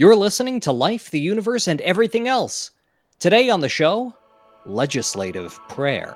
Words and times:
You're 0.00 0.14
listening 0.14 0.60
to 0.60 0.70
Life, 0.70 1.10
the 1.10 1.18
Universe, 1.18 1.66
and 1.66 1.80
Everything 1.80 2.28
Else. 2.28 2.70
Today 3.18 3.50
on 3.50 3.62
the 3.62 3.68
show, 3.68 4.14
legislative 4.64 5.58
prayer. 5.68 6.14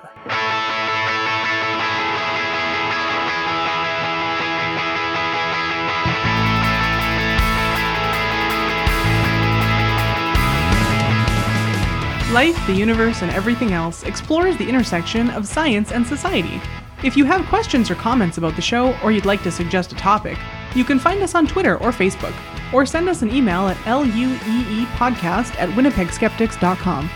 Life, 12.32 12.56
the 12.68 12.76
Universe, 12.76 13.22
and 13.22 13.32
Everything 13.32 13.72
Else 13.72 14.04
explores 14.04 14.56
the 14.58 14.68
intersection 14.68 15.28
of 15.30 15.48
science 15.48 15.90
and 15.90 16.06
society. 16.06 16.60
If 17.02 17.16
you 17.16 17.24
have 17.24 17.44
questions 17.46 17.90
or 17.90 17.96
comments 17.96 18.38
about 18.38 18.54
the 18.54 18.62
show, 18.62 18.96
or 19.02 19.10
you'd 19.10 19.26
like 19.26 19.42
to 19.42 19.50
suggest 19.50 19.90
a 19.90 19.96
topic, 19.96 20.38
you 20.76 20.84
can 20.84 21.00
find 21.00 21.20
us 21.20 21.34
on 21.34 21.48
Twitter 21.48 21.78
or 21.78 21.90
Facebook, 21.90 22.32
or 22.72 22.86
send 22.86 23.08
us 23.08 23.22
an 23.22 23.34
email 23.34 23.66
at 23.68 23.76
lueepodcast 23.78 25.54
at 25.58 25.68
winnipegskeptics.com. 25.70 27.10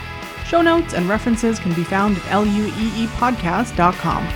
Show 0.46 0.62
notes 0.62 0.94
and 0.94 1.08
references 1.08 1.58
can 1.58 1.74
be 1.74 1.82
found 1.84 2.16
at 2.18 2.22
lueepodcast.com. 2.24 4.28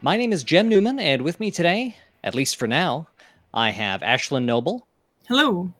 My 0.00 0.16
name 0.16 0.32
is 0.32 0.44
Jem 0.44 0.68
Newman, 0.68 0.98
and 1.00 1.22
with 1.22 1.40
me 1.40 1.50
today, 1.50 1.96
at 2.22 2.34
least 2.34 2.56
for 2.56 2.66
now, 2.68 3.08
I 3.52 3.70
have 3.70 4.00
Ashlyn 4.00 4.44
Noble, 4.44 4.86
Hello. 5.26 5.72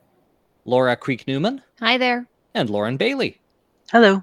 Laura 0.64 0.96
Creek 0.96 1.26
Newman, 1.28 1.62
Hi 1.80 1.96
there. 1.98 2.26
and 2.54 2.68
Lauren 2.68 2.96
Bailey. 2.96 3.40
Hello. 3.92 4.22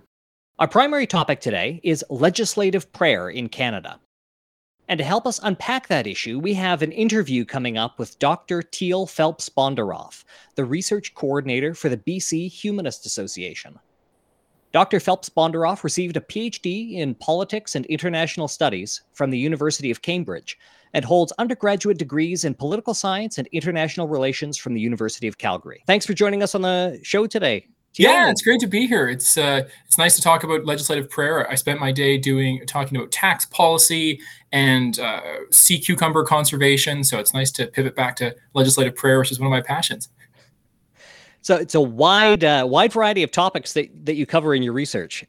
Our 0.57 0.69
primary 0.69 1.05
topic 1.05 1.41
today 1.41 1.81
is 1.83 2.05
legislative 2.09 2.89
prayer 2.93 3.29
in 3.29 3.49
Canada. 3.49 3.99
And 4.87 4.97
to 4.99 5.03
help 5.03 5.27
us 5.27 5.37
unpack 5.43 5.89
that 5.89 6.07
issue, 6.07 6.39
we 6.39 6.53
have 6.53 6.81
an 6.81 6.93
interview 6.93 7.43
coming 7.43 7.77
up 7.77 7.99
with 7.99 8.17
Dr. 8.19 8.61
Teal 8.61 9.05
Phelps 9.05 9.49
Bondaroff, 9.49 10.23
the 10.55 10.63
research 10.63 11.13
coordinator 11.13 11.73
for 11.73 11.89
the 11.89 11.97
BC 11.97 12.49
Humanist 12.49 13.05
Association. 13.05 13.77
Dr. 14.71 15.01
Phelps 15.01 15.27
Bondaroff 15.29 15.83
received 15.83 16.15
a 16.15 16.21
PhD 16.21 16.99
in 16.99 17.15
politics 17.15 17.75
and 17.75 17.85
international 17.87 18.47
studies 18.47 19.01
from 19.11 19.31
the 19.31 19.37
University 19.37 19.91
of 19.91 20.03
Cambridge 20.03 20.57
and 20.93 21.03
holds 21.03 21.33
undergraduate 21.33 21.97
degrees 21.97 22.45
in 22.45 22.53
political 22.53 22.93
science 22.93 23.37
and 23.37 23.47
international 23.47 24.07
relations 24.07 24.55
from 24.55 24.73
the 24.73 24.79
University 24.79 25.27
of 25.27 25.37
Calgary. 25.37 25.83
Thanks 25.85 26.05
for 26.05 26.13
joining 26.13 26.41
us 26.41 26.55
on 26.55 26.61
the 26.61 26.97
show 27.03 27.27
today. 27.27 27.67
Yeah, 27.97 28.29
it's 28.29 28.41
great 28.41 28.59
to 28.59 28.67
be 28.67 28.87
here. 28.87 29.07
It's 29.07 29.37
uh, 29.37 29.67
it's 29.85 29.97
nice 29.97 30.15
to 30.15 30.21
talk 30.21 30.43
about 30.43 30.65
legislative 30.65 31.09
prayer. 31.09 31.49
I 31.49 31.55
spent 31.55 31.79
my 31.79 31.91
day 31.91 32.17
doing 32.17 32.65
talking 32.67 32.97
about 32.97 33.11
tax 33.11 33.45
policy 33.45 34.19
and 34.51 34.99
uh, 34.99 35.21
sea 35.51 35.79
cucumber 35.79 36.23
conservation. 36.23 37.03
So 37.03 37.19
it's 37.19 37.33
nice 37.33 37.51
to 37.51 37.67
pivot 37.67 37.95
back 37.95 38.15
to 38.17 38.35
legislative 38.53 38.95
prayer, 38.95 39.19
which 39.19 39.31
is 39.31 39.39
one 39.39 39.47
of 39.47 39.51
my 39.51 39.61
passions. 39.61 40.09
So 41.41 41.55
it's 41.55 41.75
a 41.75 41.81
wide, 41.81 42.43
uh, 42.43 42.65
wide 42.67 42.91
variety 42.91 43.21
of 43.21 43.29
topics 43.29 43.73
that, 43.73 43.89
that 44.05 44.15
you 44.15 44.25
cover 44.25 44.55
in 44.55 44.63
your 44.63 44.73
research. 44.73 45.25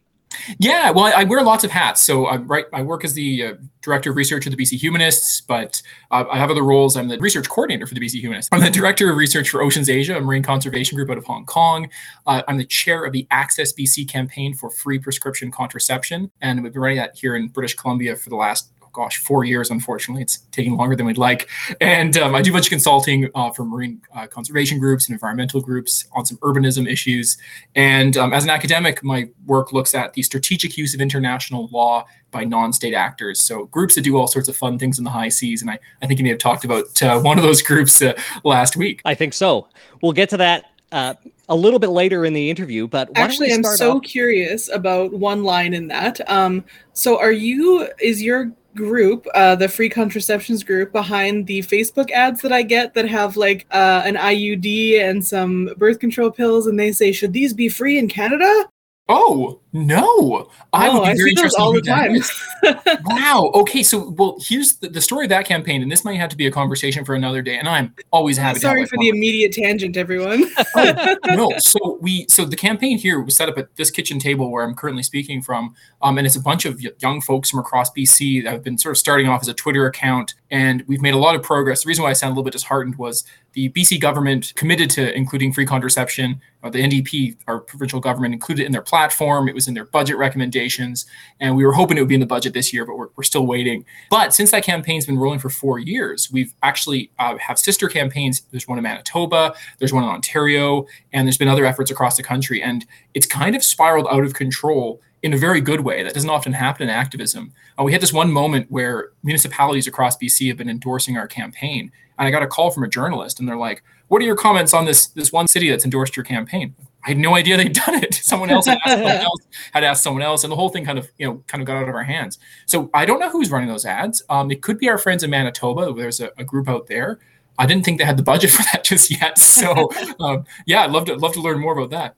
Yeah, 0.58 0.90
well, 0.90 1.04
I, 1.04 1.22
I 1.22 1.24
wear 1.24 1.42
lots 1.42 1.64
of 1.64 1.70
hats. 1.70 2.02
So 2.02 2.26
I 2.26 2.36
right, 2.36 2.66
I 2.72 2.82
work 2.82 3.04
as 3.04 3.14
the 3.14 3.44
uh, 3.44 3.54
director 3.82 4.10
of 4.10 4.16
research 4.16 4.46
at 4.46 4.54
the 4.54 4.62
BC 4.62 4.78
Humanists, 4.78 5.40
but 5.40 5.80
uh, 6.10 6.24
I 6.30 6.38
have 6.38 6.50
other 6.50 6.62
roles. 6.62 6.96
I'm 6.96 7.08
the 7.08 7.18
research 7.18 7.48
coordinator 7.48 7.86
for 7.86 7.94
the 7.94 8.00
BC 8.00 8.20
Humanists. 8.20 8.48
I'm 8.52 8.60
the 8.60 8.70
director 8.70 9.10
of 9.10 9.16
research 9.16 9.50
for 9.50 9.62
Oceans 9.62 9.88
Asia, 9.88 10.16
a 10.16 10.20
marine 10.20 10.42
conservation 10.42 10.96
group 10.96 11.10
out 11.10 11.18
of 11.18 11.24
Hong 11.24 11.46
Kong. 11.46 11.88
Uh, 12.26 12.42
I'm 12.48 12.58
the 12.58 12.64
chair 12.64 13.04
of 13.04 13.12
the 13.12 13.26
Access 13.30 13.72
BC 13.72 14.08
campaign 14.08 14.54
for 14.54 14.70
free 14.70 14.98
prescription 14.98 15.50
contraception, 15.50 16.30
and 16.40 16.62
we've 16.62 16.72
been 16.72 16.82
running 16.82 16.98
that 16.98 17.16
here 17.16 17.36
in 17.36 17.48
British 17.48 17.74
Columbia 17.74 18.16
for 18.16 18.30
the 18.30 18.36
last 18.36 18.75
gosh, 18.96 19.18
four 19.18 19.44
years, 19.44 19.70
unfortunately. 19.70 20.22
It's 20.22 20.38
taking 20.52 20.74
longer 20.74 20.96
than 20.96 21.04
we'd 21.04 21.18
like. 21.18 21.50
And 21.82 22.16
um, 22.16 22.34
I 22.34 22.40
do 22.40 22.50
a 22.50 22.54
bunch 22.54 22.66
of 22.66 22.70
consulting 22.70 23.28
uh, 23.34 23.50
for 23.50 23.66
marine 23.66 24.00
uh, 24.14 24.26
conservation 24.26 24.78
groups 24.78 25.06
and 25.06 25.12
environmental 25.12 25.60
groups 25.60 26.06
on 26.12 26.24
some 26.24 26.38
urbanism 26.38 26.90
issues. 26.90 27.36
And 27.74 28.16
um, 28.16 28.32
as 28.32 28.44
an 28.44 28.50
academic, 28.50 29.04
my 29.04 29.28
work 29.44 29.74
looks 29.74 29.94
at 29.94 30.14
the 30.14 30.22
strategic 30.22 30.78
use 30.78 30.94
of 30.94 31.02
international 31.02 31.68
law 31.70 32.06
by 32.30 32.44
non-state 32.44 32.94
actors. 32.94 33.42
So 33.42 33.66
groups 33.66 33.96
that 33.96 34.00
do 34.00 34.16
all 34.16 34.26
sorts 34.26 34.48
of 34.48 34.56
fun 34.56 34.78
things 34.78 34.96
in 34.96 35.04
the 35.04 35.10
high 35.10 35.28
seas. 35.28 35.60
And 35.60 35.70
I, 35.70 35.78
I 36.00 36.06
think 36.06 36.18
you 36.18 36.24
may 36.24 36.30
have 36.30 36.38
talked 36.38 36.64
about 36.64 37.02
uh, 37.02 37.20
one 37.20 37.36
of 37.36 37.44
those 37.44 37.60
groups 37.60 38.00
uh, 38.00 38.18
last 38.44 38.78
week. 38.78 39.02
I 39.04 39.14
think 39.14 39.34
so. 39.34 39.68
We'll 40.00 40.12
get 40.12 40.30
to 40.30 40.38
that 40.38 40.70
uh, 40.90 41.14
a 41.48 41.56
little 41.56 41.78
bit 41.78 41.90
later 41.90 42.24
in 42.24 42.32
the 42.32 42.48
interview, 42.48 42.88
but 42.88 43.08
why 43.08 43.14
don't 43.14 43.30
Actually, 43.30 43.48
we 43.48 43.54
I'm 43.54 43.64
so 43.64 43.96
off- 43.96 44.02
curious 44.02 44.68
about 44.72 45.12
one 45.12 45.44
line 45.44 45.74
in 45.74 45.88
that. 45.88 46.28
Um, 46.30 46.64
so, 46.92 47.20
are 47.20 47.32
you, 47.32 47.88
is 48.00 48.22
your 48.22 48.52
group, 48.76 49.26
uh, 49.34 49.56
the 49.56 49.68
free 49.68 49.88
contraceptions 49.88 50.62
group, 50.62 50.92
behind 50.92 51.46
the 51.46 51.62
Facebook 51.62 52.10
ads 52.10 52.40
that 52.42 52.52
I 52.52 52.62
get 52.62 52.94
that 52.94 53.08
have 53.08 53.36
like 53.36 53.66
uh, 53.70 54.02
an 54.04 54.14
IUD 54.14 55.00
and 55.00 55.26
some 55.26 55.70
birth 55.76 55.98
control 55.98 56.30
pills, 56.30 56.66
and 56.66 56.78
they 56.78 56.92
say, 56.92 57.10
should 57.10 57.32
these 57.32 57.52
be 57.54 57.68
free 57.68 57.98
in 57.98 58.08
Canada? 58.08 58.68
Oh 59.08 59.60
no! 59.72 60.48
I 60.72 60.88
Oh, 60.88 60.94
would 60.94 61.04
be 61.04 61.10
I 61.10 61.14
very 61.14 61.30
see 61.30 61.34
those 61.36 61.54
interested 61.54 61.58
in 61.58 61.62
all 61.62 61.72
the 61.74 61.80
that 61.82 62.86
time. 62.88 62.98
wow. 63.04 63.52
Okay. 63.54 63.84
So, 63.84 64.10
well, 64.16 64.36
here's 64.40 64.76
the, 64.78 64.88
the 64.88 65.00
story 65.00 65.26
of 65.26 65.28
that 65.28 65.44
campaign, 65.46 65.80
and 65.80 65.92
this 65.92 66.04
might 66.04 66.14
have 66.16 66.28
to 66.30 66.36
be 66.36 66.46
a 66.46 66.50
conversation 66.50 67.04
for 67.04 67.14
another 67.14 67.40
day. 67.40 67.56
And 67.56 67.68
I'm 67.68 67.94
always 68.10 68.36
happy. 68.36 68.58
Sorry 68.58 68.84
for 68.84 68.96
the 68.98 69.08
immediate 69.08 69.52
tangent, 69.52 69.96
everyone. 69.96 70.40
the 70.40 71.18
no. 71.36 71.52
So 71.60 71.98
we 72.00 72.26
so 72.28 72.44
the 72.44 72.56
campaign 72.56 72.98
here 72.98 73.20
was 73.20 73.36
set 73.36 73.48
up 73.48 73.56
at 73.58 73.76
this 73.76 73.92
kitchen 73.92 74.18
table 74.18 74.50
where 74.50 74.64
I'm 74.64 74.74
currently 74.74 75.04
speaking 75.04 75.40
from, 75.40 75.76
um, 76.02 76.18
and 76.18 76.26
it's 76.26 76.36
a 76.36 76.40
bunch 76.40 76.64
of 76.64 76.80
young 77.00 77.20
folks 77.20 77.48
from 77.48 77.60
across 77.60 77.90
BC 77.92 78.42
that 78.42 78.52
have 78.52 78.64
been 78.64 78.76
sort 78.76 78.94
of 78.94 78.98
starting 78.98 79.28
off 79.28 79.40
as 79.40 79.48
a 79.48 79.54
Twitter 79.54 79.86
account, 79.86 80.34
and 80.50 80.82
we've 80.88 81.02
made 81.02 81.14
a 81.14 81.18
lot 81.18 81.36
of 81.36 81.44
progress. 81.44 81.84
The 81.84 81.88
reason 81.88 82.02
why 82.02 82.10
I 82.10 82.14
sound 82.14 82.30
a 82.30 82.34
little 82.34 82.44
bit 82.44 82.54
disheartened 82.54 82.96
was 82.96 83.22
the 83.56 83.70
BC 83.70 83.98
government 83.98 84.52
committed 84.54 84.90
to 84.90 85.16
including 85.16 85.50
free 85.50 85.64
contraception. 85.64 86.42
Uh, 86.62 86.68
the 86.68 86.78
NDP, 86.78 87.38
our 87.46 87.58
provincial 87.58 88.00
government, 88.00 88.34
included 88.34 88.62
it 88.62 88.66
in 88.66 88.72
their 88.72 88.82
platform. 88.82 89.48
It 89.48 89.54
was 89.54 89.66
in 89.66 89.72
their 89.72 89.86
budget 89.86 90.18
recommendations, 90.18 91.06
and 91.40 91.56
we 91.56 91.64
were 91.64 91.72
hoping 91.72 91.96
it 91.96 92.02
would 92.02 92.08
be 92.08 92.14
in 92.14 92.20
the 92.20 92.26
budget 92.26 92.52
this 92.52 92.70
year, 92.74 92.84
but 92.84 92.98
we're, 92.98 93.08
we're 93.16 93.24
still 93.24 93.46
waiting. 93.46 93.86
But 94.10 94.34
since 94.34 94.50
that 94.50 94.62
campaign's 94.62 95.06
been 95.06 95.18
rolling 95.18 95.38
for 95.38 95.48
four 95.48 95.78
years, 95.78 96.30
we've 96.30 96.52
actually 96.62 97.10
uh, 97.18 97.38
have 97.38 97.58
sister 97.58 97.88
campaigns. 97.88 98.42
There's 98.50 98.68
one 98.68 98.76
in 98.76 98.84
Manitoba, 98.84 99.54
there's 99.78 99.92
one 99.92 100.04
in 100.04 100.10
Ontario, 100.10 100.86
and 101.14 101.26
there's 101.26 101.38
been 101.38 101.48
other 101.48 101.64
efforts 101.64 101.90
across 101.90 102.18
the 102.18 102.22
country, 102.22 102.62
and 102.62 102.84
it's 103.14 103.26
kind 103.26 103.56
of 103.56 103.64
spiraled 103.64 104.06
out 104.10 104.22
of 104.22 104.34
control 104.34 105.00
in 105.26 105.34
a 105.34 105.36
very 105.36 105.60
good 105.60 105.80
way. 105.80 106.04
That 106.04 106.14
doesn't 106.14 106.30
often 106.30 106.52
happen 106.52 106.84
in 106.84 106.88
activism. 106.88 107.52
Uh, 107.78 107.82
we 107.82 107.92
had 107.92 108.00
this 108.00 108.12
one 108.12 108.30
moment 108.30 108.70
where 108.70 109.10
municipalities 109.24 109.88
across 109.88 110.16
BC 110.16 110.46
have 110.48 110.56
been 110.56 110.70
endorsing 110.70 111.18
our 111.18 111.26
campaign, 111.26 111.90
and 112.16 112.28
I 112.28 112.30
got 112.30 112.44
a 112.44 112.46
call 112.46 112.70
from 112.70 112.84
a 112.84 112.88
journalist, 112.88 113.40
and 113.40 113.48
they're 113.48 113.56
like, 113.56 113.82
"What 114.06 114.22
are 114.22 114.24
your 114.24 114.36
comments 114.36 114.72
on 114.72 114.84
this 114.84 115.08
this 115.08 115.32
one 115.32 115.48
city 115.48 115.68
that's 115.68 115.84
endorsed 115.84 116.16
your 116.16 116.24
campaign?" 116.24 116.76
I 117.04 117.10
had 117.10 117.18
no 117.18 117.34
idea 117.34 117.56
they'd 117.56 117.72
done 117.72 118.02
it. 118.02 118.14
Someone 118.22 118.50
else 118.50 118.66
had 118.66 118.78
asked 118.84 118.92
someone 118.92 119.12
else, 119.12 119.40
had 119.72 119.84
asked 119.84 120.02
someone 120.04 120.22
else, 120.22 120.44
and 120.44 120.52
the 120.52 120.56
whole 120.56 120.68
thing 120.68 120.84
kind 120.84 120.98
of 120.98 121.10
you 121.18 121.26
know 121.26 121.42
kind 121.48 121.60
of 121.60 121.66
got 121.66 121.76
out 121.76 121.88
of 121.88 121.94
our 121.96 122.04
hands. 122.04 122.38
So 122.66 122.88
I 122.94 123.04
don't 123.04 123.18
know 123.18 123.30
who's 123.30 123.50
running 123.50 123.68
those 123.68 123.84
ads. 123.84 124.22
Um, 124.30 124.52
it 124.52 124.62
could 124.62 124.78
be 124.78 124.88
our 124.88 124.98
friends 124.98 125.24
in 125.24 125.30
Manitoba. 125.30 125.92
There's 125.92 126.20
a, 126.20 126.30
a 126.38 126.44
group 126.44 126.68
out 126.68 126.86
there. 126.86 127.18
I 127.58 127.66
didn't 127.66 127.84
think 127.84 127.98
they 127.98 128.04
had 128.04 128.16
the 128.16 128.22
budget 128.22 128.50
for 128.56 128.62
that 128.72 128.84
just 128.84 129.10
yet. 129.10 129.38
So 129.38 129.90
um, 130.20 130.44
yeah, 130.66 130.82
I'd 130.82 130.92
love 130.92 131.06
to 131.06 131.16
love 131.16 131.32
to 131.32 131.40
learn 131.40 131.58
more 131.58 131.76
about 131.76 131.90
that. 131.90 132.14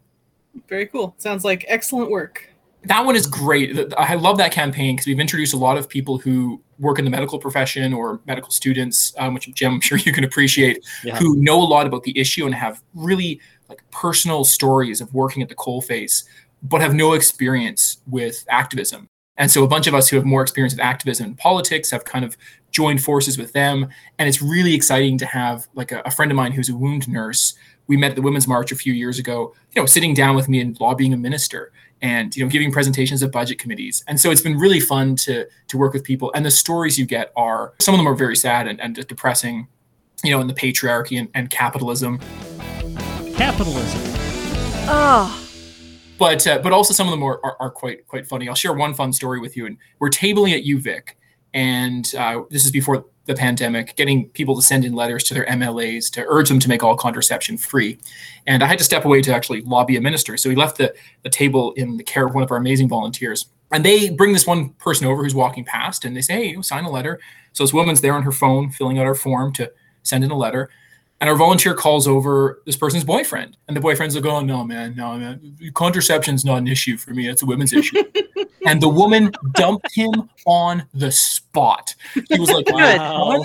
Very 0.69 0.87
cool. 0.87 1.15
Sounds 1.17 1.45
like 1.45 1.65
excellent 1.69 2.11
work. 2.11 2.51
That 2.85 3.05
one 3.05 3.17
is 3.17 3.27
great. 3.27 3.93
I 3.99 4.15
love 4.15 4.39
that 4.39 4.53
campaign 4.53 4.95
because 4.95 5.07
we've 5.07 5.21
introduced 5.21 5.53
a 5.53 5.57
lot 5.57 5.77
of 5.77 5.89
people 5.89 6.19
who 6.19 6.63
work 6.79 6.99
in 6.99 7.05
the 7.05 7.11
medical 7.11 7.39
profession 7.39 7.93
or 7.93 8.21
medical 8.27 8.51
students, 8.51 9.13
um, 9.19 9.35
which 9.35 9.53
Jim, 9.55 9.75
I'm 9.75 9.81
sure 9.89 9.99
you 9.99 10.13
can 10.13 10.25
appreciate, 10.25 10.85
Yeah. 11.05 11.17
who 11.17 11.37
know 11.37 11.61
a 11.61 11.65
lot 11.65 11.87
about 11.87 12.05
the 12.05 12.19
issue 12.19 12.47
and 12.47 12.55
have 12.55 12.83
really 12.95 13.41
like 13.69 13.83
personal 13.91 14.45
stories 14.45 15.01
of 15.01 15.13
working 15.13 15.43
at 15.43 15.49
the 15.49 15.55
coalface, 15.55 16.25
but 16.63 16.81
have 16.81 16.95
no 16.95 17.13
experience 17.15 17.99
with 18.07 18.45
activism. 18.49 19.09
And 19.37 19.51
so 19.51 19.63
a 19.63 19.69
bunch 19.69 19.87
of 19.87 19.95
us 19.95 20.09
who 20.09 20.17
have 20.17 20.25
more 20.25 20.43
experience 20.43 20.75
with 20.75 20.81
activism 20.81 21.27
and 21.27 21.39
politics 21.39 21.91
have 21.91 22.05
kind 22.05 22.25
of 22.25 22.37
joined 22.73 23.03
forces 23.03 23.39
with 23.39 23.53
them. 23.53 23.89
And 24.19 24.29
it's 24.29 24.43
really 24.43 24.75
exciting 24.75 25.17
to 25.19 25.27
have 25.27 25.69
like 25.75 25.93
a, 25.93 26.01
a 26.05 26.11
friend 26.11 26.31
of 26.33 26.37
mine 26.37 26.53
who's 26.53 26.69
a 26.69 26.77
wound 26.77 27.09
nurse. 27.09 27.55
We 27.87 27.97
met 27.97 28.11
at 28.11 28.17
the 28.17 28.23
Women's 28.23 28.49
March 28.49 28.73
a 28.73 28.77
few 28.77 28.93
years 28.93 29.19
ago, 29.19 29.55
you 29.75 29.81
know, 29.81 29.87
sitting 29.87 30.13
down 30.13 30.35
with 30.37 30.49
me 30.49 30.61
and 30.61 30.79
lobbying 30.81 31.13
a 31.13 31.17
minister 31.17 31.73
and 32.03 32.37
you 32.37 32.45
know 32.45 32.51
giving 32.51 32.71
presentations 32.71 33.23
at 33.23 33.33
budget 33.33 33.59
committees 33.59 34.05
and 34.07 34.21
so 34.21 34.31
it's 34.31 34.41
been 34.41 34.57
really 34.57 34.81
fun 34.81 35.17
to 35.17 35.47
to 35.67 35.77
work 35.77 35.93
with 35.93 36.05
people 36.05 36.31
and 36.35 36.47
the 36.47 36.51
stories 36.51 36.99
you 36.99 37.05
get 37.05 37.33
are 37.37 37.75
some 37.81 37.95
of 37.95 37.99
them 37.99 38.07
are 38.07 38.15
very 38.15 38.37
sad 38.37 38.67
and, 38.69 38.81
and 38.81 38.95
depressing 39.09 39.67
you 40.23 40.31
know 40.31 40.41
in 40.41 40.47
the 40.47 40.55
patriarchy 40.55 41.19
and, 41.19 41.29
and 41.35 41.51
capitalism 41.51 42.21
Capitalism. 43.39 44.01
Oh, 44.91 45.49
but 46.19 46.45
uh, 46.45 46.59
but 46.59 46.73
also 46.73 46.93
some 46.93 47.07
of 47.07 47.13
them 47.13 47.23
are, 47.23 47.39
are, 47.45 47.57
are 47.61 47.71
quite 47.71 48.05
quite 48.09 48.27
funny. 48.27 48.49
I'll 48.49 48.57
share 48.57 48.73
one 48.73 48.93
fun 48.93 49.13
story 49.13 49.39
with 49.39 49.57
you. 49.57 49.65
And 49.65 49.79
we're 50.01 50.11
tabling 50.11 50.59
at 50.59 50.65
UVic, 50.65 51.11
and 51.55 52.13
uh, 52.17 52.43
this 52.51 52.65
is 52.65 52.73
before 52.73 53.05
the 53.29 53.35
pandemic, 53.35 53.95
getting 53.95 54.27
people 54.31 54.57
to 54.57 54.63
send 54.63 54.87
in 54.87 54.95
letters 54.95 55.23
to 55.23 55.35
their 55.35 55.45
MLAs 55.45 56.11
to 56.13 56.25
urge 56.27 56.49
them 56.49 56.59
to 56.59 56.69
make 56.69 56.83
all 56.83 56.97
contraception 56.97 57.59
free. 57.59 57.99
And 58.47 58.63
I 58.65 58.67
had 58.67 58.79
to 58.79 58.85
step 58.85 59.05
away 59.05 59.21
to 59.21 59.35
actually 59.35 59.61
lobby 59.61 59.97
a 59.97 60.01
minister. 60.01 60.39
So 60.39 60.49
he 60.49 60.57
left 60.57 60.79
the, 60.79 60.95
the 61.23 61.31
table 61.31 61.73
in 61.73 61.99
the 61.99 62.03
care 62.03 62.27
of 62.27 62.35
one 62.35 62.43
of 62.43 62.51
our 62.51 62.57
amazing 62.57 62.89
volunteers. 62.89 63.47
And 63.71 63.85
they 63.85 64.09
bring 64.09 64.33
this 64.33 64.47
one 64.47 64.71
person 64.71 65.07
over 65.07 65.23
who's 65.23 65.35
walking 65.35 65.63
past 65.63 66.07
and 66.07 66.17
they 66.17 66.23
say, 66.23 66.55
hey, 66.55 66.63
sign 66.63 66.85
a 66.85 66.91
letter. 66.91 67.21
So 67.53 67.65
this 67.65 67.75
woman's 67.75 68.01
there 68.01 68.15
on 68.15 68.23
her 68.23 68.33
phone 68.33 68.71
filling 68.71 68.99
out 68.99 69.05
our 69.05 69.15
form 69.15 69.53
to 69.55 69.71
send 70.03 70.25
in 70.25 70.31
a 70.31 70.37
letter. 70.37 70.71
And 71.21 71.29
our 71.29 71.37
volunteer 71.37 71.75
calls 71.75 72.07
over 72.07 72.63
this 72.65 72.77
person's 72.77 73.05
boyfriend. 73.05 73.57
And 73.67 73.77
the 73.77 73.81
boyfriend's 73.81 74.15
like, 74.15 74.25
oh, 74.25 74.41
no, 74.41 74.65
man, 74.65 74.95
no, 74.97 75.17
man. 75.17 75.57
Contraception's 75.75 76.45
not 76.45 76.59
an 76.59 76.69
issue 76.69 76.97
for 76.97 77.11
me. 77.11 77.29
It's 77.29 77.43
a 77.43 77.47
women's 77.47 77.73
issue. 77.73 78.03
and 78.67 78.81
the 78.81 78.89
woman 78.89 79.33
dumped 79.55 79.93
him 79.93 80.31
on 80.47 80.87
the 80.95 81.11
spot. 81.11 81.95
He 82.15 82.39
was 82.39 82.51
like, 82.51 82.71
wow, 82.71 83.45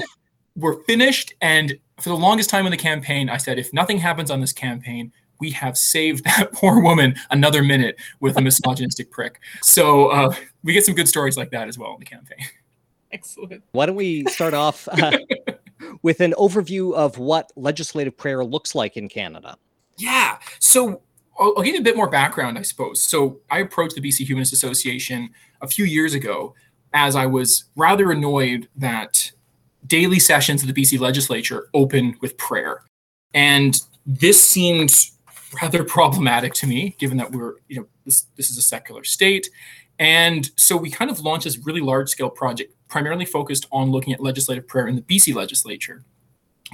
we're 0.56 0.84
finished. 0.84 1.34
And 1.42 1.76
for 2.00 2.10
the 2.10 2.18
longest 2.18 2.50
time 2.50 2.66
in 2.66 2.72
the 2.72 2.78
campaign, 2.78 3.30
I 3.30 3.38
said, 3.38 3.58
if 3.58 3.74
nothing 3.74 3.98
happens 3.98 4.30
on 4.30 4.40
this 4.40 4.54
campaign, 4.54 5.12
we 5.40 5.50
have 5.52 5.78
saved 5.78 6.24
that 6.26 6.54
poor 6.54 6.82
woman 6.82 7.16
another 7.32 7.64
minute 7.64 7.98
with 8.20 8.38
a 8.38 8.42
misogynistic 8.42 9.12
prick. 9.12 9.40
So 9.62 10.08
uh, 10.08 10.36
we 10.64 10.74
get 10.74 10.86
some 10.86 10.96
good 10.96 11.08
stories 11.08 11.38
like 11.38 11.52
that 11.52 11.68
as 11.68 11.78
well 11.78 11.94
in 11.94 12.00
the 12.00 12.06
campaign. 12.06 12.46
Excellent. 13.12 13.64
Why 13.74 13.86
don't 13.86 13.96
we 13.96 14.26
start 14.26 14.54
off 14.54 14.88
uh, 14.92 15.18
with 16.02 16.22
an 16.22 16.34
overview 16.38 16.94
of 16.94 17.18
what 17.18 17.52
legislative 17.56 18.18
prayer 18.18 18.44
looks 18.44 18.76
like 18.76 18.98
in 18.98 19.10
Canada? 19.10 19.58
Yeah. 19.98 20.40
So 20.60 21.02
I'll, 21.40 21.54
I'll 21.58 21.64
give 21.64 21.76
you 21.76 21.82
a 21.82 21.84
bit 21.84 21.96
more 21.96 22.10
background, 22.10 22.58
I 22.58 22.62
suppose. 22.62 23.02
So 23.04 23.40
I 23.50 23.60
approached 23.60 23.96
the 23.96 24.02
BC 24.02 24.26
Humanist 24.26 24.54
Association 24.54 25.30
a 25.62 25.68
few 25.68 25.86
years 25.86 26.14
ago 26.14 26.56
as 26.94 27.16
I 27.16 27.26
was 27.26 27.66
rather 27.76 28.12
annoyed 28.12 28.68
that 28.76 29.32
daily 29.88 30.20
sessions 30.20 30.62
of 30.62 30.74
the 30.74 30.82
BC 30.82 31.00
legislature 31.00 31.70
open 31.74 32.16
with 32.22 32.38
prayer. 32.38 32.84
And 33.34 33.80
this 34.06 34.48
seemed 34.48 34.94
rather 35.62 35.84
problematic 35.84 36.54
to 36.56 36.68
me, 36.68 36.96
given 37.00 37.18
that 37.18 37.32
we're, 37.32 37.56
you 37.68 37.78
know, 37.78 37.88
this, 38.06 38.28
this 38.36 38.50
is 38.50 38.58
a 38.58 38.62
secular 38.62 39.04
state. 39.04 39.50
And 40.00 40.50
so 40.58 40.76
we 40.76 40.90
kind 40.90 41.12
of 41.12 41.20
launched 41.20 41.46
this 41.46 41.58
really 41.60 41.82
large 41.82 42.10
scale 42.10 42.30
project, 42.30 42.74
primarily 42.94 43.26
focused 43.26 43.66
on 43.72 43.90
looking 43.90 44.14
at 44.14 44.20
legislative 44.20 44.68
prayer 44.68 44.86
in 44.86 44.96
the 44.96 45.02
BC 45.02 45.34
legislature. 45.34 46.04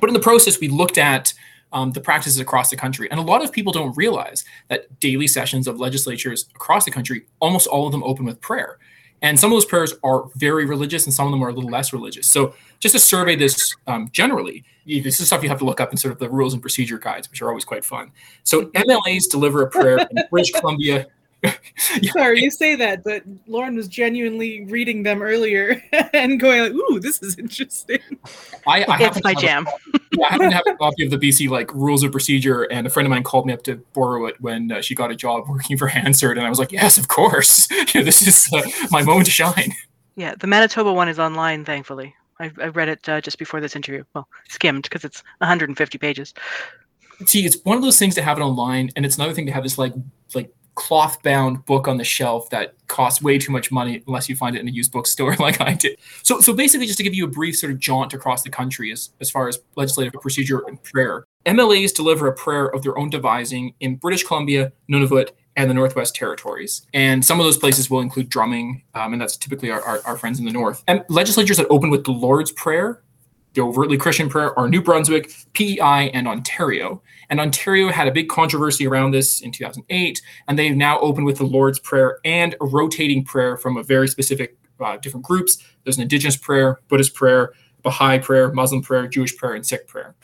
But 0.01 0.09
in 0.09 0.13
the 0.13 0.19
process, 0.19 0.59
we 0.59 0.67
looked 0.67 0.97
at 0.97 1.33
um, 1.71 1.93
the 1.93 2.01
practices 2.01 2.41
across 2.41 2.69
the 2.69 2.75
country. 2.75 3.09
And 3.09 3.21
a 3.21 3.23
lot 3.23 3.41
of 3.41 3.53
people 3.53 3.71
don't 3.71 3.95
realize 3.95 4.43
that 4.67 4.99
daily 4.99 5.27
sessions 5.27 5.65
of 5.65 5.79
legislatures 5.79 6.47
across 6.53 6.83
the 6.83 6.91
country, 6.91 7.21
almost 7.39 7.67
all 7.67 7.85
of 7.85 7.93
them 7.93 8.03
open 8.03 8.25
with 8.25 8.41
prayer. 8.41 8.79
And 9.21 9.39
some 9.39 9.49
of 9.49 9.55
those 9.55 9.63
prayers 9.63 9.93
are 10.03 10.25
very 10.35 10.65
religious 10.65 11.05
and 11.05 11.13
some 11.13 11.25
of 11.25 11.31
them 11.31 11.41
are 11.41 11.49
a 11.49 11.53
little 11.53 11.69
less 11.69 11.93
religious. 11.93 12.27
So 12.27 12.53
just 12.79 12.95
to 12.95 12.99
survey 12.99 13.37
this 13.37 13.73
um, 13.87 14.09
generally, 14.11 14.65
this 14.85 15.21
is 15.21 15.27
stuff 15.27 15.41
you 15.41 15.47
have 15.47 15.59
to 15.59 15.65
look 15.65 15.79
up 15.79 15.91
in 15.91 15.97
sort 15.97 16.11
of 16.11 16.19
the 16.19 16.29
rules 16.29 16.51
and 16.51 16.61
procedure 16.61 16.99
guides, 16.99 17.29
which 17.29 17.41
are 17.41 17.47
always 17.47 17.63
quite 17.63 17.85
fun. 17.85 18.11
So 18.43 18.65
MLAs 18.75 19.29
deliver 19.31 19.61
a 19.61 19.69
prayer 19.69 19.99
in 19.99 20.23
British 20.29 20.51
Columbia, 20.51 21.07
Sorry, 22.11 22.41
you 22.41 22.51
say 22.51 22.75
that, 22.75 23.03
but 23.03 23.23
Lauren 23.47 23.75
was 23.75 23.87
genuinely 23.87 24.65
reading 24.65 25.03
them 25.03 25.21
earlier 25.21 25.81
and 26.13 26.39
going 26.39 26.61
like, 26.61 26.73
"Ooh, 26.73 26.99
this 26.99 27.21
is 27.21 27.37
interesting." 27.37 27.99
I, 28.67 28.83
I 28.83 28.97
it's 28.99 29.23
my 29.23 29.33
jam. 29.33 29.65
A, 29.67 29.99
yeah, 30.11 30.25
I 30.25 30.31
happen 30.31 30.49
to 30.49 30.55
have 30.55 30.67
a 30.67 30.75
copy 30.75 31.05
of 31.05 31.11
the 31.11 31.17
BC 31.17 31.49
like 31.49 31.73
rules 31.73 32.03
of 32.03 32.11
procedure, 32.11 32.63
and 32.63 32.85
a 32.85 32.89
friend 32.89 33.05
of 33.05 33.09
mine 33.09 33.23
called 33.23 33.45
me 33.45 33.53
up 33.53 33.63
to 33.63 33.77
borrow 33.93 34.25
it 34.25 34.39
when 34.41 34.71
uh, 34.71 34.81
she 34.81 34.95
got 34.95 35.11
a 35.11 35.15
job 35.15 35.47
working 35.47 35.77
for 35.77 35.87
Hansard, 35.95 36.37
and 36.37 36.45
I 36.45 36.49
was 36.49 36.59
like, 36.59 36.71
"Yes, 36.71 36.97
of 36.97 37.07
course. 37.07 37.67
yeah, 37.93 38.01
this 38.03 38.25
is 38.25 38.51
uh, 38.53 38.61
my 38.91 39.01
moment 39.01 39.25
to 39.25 39.31
shine." 39.31 39.71
Yeah, 40.15 40.35
the 40.37 40.47
Manitoba 40.47 40.91
one 40.91 41.07
is 41.07 41.19
online, 41.19 41.63
thankfully. 41.63 42.13
I, 42.39 42.51
I 42.61 42.67
read 42.67 42.89
it 42.89 43.07
uh, 43.07 43.21
just 43.21 43.37
before 43.37 43.61
this 43.61 43.75
interview. 43.75 44.03
Well, 44.13 44.27
skimmed 44.47 44.83
because 44.83 45.03
it's 45.03 45.23
150 45.39 45.97
pages. 45.97 46.33
See, 47.25 47.45
it's 47.45 47.57
one 47.63 47.75
of 47.75 47.83
those 47.83 47.99
things 47.99 48.15
to 48.15 48.21
have 48.21 48.37
it 48.37 48.41
online, 48.41 48.89
and 48.95 49.05
it's 49.05 49.17
another 49.17 49.33
thing 49.33 49.45
to 49.45 49.51
have 49.51 49.63
this 49.63 49.77
like 49.77 49.93
like 50.33 50.53
cloth 50.79 51.21
bound 51.23 51.65
book 51.65 51.89
on 51.89 51.97
the 51.97 52.05
shelf 52.05 52.49
that 52.51 52.73
costs 52.87 53.21
way 53.21 53.37
too 53.37 53.51
much 53.51 53.69
money 53.69 54.01
unless 54.07 54.29
you 54.29 54.35
find 54.35 54.55
it 54.55 54.61
in 54.61 54.67
a 54.69 54.71
used 54.71 54.93
bookstore 54.93 55.35
like 55.39 55.59
I 55.59 55.73
did. 55.73 55.99
So, 56.23 56.39
so 56.39 56.53
basically, 56.53 56.87
just 56.87 56.97
to 56.97 57.03
give 57.03 57.13
you 57.13 57.25
a 57.25 57.27
brief 57.27 57.57
sort 57.57 57.73
of 57.73 57.79
jaunt 57.79 58.13
across 58.13 58.43
the 58.43 58.49
country 58.49 58.89
as, 58.89 59.11
as 59.19 59.29
far 59.29 59.49
as 59.49 59.59
legislative 59.75 60.13
procedure 60.21 60.63
and 60.67 60.81
prayer, 60.81 61.25
MLAs 61.45 61.93
deliver 61.93 62.27
a 62.27 62.33
prayer 62.33 62.67
of 62.67 62.81
their 62.83 62.97
own 62.97 63.09
devising 63.09 63.73
in 63.81 63.97
British 63.97 64.23
Columbia, 64.23 64.71
Nunavut, 64.89 65.31
and 65.57 65.69
the 65.69 65.73
Northwest 65.73 66.15
Territories. 66.15 66.87
And 66.93 67.25
some 67.25 67.41
of 67.41 67.45
those 67.45 67.57
places 67.57 67.89
will 67.89 67.99
include 67.99 68.29
drumming, 68.29 68.83
um, 68.95 69.11
and 69.11 69.21
that's 69.21 69.35
typically 69.35 69.69
our, 69.69 69.81
our, 69.81 69.99
our 70.05 70.17
friends 70.17 70.39
in 70.39 70.45
the 70.45 70.53
North. 70.53 70.81
And 70.87 71.03
legislatures 71.09 71.57
that 71.57 71.67
open 71.69 71.89
with 71.89 72.05
the 72.05 72.11
Lord's 72.11 72.53
Prayer 72.53 73.03
the 73.53 73.61
overtly 73.61 73.97
Christian 73.97 74.29
prayer 74.29 74.57
are 74.57 74.69
New 74.69 74.81
Brunswick, 74.81 75.31
PEI, 75.53 76.11
and 76.13 76.27
Ontario. 76.27 77.01
And 77.29 77.39
Ontario 77.39 77.89
had 77.89 78.07
a 78.07 78.11
big 78.11 78.29
controversy 78.29 78.87
around 78.87 79.11
this 79.11 79.41
in 79.41 79.51
2008, 79.51 80.21
and 80.47 80.57
they've 80.57 80.75
now 80.75 80.99
opened 80.99 81.25
with 81.25 81.37
the 81.37 81.45
Lord's 81.45 81.79
Prayer 81.79 82.19
and 82.25 82.55
a 82.61 82.65
rotating 82.65 83.23
prayer 83.23 83.57
from 83.57 83.77
a 83.77 83.83
very 83.83 84.07
specific 84.07 84.57
uh, 84.79 84.97
different 84.97 85.25
groups. 85.25 85.57
There's 85.83 85.97
an 85.97 86.03
Indigenous 86.03 86.37
prayer, 86.37 86.79
Buddhist 86.87 87.13
prayer, 87.15 87.53
Baha'i 87.81 88.19
prayer, 88.19 88.51
Muslim 88.53 88.81
prayer, 88.81 89.07
Jewish 89.07 89.35
prayer, 89.35 89.53
and 89.53 89.65
Sikh 89.65 89.87
prayer. 89.87 90.15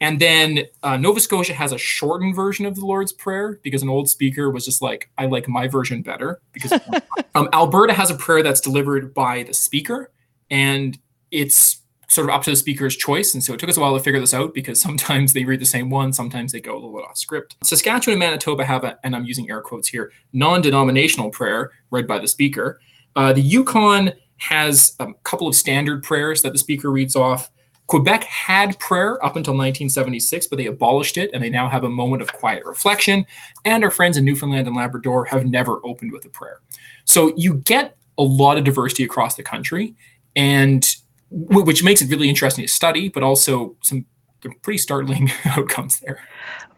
And 0.00 0.18
then 0.18 0.64
uh, 0.82 0.96
Nova 0.96 1.20
Scotia 1.20 1.52
has 1.52 1.72
a 1.72 1.78
shortened 1.78 2.34
version 2.34 2.64
of 2.64 2.74
the 2.74 2.86
Lord's 2.86 3.12
Prayer 3.12 3.60
because 3.62 3.82
an 3.82 3.90
old 3.90 4.08
speaker 4.08 4.50
was 4.50 4.64
just 4.64 4.80
like, 4.80 5.10
I 5.18 5.26
like 5.26 5.46
my 5.46 5.68
version 5.68 6.00
better. 6.00 6.40
Because 6.52 6.72
um, 7.34 7.48
Alberta 7.52 7.92
has 7.92 8.10
a 8.10 8.14
prayer 8.14 8.42
that's 8.42 8.60
delivered 8.60 9.12
by 9.12 9.42
the 9.42 9.52
speaker, 9.52 10.10
and 10.50 10.98
it's 11.30 11.79
sort 12.10 12.28
of 12.28 12.34
up 12.34 12.42
to 12.42 12.50
the 12.50 12.56
speaker's 12.56 12.96
choice. 12.96 13.34
And 13.34 13.42
so 13.42 13.54
it 13.54 13.60
took 13.60 13.70
us 13.70 13.76
a 13.76 13.80
while 13.80 13.96
to 13.96 14.02
figure 14.02 14.20
this 14.20 14.34
out 14.34 14.52
because 14.52 14.80
sometimes 14.82 15.32
they 15.32 15.44
read 15.44 15.60
the 15.60 15.66
same 15.66 15.88
one, 15.88 16.12
sometimes 16.12 16.52
they 16.52 16.60
go 16.60 16.74
a 16.74 16.74
little 16.74 16.92
bit 16.92 17.06
off 17.08 17.16
script. 17.16 17.56
Saskatchewan 17.62 18.14
and 18.14 18.20
Manitoba 18.20 18.64
have 18.64 18.84
a, 18.84 18.98
and 19.04 19.16
I'm 19.16 19.24
using 19.24 19.48
air 19.48 19.62
quotes 19.62 19.88
here, 19.88 20.12
non 20.32 20.60
denominational 20.60 21.30
prayer 21.30 21.70
read 21.90 22.06
by 22.06 22.18
the 22.18 22.28
speaker. 22.28 22.80
Uh, 23.16 23.32
the 23.32 23.40
Yukon 23.40 24.12
has 24.36 24.94
a 25.00 25.12
couple 25.22 25.46
of 25.46 25.54
standard 25.54 26.02
prayers 26.02 26.42
that 26.42 26.52
the 26.52 26.58
speaker 26.58 26.90
reads 26.90 27.14
off. 27.14 27.50
Quebec 27.86 28.22
had 28.24 28.78
prayer 28.78 29.14
up 29.24 29.34
until 29.34 29.52
1976, 29.52 30.46
but 30.46 30.56
they 30.56 30.66
abolished 30.66 31.18
it 31.18 31.28
and 31.34 31.42
they 31.42 31.50
now 31.50 31.68
have 31.68 31.82
a 31.82 31.88
moment 31.88 32.22
of 32.22 32.32
quiet 32.32 32.64
reflection. 32.64 33.26
And 33.64 33.82
our 33.82 33.90
friends 33.90 34.16
in 34.16 34.24
Newfoundland 34.24 34.68
and 34.68 34.76
Labrador 34.76 35.24
have 35.24 35.44
never 35.44 35.84
opened 35.84 36.12
with 36.12 36.24
a 36.24 36.28
prayer. 36.28 36.60
So 37.04 37.34
you 37.36 37.54
get 37.54 37.96
a 38.16 38.22
lot 38.22 38.58
of 38.58 38.64
diversity 38.64 39.02
across 39.02 39.34
the 39.34 39.42
country. 39.42 39.96
And 40.36 40.88
which 41.30 41.84
makes 41.84 42.02
it 42.02 42.10
really 42.10 42.28
interesting 42.28 42.64
to 42.64 42.72
study, 42.72 43.08
but 43.08 43.22
also 43.22 43.76
some 43.82 44.06
pretty 44.62 44.78
startling 44.78 45.30
outcomes 45.44 46.00
there. 46.00 46.20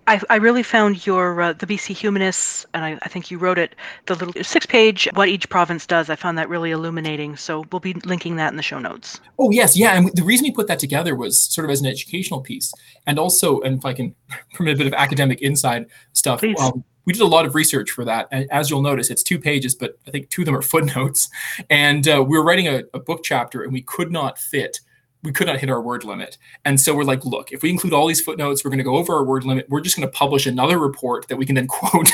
I, 0.08 0.20
I 0.30 0.36
really 0.36 0.64
found 0.64 1.06
your 1.06 1.40
uh, 1.40 1.52
the 1.52 1.66
BC 1.66 1.94
Humanists, 1.94 2.66
and 2.74 2.84
I, 2.84 2.98
I 3.02 3.08
think 3.08 3.30
you 3.30 3.38
wrote 3.38 3.58
it, 3.58 3.76
the 4.06 4.16
little 4.16 4.42
six-page 4.42 5.08
what 5.14 5.28
each 5.28 5.48
province 5.48 5.86
does. 5.86 6.10
I 6.10 6.16
found 6.16 6.36
that 6.38 6.48
really 6.48 6.72
illuminating. 6.72 7.36
So 7.36 7.64
we'll 7.70 7.80
be 7.80 7.94
linking 8.04 8.34
that 8.36 8.50
in 8.50 8.56
the 8.56 8.64
show 8.64 8.80
notes. 8.80 9.20
Oh 9.38 9.52
yes, 9.52 9.76
yeah, 9.76 9.96
and 9.96 10.10
the 10.14 10.24
reason 10.24 10.44
we 10.44 10.50
put 10.50 10.66
that 10.66 10.80
together 10.80 11.14
was 11.14 11.40
sort 11.40 11.64
of 11.64 11.70
as 11.70 11.80
an 11.80 11.86
educational 11.86 12.40
piece, 12.40 12.72
and 13.06 13.16
also, 13.16 13.60
and 13.60 13.78
if 13.78 13.84
I 13.84 13.92
can 13.92 14.14
permit 14.54 14.74
a 14.74 14.78
bit 14.78 14.86
of 14.88 14.94
academic 14.94 15.40
inside 15.40 15.86
stuff, 16.12 16.42
um, 16.58 16.82
we 17.04 17.12
did 17.12 17.22
a 17.22 17.26
lot 17.26 17.46
of 17.46 17.54
research 17.54 17.90
for 17.90 18.04
that. 18.04 18.28
And 18.30 18.50
as 18.50 18.70
you'll 18.70 18.82
notice, 18.82 19.10
it's 19.10 19.22
two 19.22 19.38
pages, 19.38 19.74
but 19.74 19.98
I 20.06 20.10
think 20.10 20.30
two 20.30 20.42
of 20.42 20.46
them 20.46 20.56
are 20.56 20.62
footnotes. 20.72 21.28
And 21.70 22.06
uh, 22.08 22.24
we 22.26 22.36
were 22.36 22.44
writing 22.44 22.68
a, 22.68 22.82
a, 22.94 23.00
book 23.00 23.22
chapter, 23.24 23.62
and 23.62 23.72
we 23.72 23.82
could 23.82 24.12
not 24.12 24.38
fit, 24.38 24.80
we 25.22 25.32
could 25.32 25.46
not 25.46 25.58
hit 25.58 25.70
our 25.70 25.80
word 25.80 26.04
limit. 26.04 26.38
And 26.64 26.80
so 26.80 26.94
we're 26.94 27.04
like, 27.04 27.24
look, 27.24 27.52
if 27.52 27.62
we 27.62 27.70
include 27.70 27.92
all 27.92 28.06
these 28.06 28.20
footnotes, 28.20 28.64
we're 28.64 28.70
going 28.70 28.78
to 28.78 28.84
go 28.84 28.96
over 28.96 29.14
our 29.14 29.24
word 29.24 29.44
limit. 29.44 29.66
We're 29.68 29.80
just 29.80 29.96
going 29.96 30.08
to 30.08 30.12
publish 30.12 30.46
another 30.46 30.78
report 30.78 31.28
that 31.28 31.36
we 31.36 31.46
can 31.46 31.54
then 31.54 31.66
quote 31.68 32.10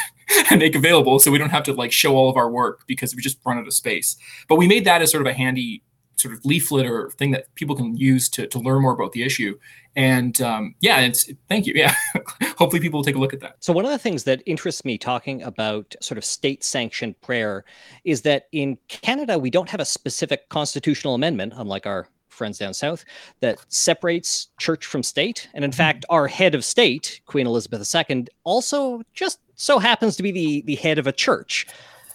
and 0.50 0.60
make 0.60 0.74
available, 0.74 1.18
so 1.18 1.30
we 1.30 1.38
don't 1.38 1.50
have 1.50 1.64
to 1.64 1.72
like 1.72 1.92
show 1.92 2.16
all 2.16 2.30
of 2.30 2.36
our 2.36 2.50
work 2.50 2.84
because 2.86 3.14
we 3.14 3.22
just 3.22 3.38
run 3.44 3.58
out 3.58 3.66
of 3.66 3.74
space. 3.74 4.16
But 4.48 4.56
we 4.56 4.66
made 4.66 4.84
that 4.84 5.02
as 5.02 5.10
sort 5.10 5.26
of 5.26 5.30
a 5.30 5.34
handy 5.34 5.82
sort 6.18 6.34
of 6.34 6.44
leaflet 6.44 6.86
or 6.86 7.10
thing 7.10 7.30
that 7.30 7.54
people 7.54 7.76
can 7.76 7.96
use 7.96 8.28
to, 8.30 8.46
to 8.46 8.58
learn 8.58 8.82
more 8.82 8.92
about 8.92 9.12
the 9.12 9.22
issue. 9.22 9.58
And 9.96 10.40
um, 10.42 10.74
yeah, 10.80 11.00
it's 11.00 11.30
thank 11.48 11.66
you. 11.66 11.72
Yeah, 11.74 11.94
hopefully 12.56 12.80
people 12.80 12.98
will 12.98 13.04
take 13.04 13.16
a 13.16 13.18
look 13.18 13.32
at 13.32 13.40
that. 13.40 13.56
So 13.60 13.72
one 13.72 13.84
of 13.84 13.90
the 13.90 13.98
things 13.98 14.24
that 14.24 14.42
interests 14.46 14.84
me 14.84 14.98
talking 14.98 15.42
about 15.42 15.94
sort 16.00 16.18
of 16.18 16.24
state 16.24 16.62
sanctioned 16.62 17.20
prayer 17.20 17.64
is 18.04 18.22
that 18.22 18.48
in 18.52 18.78
Canada 18.88 19.38
we 19.38 19.50
don't 19.50 19.68
have 19.70 19.80
a 19.80 19.84
specific 19.84 20.48
constitutional 20.48 21.14
amendment, 21.14 21.54
unlike 21.56 21.86
our 21.86 22.08
friends 22.28 22.58
down 22.58 22.72
south, 22.72 23.04
that 23.40 23.58
separates 23.68 24.48
church 24.58 24.86
from 24.86 25.02
state. 25.02 25.48
And 25.54 25.64
in 25.64 25.70
mm-hmm. 25.70 25.76
fact, 25.76 26.04
our 26.08 26.28
head 26.28 26.54
of 26.54 26.64
state, 26.64 27.20
Queen 27.26 27.46
Elizabeth 27.46 27.92
II, 27.94 28.26
also 28.44 29.02
just 29.14 29.40
so 29.56 29.80
happens 29.80 30.16
to 30.16 30.22
be 30.22 30.30
the 30.30 30.62
the 30.62 30.76
head 30.76 30.98
of 30.98 31.06
a 31.06 31.12
church. 31.12 31.66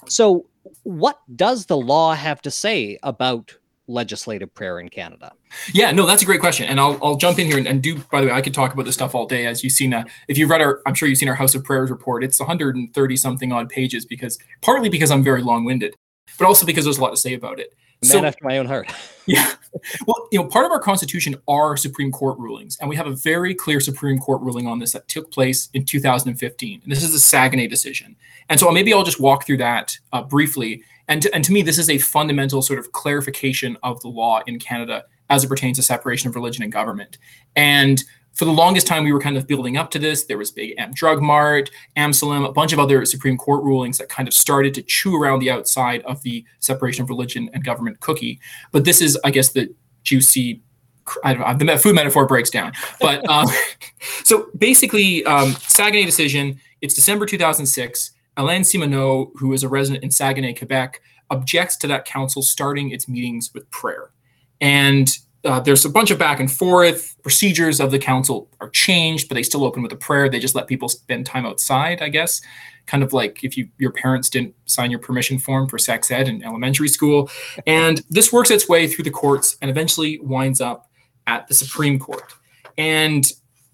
So 0.07 0.45
what 0.83 1.19
does 1.35 1.65
the 1.65 1.77
law 1.77 2.13
have 2.13 2.41
to 2.43 2.51
say 2.51 2.97
about 3.03 3.55
legislative 3.87 4.53
prayer 4.53 4.79
in 4.79 4.89
Canada? 4.89 5.33
Yeah, 5.73 5.91
no, 5.91 6.05
that's 6.05 6.21
a 6.21 6.25
great 6.25 6.39
question. 6.39 6.67
And 6.67 6.79
I'll, 6.79 6.97
I'll 7.03 7.15
jump 7.15 7.39
in 7.39 7.47
here 7.47 7.57
and, 7.57 7.67
and 7.67 7.81
do, 7.81 7.97
by 8.11 8.21
the 8.21 8.27
way, 8.27 8.33
I 8.33 8.41
could 8.41 8.53
talk 8.53 8.73
about 8.73 8.85
this 8.85 8.95
stuff 8.95 9.15
all 9.15 9.25
day. 9.25 9.45
As 9.45 9.63
you've 9.63 9.73
seen, 9.73 9.93
uh, 9.93 10.03
if 10.27 10.37
you've 10.37 10.49
read 10.49 10.61
our, 10.61 10.81
I'm 10.85 10.93
sure 10.93 11.07
you've 11.07 11.17
seen 11.17 11.29
our 11.29 11.35
House 11.35 11.55
of 11.55 11.63
Prayers 11.63 11.89
report, 11.89 12.23
it's 12.23 12.39
130 12.39 13.17
something 13.17 13.51
odd 13.51 13.69
pages 13.69 14.05
because 14.05 14.37
partly 14.61 14.89
because 14.89 15.11
I'm 15.11 15.23
very 15.23 15.41
long 15.41 15.65
winded, 15.65 15.95
but 16.37 16.47
also 16.47 16.65
because 16.65 16.85
there's 16.85 16.97
a 16.97 17.01
lot 17.01 17.11
to 17.11 17.17
say 17.17 17.33
about 17.33 17.59
it. 17.59 17.73
Man 18.03 18.11
so, 18.11 18.25
after 18.25 18.43
my 18.43 18.57
own 18.57 18.65
heart. 18.65 18.91
yeah. 19.25 19.53
Well, 20.05 20.27
you 20.31 20.39
know, 20.39 20.47
part 20.47 20.65
of 20.65 20.71
our 20.71 20.79
constitution 20.79 21.35
are 21.47 21.77
Supreme 21.77 22.11
Court 22.11 22.37
rulings, 22.37 22.77
and 22.81 22.89
we 22.89 22.97
have 22.97 23.07
a 23.07 23.15
very 23.15 23.55
clear 23.55 23.79
Supreme 23.79 24.19
Court 24.19 24.41
ruling 24.41 24.67
on 24.67 24.79
this 24.79 24.91
that 24.91 25.07
took 25.07 25.31
place 25.31 25.69
in 25.73 25.85
2015. 25.85 26.81
And 26.83 26.91
this 26.91 27.01
is 27.01 27.13
the 27.13 27.19
Saguenay 27.19 27.67
decision. 27.67 28.17
And 28.49 28.59
so 28.59 28.69
maybe 28.71 28.93
I'll 28.93 29.03
just 29.03 29.21
walk 29.21 29.45
through 29.45 29.57
that 29.57 29.97
uh, 30.11 30.21
briefly 30.21 30.83
And 31.07 31.21
to, 31.21 31.33
and 31.33 31.43
to 31.43 31.51
me, 31.51 31.61
this 31.61 31.77
is 31.77 31.89
a 31.89 31.97
fundamental 31.97 32.61
sort 32.61 32.79
of 32.79 32.91
clarification 32.91 33.77
of 33.83 33.99
the 34.01 34.07
law 34.07 34.41
in 34.47 34.59
Canada 34.59 35.03
as 35.29 35.43
it 35.43 35.47
pertains 35.47 35.77
to 35.77 35.83
separation 35.83 36.29
of 36.29 36.35
religion 36.35 36.63
and 36.63 36.71
government. 36.71 37.17
And 37.55 38.03
for 38.33 38.45
the 38.45 38.51
longest 38.51 38.87
time, 38.87 39.03
we 39.03 39.11
were 39.11 39.19
kind 39.19 39.37
of 39.37 39.47
building 39.47 39.77
up 39.77 39.91
to 39.91 39.99
this. 39.99 40.25
There 40.25 40.37
was 40.37 40.51
big 40.51 40.73
M 40.77 40.91
Drug 40.93 41.21
Mart, 41.21 41.69
Amselem, 41.95 42.47
a 42.47 42.51
bunch 42.51 42.73
of 42.73 42.79
other 42.79 43.05
Supreme 43.05 43.37
Court 43.37 43.63
rulings 43.63 43.99
that 43.99 44.09
kind 44.09 44.27
of 44.27 44.33
started 44.33 44.73
to 44.75 44.81
chew 44.81 45.15
around 45.15 45.39
the 45.39 45.51
outside 45.51 46.01
of 46.03 46.21
the 46.23 46.43
separation 46.59 47.03
of 47.03 47.09
religion 47.09 47.49
and 47.53 47.63
government 47.63 47.99
cookie. 47.99 48.39
But 48.71 48.85
this 48.85 49.01
is, 49.01 49.17
I 49.23 49.31
guess, 49.31 49.49
the 49.49 49.73
juicy. 50.03 50.61
I 51.23 51.33
don't 51.33 51.59
know, 51.59 51.73
the 51.73 51.77
food 51.77 51.95
metaphor 51.95 52.25
breaks 52.25 52.49
down. 52.49 52.71
But 52.99 53.27
um, 53.29 53.47
so 54.23 54.47
basically, 54.57 55.23
um, 55.25 55.51
Saguenay 55.67 56.05
decision, 56.05 56.59
it's 56.81 56.95
December 56.95 57.25
2006. 57.25 58.11
Alain 58.37 58.61
Simoneau, 58.61 59.31
who 59.35 59.53
is 59.53 59.63
a 59.63 59.69
resident 59.69 60.03
in 60.03 60.11
Saguenay, 60.11 60.53
Quebec, 60.53 61.01
objects 61.29 61.75
to 61.77 61.87
that 61.87 62.05
council 62.05 62.41
starting 62.41 62.91
its 62.91 63.07
meetings 63.07 63.51
with 63.53 63.69
prayer. 63.71 64.11
And 64.61 65.09
uh, 65.45 65.59
there's 65.59 65.83
a 65.83 65.89
bunch 65.89 66.09
of 66.09 66.17
back 66.17 66.39
and 66.39 66.51
forth. 66.51 67.15
Procedures 67.21 67.79
of 67.79 67.91
the 67.91 67.99
council 67.99 68.49
are 68.61 68.69
changed, 68.69 69.27
but 69.27 69.35
they 69.35 69.43
still 69.43 69.65
open 69.65 69.83
with 69.83 69.91
a 69.91 69.97
prayer. 69.97 70.29
They 70.29 70.39
just 70.39 70.55
let 70.55 70.67
people 70.67 70.87
spend 70.87 71.25
time 71.25 71.45
outside, 71.45 72.01
I 72.01 72.09
guess. 72.09 72.41
Kind 72.85 73.03
of 73.03 73.13
like 73.13 73.43
if 73.43 73.57
you 73.57 73.69
your 73.77 73.91
parents 73.91 74.29
didn't 74.29 74.55
sign 74.65 74.91
your 74.91 74.99
permission 74.99 75.39
form 75.39 75.67
for 75.67 75.77
sex 75.77 76.11
ed 76.11 76.27
in 76.27 76.43
elementary 76.43 76.87
school. 76.87 77.29
And 77.65 78.03
this 78.09 78.31
works 78.31 78.51
its 78.51 78.67
way 78.69 78.87
through 78.87 79.03
the 79.03 79.11
courts 79.11 79.57
and 79.61 79.69
eventually 79.69 80.19
winds 80.19 80.61
up 80.61 80.89
at 81.27 81.47
the 81.47 81.53
Supreme 81.53 81.99
Court. 81.99 82.33
And 82.77 83.25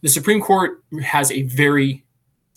the 0.02 0.10
Supreme 0.10 0.42
Court 0.42 0.84
has 1.04 1.32
a 1.32 1.44
very, 1.44 2.06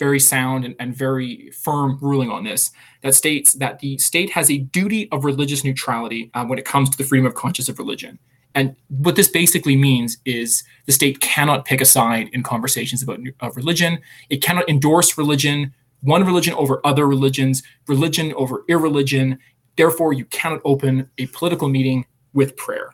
very 0.02 0.18
sound 0.18 0.64
and, 0.64 0.75
and 0.80 0.97
very 0.97 1.49
firm 1.52 1.97
ruling 2.00 2.28
on 2.28 2.42
this 2.42 2.73
that 3.02 3.14
states 3.14 3.52
that 3.52 3.78
the 3.78 3.97
state 3.99 4.30
has 4.30 4.50
a 4.50 4.59
duty 4.59 5.09
of 5.12 5.25
religious 5.25 5.62
neutrality 5.62 6.28
uh, 6.35 6.44
when 6.44 6.59
it 6.59 6.64
comes 6.64 6.90
to 6.90 6.99
the 6.99 7.04
freedom 7.04 7.25
of 7.25 7.35
conscience 7.35 7.68
of 7.68 7.78
religion. 7.78 8.18
And 8.56 8.75
what 8.88 9.14
this 9.14 9.28
basically 9.28 9.76
means 9.76 10.18
is 10.25 10.64
the 10.87 10.92
state 10.92 11.21
cannot 11.21 11.66
pick 11.66 11.80
a 11.80 11.85
side 11.85 12.28
in 12.32 12.42
conversations 12.42 13.00
about 13.00 13.21
of 13.38 13.56
religion. 13.56 14.00
It 14.28 14.42
cannot 14.42 14.68
endorse 14.68 15.16
religion, 15.16 15.73
one 16.00 16.25
religion 16.25 16.54
over 16.54 16.85
other 16.85 17.06
religions, 17.06 17.62
religion 17.87 18.35
over 18.35 18.64
irreligion. 18.68 19.38
Therefore, 19.76 20.12
you 20.12 20.25
cannot 20.26 20.61
open 20.64 21.09
a 21.18 21.26
political 21.26 21.68
meeting 21.68 22.06
with 22.32 22.56
prayer. 22.56 22.90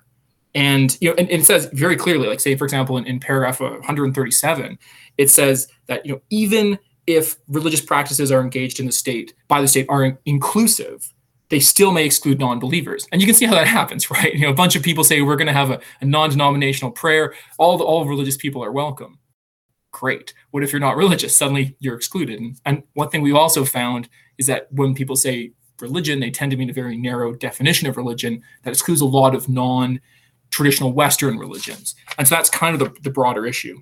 And 0.54 0.96
you 1.00 1.08
know, 1.08 1.14
and, 1.18 1.30
and 1.30 1.40
it 1.40 1.46
says 1.46 1.70
very 1.72 1.96
clearly, 1.96 2.28
like 2.28 2.40
say, 2.40 2.54
for 2.54 2.64
example, 2.64 2.98
in, 2.98 3.06
in 3.06 3.18
paragraph 3.18 3.60
137, 3.60 4.78
it 5.16 5.30
says 5.30 5.68
that 5.86 6.04
you 6.06 6.12
know 6.12 6.20
even 6.30 6.78
if 7.08 7.36
religious 7.48 7.80
practices 7.80 8.30
are 8.30 8.42
engaged 8.42 8.78
in 8.78 8.86
the 8.86 8.92
state 8.92 9.32
by 9.48 9.62
the 9.62 9.66
state 9.66 9.86
are 9.88 10.18
inclusive 10.26 11.12
they 11.48 11.60
still 11.60 11.92
may 11.92 12.04
exclude 12.04 12.38
non-believers. 12.38 13.08
And 13.10 13.22
you 13.22 13.26
can 13.26 13.34
see 13.34 13.46
how 13.46 13.54
that 13.54 13.66
happens 13.66 14.10
right? 14.10 14.34
You 14.34 14.42
know 14.42 14.50
a 14.50 14.54
bunch 14.54 14.76
of 14.76 14.82
people 14.82 15.02
say 15.02 15.22
we're 15.22 15.36
going 15.36 15.46
to 15.46 15.52
have 15.54 15.70
a, 15.70 15.80
a, 16.02 16.04
non-denominational 16.04 16.92
prayer. 16.92 17.34
All 17.56 17.78
the, 17.78 17.84
all 17.84 18.04
religious 18.04 18.36
people 18.36 18.62
are 18.62 18.70
welcome. 18.70 19.18
Great. 19.90 20.34
What 20.50 20.62
if 20.62 20.70
you're 20.70 20.80
not 20.80 20.98
religious? 20.98 21.34
Suddenly 21.34 21.74
you're 21.80 21.96
excluded. 21.96 22.38
And, 22.38 22.60
and 22.66 22.82
one 22.92 23.08
thing 23.08 23.22
we've 23.22 23.34
also 23.34 23.64
found 23.64 24.10
is 24.36 24.46
that 24.46 24.70
when 24.70 24.94
people 24.94 25.16
say 25.16 25.52
religion 25.80 26.20
they 26.20 26.30
tend 26.30 26.50
to 26.50 26.58
mean 26.58 26.68
a 26.68 26.74
very 26.74 26.98
narrow 26.98 27.32
definition 27.34 27.88
of 27.88 27.96
religion 27.96 28.42
that 28.64 28.70
excludes 28.70 29.00
a 29.00 29.06
lot 29.06 29.34
of 29.34 29.48
non-traditional 29.48 30.92
western 30.92 31.38
religions. 31.38 31.94
And 32.18 32.28
so 32.28 32.34
that's 32.34 32.50
kind 32.50 32.74
of 32.74 32.80
the, 32.80 33.00
the 33.00 33.10
broader 33.10 33.46
issue 33.46 33.78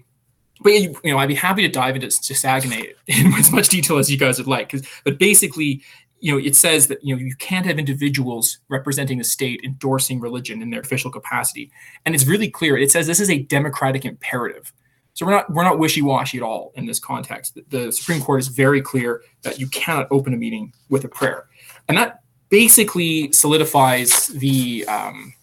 but 0.61 0.73
you 0.73 0.95
know, 1.05 1.19
I'd 1.19 1.29
be 1.29 1.35
happy 1.35 1.63
to 1.63 1.69
dive 1.69 1.95
into 1.95 2.09
to 2.09 2.35
Saguenay 2.35 2.95
in 3.07 3.33
as 3.35 3.53
much 3.53 3.69
detail 3.69 3.99
as 3.99 4.11
you 4.11 4.19
guys 4.19 4.39
would 4.39 4.47
like. 4.47 4.71
Because, 4.71 4.87
but 5.05 5.19
basically, 5.19 5.83
you 6.21 6.33
know, 6.33 6.39
it 6.39 6.57
says 6.57 6.87
that 6.89 7.03
you 7.05 7.15
know 7.15 7.21
you 7.21 7.35
can't 7.37 7.67
have 7.67 7.79
individuals 7.79 8.59
representing 8.69 9.19
the 9.19 9.25
state 9.25 9.61
endorsing 9.65 10.21
religion 10.21 10.63
in 10.63 10.71
their 10.71 10.81
official 10.81 11.11
capacity, 11.11 11.71
and 12.05 12.15
it's 12.15 12.27
really 12.27 12.51
clear. 12.51 12.77
It 12.77 12.91
says 12.91 13.07
this 13.07 13.21
is 13.21 13.31
a 13.31 13.43
democratic 13.43 14.05
imperative. 14.05 14.73
So 15.15 15.25
we're 15.25 15.33
not 15.33 15.51
we're 15.51 15.65
not 15.65 15.79
wishy 15.79 16.03
washy 16.03 16.39
at 16.39 16.43
all 16.43 16.73
in 16.75 16.87
this 16.87 16.99
context. 16.99 17.59
The, 17.71 17.91
Supreme 17.91 18.21
Court 18.21 18.41
is 18.41 18.49
very 18.49 18.83
clear 18.83 19.23
that 19.43 19.59
you 19.59 19.67
cannot 19.69 20.09
open 20.11 20.35
a 20.35 20.37
meeting 20.37 20.73
with 20.91 21.05
a 21.05 21.09
prayer, 21.09 21.47
and 21.89 21.97
that 21.97 22.21
basically 22.49 23.33
solidifies 23.33 24.29
the 24.29 24.87
um, 24.87 25.35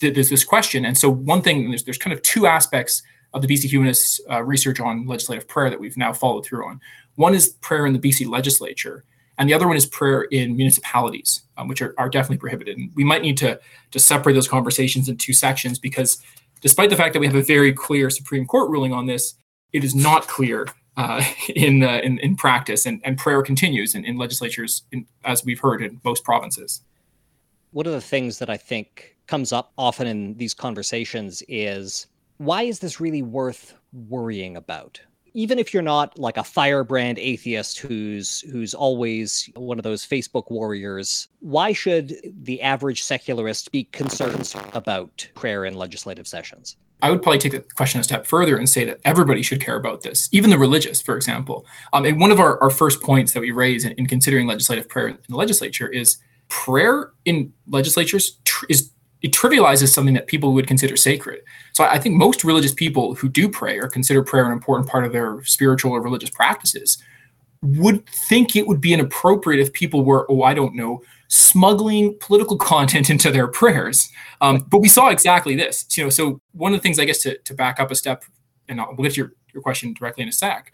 there's 0.00 0.30
this 0.30 0.44
question. 0.44 0.84
And 0.84 0.96
so 0.96 1.10
one 1.10 1.42
thing 1.42 1.68
there's 1.70 1.84
there's 1.84 1.98
kind 1.98 2.12
of 2.12 2.22
two 2.22 2.46
aspects 2.46 3.02
of 3.34 3.42
the 3.42 3.48
BC 3.48 3.70
Humanists 3.70 4.20
uh, 4.30 4.42
research 4.42 4.80
on 4.80 5.06
legislative 5.06 5.48
prayer 5.48 5.70
that 5.70 5.80
we've 5.80 5.96
now 5.96 6.12
followed 6.12 6.44
through 6.44 6.66
on. 6.66 6.80
One 7.16 7.34
is 7.34 7.50
prayer 7.60 7.86
in 7.86 7.92
the 7.92 7.98
BC 7.98 8.28
legislature, 8.28 9.04
and 9.38 9.48
the 9.48 9.54
other 9.54 9.66
one 9.66 9.76
is 9.76 9.86
prayer 9.86 10.22
in 10.22 10.56
municipalities, 10.56 11.42
um, 11.56 11.68
which 11.68 11.82
are, 11.82 11.94
are 11.98 12.08
definitely 12.08 12.38
prohibited. 12.38 12.76
And 12.76 12.90
we 12.94 13.04
might 13.04 13.22
need 13.22 13.36
to, 13.38 13.58
to 13.90 13.98
separate 13.98 14.34
those 14.34 14.48
conversations 14.48 15.08
in 15.08 15.16
two 15.16 15.32
sections 15.32 15.78
because 15.78 16.22
despite 16.60 16.90
the 16.90 16.96
fact 16.96 17.12
that 17.12 17.20
we 17.20 17.26
have 17.26 17.34
a 17.34 17.42
very 17.42 17.72
clear 17.72 18.10
Supreme 18.10 18.46
Court 18.46 18.70
ruling 18.70 18.92
on 18.92 19.06
this, 19.06 19.34
it 19.72 19.84
is 19.84 19.94
not 19.94 20.28
clear 20.28 20.66
uh, 20.96 21.24
in, 21.54 21.82
uh, 21.82 22.00
in, 22.02 22.18
in 22.18 22.36
practice, 22.36 22.86
and, 22.86 23.00
and 23.04 23.18
prayer 23.18 23.42
continues 23.42 23.94
in, 23.94 24.04
in 24.04 24.16
legislatures, 24.16 24.82
in, 24.92 25.06
as 25.24 25.44
we've 25.44 25.60
heard 25.60 25.82
in 25.82 26.00
most 26.04 26.24
provinces. 26.24 26.82
One 27.70 27.86
of 27.86 27.92
the 27.92 28.00
things 28.00 28.38
that 28.38 28.50
I 28.50 28.58
think 28.58 29.16
comes 29.26 29.52
up 29.52 29.72
often 29.78 30.06
in 30.06 30.34
these 30.34 30.52
conversations 30.52 31.42
is 31.48 32.06
why 32.44 32.62
is 32.62 32.80
this 32.80 33.00
really 33.00 33.22
worth 33.22 33.74
worrying 33.92 34.56
about? 34.56 35.00
even 35.34 35.58
if 35.58 35.72
you're 35.72 35.82
not 35.82 36.18
like 36.18 36.36
a 36.36 36.44
firebrand 36.44 37.18
atheist 37.18 37.78
who's 37.78 38.42
who's 38.42 38.74
always 38.74 39.48
one 39.56 39.78
of 39.78 39.82
those 39.82 40.06
Facebook 40.06 40.50
warriors, 40.50 41.28
why 41.40 41.72
should 41.72 42.14
the 42.42 42.60
average 42.60 43.02
secularist 43.02 43.72
be 43.72 43.84
concerned 43.84 44.54
about 44.74 45.26
prayer 45.34 45.64
in 45.64 45.74
legislative 45.74 46.26
sessions? 46.26 46.76
I 47.00 47.10
would 47.10 47.22
probably 47.22 47.38
take 47.38 47.52
the 47.52 47.64
question 47.74 48.00
a 48.00 48.04
step 48.04 48.26
further 48.26 48.56
and 48.56 48.68
say 48.68 48.84
that 48.84 49.00
everybody 49.04 49.42
should 49.42 49.60
care 49.60 49.76
about 49.76 50.02
this, 50.02 50.28
even 50.30 50.50
the 50.50 50.58
religious, 50.58 51.00
for 51.00 51.16
example. 51.16 51.66
Um, 51.92 52.04
and 52.04 52.20
one 52.20 52.30
of 52.30 52.38
our, 52.38 52.62
our 52.62 52.70
first 52.70 53.02
points 53.02 53.32
that 53.32 53.40
we 53.40 53.50
raise 53.50 53.84
in, 53.84 53.92
in 53.92 54.06
considering 54.06 54.46
legislative 54.46 54.88
prayer 54.88 55.08
in 55.08 55.18
the 55.28 55.36
legislature 55.36 55.88
is 55.88 56.18
prayer 56.48 57.10
in 57.24 57.52
legislatures 57.66 58.38
tr- 58.44 58.66
is 58.68 58.90
it 59.22 59.32
trivializes 59.32 59.88
something 59.88 60.14
that 60.14 60.26
people 60.26 60.52
would 60.52 60.66
consider 60.66 60.96
sacred. 60.96 61.40
So 61.72 61.84
I 61.84 61.98
think 61.98 62.16
most 62.16 62.42
religious 62.42 62.74
people 62.74 63.14
who 63.14 63.28
do 63.28 63.48
pray 63.48 63.78
or 63.78 63.88
consider 63.88 64.22
prayer 64.22 64.46
an 64.46 64.52
important 64.52 64.88
part 64.88 65.04
of 65.04 65.12
their 65.12 65.42
spiritual 65.44 65.92
or 65.92 66.02
religious 66.02 66.30
practices 66.30 66.98
would 67.62 68.04
think 68.08 68.56
it 68.56 68.66
would 68.66 68.80
be 68.80 68.92
inappropriate 68.92 69.60
if 69.60 69.72
people 69.72 70.04
were, 70.04 70.26
oh, 70.28 70.42
I 70.42 70.52
don't 70.52 70.74
know, 70.74 71.00
smuggling 71.28 72.16
political 72.20 72.56
content 72.72 73.08
into 73.08 73.30
their 73.30 73.46
prayers. 73.46 74.10
Um, 74.40 74.66
but 74.68 74.80
we 74.80 74.88
saw 74.88 75.08
exactly 75.08 75.54
this. 75.54 75.86
You 75.96 76.04
know, 76.04 76.10
so 76.10 76.40
one 76.52 76.74
of 76.74 76.78
the 76.78 76.82
things 76.82 76.98
I 76.98 77.04
guess 77.04 77.22
to, 77.22 77.38
to 77.38 77.54
back 77.54 77.78
up 77.78 77.92
a 77.92 77.94
step, 77.94 78.24
and 78.68 78.80
I'll 78.80 78.94
get 78.94 79.12
to 79.12 79.20
your, 79.20 79.32
your 79.54 79.62
question 79.62 79.94
directly 79.94 80.22
in 80.22 80.28
a 80.28 80.32
sec. 80.32 80.72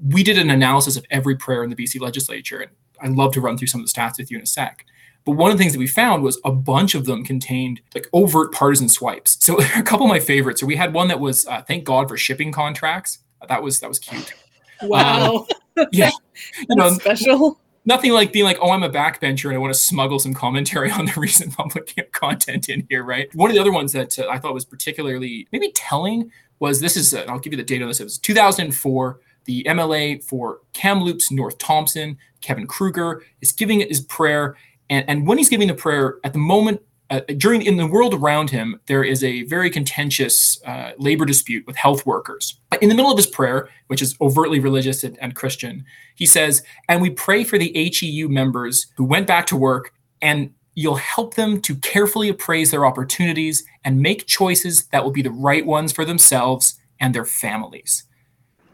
We 0.00 0.22
did 0.22 0.38
an 0.38 0.50
analysis 0.50 0.96
of 0.96 1.04
every 1.10 1.36
prayer 1.36 1.64
in 1.64 1.70
the 1.70 1.76
BC 1.76 2.00
legislature, 2.00 2.60
and 2.60 2.70
I'd 3.00 3.16
love 3.16 3.32
to 3.32 3.40
run 3.40 3.58
through 3.58 3.66
some 3.66 3.80
of 3.80 3.86
the 3.88 3.92
stats 3.92 4.18
with 4.18 4.30
you 4.30 4.36
in 4.36 4.44
a 4.44 4.46
sec. 4.46 4.86
But 5.28 5.36
one 5.36 5.50
of 5.50 5.58
the 5.58 5.62
things 5.62 5.74
that 5.74 5.78
we 5.78 5.86
found 5.86 6.22
was 6.22 6.40
a 6.42 6.50
bunch 6.50 6.94
of 6.94 7.04
them 7.04 7.22
contained 7.22 7.82
like 7.94 8.08
overt 8.14 8.50
partisan 8.50 8.88
swipes. 8.88 9.36
So 9.44 9.60
a 9.76 9.82
couple 9.82 10.06
of 10.06 10.08
my 10.08 10.20
favorites. 10.20 10.62
So 10.62 10.66
we 10.66 10.74
had 10.74 10.94
one 10.94 11.08
that 11.08 11.20
was 11.20 11.46
uh, 11.46 11.60
thank 11.60 11.84
God 11.84 12.08
for 12.08 12.16
shipping 12.16 12.50
contracts. 12.50 13.18
That 13.46 13.62
was 13.62 13.78
that 13.80 13.88
was 13.88 13.98
cute. 13.98 14.32
Wow. 14.80 15.44
Um, 15.76 15.86
yeah. 15.90 16.10
you 16.68 16.76
know, 16.76 16.90
special. 16.90 17.58
Nothing 17.84 18.12
like 18.12 18.32
being 18.32 18.44
like, 18.44 18.58
oh, 18.62 18.70
I'm 18.70 18.84
a 18.84 18.88
backbencher 18.88 19.46
and 19.46 19.54
I 19.54 19.58
want 19.58 19.74
to 19.74 19.78
smuggle 19.78 20.20
some 20.20 20.32
commentary 20.32 20.88
on 20.92 21.06
the 21.06 21.14
recent 21.16 21.52
public 21.56 21.88
camp 21.88 22.12
content 22.12 22.68
in 22.68 22.86
here, 22.88 23.02
right? 23.02 23.28
One 23.34 23.50
of 23.50 23.56
the 23.56 23.60
other 23.60 23.72
ones 23.72 23.92
that 23.94 24.16
uh, 24.20 24.28
I 24.28 24.38
thought 24.38 24.54
was 24.54 24.64
particularly 24.64 25.48
maybe 25.50 25.72
telling 25.72 26.30
was 26.60 26.80
this 26.80 26.96
is, 26.96 27.12
uh, 27.12 27.24
I'll 27.28 27.40
give 27.40 27.52
you 27.52 27.56
the 27.56 27.64
date 27.64 27.82
on 27.82 27.88
this. 27.88 27.98
It 27.98 28.04
was 28.04 28.18
2004 28.18 29.18
the 29.48 29.64
MLA 29.64 30.22
for 30.22 30.60
Kamloops 30.74 31.32
North 31.32 31.56
Thompson, 31.56 32.18
Kevin 32.42 32.66
Krueger, 32.66 33.22
is 33.40 33.50
giving 33.50 33.80
his 33.80 34.02
prayer 34.02 34.56
and, 34.90 35.08
and 35.08 35.26
when 35.26 35.38
he's 35.38 35.48
giving 35.48 35.68
the 35.68 35.74
prayer, 35.74 36.18
at 36.24 36.32
the 36.32 36.38
moment, 36.38 36.82
uh, 37.10 37.20
during 37.36 37.62
in 37.62 37.76
the 37.76 37.86
world 37.86 38.12
around 38.12 38.50
him, 38.50 38.78
there 38.86 39.02
is 39.02 39.24
a 39.24 39.42
very 39.44 39.70
contentious 39.70 40.62
uh, 40.64 40.92
labor 40.98 41.24
dispute 41.24 41.66
with 41.66 41.76
health 41.76 42.04
workers. 42.04 42.60
In 42.82 42.90
the 42.90 42.94
middle 42.94 43.10
of 43.10 43.16
his 43.16 43.26
prayer, 43.26 43.68
which 43.86 44.02
is 44.02 44.14
overtly 44.20 44.60
religious 44.60 45.02
and, 45.04 45.18
and 45.20 45.34
Christian, 45.34 45.84
he 46.16 46.26
says, 46.26 46.62
"And 46.88 47.00
we 47.00 47.10
pray 47.10 47.44
for 47.44 47.58
the 47.58 47.72
HEU 47.72 48.28
members 48.28 48.86
who 48.96 49.04
went 49.04 49.26
back 49.26 49.46
to 49.46 49.56
work, 49.56 49.94
and 50.20 50.52
you'll 50.74 50.96
help 50.96 51.34
them 51.34 51.60
to 51.62 51.74
carefully 51.76 52.28
appraise 52.28 52.70
their 52.70 52.84
opportunities 52.84 53.64
and 53.84 54.02
make 54.02 54.26
choices 54.26 54.86
that 54.88 55.02
will 55.02 55.10
be 55.10 55.22
the 55.22 55.30
right 55.30 55.64
ones 55.64 55.92
for 55.92 56.04
themselves 56.04 56.78
and 57.00 57.14
their 57.14 57.24
families." 57.24 58.04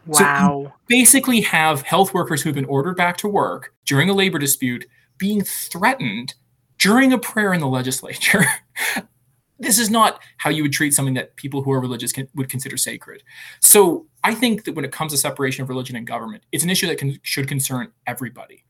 Wow. 0.05 0.17
So 0.19 0.73
basically 0.87 1.41
have 1.41 1.81
health 1.81 2.13
workers 2.13 2.41
who've 2.41 2.53
been 2.53 2.65
ordered 2.65 2.97
back 2.97 3.17
to 3.17 3.27
work 3.27 3.73
during 3.85 4.09
a 4.09 4.13
labor 4.13 4.37
dispute 4.37 4.85
being 5.17 5.41
threatened 5.43 6.33
during 6.77 7.13
a 7.13 7.17
prayer 7.17 7.53
in 7.53 7.61
the 7.61 7.67
legislature. 7.67 8.45
this 9.59 9.79
is 9.79 9.89
not 9.89 10.21
how 10.37 10.49
you 10.49 10.63
would 10.63 10.73
treat 10.73 10.93
something 10.93 11.13
that 11.13 11.35
people 11.37 11.61
who 11.61 11.71
are 11.71 11.79
religious 11.79 12.11
can, 12.11 12.27
would 12.35 12.49
consider 12.49 12.77
sacred. 12.77 13.23
So 13.61 14.05
I 14.23 14.35
think 14.35 14.65
that 14.65 14.75
when 14.75 14.83
it 14.85 14.91
comes 14.91 15.13
to 15.13 15.17
separation 15.17 15.63
of 15.63 15.69
religion 15.69 15.95
and 15.95 16.05
government, 16.05 16.43
it's 16.51 16.63
an 16.63 16.69
issue 16.69 16.87
that 16.87 16.97
can, 16.97 17.17
should 17.23 17.47
concern 17.47 17.91
everybody. 18.05 18.65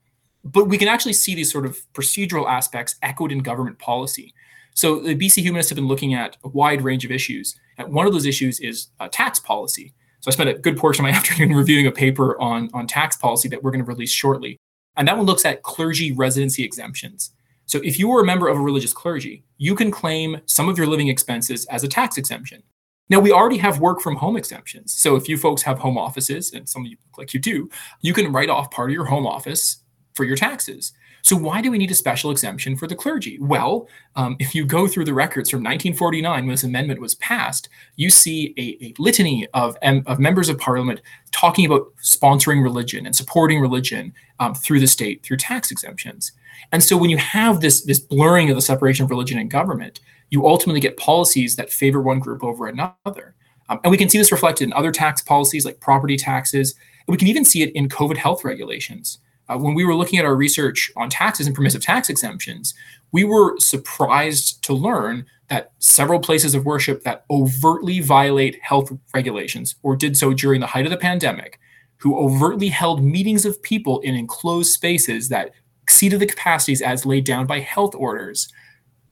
but 0.45 0.65
we 0.65 0.77
can 0.77 0.87
actually 0.87 1.13
see 1.13 1.33
these 1.33 1.51
sort 1.51 1.65
of 1.65 1.77
procedural 1.93 2.47
aspects 2.47 2.95
echoed 3.01 3.31
in 3.31 3.39
government 3.39 3.79
policy. 3.79 4.33
So 4.75 4.99
the 4.99 5.15
BC 5.15 5.41
Humanists 5.41 5.69
have 5.71 5.75
been 5.75 5.87
looking 5.87 6.13
at 6.13 6.37
a 6.43 6.49
wide 6.49 6.83
range 6.83 7.03
of 7.03 7.11
issues. 7.11 7.55
And 7.77 7.91
one 7.91 8.05
of 8.05 8.13
those 8.13 8.25
issues 8.25 8.59
is 8.59 8.87
uh, 8.99 9.09
tax 9.11 9.39
policy. 9.39 9.93
So 10.19 10.29
I 10.29 10.33
spent 10.33 10.49
a 10.49 10.53
good 10.53 10.77
portion 10.77 11.03
of 11.03 11.11
my 11.11 11.17
afternoon 11.17 11.55
reviewing 11.55 11.87
a 11.87 11.91
paper 11.91 12.39
on, 12.39 12.69
on 12.73 12.85
tax 12.85 13.17
policy 13.17 13.49
that 13.49 13.63
we're 13.63 13.71
going 13.71 13.83
to 13.83 13.87
release 13.87 14.11
shortly. 14.11 14.57
And 14.97 15.07
that 15.07 15.17
one 15.17 15.25
looks 15.25 15.45
at 15.45 15.63
clergy 15.63 16.11
residency 16.11 16.63
exemptions. 16.63 17.31
So 17.65 17.79
if 17.83 17.97
you 17.99 18.11
are 18.11 18.21
a 18.21 18.25
member 18.25 18.47
of 18.47 18.57
a 18.57 18.61
religious 18.61 18.93
clergy, 18.93 19.43
you 19.57 19.75
can 19.75 19.91
claim 19.91 20.39
some 20.45 20.69
of 20.69 20.77
your 20.77 20.87
living 20.87 21.07
expenses 21.07 21.65
as 21.65 21.83
a 21.83 21.87
tax 21.87 22.17
exemption. 22.17 22.63
Now, 23.09 23.19
we 23.19 23.31
already 23.31 23.57
have 23.57 23.79
work 23.79 24.01
from 24.01 24.15
home 24.15 24.35
exemptions. 24.35 24.93
So 24.93 25.15
if 25.15 25.29
you 25.29 25.37
folks 25.37 25.61
have 25.63 25.77
home 25.77 25.97
offices, 25.97 26.53
and 26.53 26.67
some 26.67 26.83
of 26.83 26.91
you 26.91 26.97
look 27.05 27.17
like 27.17 27.33
you 27.33 27.39
do, 27.39 27.69
you 28.01 28.13
can 28.13 28.31
write 28.31 28.49
off 28.49 28.71
part 28.71 28.89
of 28.89 28.93
your 28.93 29.05
home 29.05 29.27
office 29.27 29.77
for 30.15 30.23
your 30.23 30.37
taxes. 30.37 30.91
So 31.25 31.35
why 31.35 31.59
do 31.59 31.71
we 31.71 31.79
need 31.79 31.89
a 31.89 31.95
special 31.95 32.29
exemption 32.29 32.77
for 32.77 32.85
the 32.85 32.93
clergy? 32.93 33.39
Well, 33.39 33.89
um, 34.15 34.35
if 34.37 34.53
you 34.53 34.63
go 34.63 34.87
through 34.87 35.05
the 35.05 35.13
records 35.15 35.49
from 35.49 35.61
1949 35.61 36.45
when 36.45 36.53
this 36.53 36.63
amendment 36.63 37.01
was 37.01 37.15
passed, 37.15 37.67
you 37.95 38.11
see 38.11 38.53
a, 38.59 38.85
a 38.85 38.93
litany 38.99 39.47
of, 39.55 39.75
of 39.81 40.19
members 40.19 40.49
of 40.49 40.59
parliament 40.59 41.01
talking 41.31 41.65
about 41.65 41.91
sponsoring 41.97 42.61
religion 42.61 43.07
and 43.07 43.15
supporting 43.15 43.59
religion 43.59 44.13
um, 44.39 44.53
through 44.53 44.79
the 44.79 44.85
state 44.85 45.23
through 45.23 45.37
tax 45.37 45.71
exemptions. 45.71 46.31
And 46.71 46.83
so 46.83 46.95
when 46.95 47.09
you 47.09 47.17
have 47.17 47.59
this, 47.59 47.81
this 47.81 47.97
blurring 47.97 48.51
of 48.51 48.55
the 48.55 48.61
separation 48.61 49.03
of 49.03 49.09
religion 49.09 49.39
and 49.39 49.49
government, 49.49 50.01
you 50.29 50.45
ultimately 50.45 50.79
get 50.79 50.95
policies 50.95 51.55
that 51.55 51.71
favor 51.71 52.03
one 52.03 52.19
group 52.19 52.43
over 52.43 52.67
another. 52.67 53.33
Um, 53.69 53.79
and 53.83 53.89
we 53.89 53.97
can 53.97 54.09
see 54.09 54.19
this 54.19 54.31
reflected 54.31 54.65
in 54.65 54.73
other 54.73 54.91
tax 54.91 55.23
policies 55.23 55.65
like 55.65 55.79
property 55.79 56.17
taxes. 56.17 56.75
We 57.07 57.17
can 57.17 57.27
even 57.27 57.45
see 57.45 57.63
it 57.63 57.73
in 57.73 57.89
COVID 57.89 58.17
health 58.17 58.43
regulations. 58.43 59.17
Uh, 59.47 59.57
when 59.57 59.75
we 59.75 59.85
were 59.85 59.95
looking 59.95 60.19
at 60.19 60.25
our 60.25 60.35
research 60.35 60.91
on 60.95 61.09
taxes 61.09 61.45
and 61.47 61.55
permissive 61.55 61.81
tax 61.81 62.09
exemptions, 62.09 62.73
we 63.11 63.23
were 63.23 63.57
surprised 63.59 64.63
to 64.63 64.73
learn 64.73 65.25
that 65.49 65.71
several 65.79 66.19
places 66.19 66.55
of 66.55 66.65
worship 66.65 67.03
that 67.03 67.23
overtly 67.29 67.99
violate 67.99 68.59
health 68.61 68.91
regulations 69.13 69.75
or 69.83 69.95
did 69.95 70.17
so 70.17 70.33
during 70.33 70.59
the 70.59 70.67
height 70.67 70.85
of 70.85 70.91
the 70.91 70.97
pandemic, 70.97 71.59
who 71.97 72.17
overtly 72.17 72.69
held 72.69 73.03
meetings 73.03 73.45
of 73.45 73.61
people 73.61 73.99
in 74.01 74.15
enclosed 74.15 74.73
spaces 74.73 75.29
that 75.29 75.51
exceeded 75.83 76.19
the 76.19 76.25
capacities 76.25 76.81
as 76.81 77.05
laid 77.05 77.23
down 77.23 77.45
by 77.45 77.59
health 77.59 77.93
orders, 77.95 78.51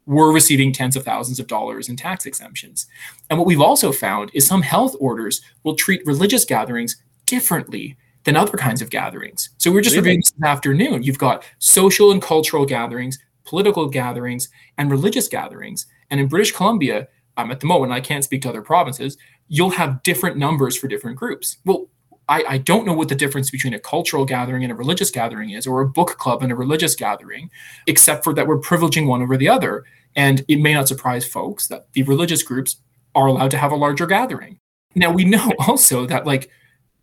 were 0.06 0.34
receiving 0.34 0.74
tens 0.74 0.96
of 0.96 1.04
thousands 1.06 1.40
of 1.40 1.48
dollars 1.48 1.88
in 1.88 1.96
tax 1.96 2.26
exemptions. 2.26 2.88
And 3.30 3.38
what 3.40 3.48
we've 3.48 3.62
also 3.62 3.92
found 3.92 4.32
is 4.34 4.46
some 4.46 4.64
health 4.64 4.96
orders 5.00 5.42
will 5.64 5.76
treat 5.76 6.06
religious 6.06 6.44
gatherings 6.44 7.02
differently 7.26 7.96
than 8.24 8.36
other 8.36 8.58
kinds 8.58 8.82
of 8.82 8.90
gatherings. 8.90 9.50
So 9.58 9.72
we 9.72 9.80
are 9.80 9.82
just 9.82 9.96
really? 9.96 10.10
reviewing 10.10 10.22
this 10.22 10.34
afternoon. 10.44 11.04
You've 11.04 11.18
got 11.18 11.44
social 11.60 12.12
and 12.12 12.22
cultural 12.22 12.66
gatherings, 12.66 13.20
political 13.44 13.88
gatherings, 13.88 14.50
and 14.78 14.90
religious 14.90 15.28
gatherings. 15.28 15.86
And 16.10 16.20
in 16.20 16.28
British 16.28 16.52
Columbia, 16.52 17.08
um, 17.38 17.52
at 17.52 17.60
the 17.60 17.66
moment, 17.66 17.92
I 17.92 18.00
can't 18.00 18.24
speak 18.24 18.42
to 18.44 18.50
other 18.50 18.62
provinces, 18.62 19.18
you'll 19.48 19.72
have 19.72 20.04
different 20.04 20.38
numbers 20.38 20.78
for 20.78 20.88
different 20.88 21.18
groups. 21.18 21.58
Well, 21.66 21.90
I, 22.30 22.44
I, 22.48 22.58
don't 22.58 22.86
know 22.86 22.94
what 22.94 23.10
the 23.10 23.16
difference 23.16 23.52
between 23.52 23.74
a 23.74 23.80
cultural 23.80 24.24
gathering 24.24 24.64
and 24.64 24.72
a 24.72 24.76
religious 24.76 25.12
gathering 25.12 25.50
is, 25.50 25.68
or 25.68 25.82
a 25.82 25.90
book 25.90 26.18
club 26.18 26.42
and 26.42 26.52
a 26.52 26.56
religious 26.56 26.96
gathering, 26.96 27.50
except 27.86 28.24
for 28.24 28.34
that 28.34 28.48
we're 28.48 28.60
privileging 28.60 29.08
one 29.08 29.22
over 29.22 29.36
the 29.36 29.50
other. 29.50 29.84
And 30.16 30.46
it 30.48 30.62
may 30.62 30.74
not 30.74 30.88
surprise 30.88 31.26
folks 31.28 31.68
that 31.68 31.92
the 31.94 32.04
religious 32.04 32.42
groups 32.42 32.78
are 33.14 33.28
allowed 33.28 33.52
to 33.52 33.58
have 33.58 33.72
a 33.72 33.76
larger 33.76 34.06
gathering. 34.06 34.60
Now, 34.96 35.12
we 35.12 35.26
know 35.26 35.52
also 35.68 36.06
that, 36.06 36.26
like, 36.26 36.50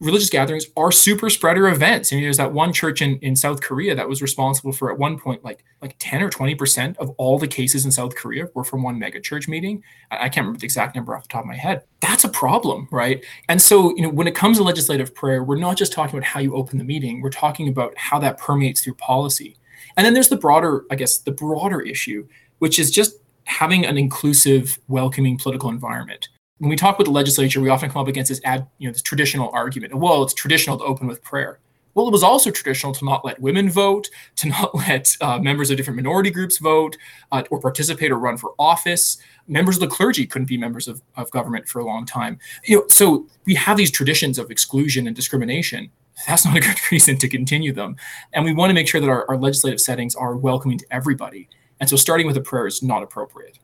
religious 0.01 0.31
gatherings 0.31 0.67
are 0.77 0.91
super 0.91 1.29
spreader 1.29 1.69
events. 1.69 2.13
I 2.13 2.17
mean, 2.17 2.25
there's 2.25 2.39
that 2.39 2.53
one 2.53 2.73
church 2.73 3.03
in, 3.03 3.19
in 3.19 3.37
South 3.37 3.61
Korea 3.61 3.95
that 3.95 4.09
was 4.09 4.23
responsible 4.23 4.73
for 4.73 4.91
at 4.91 4.99
one 4.99 5.19
point 5.19 5.45
like 5.45 5.65
like 5.83 5.95
10 5.99 6.23
or 6.23 6.31
20 6.31 6.55
percent 6.55 6.99
of 6.99 7.11
all 7.19 7.39
the 7.39 7.47
cases 7.47 7.85
in 7.85 7.93
South 7.93 8.17
Korea 8.17 8.49
were 8.55 8.65
from 8.65 8.83
one 8.83 8.99
mega 8.99 9.21
church 9.21 9.47
meeting. 9.47 9.83
I, 10.11 10.17
I 10.17 10.29
can't 10.29 10.39
remember 10.39 10.59
the 10.59 10.65
exact 10.65 10.97
number 10.97 11.15
off 11.15 11.25
the 11.25 11.29
top 11.29 11.43
of 11.43 11.47
my 11.47 11.57
head. 11.57 11.85
That's 12.01 12.25
a 12.25 12.29
problem, 12.29 12.89
right? 12.91 13.25
And 13.49 13.61
so, 13.61 13.95
you 13.95 14.03
know, 14.03 14.09
when 14.09 14.27
it 14.27 14.35
comes 14.35 14.57
to 14.57 14.65
legislative 14.65 15.15
prayer, 15.15 15.45
we're 15.45 15.59
not 15.59 15.77
just 15.77 15.93
talking 15.93 16.19
about 16.19 16.27
how 16.27 16.41
you 16.41 16.55
open 16.55 16.79
the 16.79 16.85
meeting, 16.85 17.21
we're 17.21 17.31
talking 17.31 17.69
about 17.69 17.97
how 17.97 18.19
that 18.21 18.39
permeates 18.39 18.83
through 18.83 18.95
policy. 18.95 19.57
And 19.97 20.07
then 20.07 20.15
there's 20.15 20.29
the 20.29 20.37
broader, 20.37 20.85
I 20.91 20.95
guess, 20.95 21.19
the 21.19 21.33
broader 21.33 21.81
issue, 21.81 22.27
which 22.59 22.79
is 22.79 22.91
just 22.91 23.17
having 23.45 23.85
an 23.85 23.99
inclusive, 23.99 24.79
welcoming 24.89 25.37
political 25.37 25.69
environment 25.69 26.29
when 26.61 26.69
we 26.69 26.77
talk 26.77 26.99
with 26.99 27.07
the 27.07 27.13
legislature, 27.13 27.59
we 27.61 27.71
often 27.71 27.91
come 27.91 28.03
up 28.03 28.09
against 28.09 28.29
this 28.29 28.41
ad, 28.45 28.67
you 28.79 28.87
know, 28.87 28.93
this 28.93 29.01
traditional 29.01 29.51
argument. 29.55 29.95
Well, 29.95 30.23
it's 30.23 30.35
traditional 30.35 30.77
to 30.77 30.85
open 30.85 31.07
with 31.07 31.23
prayer. 31.23 31.59
Well, 31.95 32.07
it 32.07 32.13
was 32.13 32.23
also 32.23 32.51
traditional 32.51 32.93
to 32.93 33.05
not 33.05 33.25
let 33.25 33.41
women 33.41 33.71
vote, 33.71 34.11
to 34.37 34.49
not 34.49 34.75
let 34.89 35.17
uh, 35.23 35.39
members 35.39 35.71
of 35.71 35.79
different 35.79 35.97
minority 35.97 36.31
groups 36.31 36.59
vote, 36.59 36.99
uh, 37.33 37.43
or 37.51 37.61
participate 37.61 38.13
or 38.13 38.19
run 38.19 38.37
for 38.37 38.53
office. 38.59 39.17
Members 39.49 39.77
of 39.77 39.81
the 39.81 39.87
clergy 39.87 40.27
couldn't 40.27 40.49
be 40.49 40.59
members 40.59 40.87
of, 40.87 41.01
of 41.17 41.31
government 41.31 41.67
for 41.67 41.79
a 41.79 41.85
long 41.85 42.05
time. 42.05 42.39
You 42.65 42.77
know, 42.77 42.85
so 42.89 43.27
we 43.47 43.55
have 43.55 43.79
these 43.79 43.91
traditions 43.91 44.39
of 44.39 44.51
exclusion 44.51 45.07
and 45.07 45.17
discrimination. 45.17 45.91
That's 46.27 46.45
not 46.45 46.59
a 46.59 46.61
good 46.61 46.79
reason 46.93 47.17
to 47.17 47.29
continue 47.29 47.73
them. 47.73 47.97
And 48.35 48.45
we 48.45 48.53
want 48.53 48.69
to 48.69 48.75
make 48.75 48.87
sure 48.87 49.01
that 49.01 49.09
our, 49.09 49.27
our 49.31 49.39
legislative 49.39 49.81
settings 49.81 50.15
are 50.15 50.37
welcoming 50.37 50.77
to 50.77 50.87
everybody. 50.91 51.49
And 51.81 51.89
so 51.89 51.97
starting 51.97 52.27
with 52.27 52.37
a 52.37 52.43
prayer 52.43 52.67
is 52.67 52.83
not 52.83 53.03
appropriate. 53.03 53.59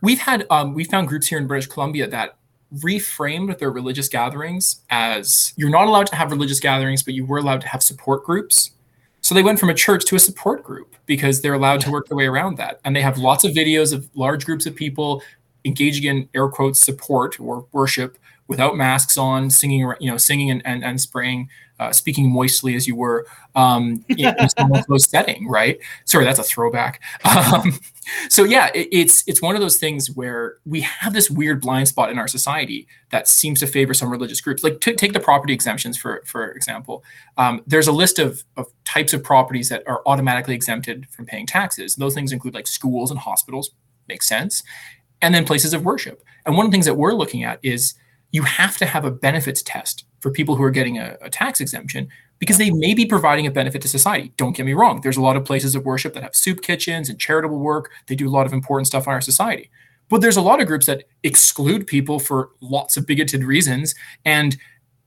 We've 0.00 0.20
had 0.20 0.46
um, 0.50 0.74
we 0.74 0.84
found 0.84 1.08
groups 1.08 1.26
here 1.26 1.38
in 1.38 1.46
British 1.46 1.68
Columbia 1.68 2.08
that 2.08 2.36
reframed 2.78 3.58
their 3.58 3.70
religious 3.70 4.08
gatherings 4.08 4.82
as 4.90 5.52
you're 5.56 5.70
not 5.70 5.86
allowed 5.86 6.06
to 6.06 6.16
have 6.16 6.30
religious 6.30 6.60
gatherings, 6.60 7.02
but 7.02 7.14
you 7.14 7.26
were 7.26 7.38
allowed 7.38 7.60
to 7.60 7.68
have 7.68 7.82
support 7.82 8.24
groups. 8.24 8.70
So 9.20 9.34
they 9.34 9.42
went 9.42 9.60
from 9.60 9.68
a 9.68 9.74
church 9.74 10.04
to 10.06 10.16
a 10.16 10.18
support 10.18 10.64
group 10.64 10.96
because 11.06 11.42
they're 11.42 11.54
allowed 11.54 11.80
to 11.82 11.90
work 11.90 12.08
their 12.08 12.16
way 12.16 12.26
around 12.26 12.56
that. 12.56 12.80
And 12.84 12.96
they 12.96 13.02
have 13.02 13.18
lots 13.18 13.44
of 13.44 13.52
videos 13.52 13.92
of 13.92 14.08
large 14.14 14.44
groups 14.44 14.66
of 14.66 14.74
people 14.74 15.22
engaging 15.64 16.04
in 16.04 16.28
air 16.34 16.48
quotes 16.48 16.80
support 16.80 17.38
or 17.38 17.66
worship 17.72 18.18
without 18.48 18.76
masks 18.76 19.16
on, 19.16 19.48
singing, 19.48 19.80
you 20.00 20.10
know, 20.10 20.16
singing 20.16 20.50
and, 20.50 20.62
and, 20.66 20.82
and 20.82 21.00
spraying 21.00 21.48
uh, 21.82 21.92
speaking 21.92 22.30
moistly 22.30 22.76
as 22.76 22.86
you 22.86 22.94
were 22.94 23.26
um, 23.56 24.04
in, 24.08 24.34
in 24.58 24.82
close 24.84 25.08
setting, 25.08 25.48
right? 25.48 25.78
Sorry, 26.04 26.24
that's 26.24 26.38
a 26.38 26.44
throwback. 26.44 27.00
Um, 27.52 27.78
so 28.28 28.44
yeah, 28.44 28.70
it, 28.74 28.88
it's 28.90 29.26
it's 29.26 29.40
one 29.40 29.54
of 29.54 29.60
those 29.60 29.76
things 29.76 30.10
where 30.10 30.56
we 30.66 30.80
have 30.80 31.12
this 31.12 31.30
weird 31.30 31.60
blind 31.60 31.88
spot 31.88 32.10
in 32.10 32.18
our 32.18 32.28
society 32.28 32.86
that 33.10 33.28
seems 33.28 33.60
to 33.60 33.66
favor 33.66 33.94
some 33.94 34.10
religious 34.10 34.40
groups. 34.40 34.62
Like 34.62 34.80
t- 34.80 34.94
take 34.94 35.12
the 35.12 35.20
property 35.20 35.52
exemptions 35.52 35.96
for 35.96 36.22
for 36.26 36.50
example. 36.50 37.04
Um, 37.36 37.62
there's 37.66 37.86
a 37.86 37.92
list 37.92 38.18
of 38.18 38.42
of 38.56 38.66
types 38.84 39.12
of 39.12 39.22
properties 39.22 39.68
that 39.70 39.82
are 39.86 40.02
automatically 40.06 40.54
exempted 40.54 41.06
from 41.10 41.26
paying 41.26 41.46
taxes. 41.46 41.96
Those 41.96 42.14
things 42.14 42.32
include 42.32 42.54
like 42.54 42.66
schools 42.66 43.10
and 43.10 43.18
hospitals. 43.18 43.70
Makes 44.08 44.28
sense. 44.28 44.62
And 45.20 45.34
then 45.34 45.44
places 45.44 45.72
of 45.72 45.84
worship. 45.84 46.22
And 46.44 46.56
one 46.56 46.66
of 46.66 46.72
the 46.72 46.74
things 46.74 46.86
that 46.86 46.94
we're 46.94 47.14
looking 47.14 47.44
at 47.44 47.60
is 47.62 47.94
you 48.32 48.42
have 48.42 48.76
to 48.78 48.86
have 48.86 49.04
a 49.04 49.10
benefits 49.10 49.62
test 49.62 50.04
for 50.22 50.30
people 50.30 50.54
who 50.54 50.62
are 50.62 50.70
getting 50.70 50.98
a, 50.98 51.18
a, 51.20 51.28
tax 51.28 51.60
exemption 51.60 52.08
because 52.38 52.56
they 52.56 52.70
may 52.70 52.94
be 52.94 53.04
providing 53.04 53.44
a 53.46 53.50
benefit 53.50 53.82
to 53.82 53.88
society. 53.88 54.32
Don't 54.36 54.56
get 54.56 54.64
me 54.64 54.72
wrong. 54.72 55.00
There's 55.00 55.16
a 55.16 55.20
lot 55.20 55.36
of 55.36 55.44
places 55.44 55.74
of 55.74 55.84
worship 55.84 56.14
that 56.14 56.22
have 56.22 56.34
soup 56.34 56.62
kitchens 56.62 57.10
and 57.10 57.18
charitable 57.18 57.58
work. 57.58 57.90
They 58.06 58.14
do 58.14 58.28
a 58.28 58.30
lot 58.30 58.46
of 58.46 58.52
important 58.52 58.86
stuff 58.86 59.06
in 59.06 59.12
our 59.12 59.20
society. 59.20 59.68
But 60.08 60.20
there's 60.20 60.36
a 60.36 60.42
lot 60.42 60.60
of 60.60 60.68
groups 60.68 60.86
that 60.86 61.04
exclude 61.24 61.88
people 61.88 62.20
for 62.20 62.50
lots 62.60 62.96
of 62.96 63.04
bigoted 63.04 63.42
reasons. 63.42 63.94
And 64.24 64.56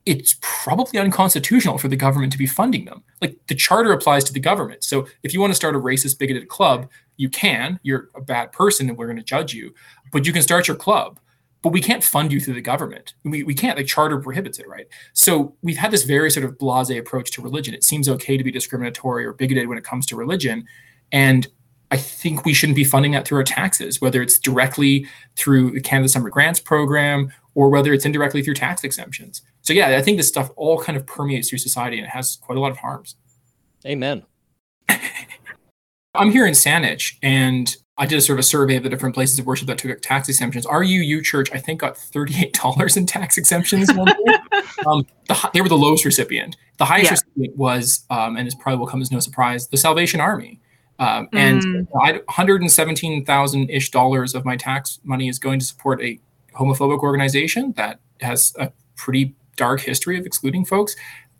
it's 0.05 0.37
probably 0.41 0.99
unconstitutional 0.99 1.77
for 1.77 1.87
the 1.87 1.95
government 1.95 2.31
to 2.33 2.37
be 2.37 2.45
funding 2.45 2.85
them. 2.85 3.03
Like 3.21 3.37
the 3.47 3.55
charter 3.55 3.93
applies 3.93 4.25
to 4.25 4.33
the 4.33 4.39
government. 4.39 4.83
So 4.83 5.07
if 5.23 5.33
you 5.33 5.39
want 5.39 5.51
to 5.51 5.55
start 5.55 5.75
a 5.75 5.79
racist, 5.79 6.19
bigoted 6.19 6.49
club, 6.49 6.89
you 7.17 7.29
can. 7.29 7.79
You're 7.83 8.09
a 8.15 8.21
bad 8.21 8.51
person 8.51 8.89
and 8.89 8.97
we're 8.97 9.07
going 9.07 9.17
to 9.17 9.23
judge 9.23 9.53
you. 9.53 9.73
But 10.11 10.25
you 10.27 10.33
can 10.33 10.41
start 10.41 10.67
your 10.67 10.77
club 10.77 11.19
but 11.65 11.73
we 11.73 11.81
can't 11.81 12.03
fund 12.03 12.31
you 12.31 12.39
through 12.39 12.53
the 12.53 12.61
government. 12.61 13.15
We, 13.23 13.41
we 13.41 13.55
can't, 13.55 13.75
like 13.75 13.87
charter 13.87 14.19
prohibits 14.19 14.59
it, 14.59 14.67
right? 14.67 14.87
So 15.13 15.55
we've 15.63 15.77
had 15.77 15.89
this 15.89 16.03
very 16.03 16.29
sort 16.29 16.45
of 16.45 16.59
blase 16.59 16.91
approach 16.91 17.31
to 17.31 17.41
religion. 17.41 17.73
It 17.73 17.83
seems 17.83 18.07
okay 18.07 18.37
to 18.37 18.43
be 18.43 18.51
discriminatory 18.51 19.25
or 19.25 19.33
bigoted 19.33 19.67
when 19.67 19.79
it 19.79 19.83
comes 19.83 20.05
to 20.05 20.15
religion. 20.15 20.67
And 21.11 21.47
I 21.89 21.97
think 21.97 22.45
we 22.45 22.53
shouldn't 22.53 22.75
be 22.75 22.83
funding 22.83 23.13
that 23.13 23.27
through 23.27 23.39
our 23.39 23.43
taxes, 23.43 23.99
whether 23.99 24.21
it's 24.21 24.37
directly 24.37 25.07
through 25.37 25.71
the 25.71 25.81
Canada 25.81 26.07
Summer 26.07 26.29
Grants 26.29 26.59
program 26.59 27.33
or 27.55 27.71
whether 27.71 27.93
it's 27.93 28.05
indirectly 28.05 28.43
through 28.43 28.53
tax 28.53 28.83
exemptions. 28.83 29.41
So 29.63 29.73
yeah, 29.73 29.97
I 29.97 30.03
think 30.03 30.17
this 30.17 30.27
stuff 30.27 30.51
all 30.57 30.79
kind 30.79 30.95
of 30.95 31.07
permeates 31.07 31.49
through 31.49 31.57
society 31.57 31.97
and 31.97 32.05
it 32.05 32.11
has 32.11 32.35
quite 32.35 32.59
a 32.59 32.61
lot 32.61 32.69
of 32.69 32.77
harms. 32.77 33.15
Amen. 33.87 34.21
I'm 36.17 36.31
here 36.31 36.45
in 36.45 36.53
Saanich 36.53 37.15
and 37.21 37.75
I 37.97 38.05
did 38.05 38.17
a 38.17 38.21
sort 38.21 38.37
of 38.37 38.41
a 38.41 38.43
survey 38.43 38.75
of 38.75 38.83
the 38.83 38.89
different 38.89 39.15
places 39.15 39.39
of 39.39 39.45
worship 39.45 39.67
that 39.67 39.77
took 39.77 40.01
tax 40.01 40.27
exemptions. 40.27 40.65
RUU 40.65 41.23
Church, 41.23 41.49
I 41.53 41.59
think, 41.59 41.79
got 41.79 41.95
$38 41.95 42.97
in 42.97 43.05
tax 43.05 43.37
exemptions. 43.37 43.89
um, 44.85 45.05
the, 45.27 45.49
they 45.53 45.61
were 45.61 45.69
the 45.69 45.77
lowest 45.77 46.03
recipient. 46.03 46.57
The 46.77 46.85
highest 46.85 47.05
yeah. 47.05 47.11
recipient 47.11 47.57
was, 47.57 48.05
um, 48.09 48.35
and 48.35 48.47
it 48.47 48.55
probably 48.59 48.79
will 48.79 48.87
come 48.87 49.01
as 49.01 49.11
no 49.11 49.19
surprise, 49.19 49.69
the 49.69 49.77
Salvation 49.77 50.19
Army. 50.19 50.59
Um, 50.99 51.29
and 51.33 51.61
mm. 51.61 51.87
117,000 51.89 53.69
ish 53.69 53.91
dollars 53.91 54.35
of 54.35 54.45
my 54.45 54.57
tax 54.57 54.99
money 55.03 55.29
is 55.29 55.39
going 55.39 55.59
to 55.59 55.65
support 55.65 56.01
a 56.01 56.19
homophobic 56.53 56.99
organization 56.99 57.73
that 57.77 57.99
has 58.21 58.53
a 58.59 58.71
pretty 58.95 59.35
dark 59.55 59.81
history 59.81 60.17
of 60.19 60.25
excluding 60.25 60.65
folks. 60.65 60.95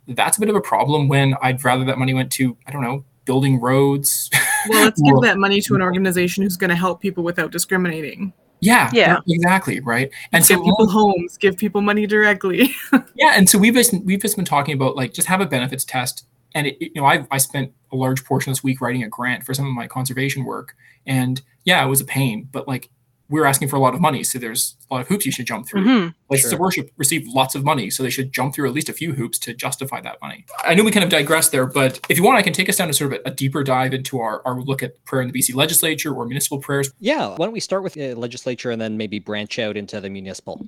That's 0.07 0.37
a 0.37 0.39
bit 0.39 0.49
of 0.49 0.55
a 0.55 0.61
problem 0.61 1.07
when 1.07 1.35
I'd 1.41 1.63
rather 1.63 1.83
that 1.85 1.97
money 1.97 2.13
went 2.13 2.31
to, 2.33 2.57
I 2.67 2.71
don't 2.71 2.81
know, 2.81 3.03
building 3.25 3.59
roads. 3.59 4.29
Well, 4.69 4.83
let's 4.83 5.01
give 5.01 5.21
that 5.21 5.37
money 5.37 5.61
to 5.61 5.75
an 5.75 5.81
organization 5.81 6.43
who's 6.43 6.57
going 6.57 6.69
to 6.69 6.75
help 6.75 7.01
people 7.01 7.23
without 7.23 7.51
discriminating. 7.51 8.33
Yeah, 8.61 8.89
Yeah. 8.93 9.19
exactly, 9.27 9.79
right. 9.81 10.09
And 10.31 10.41
give 10.45 10.57
so 10.57 10.63
people 10.63 10.87
homes, 10.87 11.37
give 11.37 11.57
people 11.57 11.81
money 11.81 12.07
directly. 12.07 12.73
yeah, 13.15 13.33
and 13.35 13.49
so 13.49 13.57
we've 13.59 13.73
just 13.73 13.93
we've 14.03 14.21
just 14.21 14.35
been 14.37 14.45
talking 14.45 14.73
about 14.73 14.95
like 14.95 15.13
just 15.13 15.27
have 15.27 15.41
a 15.41 15.45
benefits 15.45 15.83
test, 15.85 16.25
and 16.55 16.65
it, 16.67 16.77
it- 16.79 16.91
you 16.95 17.01
know 17.01 17.05
I 17.05 17.27
I 17.31 17.37
spent 17.37 17.71
a 17.91 17.95
large 17.95 18.23
portion 18.23 18.49
of 18.51 18.55
this 18.57 18.63
week 18.63 18.81
writing 18.81 19.03
a 19.03 19.09
grant 19.09 19.43
for 19.43 19.53
some 19.53 19.65
of 19.67 19.73
my 19.73 19.87
conservation 19.87 20.45
work, 20.45 20.73
and 21.05 21.41
yeah, 21.65 21.83
it 21.85 21.89
was 21.89 22.01
a 22.01 22.05
pain, 22.05 22.47
but 22.51 22.67
like 22.67 22.89
we're 23.29 23.45
asking 23.45 23.67
for 23.67 23.75
a 23.75 23.79
lot 23.79 23.93
of 23.95 24.01
money, 24.01 24.23
so 24.23 24.37
there's 24.37 24.75
a 24.89 24.93
lot 24.93 25.01
of 25.01 25.07
hoops 25.07 25.25
you 25.25 25.31
should 25.31 25.47
jump 25.47 25.67
through. 25.67 25.83
hmm 25.83 26.07
Like 26.29 26.39
Sure. 26.41 26.51
the 26.51 26.57
worship 26.57 26.91
received 26.97 27.27
lots 27.27 27.55
of 27.55 27.63
money, 27.63 27.89
so 27.89 28.03
they 28.03 28.09
should 28.09 28.31
jump 28.31 28.53
through 28.53 28.67
at 28.67 28.73
least 28.73 28.87
a 28.89 28.93
few 28.93 29.13
hoops 29.13 29.39
to 29.39 29.53
justify 29.53 29.99
that 30.01 30.17
money. 30.21 30.45
I 30.63 30.75
know 30.75 30.83
we 30.83 30.91
kind 30.91 31.03
of 31.03 31.09
digress 31.09 31.49
there, 31.49 31.65
but 31.65 31.99
if 32.09 32.17
you 32.17 32.23
want, 32.23 32.37
I 32.37 32.41
can 32.43 32.53
take 32.53 32.69
us 32.69 32.77
down 32.77 32.87
to 32.87 32.93
sort 32.93 33.13
of 33.13 33.19
a, 33.25 33.29
a 33.29 33.31
deeper 33.33 33.63
dive 33.63 33.93
into 33.93 34.19
our, 34.19 34.41
our 34.45 34.61
look 34.61 34.83
at 34.83 35.03
prayer 35.05 35.21
in 35.23 35.31
the 35.31 35.39
BC 35.39 35.55
legislature 35.55 36.13
or 36.13 36.25
municipal 36.25 36.59
prayers. 36.59 36.91
Yeah, 36.99 37.29
why 37.29 37.45
don't 37.45 37.53
we 37.53 37.59
start 37.59 37.81
with 37.83 37.97
uh, 37.97 38.15
legislature 38.15 38.69
and 38.71 38.79
then 38.81 38.95
maybe 38.97 39.19
branch 39.19 39.57
out 39.59 39.75
into 39.77 39.99
the 39.99 40.09
municipal? 40.09 40.65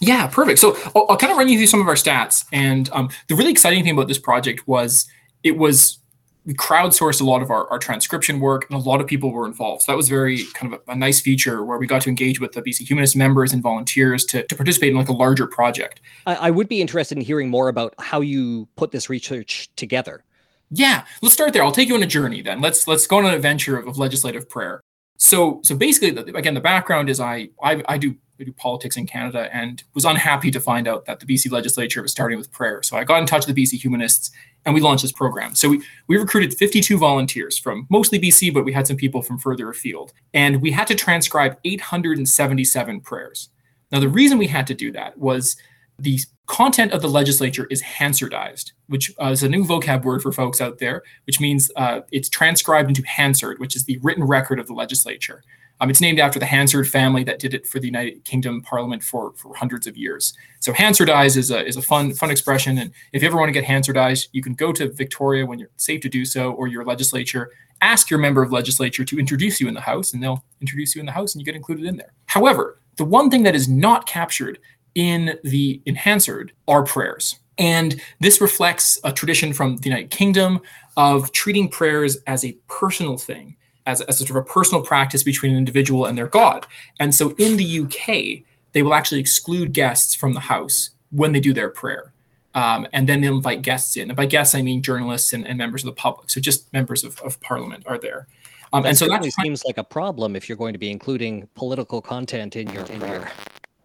Yeah, 0.00 0.26
perfect. 0.26 0.58
So 0.58 0.76
I'll, 0.94 1.06
I'll 1.08 1.16
kind 1.16 1.32
of 1.32 1.38
run 1.38 1.48
you 1.48 1.56
through 1.58 1.66
some 1.68 1.80
of 1.80 1.88
our 1.88 1.94
stats. 1.94 2.44
And 2.52 2.88
um, 2.92 3.08
the 3.28 3.34
really 3.34 3.50
exciting 3.50 3.82
thing 3.82 3.94
about 3.94 4.08
this 4.08 4.18
project 4.18 4.68
was 4.68 5.06
it 5.42 5.56
was 5.56 5.98
we 6.46 6.54
crowdsourced 6.54 7.20
a 7.20 7.24
lot 7.24 7.42
of 7.42 7.50
our, 7.50 7.68
our 7.70 7.78
transcription 7.78 8.38
work 8.38 8.66
and 8.70 8.80
a 8.80 8.88
lot 8.88 9.00
of 9.00 9.06
people 9.08 9.32
were 9.32 9.46
involved. 9.46 9.82
So 9.82 9.92
that 9.92 9.96
was 9.96 10.08
very 10.08 10.44
kind 10.54 10.72
of 10.72 10.80
a, 10.86 10.92
a 10.92 10.94
nice 10.94 11.20
feature 11.20 11.64
where 11.64 11.76
we 11.76 11.88
got 11.88 12.02
to 12.02 12.08
engage 12.08 12.40
with 12.40 12.52
the 12.52 12.62
BC 12.62 12.86
Humanist 12.86 13.16
members 13.16 13.52
and 13.52 13.60
volunteers 13.60 14.24
to, 14.26 14.46
to 14.46 14.54
participate 14.54 14.90
in 14.90 14.96
like 14.96 15.08
a 15.08 15.12
larger 15.12 15.48
project. 15.48 16.00
I, 16.24 16.36
I 16.36 16.50
would 16.52 16.68
be 16.68 16.80
interested 16.80 17.18
in 17.18 17.24
hearing 17.24 17.50
more 17.50 17.68
about 17.68 17.94
how 17.98 18.20
you 18.20 18.68
put 18.76 18.92
this 18.92 19.10
research 19.10 19.68
together. 19.74 20.22
Yeah, 20.70 21.04
let's 21.20 21.34
start 21.34 21.52
there. 21.52 21.64
I'll 21.64 21.72
take 21.72 21.88
you 21.88 21.96
on 21.96 22.02
a 22.02 22.06
journey 22.06 22.42
then. 22.42 22.60
Let's 22.60 22.88
let's 22.88 23.06
go 23.06 23.18
on 23.18 23.26
an 23.26 23.34
adventure 23.34 23.76
of, 23.78 23.86
of 23.86 23.98
legislative 23.98 24.48
prayer. 24.48 24.80
So 25.16 25.60
so 25.62 25.76
basically, 25.76 26.10
the, 26.10 26.36
again, 26.36 26.54
the 26.54 26.60
background 26.60 27.08
is 27.08 27.20
I, 27.20 27.50
I 27.62 27.84
I 27.88 27.98
do 27.98 28.16
I 28.38 28.44
do 28.44 28.52
politics 28.52 28.96
in 28.96 29.06
Canada 29.06 29.48
and 29.52 29.82
was 29.94 30.04
unhappy 30.04 30.50
to 30.50 30.60
find 30.60 30.86
out 30.86 31.06
that 31.06 31.20
the 31.20 31.26
BC 31.26 31.50
legislature 31.50 32.02
was 32.02 32.10
starting 32.10 32.38
with 32.38 32.52
prayer. 32.52 32.82
So 32.82 32.96
I 32.96 33.04
got 33.04 33.20
in 33.20 33.26
touch 33.26 33.46
with 33.46 33.54
the 33.54 33.64
BC 33.64 33.80
Humanists 33.80 34.30
and 34.64 34.74
we 34.74 34.80
launched 34.80 35.02
this 35.02 35.12
program. 35.12 35.54
So 35.54 35.70
we 35.70 35.82
we 36.08 36.16
recruited 36.16 36.54
52 36.54 36.98
volunteers 36.98 37.56
from 37.56 37.86
mostly 37.88 38.18
BC, 38.18 38.52
but 38.52 38.64
we 38.64 38.72
had 38.72 38.86
some 38.86 38.96
people 38.96 39.22
from 39.22 39.38
further 39.38 39.70
afield, 39.70 40.12
and 40.34 40.60
we 40.60 40.72
had 40.72 40.86
to 40.88 40.94
transcribe 40.94 41.56
877 41.64 43.00
prayers. 43.00 43.48
Now 43.90 44.00
the 44.00 44.08
reason 44.08 44.38
we 44.38 44.48
had 44.48 44.66
to 44.66 44.74
do 44.74 44.92
that 44.92 45.16
was 45.16 45.56
the 45.98 46.18
content 46.46 46.92
of 46.92 47.00
the 47.02 47.08
legislature 47.08 47.66
is 47.70 47.82
Hansardized, 47.82 48.72
which 48.88 49.12
uh, 49.20 49.30
is 49.30 49.42
a 49.42 49.48
new 49.48 49.64
vocab 49.64 50.04
word 50.04 50.22
for 50.22 50.32
folks 50.32 50.60
out 50.60 50.78
there, 50.78 51.02
which 51.26 51.40
means 51.40 51.70
uh, 51.76 52.00
it's 52.12 52.28
transcribed 52.28 52.88
into 52.88 53.02
Hansard, 53.06 53.58
which 53.58 53.74
is 53.74 53.84
the 53.84 53.98
written 54.02 54.24
record 54.24 54.58
of 54.58 54.66
the 54.66 54.74
legislature. 54.74 55.42
Um, 55.80 55.90
it's 55.90 56.00
named 56.00 56.18
after 56.18 56.38
the 56.38 56.46
Hansard 56.46 56.88
family 56.88 57.22
that 57.24 57.38
did 57.38 57.52
it 57.52 57.66
for 57.66 57.78
the 57.78 57.86
United 57.86 58.24
Kingdom 58.24 58.62
Parliament 58.62 59.02
for, 59.02 59.32
for 59.34 59.54
hundreds 59.54 59.86
of 59.86 59.96
years. 59.96 60.32
So 60.60 60.72
Hansardized 60.72 61.36
is 61.36 61.50
a, 61.50 61.66
is 61.66 61.76
a 61.76 61.82
fun 61.82 62.14
fun 62.14 62.30
expression, 62.30 62.78
and 62.78 62.92
if 63.12 63.22
you 63.22 63.28
ever 63.28 63.36
want 63.36 63.48
to 63.48 63.52
get 63.52 63.64
Hansardized, 63.64 64.28
you 64.32 64.42
can 64.42 64.54
go 64.54 64.72
to 64.72 64.90
Victoria 64.90 65.44
when 65.44 65.58
you're 65.58 65.70
safe 65.76 66.00
to 66.02 66.08
do 66.08 66.24
so, 66.24 66.52
or 66.52 66.66
your 66.66 66.84
legislature. 66.84 67.50
Ask 67.82 68.08
your 68.08 68.18
member 68.18 68.42
of 68.42 68.52
legislature 68.52 69.04
to 69.04 69.18
introduce 69.18 69.60
you 69.60 69.68
in 69.68 69.74
the 69.74 69.80
House, 69.80 70.14
and 70.14 70.22
they'll 70.22 70.42
introduce 70.62 70.94
you 70.94 71.00
in 71.00 71.06
the 71.06 71.12
House, 71.12 71.34
and 71.34 71.42
you 71.42 71.44
get 71.44 71.54
included 71.54 71.84
in 71.84 71.96
there. 71.96 72.12
However, 72.24 72.80
the 72.96 73.04
one 73.04 73.30
thing 73.30 73.42
that 73.42 73.54
is 73.54 73.68
not 73.68 74.06
captured 74.06 74.58
in 74.94 75.38
the 75.44 75.82
in 75.84 75.94
Hansard 75.94 76.52
are 76.66 76.84
prayers. 76.84 77.36
And 77.58 78.00
this 78.20 78.40
reflects 78.40 78.98
a 79.04 79.12
tradition 79.12 79.52
from 79.52 79.76
the 79.76 79.88
United 79.88 80.10
Kingdom 80.10 80.60
of 80.96 81.32
treating 81.32 81.68
prayers 81.68 82.16
as 82.26 82.44
a 82.44 82.56
personal 82.68 83.18
thing, 83.18 83.56
as, 83.86 84.00
as 84.02 84.20
a 84.20 84.26
sort 84.26 84.30
of 84.30 84.36
a 84.36 84.42
personal 84.52 84.82
practice 84.82 85.22
between 85.22 85.52
an 85.52 85.58
individual 85.58 86.06
and 86.06 86.18
their 86.18 86.26
God. 86.26 86.66
And 87.00 87.14
so 87.14 87.30
in 87.38 87.56
the 87.56 87.80
UK, 87.80 88.44
they 88.72 88.82
will 88.82 88.94
actually 88.94 89.20
exclude 89.20 89.72
guests 89.72 90.14
from 90.14 90.34
the 90.34 90.40
house 90.40 90.90
when 91.10 91.32
they 91.32 91.40
do 91.40 91.52
their 91.54 91.70
prayer. 91.70 92.12
Um, 92.54 92.86
and 92.92 93.08
then 93.08 93.20
they'll 93.20 93.36
invite 93.36 93.62
guests 93.62 93.96
in. 93.96 94.08
And 94.10 94.16
by 94.16 94.26
guests, 94.26 94.54
I 94.54 94.62
mean 94.62 94.82
journalists 94.82 95.32
and, 95.32 95.46
and 95.46 95.58
members 95.58 95.82
of 95.82 95.86
the 95.86 95.92
public. 95.92 96.30
So 96.30 96.40
just 96.40 96.72
members 96.72 97.04
of, 97.04 97.20
of 97.20 97.38
parliament 97.40 97.84
are 97.86 97.98
there. 97.98 98.26
Um, 98.72 98.82
That 98.82 98.88
and 98.90 98.98
so 98.98 99.08
that's 99.08 99.34
seems 99.36 99.64
like 99.64 99.78
a 99.78 99.84
problem 99.84 100.34
if 100.34 100.48
you're 100.48 100.56
going 100.58 100.72
to 100.72 100.78
be 100.78 100.90
including 100.90 101.48
political 101.54 102.02
content 102.02 102.56
in 102.56 102.68
your 102.70 102.82
in 102.86 103.00
your. 103.00 103.28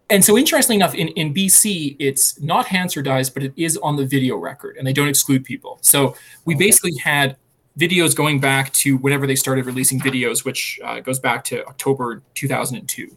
and 0.09 0.25
so 0.25 0.37
interestingly 0.37 0.75
enough 0.75 0.95
in, 0.95 1.09
in 1.09 1.33
bc 1.33 1.95
it's 1.99 2.39
not 2.41 2.65
hansardized 2.65 3.33
but 3.33 3.43
it 3.43 3.53
is 3.55 3.77
on 3.77 3.95
the 3.95 4.05
video 4.05 4.35
record 4.37 4.75
and 4.77 4.87
they 4.87 4.91
don't 4.93 5.07
exclude 5.07 5.43
people 5.45 5.77
so 5.81 6.15
we 6.45 6.55
Okay. 6.55 6.65
basically 6.65 6.95
had 6.97 7.37
videos 7.79 8.15
going 8.15 8.39
back 8.39 8.71
to 8.73 8.97
whenever 8.97 9.25
they 9.25 9.35
started 9.35 9.65
releasing 9.65 9.99
videos 9.99 10.43
which 10.43 10.79
uh, 10.83 10.99
goes 10.99 11.19
back 11.19 11.43
to 11.43 11.65
october 11.67 12.21
2002 12.33 13.07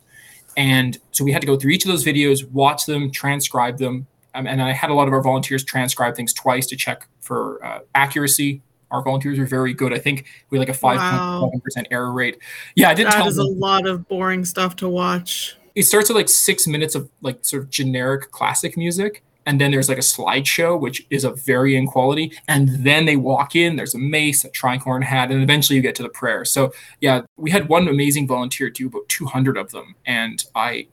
and 0.57 0.99
so 1.11 1.25
we 1.25 1.33
had 1.33 1.41
to 1.41 1.47
go 1.47 1.57
through 1.59 1.73
each 1.73 1.85
of 1.85 1.91
those 1.91 2.05
videos 2.05 2.49
watch 2.53 2.87
them 2.87 3.11
transcribe 3.11 3.79
them. 3.79 4.07
Um, 4.37 4.47
and 4.47 4.63
i 4.63 4.73
had 4.73 4.91
a 4.91 4.95
lot 4.95 5.09
of 5.09 5.13
our 5.15 5.23
volunteers 5.23 5.65
transcribe 5.65 6.15
things 6.15 6.33
twice 6.33 6.67
to 6.69 6.77
check 6.77 7.07
for 7.21 7.65
uh, 7.65 7.81
accuracy. 7.95 8.63
Our 8.91 9.03
volunteers 9.03 9.39
are 9.41 9.47
very 9.47 9.75
good. 9.75 9.93
I 9.93 9.99
think 9.99 10.27
we 10.51 10.59
had 10.59 10.69
like 10.69 10.77
a 10.77 10.79
5.7% 10.79 11.87
error 11.91 12.13
rate. 12.13 12.39
Yeah 12.77 12.91
i 12.91 12.95
didn't 12.95 13.11
That 13.11 13.19
tell 13.19 13.29
is 13.29 13.39
a 13.39 13.45
lot 13.45 13.87
of 13.87 14.07
boring 14.09 14.45
stuff 14.45 14.77
to 14.77 14.89
watch. 14.89 15.57
it 15.75 15.83
starts 15.85 16.09
with 16.09 16.17
like 16.17 16.29
six 16.29 16.67
minutes 16.69 16.95
of 16.95 17.11
like 17.23 17.45
sort 17.45 17.65
of 17.65 17.71
generic 17.71 18.31
classic 18.31 18.77
music 18.77 19.25
and 19.47 19.61
then 19.61 19.71
there's 19.71 19.89
like 19.89 19.99
a 19.99 20.03
slideshow 20.03 20.79
which 20.79 21.07
is 21.11 21.25
of 21.25 21.41
varying 21.45 21.87
quality. 21.87 22.33
And 22.49 22.69
then 22.85 23.05
they 23.05 23.17
walk 23.17 23.57
in 23.57 23.77
there's 23.77 23.95
a 23.95 23.99
mace 23.99 24.45
a 24.45 24.51
tricorn 24.51 25.03
hat 25.03 25.31
and 25.31 25.43
eventually 25.43 25.77
you 25.77 25.83
get 25.83 25.95
to 25.97 26.03
the 26.03 26.09
prayer. 26.09 26.45
So 26.45 26.73
yeah 27.01 27.23
we 27.37 27.51
had 27.51 27.69
one 27.69 27.89
amazing 27.89 28.27
volunteer 28.27 28.71
do 28.71 28.87
about 28.87 29.09
200 29.09 29.57
of 29.57 29.71
them. 29.71 29.95
And 30.07 30.45
i 30.55 30.87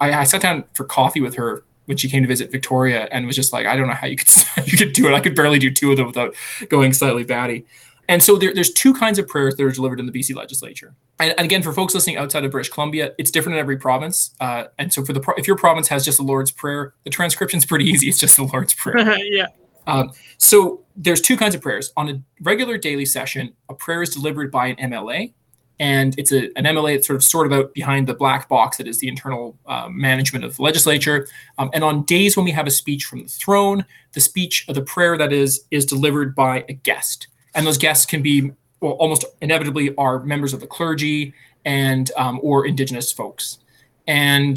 i, 0.00 0.12
I 0.12 0.24
sat 0.24 0.42
down 0.42 0.64
for 0.74 0.84
coffee 0.84 1.20
with 1.20 1.34
her 1.34 1.64
when 1.86 1.96
she 1.96 2.08
came 2.08 2.22
to 2.22 2.28
visit 2.28 2.52
victoria 2.52 3.08
and 3.10 3.26
was 3.26 3.34
just 3.34 3.50
like 3.50 3.64
i 3.64 3.74
don't 3.74 3.86
know 3.86 3.94
how 3.94 4.06
you 4.06 4.16
could 4.16 4.28
you 4.66 4.76
could 4.76 4.92
do 4.92 5.08
it. 5.08 5.14
I 5.14 5.20
could 5.20 5.34
barely 5.34 5.58
do 5.58 5.70
two 5.70 5.90
of 5.90 5.96
them 5.96 6.06
without 6.06 6.34
going 6.68 6.92
slightly 6.92 7.24
batty 7.24 7.64
and 8.08 8.22
so 8.22 8.36
there, 8.36 8.54
there's 8.54 8.72
two 8.72 8.94
kinds 8.94 9.18
of 9.18 9.28
prayers 9.28 9.54
that 9.56 9.64
are 9.64 9.70
delivered 9.70 10.00
in 10.00 10.06
the 10.06 10.12
BC 10.12 10.34
legislature. 10.34 10.94
And, 11.18 11.34
and 11.36 11.44
again, 11.44 11.62
for 11.62 11.72
folks 11.72 11.94
listening 11.94 12.16
outside 12.16 12.44
of 12.44 12.50
British 12.50 12.70
Columbia, 12.72 13.12
it's 13.18 13.30
different 13.30 13.56
in 13.56 13.60
every 13.60 13.76
province. 13.76 14.34
Uh, 14.40 14.64
and 14.78 14.92
so 14.92 15.04
for 15.04 15.12
the 15.12 15.20
pro- 15.20 15.34
if 15.34 15.46
your 15.46 15.56
province 15.56 15.88
has 15.88 16.04
just 16.04 16.16
the 16.16 16.24
Lord's 16.24 16.50
Prayer, 16.50 16.94
the 17.04 17.10
transcription's 17.10 17.66
pretty 17.66 17.84
easy. 17.84 18.08
It's 18.08 18.18
just 18.18 18.36
the 18.36 18.44
Lord's 18.44 18.74
Prayer. 18.82 19.18
yeah. 19.18 19.46
Um, 19.86 20.12
so 20.36 20.84
there's 20.96 21.20
two 21.20 21.36
kinds 21.36 21.54
of 21.54 21.60
prayers. 21.60 21.92
On 21.96 22.08
a 22.08 22.22
regular 22.42 22.78
daily 22.78 23.04
session, 23.04 23.54
a 23.68 23.74
prayer 23.74 24.02
is 24.02 24.10
delivered 24.10 24.50
by 24.50 24.68
an 24.68 24.76
MLA, 24.90 25.32
and 25.80 26.14
it's 26.18 26.32
a, 26.32 26.46
an 26.58 26.64
MLA 26.64 26.94
that's 26.94 27.06
sort 27.06 27.16
of 27.16 27.24
sorted 27.24 27.52
out 27.52 27.72
behind 27.72 28.06
the 28.06 28.14
black 28.14 28.48
box 28.48 28.78
that 28.78 28.88
is 28.88 28.98
the 28.98 29.08
internal 29.08 29.58
uh, 29.66 29.88
management 29.90 30.44
of 30.44 30.56
the 30.56 30.62
legislature. 30.62 31.26
Um, 31.56 31.70
and 31.72 31.84
on 31.84 32.04
days 32.04 32.36
when 32.36 32.44
we 32.44 32.50
have 32.52 32.66
a 32.66 32.70
speech 32.70 33.04
from 33.04 33.22
the 33.22 33.28
throne, 33.28 33.84
the 34.12 34.20
speech, 34.20 34.66
of 34.68 34.74
the 34.74 34.82
prayer 34.82 35.16
that 35.16 35.32
is, 35.32 35.64
is 35.70 35.86
delivered 35.86 36.34
by 36.34 36.64
a 36.68 36.72
guest, 36.72 37.28
and 37.58 37.66
those 37.66 37.76
guests 37.76 38.06
can 38.06 38.22
be 38.22 38.52
well, 38.80 38.92
almost 38.92 39.24
inevitably 39.40 39.92
are 39.96 40.20
members 40.20 40.54
of 40.54 40.60
the 40.60 40.66
clergy 40.66 41.34
and 41.64 42.12
um, 42.16 42.38
or 42.40 42.64
Indigenous 42.64 43.10
folks. 43.10 43.58
And 44.06 44.56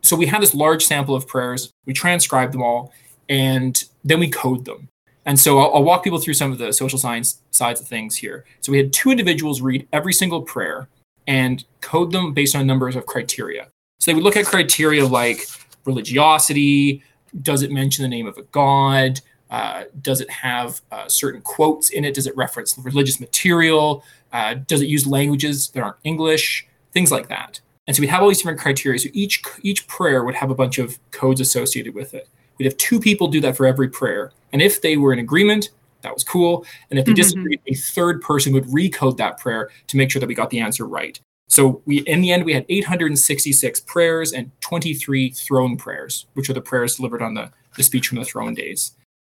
so 0.00 0.16
we 0.16 0.24
have 0.26 0.40
this 0.40 0.54
large 0.54 0.82
sample 0.82 1.14
of 1.14 1.28
prayers. 1.28 1.70
We 1.84 1.92
transcribe 1.92 2.52
them 2.52 2.62
all, 2.62 2.92
and 3.28 3.84
then 4.02 4.18
we 4.18 4.30
code 4.30 4.64
them. 4.64 4.88
And 5.26 5.38
so 5.38 5.60
I'll, 5.60 5.74
I'll 5.74 5.84
walk 5.84 6.02
people 6.02 6.18
through 6.18 6.34
some 6.34 6.50
of 6.50 6.58
the 6.58 6.72
social 6.72 6.98
science 6.98 7.40
sides 7.50 7.82
of 7.82 7.86
things 7.86 8.16
here. 8.16 8.46
So 8.62 8.72
we 8.72 8.78
had 8.78 8.94
two 8.94 9.10
individuals 9.10 9.60
read 9.60 9.86
every 9.92 10.14
single 10.14 10.40
prayer 10.40 10.88
and 11.26 11.62
code 11.82 12.12
them 12.12 12.32
based 12.32 12.56
on 12.56 12.66
numbers 12.66 12.96
of 12.96 13.04
criteria. 13.04 13.68
So 14.00 14.10
they 14.10 14.14
would 14.14 14.24
look 14.24 14.38
at 14.38 14.46
criteria 14.46 15.06
like 15.06 15.46
religiosity, 15.84 17.04
does 17.42 17.62
it 17.62 17.70
mention 17.70 18.02
the 18.02 18.08
name 18.08 18.26
of 18.26 18.38
a 18.38 18.42
god, 18.44 19.20
uh, 19.52 19.84
does 20.00 20.22
it 20.22 20.30
have 20.30 20.80
uh, 20.90 21.06
certain 21.08 21.42
quotes 21.42 21.90
in 21.90 22.06
it, 22.06 22.14
does 22.14 22.26
it 22.26 22.34
reference 22.36 22.76
religious 22.78 23.20
material, 23.20 24.02
uh, 24.32 24.54
does 24.54 24.80
it 24.80 24.88
use 24.88 25.06
languages 25.06 25.68
that 25.68 25.82
aren't 25.82 25.98
English, 26.04 26.66
things 26.92 27.12
like 27.12 27.28
that. 27.28 27.60
And 27.86 27.94
so 27.94 28.00
we 28.00 28.06
have 28.06 28.22
all 28.22 28.28
these 28.28 28.38
different 28.38 28.60
criteria. 28.60 28.98
So 28.98 29.10
each 29.12 29.42
each 29.60 29.86
prayer 29.88 30.24
would 30.24 30.34
have 30.36 30.50
a 30.50 30.54
bunch 30.54 30.78
of 30.78 30.98
codes 31.10 31.38
associated 31.40 31.94
with 31.94 32.14
it. 32.14 32.28
We'd 32.56 32.64
have 32.64 32.78
two 32.78 32.98
people 32.98 33.28
do 33.28 33.40
that 33.42 33.56
for 33.56 33.66
every 33.66 33.88
prayer. 33.88 34.32
And 34.52 34.62
if 34.62 34.80
they 34.80 34.96
were 34.96 35.12
in 35.12 35.18
agreement, 35.18 35.68
that 36.00 36.14
was 36.14 36.24
cool. 36.24 36.64
And 36.90 36.98
if 36.98 37.04
they 37.04 37.12
Mhm. 37.12 37.16
disagreed, 37.16 37.60
a 37.66 37.74
third 37.74 38.22
person 38.22 38.54
would 38.54 38.64
recode 38.68 39.18
that 39.18 39.38
prayer 39.38 39.68
to 39.88 39.96
make 39.98 40.10
sure 40.10 40.20
that 40.20 40.28
we 40.28 40.34
got 40.34 40.48
the 40.48 40.60
answer 40.60 40.86
right. 40.86 41.20
So 41.48 41.82
we 41.84 41.98
in 41.98 42.22
the 42.22 42.32
end 42.32 42.46
we 42.46 42.54
had 42.54 42.64
866 42.70 43.80
prayers 43.80 44.32
and 44.32 44.50
23 44.62 45.28
throne 45.30 45.76
prayers, 45.76 46.24
which 46.32 46.48
are 46.48 46.54
the 46.54 46.62
prayers 46.62 46.96
delivered 46.96 47.20
on 47.20 47.34
the, 47.34 47.50
the 47.76 47.82
speech 47.82 48.08
from 48.08 48.18
the 48.18 48.24
throne 48.24 48.54
days. 48.54 48.92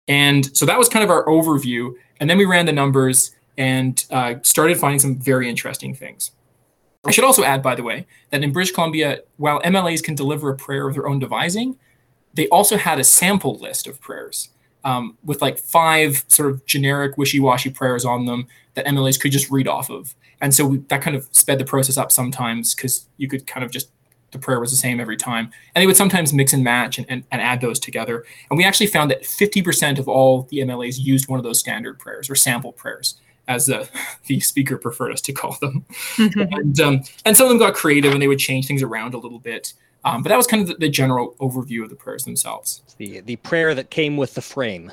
And 0.08 0.56
so 0.56 0.66
that 0.66 0.78
was 0.78 0.90
kind 0.90 1.04
of 1.04 1.10
our 1.10 1.26
overview. 1.26 1.94
And 2.20 2.30
then 2.30 2.38
we 2.38 2.46
ran 2.46 2.66
the 2.66 2.72
numbers 2.74 3.36
and 3.58 4.06
uh, 4.12 4.36
started 4.44 4.78
finding 4.78 5.00
some 5.00 5.18
very 5.20 5.50
interesting 5.50 5.96
things. 5.96 6.32
I 7.06 7.12
should 7.12 7.24
also 7.24 7.44
add, 7.44 7.62
by 7.62 7.76
the 7.76 7.84
way, 7.84 8.06
that 8.30 8.44
in 8.44 8.52
British 8.54 8.74
Columbia, 8.74 9.20
while 9.38 9.62
MLAs 9.62 10.02
can 10.02 10.16
deliver 10.16 10.50
a 10.50 10.56
prayer 10.56 10.88
of 10.88 10.94
their 10.96 11.08
own 11.08 11.20
devising, 11.20 11.78
they 12.34 12.48
also 12.48 12.78
had 12.78 13.00
a 13.00 13.04
sample 13.04 13.58
list 13.60 13.88
of 13.88 14.00
prayers. 14.02 14.50
um, 14.84 15.18
with 15.24 15.42
like 15.42 15.58
five 15.58 16.26
sort 16.28 16.52
of 16.52 16.66
generic 16.66 17.18
wishy-washy 17.18 17.70
prayers 17.70 18.06
on 18.06 18.26
them 18.26 18.48
that 18.74 18.86
MLAs 18.86 19.20
could 19.20 19.32
just 19.32 19.50
read 19.50 19.68
off 19.68 19.90
of. 19.90 20.16
And 20.42 20.54
so 20.54 20.66
we, 20.66 20.78
that 20.90 21.02
kind 21.02 21.16
of 21.16 21.28
sped 21.32 21.60
the 21.60 21.66
process 21.66 21.98
up 21.98 22.12
sometimes 22.12 22.76
because 22.76 23.08
you 23.18 23.28
could 23.28 23.48
kind 23.48 23.64
of 23.64 23.72
just 23.72 23.90
the 24.34 24.40
prayer 24.40 24.60
was 24.60 24.72
the 24.72 24.78
same 24.78 25.00
every 25.00 25.18
time. 25.18 25.52
And 25.74 25.82
they 25.82 25.88
would 25.88 25.96
sometimes 25.96 26.34
mix 26.34 26.52
and 26.54 26.64
match 26.64 26.98
and, 26.98 27.08
and, 27.10 27.24
and 27.32 27.42
add 27.42 27.62
those 27.62 27.80
together. 27.80 28.26
And 28.50 28.58
we 28.58 28.66
actually 28.66 28.88
found 28.88 29.10
that 29.12 29.24
50% 29.24 30.00
of 30.00 30.10
all 30.10 30.44
the 30.50 30.60
MLAs 30.60 31.00
used 31.00 31.30
one 31.30 31.40
of 31.40 31.44
those 31.44 31.60
standard 31.60 32.00
prayers 32.00 32.30
or 32.30 32.36
sample 32.36 32.74
prayers, 32.74 33.16
as 33.48 33.68
the, 33.68 33.88
the 34.28 34.40
speaker 34.40 34.78
preferred 34.78 35.14
us 35.14 35.22
to 35.22 35.34
call 35.34 35.58
them. 35.62 35.86
and, 36.18 36.80
um, 36.82 37.04
and 37.26 37.38
some 37.38 37.46
of 37.46 37.50
them 37.50 37.60
got 37.60 37.74
creative 37.74 38.12
and 38.12 38.22
they 38.22 38.28
would 38.28 38.40
change 38.40 38.68
things 38.68 38.84
around 38.84 39.14
a 39.14 39.18
little 39.20 39.40
bit. 39.40 39.74
Um, 40.06 40.22
but 40.22 40.30
that 40.30 40.38
was 40.38 40.48
kind 40.48 40.62
of 40.62 40.68
the, 40.68 40.76
the, 40.76 40.90
general 40.90 41.34
overview 41.40 41.82
of 41.82 41.90
the 41.90 41.96
prayers 41.96 42.26
themselves. 42.26 42.82
The, 42.98 43.22
the 43.22 43.38
prayer 43.38 43.74
that 43.74 43.90
came 43.90 44.18
with 44.18 44.34
the 44.34 44.42
frame. 44.42 44.92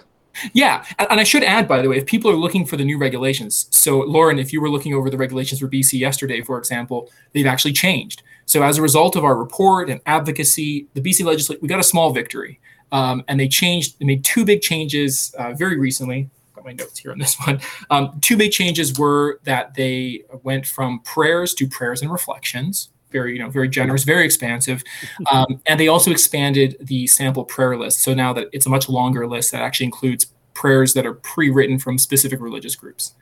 Yeah, 0.53 0.85
and, 0.98 1.09
and 1.11 1.20
I 1.20 1.24
should 1.24 1.42
add, 1.42 1.66
by 1.66 1.83
the 1.83 1.88
way, 1.88 1.98
if 1.98 2.07
people 2.07 2.31
are 2.31 2.37
looking 2.37 2.64
for 2.64 2.76
the 2.76 2.85
new 2.85 2.98
regulations, 2.98 3.66
so 3.70 4.00
Lauren, 4.00 4.38
if 4.38 4.53
you 4.53 4.61
were 4.61 4.70
looking 4.70 4.94
over 4.94 5.11
the 5.11 5.16
regulations 5.16 5.61
for 5.61 5.68
BC 5.68 5.98
yesterday, 5.98 6.42
for 6.42 6.59
example, 6.59 7.11
they've 7.33 7.46
actually 7.46 7.72
changed. 7.72 8.22
So 8.51 8.65
as 8.65 8.79
a 8.79 8.83
result 8.83 9.15
of 9.15 9.23
our 9.23 9.37
report 9.37 9.89
and 9.89 10.01
advocacy, 10.07 10.89
the 10.95 11.01
BC 11.01 11.25
legislature 11.25 11.61
we 11.63 11.69
got 11.69 11.79
a 11.79 11.85
small 11.85 12.13
victory, 12.13 12.59
um, 12.91 13.23
and 13.29 13.39
they 13.39 13.47
changed. 13.47 14.01
They 14.01 14.05
made 14.05 14.25
two 14.25 14.45
big 14.45 14.61
changes 14.61 15.33
uh, 15.39 15.53
very 15.53 15.79
recently. 15.79 16.29
Got 16.57 16.65
my 16.65 16.73
notes 16.73 16.99
here 16.99 17.13
on 17.13 17.21
this 17.21 17.37
one. 17.47 17.61
Um, 17.91 18.19
two 18.21 18.37
big 18.37 18.51
changes 18.51 18.99
were 18.99 19.39
that 19.45 19.75
they 19.75 20.25
went 20.43 20.67
from 20.67 20.99
prayers 21.03 21.55
to 21.55 21.69
prayers 21.69 22.03
and 22.03 22.11
reflections. 22.11 22.89
Very, 23.13 23.35
you 23.35 23.39
know, 23.39 23.51
very 23.51 23.69
generous, 23.69 24.03
very 24.03 24.25
expansive, 24.25 24.83
um, 25.31 25.61
and 25.67 25.79
they 25.79 25.87
also 25.87 26.11
expanded 26.11 26.77
the 26.81 27.07
sample 27.07 27.45
prayer 27.45 27.77
list. 27.77 28.03
So 28.03 28.15
now 28.15 28.33
that 28.33 28.49
it's 28.53 28.67
a 28.67 28.71
much 28.71 28.89
longer 28.89 29.29
list 29.29 29.53
that 29.53 29.63
actually 29.63 29.87
includes 29.87 30.27
prayers 30.55 30.93
that 30.95 31.07
are 31.07 31.15
pre-written 31.15 31.79
from 31.79 31.99
specific 31.99 32.41
religious 32.41 32.75
groups. 32.75 33.15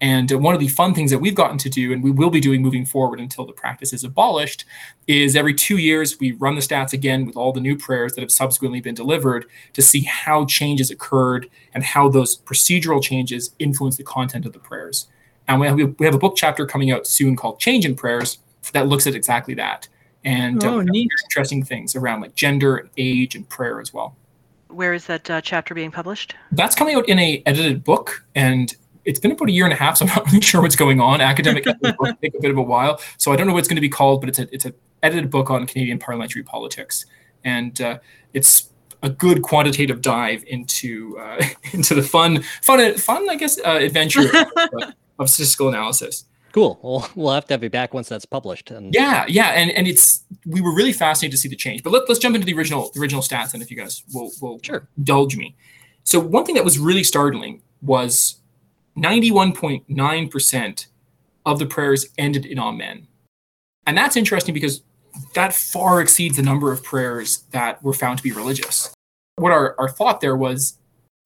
And 0.00 0.30
one 0.30 0.54
of 0.54 0.60
the 0.60 0.68
fun 0.68 0.94
things 0.94 1.10
that 1.10 1.18
we've 1.18 1.34
gotten 1.34 1.58
to 1.58 1.68
do, 1.68 1.92
and 1.92 2.02
we 2.02 2.10
will 2.10 2.30
be 2.30 2.40
doing 2.40 2.62
moving 2.62 2.86
forward 2.86 3.18
until 3.18 3.44
the 3.44 3.52
practice 3.52 3.92
is 3.92 4.04
abolished, 4.04 4.64
is 5.08 5.34
every 5.34 5.54
two 5.54 5.78
years 5.78 6.20
we 6.20 6.32
run 6.32 6.54
the 6.54 6.60
stats 6.60 6.92
again 6.92 7.26
with 7.26 7.36
all 7.36 7.52
the 7.52 7.60
new 7.60 7.76
prayers 7.76 8.14
that 8.14 8.20
have 8.20 8.30
subsequently 8.30 8.80
been 8.80 8.94
delivered 8.94 9.46
to 9.72 9.82
see 9.82 10.02
how 10.02 10.44
changes 10.44 10.90
occurred 10.90 11.50
and 11.74 11.82
how 11.82 12.08
those 12.08 12.38
procedural 12.38 13.02
changes 13.02 13.54
influence 13.58 13.96
the 13.96 14.04
content 14.04 14.46
of 14.46 14.52
the 14.52 14.60
prayers. 14.60 15.08
And 15.48 15.60
we 15.60 15.66
have, 15.66 15.76
we 15.98 16.06
have 16.06 16.14
a 16.14 16.18
book 16.18 16.36
chapter 16.36 16.64
coming 16.64 16.92
out 16.92 17.06
soon 17.06 17.34
called 17.34 17.58
Change 17.58 17.84
in 17.84 17.96
Prayers 17.96 18.38
that 18.72 18.86
looks 18.86 19.06
at 19.06 19.14
exactly 19.14 19.54
that 19.54 19.88
and 20.24 20.62
uh, 20.62 20.74
oh, 20.74 20.80
uh, 20.80 20.84
interesting 20.84 21.64
things 21.64 21.94
around 21.96 22.20
like 22.20 22.34
gender 22.34 22.76
and 22.76 22.90
age 22.96 23.34
and 23.34 23.48
prayer 23.48 23.80
as 23.80 23.92
well. 23.92 24.16
Where 24.68 24.92
is 24.92 25.06
that 25.06 25.30
uh, 25.30 25.40
chapter 25.40 25.74
being 25.74 25.90
published? 25.90 26.34
That's 26.52 26.74
coming 26.74 26.94
out 26.96 27.08
in 27.08 27.18
a 27.18 27.42
edited 27.46 27.82
book, 27.82 28.24
and 28.34 28.74
it's 29.08 29.18
been 29.18 29.32
about 29.32 29.48
a 29.48 29.52
year 29.52 29.64
and 29.64 29.72
a 29.72 29.76
half, 29.76 29.96
so 29.96 30.06
I'm 30.06 30.14
not 30.14 30.26
really 30.26 30.42
sure 30.42 30.60
what's 30.60 30.76
going 30.76 31.00
on. 31.00 31.22
Academic 31.22 31.64
take 32.22 32.34
a 32.34 32.40
bit 32.40 32.50
of 32.50 32.58
a 32.58 32.62
while, 32.62 33.00
so 33.16 33.32
I 33.32 33.36
don't 33.36 33.46
know 33.46 33.54
what 33.54 33.60
it's 33.60 33.68
going 33.68 33.76
to 33.76 33.80
be 33.80 33.88
called, 33.88 34.20
but 34.20 34.28
it's 34.28 34.38
a 34.38 34.54
it's 34.54 34.66
an 34.66 34.74
edited 35.02 35.30
book 35.30 35.50
on 35.50 35.66
Canadian 35.66 35.98
parliamentary 35.98 36.42
politics, 36.42 37.06
and 37.42 37.80
uh, 37.80 37.98
it's 38.34 38.68
a 39.02 39.08
good 39.08 39.42
quantitative 39.42 40.02
dive 40.02 40.44
into 40.46 41.18
uh, 41.18 41.42
into 41.72 41.94
the 41.94 42.02
fun 42.02 42.42
fun 42.62 42.94
fun 42.98 43.28
I 43.30 43.36
guess 43.36 43.58
uh, 43.58 43.78
adventure 43.80 44.28
of, 44.28 44.94
of, 45.18 45.30
statistical 45.30 45.68
analysis. 45.68 46.26
Cool. 46.52 46.78
Well, 46.82 47.10
we'll 47.14 47.32
have 47.32 47.46
to 47.46 47.54
have 47.54 47.62
you 47.62 47.70
back 47.70 47.94
once 47.94 48.08
that's 48.08 48.26
published. 48.26 48.70
And 48.70 48.94
yeah, 48.94 49.24
yeah, 49.26 49.48
and 49.50 49.70
and 49.70 49.88
it's 49.88 50.22
we 50.44 50.60
were 50.60 50.74
really 50.74 50.92
fascinated 50.92 51.32
to 51.32 51.40
see 51.40 51.48
the 51.48 51.56
change. 51.56 51.82
But 51.82 51.94
let, 51.94 52.08
let's 52.08 52.20
jump 52.20 52.34
into 52.34 52.46
the 52.46 52.54
original 52.54 52.90
the 52.92 53.00
original 53.00 53.22
stats, 53.22 53.54
and 53.54 53.62
if 53.62 53.70
you 53.70 53.76
guys 53.78 54.02
will 54.12 54.30
will 54.42 54.60
sure. 54.62 54.86
indulge 54.98 55.34
me. 55.34 55.56
So 56.04 56.20
one 56.20 56.44
thing 56.44 56.56
that 56.56 56.64
was 56.64 56.78
really 56.78 57.04
startling 57.04 57.62
was 57.80 58.38
91.9% 59.02 60.86
of 61.46 61.58
the 61.58 61.66
prayers 61.66 62.06
ended 62.18 62.46
in 62.46 62.58
Amen. 62.58 63.06
And 63.86 63.96
that's 63.96 64.16
interesting 64.16 64.52
because 64.52 64.82
that 65.34 65.54
far 65.54 66.00
exceeds 66.00 66.36
the 66.36 66.42
number 66.42 66.72
of 66.72 66.82
prayers 66.84 67.44
that 67.52 67.82
were 67.82 67.94
found 67.94 68.18
to 68.18 68.24
be 68.24 68.32
religious. 68.32 68.92
What 69.36 69.52
our, 69.52 69.74
our 69.78 69.88
thought 69.88 70.20
there 70.20 70.36
was 70.36 70.78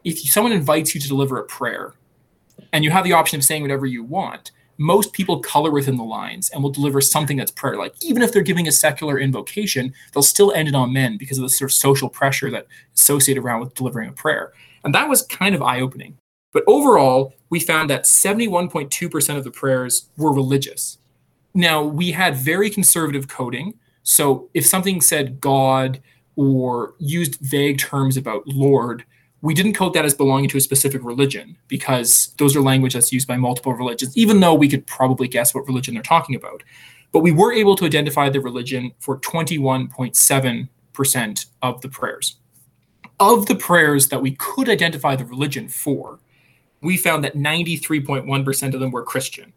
if 0.05 0.19
someone 0.19 0.53
invites 0.53 0.95
you 0.95 1.01
to 1.01 1.09
deliver 1.09 1.39
a 1.39 1.45
prayer 1.45 1.95
and 2.73 2.85
you 2.85 2.91
have 2.91 3.05
the 3.05 3.13
option 3.13 3.39
of 3.39 3.45
saying 3.45 3.63
whatever 3.63 3.87
you 3.87 4.03
want, 4.03 4.51
most 4.79 5.13
people 5.13 5.41
color 5.41 5.71
within 5.71 5.97
the 5.97 6.03
lines 6.03 6.51
and 6.51 6.63
will 6.63 6.71
deliver 6.71 7.01
something 7.01 7.37
that's 7.37 7.51
prayer 7.51 7.77
like. 7.77 7.95
Even 8.03 8.23
if 8.23 8.33
they're 8.33 8.43
giving 8.43 8.67
a 8.67 8.73
secular 8.73 9.19
invocation, 9.19 9.93
they'll 10.13 10.23
still 10.23 10.53
end 10.53 10.69
it 10.69 10.75
on 10.75 10.91
Amen 10.91 11.17
because 11.17 11.39
of 11.39 11.43
the 11.43 11.51
sort 11.51 11.71
of 11.71 11.75
social 11.75 12.09
pressure 12.09 12.51
that 12.51 12.67
associated 12.95 13.43
around 13.43 13.61
with 13.61 13.75
delivering 13.75 14.09
a 14.09 14.13
prayer. 14.13 14.53
And 14.85 14.95
that 14.95 15.09
was 15.09 15.23
kind 15.23 15.55
of 15.55 15.63
eye 15.63 15.81
opening. 15.81 16.17
But 16.53 16.65
overall, 16.67 17.35
we 17.51 17.61
found 17.61 17.91
that 17.91 18.05
71.2% 18.05 19.37
of 19.37 19.45
the 19.45 19.51
prayers 19.51 20.09
were 20.17 20.33
religious. 20.33 20.99
Now, 21.55 21.83
we 21.83 22.13
had 22.13 22.37
very 22.37 22.71
conservative 22.71 23.29
coding. 23.29 23.75
So 24.03 24.49
if 24.55 24.67
something 24.67 25.01
said 25.01 25.41
God 25.41 26.01
or 26.37 26.95
used 26.99 27.39
vague 27.41 27.79
terms 27.79 28.17
about 28.17 28.47
Lord, 28.47 29.05
we 29.43 29.55
didn't 29.55 29.75
code 29.75 29.93
that 29.95 30.05
as 30.05 30.15
belonging 30.15 30.49
to 30.51 30.57
a 30.57 30.61
specific 30.61 31.03
religion 31.05 31.57
because 31.69 32.35
those 32.39 32.57
are 32.57 32.61
language 32.61 32.95
that's 32.95 33.13
used 33.13 33.27
by 33.27 33.37
multiple 33.37 33.75
religions, 33.75 34.17
even 34.17 34.39
though 34.41 34.55
we 34.55 34.69
could 34.69 34.87
probably 34.87 35.27
guess 35.29 35.55
what 35.55 35.67
religion 35.67 35.95
they're 35.95 36.03
talking 36.03 36.37
about. 36.37 36.63
But 37.11 37.21
we 37.21 37.33
were 37.33 37.53
able 37.53 37.77
to 37.77 37.85
identify 37.85 38.31
the 38.31 38.41
religion 38.41 38.93
for 39.01 39.19
21.7% 39.19 41.47
of 41.61 41.81
the 41.81 41.89
prayers. 41.89 42.37
Of 43.21 43.45
the 43.47 43.57
prayers 43.57 44.09
that 44.09 44.23
we 44.23 44.31
could 44.37 44.71
identify 44.71 45.17
the 45.17 45.27
religion 45.27 45.69
for, 45.69 46.21
we 46.83 46.97
found 46.97 47.25
that 47.25 47.35
93.1% 47.35 48.75
of 48.75 48.81
them 48.81 48.91
were 48.91 49.03
Christian. 49.03 49.53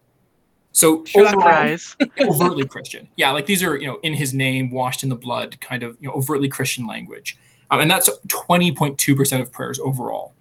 So 0.71 1.05
overall, 1.15 1.77
overtly 2.19 2.65
Christian. 2.65 3.07
Yeah, 3.15 3.31
like 3.31 3.45
these 3.45 3.63
are, 3.63 3.77
you 3.77 3.87
know, 3.87 3.97
in 4.03 4.13
his 4.13 4.33
name, 4.33 4.71
washed 4.71 5.03
in 5.03 5.09
the 5.09 5.15
blood, 5.15 5.59
kind 5.61 5.83
of, 5.83 5.97
you 6.01 6.07
know, 6.07 6.13
overtly 6.13 6.49
Christian 6.49 6.85
language. 6.85 7.37
Um, 7.71 7.79
and 7.79 7.89
that's 7.89 8.09
20.2% 8.27 9.41
of 9.41 9.51
prayers 9.51 9.79
overall. 9.79 10.33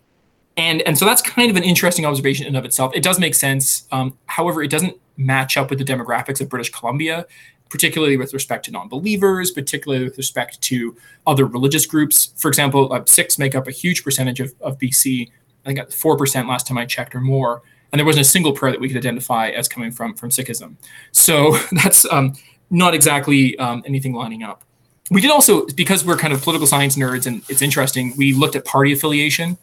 And, 0.57 0.83
and 0.83 0.99
so 0.99 1.05
that's 1.05 1.23
kind 1.23 1.51
of 1.51 1.57
an 1.57 1.63
interesting 1.63 2.05
observation 2.05 2.47
in 2.47 2.57
of 2.57 2.65
itself. 2.65 2.93
It 2.95 3.03
does 3.03 3.19
make 3.19 3.35
sense. 3.35 3.87
Um, 3.93 4.19
however, 4.27 4.63
it 4.63 4.71
doesn't 4.71 4.97
match 5.17 5.57
up 5.57 5.71
with 5.71 5.79
the 5.79 5.85
demographics 5.85 6.41
of 6.41 6.49
British 6.49 6.71
Columbia, 6.71 7.27
particularly 7.71 8.17
with 8.17 8.35
respect 8.35 8.65
to 8.67 8.71
non-believers, 8.71 9.51
particularly 9.51 10.05
with 10.05 10.17
respect 10.19 10.61
to 10.63 10.97
other 11.27 11.47
religious 11.47 11.87
groups. 11.87 12.33
For 12.37 12.49
example, 12.49 12.93
uh, 12.93 13.05
Sikhs 13.07 13.39
make 13.39 13.55
up 13.55 13.67
a 13.69 13.73
huge 13.73 14.05
percentage 14.05 14.41
of, 14.41 14.53
of 14.61 14.79
BC 14.79 15.31
I 15.65 15.69
think 15.69 15.79
at 15.79 15.93
four 15.93 16.17
percent 16.17 16.49
last 16.49 16.67
time 16.67 16.79
I 16.79 16.87
checked 16.87 17.15
or 17.15 17.21
more, 17.21 17.63
and 17.93 17.99
there 17.99 18.07
wasn't 18.07 18.27
a 18.27 18.29
single 18.29 18.53
prayer 18.53 18.73
that 18.73 18.81
we 18.81 18.89
could 18.89 18.97
identify 18.97 19.49
as 19.51 19.69
coming 19.69 19.91
from 19.91 20.15
from 20.15 20.31
Sikhism. 20.31 20.77
So 21.13 21.57
that's 21.73 22.05
um, 22.11 22.35
not 22.71 22.95
exactly 22.95 23.57
um, 23.59 23.83
anything 23.87 24.13
lining 24.13 24.43
up. 24.43 24.65
We 25.11 25.21
did 25.21 25.31
also 25.31 25.67
because 25.67 26.05
we're 26.05 26.17
kind 26.17 26.33
of 26.33 26.43
political 26.43 26.67
science 26.67 26.97
nerds 26.97 27.27
and 27.27 27.43
it's 27.49 27.63
interesting. 27.63 28.15
We 28.17 28.33
looked 28.33 28.57
at 28.57 28.65
party 28.65 28.93
affiliation, 28.93 29.59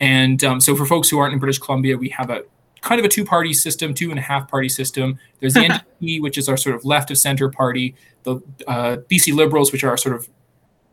and 0.00 0.42
um, 0.44 0.60
so 0.60 0.76
for 0.76 0.86
folks 0.86 1.08
who 1.08 1.18
aren't 1.18 1.32
in 1.32 1.38
British 1.38 1.58
Columbia, 1.58 1.96
we 1.96 2.08
have 2.10 2.30
a 2.30 2.44
kind 2.80 2.98
of 2.98 3.04
a 3.04 3.08
two-party 3.08 3.52
system, 3.52 3.92
two 3.92 4.10
and 4.10 4.18
a 4.18 4.22
half 4.22 4.48
party 4.48 4.68
system. 4.68 5.18
There's 5.38 5.54
the 5.54 5.60
NDP, 6.00 6.20
which 6.20 6.38
is 6.38 6.48
our 6.48 6.56
sort 6.56 6.74
of 6.74 6.84
left 6.84 7.10
of 7.10 7.18
center 7.18 7.48
party, 7.50 7.94
the 8.22 8.36
uh, 8.66 8.96
BC 9.10 9.34
Liberals, 9.34 9.72
which 9.72 9.84
are 9.84 9.90
our 9.90 9.96
sort 9.96 10.14
of 10.14 10.28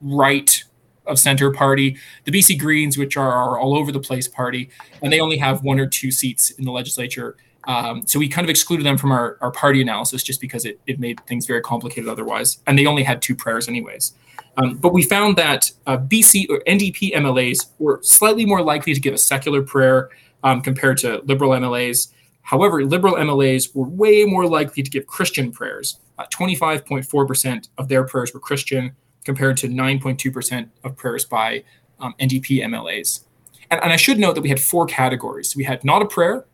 right 0.02 0.64
of 1.08 1.20
center 1.20 1.52
party, 1.52 1.98
the 2.26 2.32
BC 2.32 2.60
Greens, 2.60 2.98
which 2.98 3.18
are 3.18 3.32
our 3.32 3.60
all 3.60 3.78
over 3.78 3.92
the 3.92 4.00
place 4.00 4.28
party, 4.28 4.70
and 5.02 5.12
they 5.12 5.20
only 5.20 5.38
have 5.38 5.64
one 5.64 5.80
or 5.80 5.88
two 5.88 6.12
seats 6.12 6.52
in 6.52 6.66
the 6.66 6.72
legislature. 6.72 7.38
Um, 7.68 8.08
so 8.08 8.18
we 8.18 8.30
kind 8.30 8.46
of 8.46 8.50
excluded 8.50 8.86
them 8.86 8.98
from 8.98 9.12
our, 9.12 9.38
our 9.42 9.52
party 9.52 9.82
analysis 9.82 10.24
just 10.24 10.40
because 10.40 10.66
it, 10.66 10.80
it 10.88 11.00
made 11.00 11.20
things 11.28 11.46
very 11.46 11.62
complicated 11.62 12.10
otherwise. 12.10 12.60
And 12.66 12.80
they 12.80 12.86
only 12.86 13.04
had 13.04 13.22
two 13.22 13.36
prayers, 13.36 13.68
anyways. 13.68 14.14
Um, 14.56 14.78
but 14.78 14.94
we 14.94 15.04
found 15.04 15.36
that 15.38 15.72
uh, 15.86 15.98
BC 15.98 16.50
or 16.50 16.62
NDP 16.66 17.14
MLAs 17.14 17.68
were 17.78 18.00
slightly 18.02 18.46
more 18.46 18.62
likely 18.62 18.94
to 18.94 19.00
give 19.00 19.14
a 19.14 19.18
secular 19.18 19.62
prayer 19.62 20.10
um, 20.44 20.62
compared 20.62 20.98
to 21.00 21.22
liberal 21.26 21.52
MLAs. 21.52 22.14
However, 22.42 22.84
liberal 22.86 23.16
MLAs 23.16 23.76
were 23.76 23.88
way 23.88 24.24
more 24.24 24.48
likely 24.48 24.82
to 24.82 24.90
give 24.90 25.06
Christian 25.06 25.52
prayers. 25.52 26.00
Uh, 26.18 26.26
25.4% 26.32 27.68
of 27.78 27.90
their 27.90 28.06
prayers 28.06 28.34
were 28.34 28.40
Christian, 28.40 28.96
compared 29.28 29.58
to 29.58 29.68
9.2% 29.68 30.70
of 30.86 30.96
prayers 30.96 31.26
by 31.26 31.62
um, 32.00 32.16
NDP 32.18 32.64
MLAs. 32.64 33.26
And, 33.70 33.84
and 33.84 33.92
I 33.92 33.98
should 33.98 34.20
note 34.20 34.36
that 34.36 34.42
we 34.42 34.48
had 34.48 34.60
four 34.60 34.86
categories. 34.86 35.54
We 35.54 35.66
had 35.66 35.84
not 35.84 36.02
a 36.02 36.06
prayer, 36.06 36.46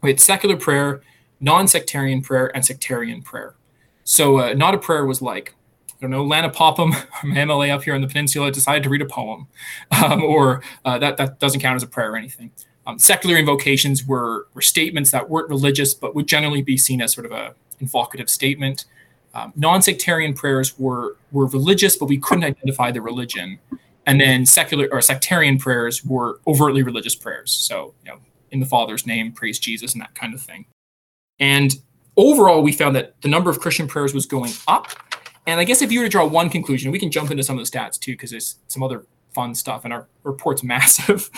we 0.00 0.08
had 0.08 0.18
secular 0.18 0.56
prayer, 0.56 1.02
non 1.38 1.68
sectarian 1.68 2.22
prayer, 2.22 2.50
and 2.54 2.64
sectarian 2.64 3.20
prayer. 3.20 3.54
So, 4.04 4.38
uh, 4.38 4.54
not 4.54 4.72
a 4.74 4.78
prayer 4.78 5.04
was 5.04 5.20
like, 5.20 5.54
I 5.90 6.00
don't 6.00 6.10
know, 6.10 6.24
Lana 6.24 6.48
Popham, 6.48 6.90
my 7.24 7.36
MLA 7.36 7.74
up 7.74 7.82
here 7.82 7.94
on 7.94 8.00
the 8.00 8.08
peninsula, 8.08 8.50
decided 8.50 8.82
to 8.84 8.88
read 8.88 9.02
a 9.02 9.06
poem, 9.06 9.46
um, 10.02 10.22
or 10.22 10.62
uh, 10.86 10.98
that, 10.98 11.18
that 11.18 11.38
doesn't 11.38 11.60
count 11.60 11.76
as 11.76 11.82
a 11.82 11.88
prayer 11.88 12.12
or 12.12 12.16
anything. 12.16 12.50
Um, 12.86 12.98
secular 12.98 13.36
invocations 13.36 14.06
were, 14.06 14.46
were 14.54 14.62
statements 14.62 15.10
that 15.10 15.28
weren't 15.28 15.50
religious, 15.50 15.92
but 15.92 16.14
would 16.14 16.26
generally 16.26 16.62
be 16.62 16.78
seen 16.78 17.02
as 17.02 17.12
sort 17.12 17.26
of 17.26 17.32
a 17.32 17.54
invocative 17.80 18.30
statement. 18.30 18.86
Um, 19.34 19.52
non-sectarian 19.56 20.34
prayers 20.34 20.78
were 20.78 21.16
were 21.32 21.46
religious, 21.46 21.96
but 21.96 22.06
we 22.06 22.18
couldn't 22.18 22.44
identify 22.44 22.90
the 22.90 23.00
religion. 23.00 23.58
And 24.06 24.18
then 24.20 24.46
secular 24.46 24.88
or 24.90 25.02
sectarian 25.02 25.58
prayers 25.58 26.02
were 26.04 26.40
overtly 26.46 26.82
religious 26.82 27.14
prayers. 27.14 27.52
So, 27.52 27.94
you 28.04 28.10
know, 28.10 28.18
in 28.50 28.60
the 28.60 28.66
Father's 28.66 29.06
name, 29.06 29.32
praise 29.32 29.58
Jesus, 29.58 29.92
and 29.92 30.00
that 30.00 30.14
kind 30.14 30.32
of 30.32 30.40
thing. 30.40 30.64
And 31.38 31.76
overall, 32.16 32.62
we 32.62 32.72
found 32.72 32.96
that 32.96 33.20
the 33.20 33.28
number 33.28 33.50
of 33.50 33.60
Christian 33.60 33.86
prayers 33.86 34.14
was 34.14 34.24
going 34.24 34.52
up. 34.66 34.86
And 35.46 35.60
I 35.60 35.64
guess 35.64 35.82
if 35.82 35.92
you 35.92 36.00
were 36.00 36.06
to 36.06 36.10
draw 36.10 36.26
one 36.26 36.48
conclusion, 36.48 36.90
we 36.90 36.98
can 36.98 37.10
jump 37.10 37.30
into 37.30 37.42
some 37.42 37.58
of 37.58 37.64
the 37.64 37.70
stats 37.70 37.98
too, 37.98 38.12
because 38.12 38.30
there's 38.30 38.56
some 38.68 38.82
other 38.82 39.04
fun 39.38 39.54
stuff, 39.54 39.84
and 39.84 39.94
our 39.94 40.08
report's 40.24 40.64
massive. 40.74 41.30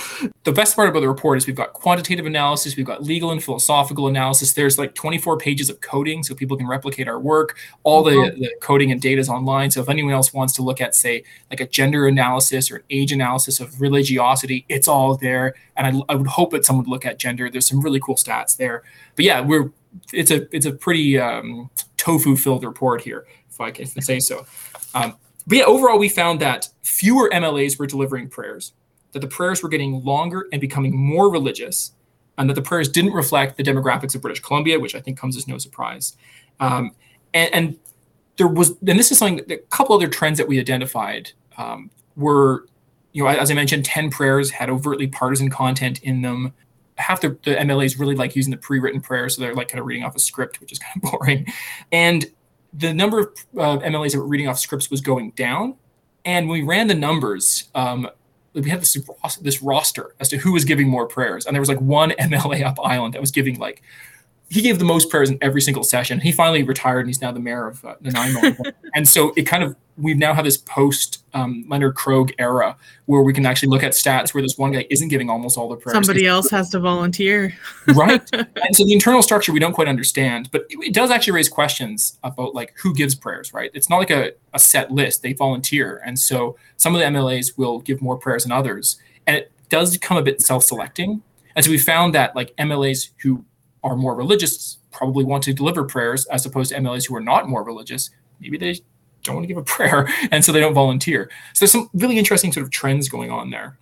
the 0.45 0.53
best 0.53 0.75
part 0.75 0.89
about 0.89 1.01
the 1.01 1.09
report 1.09 1.37
is 1.37 1.47
we've 1.47 1.55
got 1.55 1.75
quantitative 1.75 2.25
analysis, 2.25 2.75
we've 2.77 2.87
got 2.87 3.03
legal 3.03 3.31
and 3.31 3.45
philosophical 3.45 4.09
analysis. 4.09 4.55
There's 4.55 4.79
like 4.79 4.95
24 4.95 5.37
pages 5.37 5.69
of 5.69 5.83
coding, 5.83 6.23
so 6.23 6.35
people 6.35 6.57
can 6.57 6.67
replicate 6.67 7.09
our 7.09 7.21
work. 7.21 7.59
All 7.83 8.03
the, 8.03 8.35
the 8.39 8.51
coding 8.63 8.91
and 8.91 9.03
data 9.03 9.21
is 9.21 9.29
online. 9.29 9.71
So 9.71 9.83
if 9.83 9.91
anyone 9.91 10.15
else 10.15 10.33
wants 10.33 10.55
to 10.55 10.63
look 10.63 10.81
at, 10.81 10.95
say, 10.95 11.25
like 11.51 11.61
a 11.61 11.69
gender 11.69 12.07
analysis 12.07 12.71
or 12.71 12.77
an 12.77 12.85
age 12.89 13.13
analysis 13.13 13.61
of 13.61 13.79
religiosity, 13.79 14.65
it's 14.71 14.89
all 14.89 15.19
there. 15.19 15.55
And 15.77 15.87
I, 15.87 16.13
I 16.13 16.15
would 16.15 16.27
hope 16.27 16.53
that 16.53 16.65
someone 16.65 16.87
would 16.87 16.91
look 16.91 17.05
at 17.05 17.19
gender. 17.19 17.51
There's 17.51 17.69
some 17.69 17.83
really 17.83 18.01
cool 18.01 18.17
stats 18.17 18.57
there. 18.57 18.83
But 19.15 19.27
yeah, 19.27 19.41
we're 19.43 19.71
it's 20.15 20.31
a 20.31 20.47
it's 20.57 20.67
a 20.67 20.73
pretty 20.73 21.19
um, 21.19 21.69
tofu 21.99 22.35
filled 22.37 22.65
report 22.65 23.03
here, 23.03 23.27
if 23.51 23.61
I 23.61 23.71
can 23.71 23.87
say 23.87 24.21
so. 24.21 24.47
Um, 24.95 25.17
but 25.51 25.59
yeah, 25.59 25.65
overall, 25.65 25.99
we 25.99 26.09
found 26.09 26.41
that 26.41 26.69
fewer 26.83 27.29
MLAs 27.35 27.77
were 27.77 27.89
delivering 27.89 28.29
prayers, 28.29 28.73
that 29.11 29.19
the 29.19 29.27
prayers 29.27 29.65
were 29.65 29.69
getting 29.69 30.05
longer 30.05 30.47
and 30.53 30.61
becoming 30.61 30.97
more 30.97 31.29
religious, 31.29 31.91
and 32.39 32.49
that 32.49 32.55
the 32.55 32.63
prayers 32.63 32.89
didn't 32.89 33.15
reflect 33.15 33.57
the 33.57 33.65
demographics 33.65 34.15
of 34.15 34.23
British 34.23 34.41
Columbia, 34.41 34.79
which 34.79 34.95
I 34.95 35.01
think 35.01 35.19
comes 35.19 35.37
as 35.37 35.49
no 35.49 35.59
surprise. 35.59 36.17
Um, 36.61 36.93
and, 37.35 37.53
and, 37.53 37.79
there 38.37 38.47
was, 38.47 38.71
and 38.87 38.97
this 38.97 39.11
is 39.11 39.19
something, 39.19 39.45
a 39.51 39.59
couple 39.71 39.95
other 39.95 40.07
trends 40.07 40.39
that 40.39 40.47
we 40.47 40.61
identified 40.61 41.33
um, 41.59 41.91
were, 42.17 42.67
you 43.13 43.25
know, 43.25 43.29
as 43.29 43.51
I 43.51 43.55
mentioned, 43.55 43.85
10 43.85 44.11
prayers 44.11 44.51
had 44.51 44.71
overtly 44.71 45.09
partisan 45.09 45.51
content 45.51 46.01
in 46.03 46.23
them. 46.23 46.55
Half 46.95 47.23
the, 47.23 47.31
the 47.43 47.57
MLAs 47.57 47.99
really 47.99 48.15
like 48.15 48.37
using 48.37 48.53
the 48.53 48.57
pre 48.57 48.79
written 48.79 49.01
prayers, 49.01 49.35
so 49.35 49.43
they're 49.43 49.55
like 49.55 49.69
kind 49.69 49.81
of 49.81 49.87
reading 49.87 50.05
off 50.05 50.15
a 50.15 50.21
script, 50.21 50.61
which 50.61 50.71
is 50.71 50.79
kind 50.79 51.03
of 51.03 51.11
boring. 51.11 51.45
And 51.91 52.31
the 52.73 52.93
number 52.93 53.21
of 53.21 53.27
uh, 53.57 53.79
MLAs 53.79 54.13
that 54.13 54.19
were 54.19 54.27
reading 54.27 54.49
off 54.49 54.59
scripts 54.59 54.91
was 54.91 55.01
going 55.01 55.33
down. 55.33 55.75
And 56.25 56.49
when 56.49 56.61
we 56.61 56.67
ran 56.67 56.87
the 56.87 56.95
numbers, 56.95 57.69
um, 57.75 58.09
we 58.53 58.69
had 58.69 58.81
this 58.81 58.97
this 59.41 59.63
roster 59.63 60.15
as 60.21 60.29
to 60.29 60.37
who 60.37 60.53
was 60.53 60.65
giving 60.65 60.89
more 60.89 61.07
prayers, 61.07 61.47
and 61.47 61.55
there 61.55 61.61
was 61.61 61.69
like 61.69 61.81
one 61.81 62.11
MLA 62.11 62.65
up 62.65 62.79
island 62.85 63.15
that 63.15 63.21
was 63.21 63.31
giving 63.31 63.59
like 63.59 63.83
he 64.51 64.63
gave 64.63 64.81
the 64.81 64.85
most 64.85 65.11
prayers 65.11 65.31
in 65.31 65.39
every 65.41 65.63
single 65.63 65.85
session. 65.85 66.19
He 66.19 66.33
finally 66.33 66.65
retired, 66.65 67.01
and 67.01 67.09
he's 67.09 67.23
now 67.23 67.31
the 67.31 67.39
mayor 67.39 67.69
of 67.69 67.85
uh, 67.85 67.95
Nanaimo. 68.01 68.57
and 68.95 69.09
so 69.09 69.33
it 69.37 69.45
kind 69.45 69.63
of 69.63 69.77
we 69.97 70.13
now 70.15 70.35
have 70.35 70.45
this 70.45 70.57
post 70.57 71.25
um, 71.35 71.65
Leonard 71.69 71.95
Krog 71.95 72.33
era 72.39 72.77
where 73.07 73.23
we 73.23 73.33
can 73.33 73.47
actually 73.47 73.69
look 73.69 73.83
at 73.83 73.93
stats 73.93 74.35
where 74.35 74.43
this 74.43 74.59
one 74.59 74.73
guy 74.73 74.87
isn't 74.91 75.09
giving 75.09 75.31
almost 75.31 75.57
all 75.57 75.69
the 75.69 75.77
prayers. 75.77 75.95
Somebody 75.95 76.27
else 76.27 76.51
has 76.51 76.71
to 76.71 76.81
volunteer, 76.81 77.55
right? 77.95 78.23
And 78.33 78.77
so 78.77 78.85
the 78.85 78.93
internal 78.93 79.23
structure 79.23 79.53
we 79.53 79.61
don't 79.61 79.73
quite 79.73 79.89
understand, 79.89 80.51
but 80.51 80.63
it, 80.69 80.79
it, 80.89 80.95
does 80.95 81.11
actually 81.11 81.35
raise 81.35 81.49
questions 81.49 82.19
about 82.25 82.55
like 82.55 82.75
who 82.77 82.93
gives 82.93 83.15
prayers, 83.15 83.55
right? 83.55 83.71
It's 83.73 83.89
not 83.89 83.99
like 83.99 84.11
a, 84.11 84.33
a 84.53 84.59
set 84.59 84.91
list; 84.91 85.23
they 85.23 85.33
volunteer, 85.33 86.03
and 86.05 86.19
so 86.19 86.57
some 86.77 86.95
of 86.95 87.01
the 87.01 87.07
MLAs 87.07 87.57
will 87.57 87.81
give 87.81 88.03
more 88.03 88.17
prayers 88.17 88.43
than 88.43 88.53
others, 88.53 88.99
and 89.27 89.37
it 89.37 89.53
does 89.69 89.93
become 89.93 90.17
a 90.17 90.23
bit 90.23 90.41
self-selecting. 90.43 91.23
And 91.57 91.65
so 91.65 91.71
we 91.71 91.79
found 91.79 92.15
that 92.15 92.35
like 92.37 92.55
MLAs 92.57 93.11
who 93.23 93.45
are 93.83 93.97
more 93.97 94.15
religious 94.15 94.81
probably 94.91 95.25
want 95.25 95.43
to 95.45 95.53
deliver 95.53 95.85
prayers 95.85 96.27
as 96.27 96.45
opposed 96.47 96.71
to 96.71 96.79
MLAs 96.79 97.09
who 97.09 97.17
are 97.17 97.21
not 97.21 97.49
more 97.49 97.63
religious. 97.63 98.11
Maybe 98.41 98.59
they 98.59 98.81
don't 99.23 99.37
want 99.37 99.45
to 99.45 99.49
give 99.49 99.57
a 99.57 99.63
prayer, 99.77 100.09
and 100.31 100.45
so 100.45 100.53
they 100.53 100.61
don't 100.61 100.75
volunteer. 100.75 101.31
So 101.55 101.65
there's 101.65 101.73
some 101.73 101.91
really 101.95 102.19
interesting 102.19 102.53
sort 102.53 102.65
of 102.65 102.71
trends 102.71 103.09
going 103.09 103.31
on 103.31 103.51
there. 103.51 103.79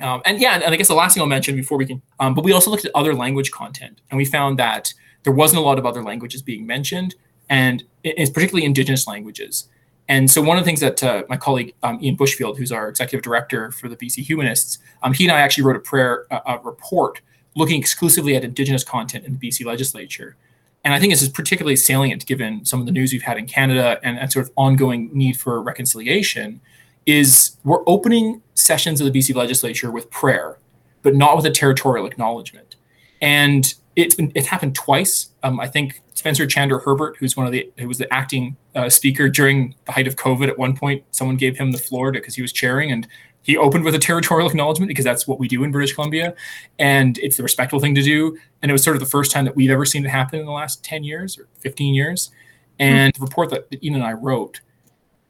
Um, 0.00 0.22
and 0.24 0.40
yeah, 0.40 0.54
and 0.54 0.64
I 0.64 0.76
guess 0.76 0.88
the 0.88 0.94
last 0.94 1.14
thing 1.14 1.22
I'll 1.22 1.28
mention 1.28 1.56
before 1.56 1.76
we 1.76 1.86
can, 1.86 2.00
um, 2.20 2.34
but 2.34 2.44
we 2.44 2.52
also 2.52 2.70
looked 2.70 2.84
at 2.84 2.92
other 2.94 3.14
language 3.14 3.50
content, 3.50 4.00
and 4.10 4.18
we 4.18 4.24
found 4.24 4.58
that 4.58 4.94
there 5.24 5.32
wasn't 5.32 5.58
a 5.58 5.64
lot 5.64 5.78
of 5.78 5.84
other 5.84 6.02
languages 6.02 6.40
being 6.40 6.66
mentioned, 6.66 7.16
and 7.50 7.82
it's 8.04 8.30
particularly 8.30 8.64
indigenous 8.64 9.06
languages. 9.08 9.68
And 10.10 10.30
so 10.30 10.40
one 10.40 10.56
of 10.56 10.64
the 10.64 10.66
things 10.66 10.80
that 10.80 11.02
uh, 11.02 11.24
my 11.28 11.36
colleague 11.36 11.74
um, 11.82 11.98
Ian 12.00 12.16
Bushfield, 12.16 12.56
who's 12.56 12.72
our 12.72 12.88
executive 12.88 13.22
director 13.22 13.72
for 13.72 13.88
the 13.88 13.96
BC 13.96 14.24
Humanists, 14.24 14.78
um, 15.02 15.12
he 15.12 15.24
and 15.24 15.32
I 15.32 15.40
actually 15.40 15.64
wrote 15.64 15.76
a 15.76 15.80
prayer 15.80 16.24
a 16.30 16.58
report 16.62 17.20
looking 17.58 17.78
exclusively 17.78 18.36
at 18.36 18.44
Indigenous 18.44 18.84
content 18.84 19.26
in 19.26 19.36
the 19.36 19.48
BC 19.48 19.66
legislature. 19.66 20.36
And 20.84 20.94
I 20.94 21.00
think 21.00 21.12
this 21.12 21.22
is 21.22 21.28
particularly 21.28 21.76
salient 21.76 22.24
given 22.24 22.64
some 22.64 22.80
of 22.80 22.86
the 22.86 22.92
news 22.92 23.12
we've 23.12 23.22
had 23.22 23.36
in 23.36 23.46
Canada 23.46 23.98
and, 24.02 24.18
and 24.18 24.32
sort 24.32 24.46
of 24.46 24.52
ongoing 24.56 25.10
need 25.12 25.38
for 25.38 25.60
reconciliation. 25.60 26.60
Is 27.04 27.56
we're 27.64 27.82
opening 27.86 28.42
sessions 28.54 29.00
of 29.00 29.10
the 29.10 29.18
BC 29.18 29.34
legislature 29.34 29.90
with 29.90 30.10
prayer, 30.10 30.58
but 31.02 31.16
not 31.16 31.36
with 31.36 31.46
a 31.46 31.50
territorial 31.50 32.06
acknowledgement. 32.06 32.76
And 33.20 33.74
it's 33.96 34.14
been 34.14 34.30
it's 34.34 34.46
happened 34.46 34.74
twice. 34.74 35.30
Um, 35.42 35.58
I 35.58 35.66
think 35.66 36.02
Spencer 36.14 36.46
Chandra 36.46 36.78
Herbert, 36.78 37.16
who's 37.18 37.36
one 37.36 37.46
of 37.46 37.52
the 37.52 37.70
who 37.78 37.88
was 37.88 37.98
the 37.98 38.12
acting 38.12 38.56
uh, 38.74 38.88
speaker 38.88 39.28
during 39.28 39.74
the 39.86 39.92
height 39.92 40.06
of 40.06 40.16
COVID, 40.16 40.48
at 40.48 40.58
one 40.58 40.76
point 40.76 41.02
someone 41.10 41.36
gave 41.36 41.56
him 41.56 41.72
the 41.72 41.78
floor 41.78 42.12
because 42.12 42.34
he 42.36 42.42
was 42.42 42.52
chairing, 42.52 42.92
and 42.92 43.08
he 43.42 43.56
opened 43.56 43.84
with 43.84 43.94
a 43.94 43.98
territorial 43.98 44.48
acknowledgement 44.48 44.88
because 44.88 45.04
that's 45.04 45.26
what 45.26 45.38
we 45.38 45.48
do 45.48 45.64
in 45.64 45.70
British 45.70 45.94
Columbia, 45.94 46.34
and 46.78 47.16
it's 47.18 47.36
the 47.36 47.42
respectful 47.42 47.80
thing 47.80 47.94
to 47.94 48.02
do. 48.02 48.36
And 48.60 48.70
it 48.70 48.72
was 48.72 48.82
sort 48.82 48.96
of 48.96 49.00
the 49.00 49.08
first 49.08 49.32
time 49.32 49.44
that 49.46 49.56
we've 49.56 49.70
ever 49.70 49.84
seen 49.84 50.04
it 50.04 50.08
happen 50.08 50.38
in 50.38 50.46
the 50.46 50.52
last 50.52 50.84
ten 50.84 51.04
years 51.04 51.38
or 51.38 51.48
fifteen 51.58 51.94
years. 51.94 52.30
And 52.78 53.12
mm-hmm. 53.12 53.24
the 53.24 53.26
report 53.26 53.50
that 53.50 53.82
Ian 53.82 53.94
and 53.94 54.04
I 54.04 54.12
wrote, 54.12 54.60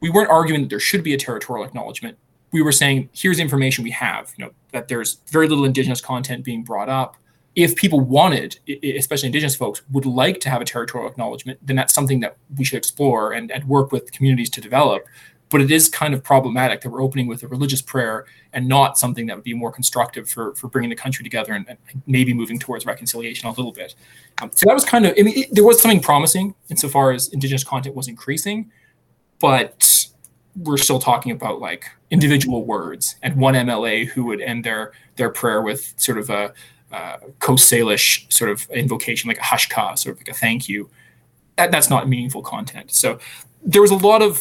we 0.01 0.11
weren't 0.11 0.31
arguing 0.31 0.62
that 0.62 0.71
there 0.71 0.81
should 0.81 1.05
be 1.05 1.14
a 1.14 1.18
territorial 1.18 1.64
acknowledgement. 1.64 2.18
We 2.51 2.62
were 2.62 2.73
saying, 2.73 3.11
here's 3.12 3.38
information 3.38 3.85
we 3.85 3.90
have. 3.92 4.33
You 4.37 4.47
know 4.47 4.53
that 4.73 4.88
there's 4.88 5.21
very 5.29 5.49
little 5.49 5.64
Indigenous 5.64 6.01
content 6.01 6.44
being 6.44 6.64
brought 6.64 6.88
up. 6.88 7.16
If 7.55 7.75
people 7.75 7.99
wanted, 8.01 8.59
especially 8.85 9.27
Indigenous 9.27 9.57
folks, 9.57 9.83
would 9.90 10.07
like 10.07 10.38
to 10.40 10.51
have 10.51 10.61
a 10.61 10.64
territorial 10.64 11.11
acknowledgement, 11.11 11.59
then 11.61 11.75
that's 11.75 11.92
something 11.92 12.21
that 12.21 12.37
we 12.57 12.64
should 12.64 12.77
explore 12.77 13.33
and, 13.33 13.51
and 13.51 13.64
work 13.64 13.90
with 13.90 14.12
communities 14.12 14.49
to 14.51 14.61
develop 14.61 15.05
but 15.51 15.61
it 15.61 15.71
is 15.71 15.89
kind 15.89 16.15
of 16.15 16.23
problematic 16.23 16.81
that 16.83 16.91
we're 16.91 17.03
opening 17.03 17.27
with 17.27 17.43
a 17.43 17.49
religious 17.49 17.81
prayer 17.81 18.27
and 18.53 18.69
not 18.69 18.99
something 18.99 19.27
that 19.27 19.37
would 19.37 19.45
be 19.45 19.55
more 19.55 19.73
constructive 19.73 20.29
for 20.29 20.55
for 20.55 20.69
bringing 20.69 20.91
the 20.91 20.97
country 20.97 21.23
together 21.23 21.53
and, 21.53 21.67
and 21.69 21.79
maybe 22.07 22.33
moving 22.33 22.59
towards 22.59 22.87
reconciliation 22.87 23.49
a 23.49 23.53
little 23.53 23.73
bit. 23.73 23.95
Um, 24.43 24.51
so 24.55 24.67
that 24.67 24.75
was 24.75 24.85
kind 24.85 25.07
of 25.07 25.15
I 25.19 25.23
mean, 25.23 25.39
it, 25.39 25.49
there 25.53 25.65
was 25.65 25.81
something 25.81 26.01
promising 26.01 26.55
insofar 26.69 27.13
as 27.13 27.29
indigenous 27.29 27.65
content 27.65 27.95
was 27.95 28.09
increasing, 28.09 28.71
but 29.41 30.07
we're 30.57 30.79
still 30.79 30.99
talking 30.99 31.33
about 31.33 31.61
like 31.61 31.91
individual 32.11 32.65
words 32.65 33.17
and 33.23 33.37
one 33.37 33.55
MLA 33.55 34.07
who 34.07 34.25
would 34.25 34.41
end 34.41 34.65
their 34.65 34.93
their 35.17 35.31
prayer 35.31 35.63
with 35.63 35.95
sort 35.97 36.19
of 36.19 36.31
a 36.31 36.53
uh, 36.91 37.19
Coast 37.39 37.71
Salish 37.71 38.31
sort 38.33 38.51
of 38.51 38.69
invocation, 38.71 39.29
like 39.29 39.39
a 39.39 39.43
hashka, 39.43 39.99
sort 39.99 40.15
of 40.15 40.21
like 40.21 40.29
a 40.29 40.35
thank 40.35 40.69
you. 40.69 40.89
That, 41.57 41.71
that's 41.71 41.91
not 41.91 42.09
meaningful 42.09 42.43
content. 42.43 42.93
So 42.93 43.19
there 43.63 43.83
was 43.83 43.91
a 43.91 43.97
lot 43.97 44.23
of 44.23 44.41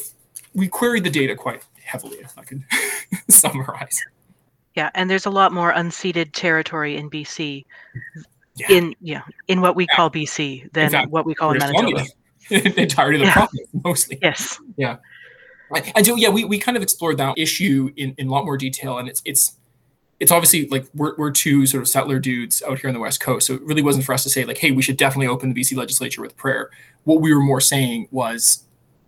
we 0.57 0.67
queried 0.67 1.03
the 1.03 1.09
data 1.09 1.35
quite 1.35 1.63
heavily, 1.83 2.17
if 2.17 2.37
I 2.37 2.43
can 2.43 2.65
summarize. 3.29 3.97
Yeah, 4.75 4.89
and 4.95 5.09
there's 5.09 5.25
a 5.25 5.29
lot 5.29 5.53
more 5.53 5.71
unceded 5.71 6.31
territory 6.33 6.97
in 6.97 7.09
BC, 7.09 7.63
yeah. 8.55 8.67
in 8.69 8.95
yeah, 8.99 9.21
in 9.47 9.61
what 9.61 9.75
we 9.75 9.85
yeah. 9.85 9.95
call 9.95 10.11
BC 10.11 10.71
than 10.73 10.89
fact, 10.89 11.11
what 11.11 11.25
we 11.25 11.33
call 11.33 11.51
in 11.51 11.59
Manitoba. 11.59 12.05
the 12.49 12.81
entirety 12.81 13.17
of 13.17 13.21
the 13.21 13.27
yeah. 13.27 13.33
province, 13.33 13.67
mostly. 13.83 14.19
Yes. 14.21 14.59
Yeah. 14.75 14.97
And 15.95 16.05
so 16.05 16.15
yeah, 16.15 16.29
we, 16.29 16.45
we 16.45 16.59
kind 16.59 16.77
of 16.77 16.83
explored 16.83 17.17
that 17.17 17.37
issue 17.37 17.91
in, 17.97 18.15
in 18.17 18.27
a 18.27 18.31
lot 18.31 18.45
more 18.45 18.57
detail, 18.57 18.97
and 18.97 19.07
it's 19.07 19.21
it's 19.25 19.57
it's 20.19 20.31
obviously 20.31 20.67
like 20.69 20.87
we're, 20.95 21.15
we're 21.17 21.31
two 21.31 21.65
sort 21.67 21.81
of 21.81 21.87
settler 21.87 22.19
dudes 22.19 22.63
out 22.67 22.79
here 22.79 22.87
on 22.87 22.93
the 22.93 22.99
west 22.99 23.19
coast 23.19 23.45
so 23.45 23.53
it 23.53 23.61
really 23.61 23.83
wasn't 23.83 24.03
for 24.03 24.13
us 24.13 24.23
to 24.23 24.31
say 24.31 24.45
like 24.45 24.57
hey 24.57 24.71
we 24.71 24.81
should 24.81 24.97
definitely 24.97 25.27
open 25.27 25.53
the 25.53 25.61
bc 25.61 25.77
legislature 25.77 26.21
with 26.21 26.35
prayer 26.35 26.71
what 27.03 27.21
we 27.21 27.31
were 27.31 27.41
more 27.41 27.61
saying 27.61 28.07
was 28.09 28.63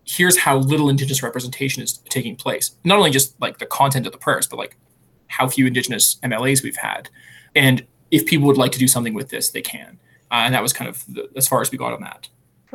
here's 0.10 0.38
how 0.38 0.58
little 0.58 0.90
indigenous 0.90 1.22
representation 1.22 1.84
is 1.84 2.00
taking 2.10 2.36
place. 2.36 2.72
Not 2.84 2.98
only 2.98 3.12
just 3.12 3.40
like 3.40 3.60
the 3.60 3.68
content 3.68 4.08
of 4.08 4.12
the 4.12 4.18
prayers 4.18 4.48
but 4.48 4.58
like 4.58 4.76
how 5.28 5.48
few 5.48 5.68
indigenous 5.68 6.16
mlas 6.24 6.64
we've 6.64 6.76
had. 6.78 7.10
And 7.56 7.86
if 8.10 8.26
people 8.26 8.48
would 8.48 8.58
like 8.58 8.72
to 8.72 8.80
do 8.80 8.88
something 8.88 9.14
with 9.14 9.30
this 9.30 9.52
they 9.52 9.62
can. 9.62 10.00
Uh, 10.32 10.42
and 10.46 10.54
that 10.54 10.64
was 10.64 10.74
kind 10.74 10.90
of 10.90 11.04
the, 11.08 11.30
as 11.36 11.48
far 11.48 11.62
as 11.62 11.72
we 11.72 11.78
got 11.78 11.94
on 11.94 12.02
that. 12.02 12.28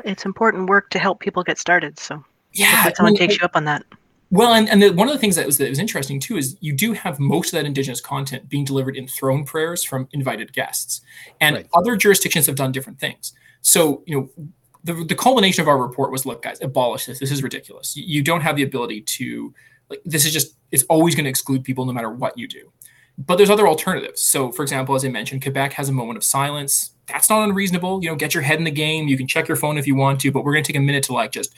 It's 0.04 0.24
important 0.24 0.68
work 0.68 0.90
to 0.90 0.98
help 0.98 1.20
people 1.20 1.42
get 1.42 1.58
started 1.58 1.98
so 1.98 2.24
yeah 2.52 2.92
someone 2.94 3.16
takes 3.16 3.36
you 3.38 3.44
up 3.44 3.56
on 3.56 3.64
that. 3.64 3.84
Well 4.30 4.54
and, 4.54 4.68
and 4.68 4.80
the, 4.80 4.90
one 4.90 5.08
of 5.08 5.14
the 5.14 5.20
things 5.20 5.34
that 5.34 5.44
was 5.44 5.58
that 5.58 5.68
was 5.68 5.80
interesting 5.80 6.20
too 6.20 6.36
is 6.36 6.56
you 6.60 6.72
do 6.72 6.92
have 6.92 7.18
most 7.18 7.52
of 7.52 7.58
that 7.58 7.66
indigenous 7.66 8.00
content 8.00 8.48
being 8.48 8.64
delivered 8.64 8.96
in 8.96 9.08
throne 9.08 9.44
prayers 9.44 9.82
from 9.82 10.08
invited 10.12 10.52
guests. 10.52 11.00
And 11.40 11.56
right. 11.56 11.68
other 11.74 11.96
jurisdictions 11.96 12.46
have 12.46 12.54
done 12.54 12.70
different 12.70 13.00
things. 13.00 13.32
So 13.62 14.04
you 14.06 14.16
know 14.16 14.46
the, 14.84 14.92
the 14.92 15.14
culmination 15.14 15.62
of 15.62 15.68
our 15.68 15.78
report 15.78 16.10
was 16.12 16.26
look 16.26 16.42
guys 16.42 16.60
abolish 16.60 17.06
this. 17.06 17.18
This 17.18 17.32
is 17.32 17.42
ridiculous. 17.42 17.96
You, 17.96 18.22
don't 18.22 18.42
have 18.42 18.56
the 18.56 18.62
ability 18.62 19.00
to 19.00 19.52
like 19.90 20.00
this 20.04 20.24
is 20.24 20.32
just 20.32 20.56
it's 20.70 20.84
always 20.84 21.14
going 21.14 21.24
to 21.24 21.30
exclude 21.30 21.64
people 21.64 21.84
no 21.86 21.92
matter 21.92 22.10
what 22.10 22.36
you 22.38 22.46
do. 22.46 22.70
But 23.16 23.36
there's 23.36 23.50
other 23.50 23.66
alternatives. 23.66 24.22
So 24.22 24.52
for 24.52 24.62
example 24.62 24.94
as 24.94 25.04
i 25.04 25.08
mentioned 25.08 25.42
quebec 25.42 25.72
has 25.72 25.88
a 25.88 25.92
moment 25.92 26.18
of 26.18 26.24
silence. 26.24 26.92
That's 27.06 27.30
not 27.30 27.48
unreasonable. 27.48 28.02
You 28.02 28.10
know 28.10 28.16
get 28.16 28.34
your 28.34 28.42
head 28.42 28.58
in 28.58 28.64
the 28.64 28.70
game. 28.70 29.08
You 29.08 29.16
can 29.16 29.26
check 29.26 29.48
your 29.48 29.56
phone 29.56 29.78
if 29.78 29.86
you 29.86 29.94
want 29.94 30.20
to 30.20 30.30
but 30.30 30.44
we're 30.44 30.52
going 30.52 30.64
to 30.64 30.72
take 30.72 30.78
a 30.78 30.84
minute 30.84 31.04
to 31.04 31.14
like 31.14 31.32
just 31.32 31.54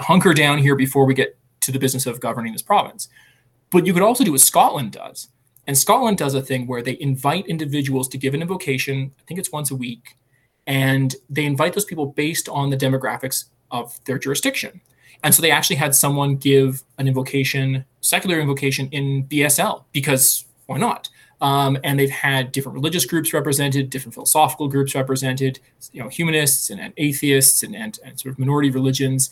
hunker 0.00 0.34
down 0.34 0.58
here 0.58 0.74
before 0.74 1.06
we 1.06 1.14
get 1.14 1.38
to 1.60 1.72
the 1.72 1.78
business 1.78 2.06
of 2.06 2.20
governing 2.20 2.52
this 2.52 2.62
province. 2.62 3.08
But 3.70 3.86
you 3.86 3.92
could 3.92 4.02
also 4.02 4.24
do 4.24 4.32
what 4.32 4.40
Scotland 4.40 4.92
does. 4.92 5.28
And 5.66 5.78
Scotland 5.78 6.18
does 6.18 6.34
a 6.34 6.42
thing 6.42 6.66
where 6.66 6.82
they 6.82 6.98
invite 7.00 7.46
individuals 7.46 8.08
to 8.08 8.18
give 8.18 8.34
an 8.34 8.42
invocation, 8.42 9.12
I 9.18 9.22
think 9.26 9.40
it's 9.40 9.50
once 9.50 9.70
a 9.70 9.74
week, 9.74 10.16
and 10.66 11.14
they 11.28 11.44
invite 11.44 11.74
those 11.74 11.84
people 11.84 12.06
based 12.06 12.48
on 12.48 12.70
the 12.70 12.76
demographics 12.76 13.44
of 13.70 14.02
their 14.04 14.18
jurisdiction. 14.18 14.80
And 15.22 15.34
so 15.34 15.42
they 15.42 15.50
actually 15.50 15.76
had 15.76 15.94
someone 15.94 16.36
give 16.36 16.82
an 16.98 17.08
invocation, 17.08 17.84
secular 18.00 18.40
invocation 18.40 18.88
in 18.90 19.24
BSL 19.26 19.84
because 19.92 20.44
why 20.66 20.78
not? 20.78 21.08
Um, 21.40 21.78
and 21.82 21.98
they've 21.98 22.10
had 22.10 22.52
different 22.52 22.74
religious 22.74 23.04
groups 23.04 23.32
represented, 23.32 23.90
different 23.90 24.14
philosophical 24.14 24.68
groups 24.68 24.94
represented, 24.94 25.60
you 25.92 26.02
know, 26.02 26.08
humanists 26.08 26.70
and, 26.70 26.80
and 26.80 26.92
atheists 26.96 27.62
and, 27.62 27.74
and, 27.74 27.98
and, 28.04 28.18
sort 28.18 28.32
of 28.32 28.38
minority 28.38 28.70
religions. 28.70 29.30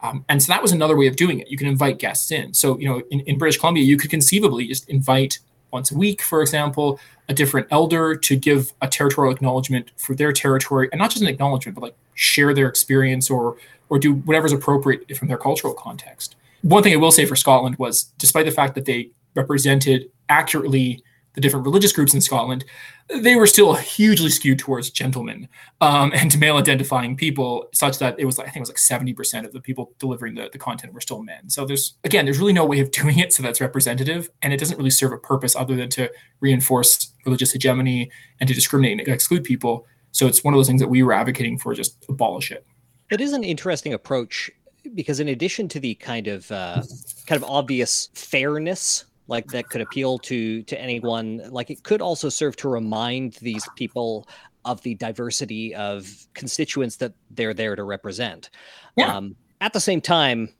Um, 0.00 0.24
and 0.28 0.42
so 0.42 0.52
that 0.52 0.62
was 0.62 0.72
another 0.72 0.96
way 0.96 1.06
of 1.06 1.14
doing 1.14 1.38
it. 1.38 1.48
You 1.48 1.56
can 1.56 1.68
invite 1.68 1.98
guests 1.98 2.32
in. 2.32 2.54
So, 2.54 2.78
you 2.78 2.88
know, 2.88 3.02
in, 3.10 3.20
in 3.20 3.38
British 3.38 3.58
Columbia, 3.58 3.84
you 3.84 3.96
could 3.96 4.10
conceivably 4.10 4.66
just 4.66 4.88
invite 4.88 5.38
once 5.72 5.90
a 5.90 5.96
week, 5.96 6.22
for 6.22 6.42
example, 6.42 6.98
a 7.28 7.34
different 7.34 7.66
elder 7.70 8.14
to 8.16 8.36
give 8.36 8.72
a 8.82 8.88
territorial 8.88 9.32
acknowledgement 9.34 9.90
for 9.96 10.14
their 10.14 10.32
territory, 10.32 10.88
and 10.92 10.98
not 10.98 11.10
just 11.10 11.22
an 11.22 11.28
acknowledgement, 11.28 11.74
but 11.74 11.82
like 11.82 11.96
share 12.14 12.52
their 12.54 12.68
experience 12.68 13.30
or 13.30 13.56
or 13.88 13.98
do 13.98 14.14
whatever's 14.14 14.52
appropriate 14.52 15.16
from 15.16 15.28
their 15.28 15.36
cultural 15.36 15.74
context. 15.74 16.34
One 16.62 16.82
thing 16.82 16.94
I 16.94 16.96
will 16.96 17.10
say 17.10 17.26
for 17.26 17.36
Scotland 17.36 17.76
was, 17.76 18.04
despite 18.16 18.46
the 18.46 18.52
fact 18.52 18.74
that 18.74 18.86
they 18.86 19.10
represented 19.34 20.10
accurately 20.28 21.02
the 21.34 21.40
different 21.40 21.64
religious 21.64 21.92
groups 21.92 22.14
in 22.14 22.20
Scotland, 22.20 22.64
they 23.08 23.36
were 23.36 23.46
still 23.46 23.74
hugely 23.74 24.28
skewed 24.28 24.58
towards 24.58 24.90
gentlemen 24.90 25.48
um, 25.80 26.12
and 26.14 26.38
male 26.40 26.56
identifying 26.56 27.16
people, 27.16 27.68
such 27.72 27.98
that 27.98 28.18
it 28.18 28.24
was, 28.24 28.38
I 28.38 28.44
think 28.44 28.56
it 28.56 28.60
was 28.60 28.68
like 28.68 29.00
70% 29.00 29.44
of 29.44 29.52
the 29.52 29.60
people 29.60 29.92
delivering 29.98 30.34
the, 30.34 30.50
the 30.52 30.58
content 30.58 30.92
were 30.92 31.00
still 31.00 31.22
men. 31.22 31.48
So 31.48 31.64
there's, 31.64 31.94
again, 32.04 32.24
there's 32.24 32.38
really 32.38 32.52
no 32.52 32.64
way 32.64 32.80
of 32.80 32.90
doing 32.92 33.18
it 33.18 33.32
so 33.32 33.42
that's 33.42 33.60
representative. 33.60 34.30
And 34.42 34.52
it 34.52 34.58
doesn't 34.58 34.76
really 34.76 34.90
serve 34.90 35.12
a 35.12 35.18
purpose 35.18 35.56
other 35.56 35.74
than 35.74 35.88
to 35.90 36.10
reinforce 36.40 37.12
religious 37.24 37.52
hegemony 37.52 38.10
and 38.40 38.48
to 38.48 38.54
discriminate 38.54 38.98
and 38.98 39.08
exclude 39.08 39.44
people. 39.44 39.86
So 40.10 40.26
it's 40.26 40.44
one 40.44 40.52
of 40.52 40.58
those 40.58 40.66
things 40.66 40.80
that 40.80 40.88
we 40.88 41.02
were 41.02 41.12
advocating 41.12 41.58
for 41.58 41.74
just 41.74 42.04
abolish 42.08 42.50
it. 42.50 42.66
It 43.10 43.20
is 43.20 43.32
an 43.32 43.44
interesting 43.44 43.94
approach 43.94 44.50
because 44.94 45.20
in 45.20 45.28
addition 45.28 45.68
to 45.68 45.80
the 45.80 45.94
kind 45.94 46.28
of 46.28 46.50
uh, 46.50 46.82
kind 47.26 47.42
of 47.42 47.48
obvious 47.48 48.08
fairness 48.14 49.04
like 49.32 49.48
that 49.48 49.68
could 49.68 49.80
appeal 49.80 50.18
to 50.20 50.62
to 50.62 50.80
anyone. 50.80 51.42
Like 51.50 51.70
it 51.70 51.82
could 51.82 52.00
also 52.00 52.28
serve 52.28 52.54
to 52.56 52.68
remind 52.68 53.32
these 53.34 53.68
people 53.74 54.28
of 54.64 54.80
the 54.82 54.94
diversity 54.94 55.74
of 55.74 56.08
constituents 56.34 56.96
that 56.96 57.14
they're 57.32 57.54
there 57.54 57.74
to 57.74 57.82
represent. 57.82 58.50
Yeah. 58.96 59.16
Um, 59.16 59.34
at 59.60 59.72
the 59.72 59.80
same 59.80 60.00
time 60.00 60.50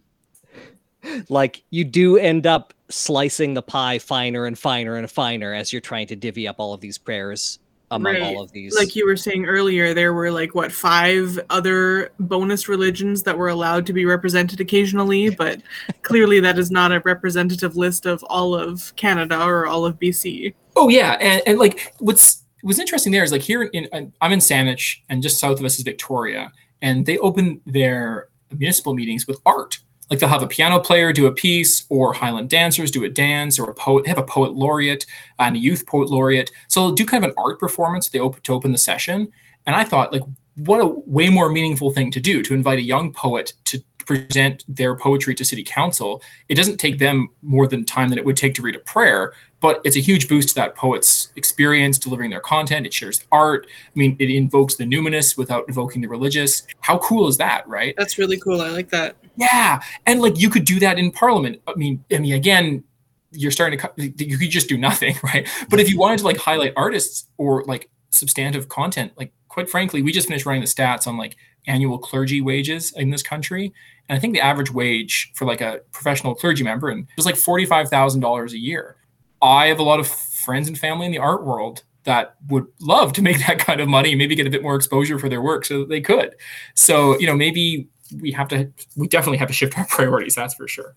like 1.28 1.62
you 1.70 1.84
do 1.84 2.16
end 2.16 2.46
up 2.46 2.74
slicing 2.88 3.54
the 3.54 3.62
pie 3.62 3.98
finer 3.98 4.46
and 4.46 4.58
finer 4.58 4.96
and 4.96 5.10
finer 5.10 5.54
as 5.54 5.72
you're 5.72 5.80
trying 5.80 6.06
to 6.06 6.16
divvy 6.16 6.46
up 6.46 6.56
all 6.58 6.74
of 6.74 6.80
these 6.80 6.98
prayers 6.98 7.58
among 7.92 8.14
right. 8.14 8.22
all 8.22 8.42
of 8.42 8.50
these. 8.52 8.74
Like 8.76 8.96
you 8.96 9.06
were 9.06 9.16
saying 9.16 9.46
earlier, 9.46 9.94
there 9.94 10.12
were 10.14 10.30
like 10.30 10.54
what 10.54 10.72
five 10.72 11.38
other 11.50 12.10
bonus 12.18 12.68
religions 12.68 13.22
that 13.24 13.36
were 13.36 13.48
allowed 13.48 13.86
to 13.86 13.92
be 13.92 14.04
represented 14.04 14.60
occasionally, 14.60 15.30
but 15.30 15.62
clearly 16.02 16.40
that 16.40 16.58
is 16.58 16.70
not 16.70 16.90
a 16.90 17.00
representative 17.00 17.76
list 17.76 18.06
of 18.06 18.22
all 18.24 18.54
of 18.54 18.94
Canada 18.96 19.44
or 19.44 19.66
all 19.66 19.84
of 19.84 19.98
BC. 19.98 20.54
Oh 20.74 20.88
yeah, 20.88 21.12
and, 21.20 21.42
and 21.46 21.58
like 21.58 21.94
what's 21.98 22.44
what's 22.62 22.78
interesting 22.78 23.12
there 23.12 23.24
is 23.24 23.32
like 23.32 23.42
here 23.42 23.62
in 23.62 24.12
I'm 24.20 24.32
in 24.32 24.38
Saanich, 24.38 24.98
and 25.08 25.22
just 25.22 25.38
south 25.38 25.58
of 25.58 25.64
us 25.64 25.78
is 25.78 25.84
Victoria, 25.84 26.50
and 26.80 27.04
they 27.04 27.18
open 27.18 27.60
their 27.66 28.28
municipal 28.50 28.94
meetings 28.94 29.26
with 29.26 29.38
art 29.44 29.78
like 30.12 30.18
they'll 30.18 30.28
have 30.28 30.42
a 30.42 30.46
piano 30.46 30.78
player 30.78 31.10
do 31.10 31.24
a 31.24 31.32
piece 31.32 31.86
or 31.88 32.12
highland 32.12 32.50
dancers 32.50 32.90
do 32.90 33.02
a 33.04 33.08
dance 33.08 33.58
or 33.58 33.70
a 33.70 33.74
poet 33.74 34.04
they 34.04 34.10
have 34.10 34.18
a 34.18 34.22
poet 34.22 34.52
laureate 34.52 35.06
and 35.38 35.56
a 35.56 35.58
youth 35.58 35.86
poet 35.86 36.10
laureate. 36.10 36.50
So 36.68 36.80
they'll 36.80 36.94
do 36.94 37.06
kind 37.06 37.24
of 37.24 37.30
an 37.30 37.36
art 37.38 37.58
performance 37.58 38.10
they 38.10 38.18
to 38.18 38.52
open 38.52 38.72
the 38.72 38.78
session. 38.78 39.32
And 39.64 39.74
i 39.74 39.84
thought 39.84 40.12
like 40.12 40.22
what 40.56 40.82
a 40.82 40.86
way 40.86 41.30
more 41.30 41.48
meaningful 41.48 41.92
thing 41.92 42.10
to 42.10 42.20
do 42.20 42.42
to 42.42 42.52
invite 42.52 42.78
a 42.78 42.82
young 42.82 43.10
poet 43.10 43.54
to 43.64 43.82
present 44.04 44.64
their 44.68 44.94
poetry 44.94 45.34
to 45.34 45.46
city 45.46 45.64
council. 45.64 46.20
It 46.50 46.56
doesn't 46.56 46.76
take 46.76 46.98
them 46.98 47.30
more 47.40 47.66
than 47.66 47.86
time 47.86 48.10
than 48.10 48.18
it 48.18 48.24
would 48.26 48.36
take 48.36 48.54
to 48.56 48.62
read 48.62 48.76
a 48.76 48.80
prayer 48.80 49.32
but 49.62 49.80
it's 49.84 49.96
a 49.96 50.00
huge 50.00 50.28
boost 50.28 50.50
to 50.50 50.54
that 50.56 50.74
poet's 50.74 51.32
experience 51.36 51.96
delivering 51.96 52.30
their 52.30 52.40
content. 52.40 52.84
It 52.84 52.92
shares 52.92 53.24
art. 53.30 53.66
I 53.70 53.98
mean 53.98 54.16
it 54.18 54.28
invokes 54.28 54.74
the 54.74 54.84
numinous 54.84 55.38
without 55.38 55.64
invoking 55.68 56.02
the 56.02 56.08
religious. 56.08 56.66
How 56.80 56.98
cool 56.98 57.28
is 57.28 57.38
that 57.38 57.66
right? 57.66 57.94
That's 57.96 58.18
really 58.18 58.38
cool. 58.38 58.60
I 58.60 58.68
like 58.68 58.90
that 58.90 59.16
yeah 59.36 59.80
and 60.06 60.20
like 60.20 60.38
you 60.38 60.50
could 60.50 60.64
do 60.64 60.78
that 60.80 60.98
in 60.98 61.10
parliament. 61.10 61.60
I 61.66 61.74
mean 61.74 62.04
i 62.12 62.18
mean 62.18 62.34
again 62.34 62.84
you're 63.32 63.50
starting 63.50 63.78
to 63.78 63.90
you 63.96 64.36
could 64.36 64.50
just 64.50 64.68
do 64.68 64.76
nothing 64.76 65.16
right? 65.24 65.48
But 65.70 65.80
if 65.80 65.88
you 65.88 65.98
wanted 65.98 66.18
to 66.18 66.24
like 66.24 66.36
highlight 66.36 66.72
artists 66.76 67.26
or 67.38 67.64
like 67.64 67.88
substantive 68.10 68.68
content 68.68 69.12
like 69.16 69.32
quite 69.48 69.70
frankly 69.70 70.02
we 70.02 70.12
just 70.12 70.28
finished 70.28 70.44
running 70.44 70.60
the 70.60 70.66
stats 70.66 71.06
on 71.06 71.16
like 71.16 71.36
annual 71.66 71.98
clergy 71.98 72.40
wages 72.40 72.92
in 72.92 73.10
this 73.10 73.22
country. 73.22 73.72
And 74.08 74.16
i 74.16 74.20
think 74.20 74.34
the 74.34 74.40
average 74.40 74.70
wage 74.70 75.32
for 75.34 75.44
like 75.46 75.60
a 75.60 75.80
professional 75.92 76.34
clergy 76.34 76.64
member 76.64 76.88
and 76.88 77.06
was 77.16 77.26
like 77.26 77.36
$45000 77.36 78.52
a 78.52 78.58
year. 78.58 78.96
I 79.40 79.66
have 79.66 79.80
a 79.80 79.82
lot 79.82 79.98
of 79.98 80.06
friends 80.06 80.68
and 80.68 80.78
family 80.78 81.06
in 81.06 81.12
the 81.12 81.18
art 81.18 81.44
world 81.44 81.82
that 82.04 82.34
would 82.48 82.66
love 82.80 83.12
to 83.14 83.22
make 83.22 83.38
that 83.46 83.58
kind 83.58 83.80
of 83.80 83.88
money 83.88 84.10
and 84.10 84.18
maybe 84.18 84.34
get 84.34 84.46
a 84.46 84.50
bit 84.50 84.62
more 84.62 84.76
exposure 84.76 85.18
for 85.18 85.28
their 85.28 85.42
work 85.42 85.64
so 85.64 85.80
that 85.80 85.88
they 85.88 86.00
could. 86.00 86.34
So 86.74 87.18
you 87.18 87.26
know 87.26 87.36
maybe 87.36 87.88
we 88.20 88.32
have 88.32 88.48
to 88.48 88.70
we 88.96 89.08
definitely 89.08 89.38
have 89.38 89.48
to 89.48 89.54
shift 89.54 89.78
our 89.78 89.86
priorities 89.90 90.34
that's 90.34 90.54
for 90.54 90.68
sure. 90.68 90.94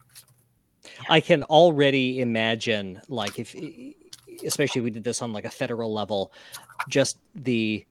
I 1.09 1.19
can 1.19 1.43
already 1.43 2.21
imagine 2.21 3.01
like 3.07 3.39
if 3.39 3.55
especially 4.45 4.79
if 4.79 4.83
we 4.83 4.91
did 4.91 5.03
this 5.03 5.21
on 5.21 5.33
like 5.33 5.45
a 5.45 5.49
federal 5.49 5.93
level 5.93 6.31
just 6.89 7.17
the 7.35 7.85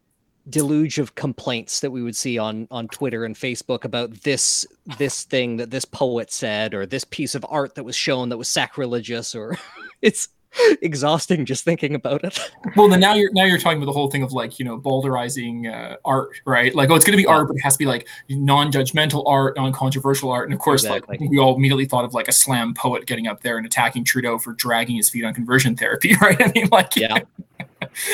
deluge 0.51 0.99
of 0.99 1.15
complaints 1.15 1.81
that 1.81 1.91
we 1.91 2.03
would 2.03 2.17
see 2.17 2.39
on 2.39 2.69
on 2.71 2.89
Twitter 2.89 3.25
and 3.25 3.35
Facebook 3.35 3.85
about 3.85 4.11
this 4.23 4.67
this 4.99 5.25
thing 5.25 5.57
that 5.57 5.71
this 5.71 5.85
poet 5.85 6.31
said 6.31 6.75
or 6.75 6.85
this 6.85 7.05
piece 7.05 7.35
of 7.35 7.47
art 7.49 7.75
that 7.75 7.85
was 7.85 7.97
shown 7.97 8.29
that 8.29 8.37
was 8.37 8.49
sacrilegious 8.49 9.35
or 9.35 9.57
it's 10.03 10.29
exhausting 10.83 11.45
just 11.45 11.65
thinking 11.65 11.95
about 11.95 12.25
it. 12.25 12.39
Well, 12.77 12.89
then 12.89 12.99
now 12.99 13.15
you're 13.15 13.31
now 13.33 13.45
you're 13.45 13.59
talking 13.59 13.79
about 13.79 13.87
the 13.87 13.93
whole 13.93 14.11
thing 14.11 14.23
of 14.23 14.33
like 14.33 14.59
you 14.59 14.65
know 14.65 14.79
bowdlerizing 14.79 15.73
uh, 15.73 15.97
art, 16.05 16.31
right? 16.45 16.75
Like, 16.75 16.91
oh, 16.91 16.97
it's 16.97 17.05
going 17.05 17.17
to 17.17 17.23
be 17.23 17.27
art, 17.27 17.47
but 17.47 17.57
it 17.57 17.61
has 17.61 17.75
to 17.75 17.79
be 17.79 17.87
like 17.87 18.09
non-judgmental 18.29 19.23
art, 19.27 19.57
non-controversial 19.57 20.31
art, 20.31 20.49
and 20.49 20.55
of 20.55 20.59
course, 20.59 20.83
exactly. 20.83 21.19
like 21.19 21.31
we 21.31 21.39
all 21.39 21.55
immediately 21.55 21.85
thought 21.85 22.05
of 22.05 22.15
like 22.15 22.27
a 22.27 22.33
slam 22.33 22.75
poet 22.75 23.07
getting 23.07 23.29
up 23.29 23.43
there 23.43 23.59
and 23.59 23.67
attacking 23.67 24.03
Trudeau 24.03 24.39
for 24.39 24.55
dragging 24.55 24.97
his 24.97 25.09
feet 25.09 25.25
on 25.25 25.35
conversion 25.35 25.77
therapy, 25.77 26.15
right? 26.21 26.41
I 26.41 26.51
mean, 26.53 26.69
like, 26.73 26.97
yeah. 26.97 27.21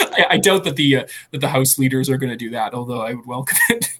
I, 0.00 0.26
I 0.30 0.36
doubt 0.36 0.64
that 0.64 0.76
the 0.76 0.96
uh, 0.96 1.06
that 1.30 1.40
the 1.40 1.48
House 1.48 1.78
leaders 1.78 2.10
are 2.10 2.18
going 2.18 2.30
to 2.30 2.36
do 2.36 2.50
that, 2.50 2.74
although 2.74 3.00
I 3.00 3.14
would 3.14 3.26
welcome 3.26 3.56
it. 3.70 3.98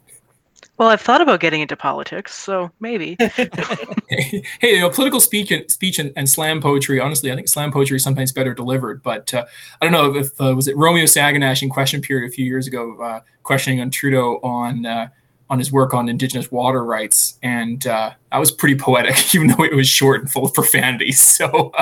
Well, 0.81 0.89
I've 0.89 1.03
thought 1.03 1.21
about 1.21 1.41
getting 1.41 1.61
into 1.61 1.77
politics, 1.77 2.35
so 2.35 2.71
maybe. 2.81 3.15
hey, 3.21 4.43
you 4.63 4.81
know, 4.81 4.89
political 4.89 5.21
speech 5.21 5.51
and 5.51 5.71
speech 5.71 5.99
and, 5.99 6.11
and, 6.17 6.27
slam 6.27 6.63
poetry. 6.63 6.99
Honestly, 6.99 7.31
I 7.31 7.35
think 7.35 7.49
slam 7.49 7.71
poetry 7.71 7.97
is 7.97 8.03
sometimes 8.03 8.33
better 8.33 8.55
delivered. 8.55 9.03
But 9.03 9.35
uh, 9.35 9.45
I 9.79 9.85
don't 9.85 9.93
know 9.93 10.19
if 10.19 10.41
uh, 10.41 10.55
was 10.57 10.69
it 10.69 10.77
Romeo 10.79 11.05
Saganash 11.05 11.61
in 11.61 11.69
Question 11.69 12.01
Period 12.01 12.31
a 12.31 12.33
few 12.33 12.47
years 12.47 12.67
ago, 12.67 12.99
uh, 12.99 13.21
questioning 13.43 13.83
on 13.83 13.91
Trudeau 13.91 14.41
on 14.43 14.87
uh, 14.87 15.09
on 15.51 15.59
his 15.59 15.71
work 15.71 15.93
on 15.93 16.09
Indigenous 16.09 16.51
water 16.51 16.83
rights, 16.83 17.39
and 17.43 17.87
uh, 17.87 18.13
that 18.33 18.39
was 18.39 18.51
pretty 18.51 18.77
poetic, 18.77 19.35
even 19.35 19.49
though 19.49 19.65
it 19.65 19.75
was 19.75 19.87
short 19.87 20.23
and 20.23 20.33
full 20.33 20.47
of 20.47 20.55
profanity. 20.55 21.13
So, 21.21 21.73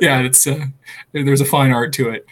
yeah, 0.00 0.20
it's 0.20 0.46
uh, 0.46 0.66
there's 1.12 1.40
a 1.40 1.44
fine 1.44 1.72
art 1.72 1.92
to 1.94 2.10
it. 2.10 2.24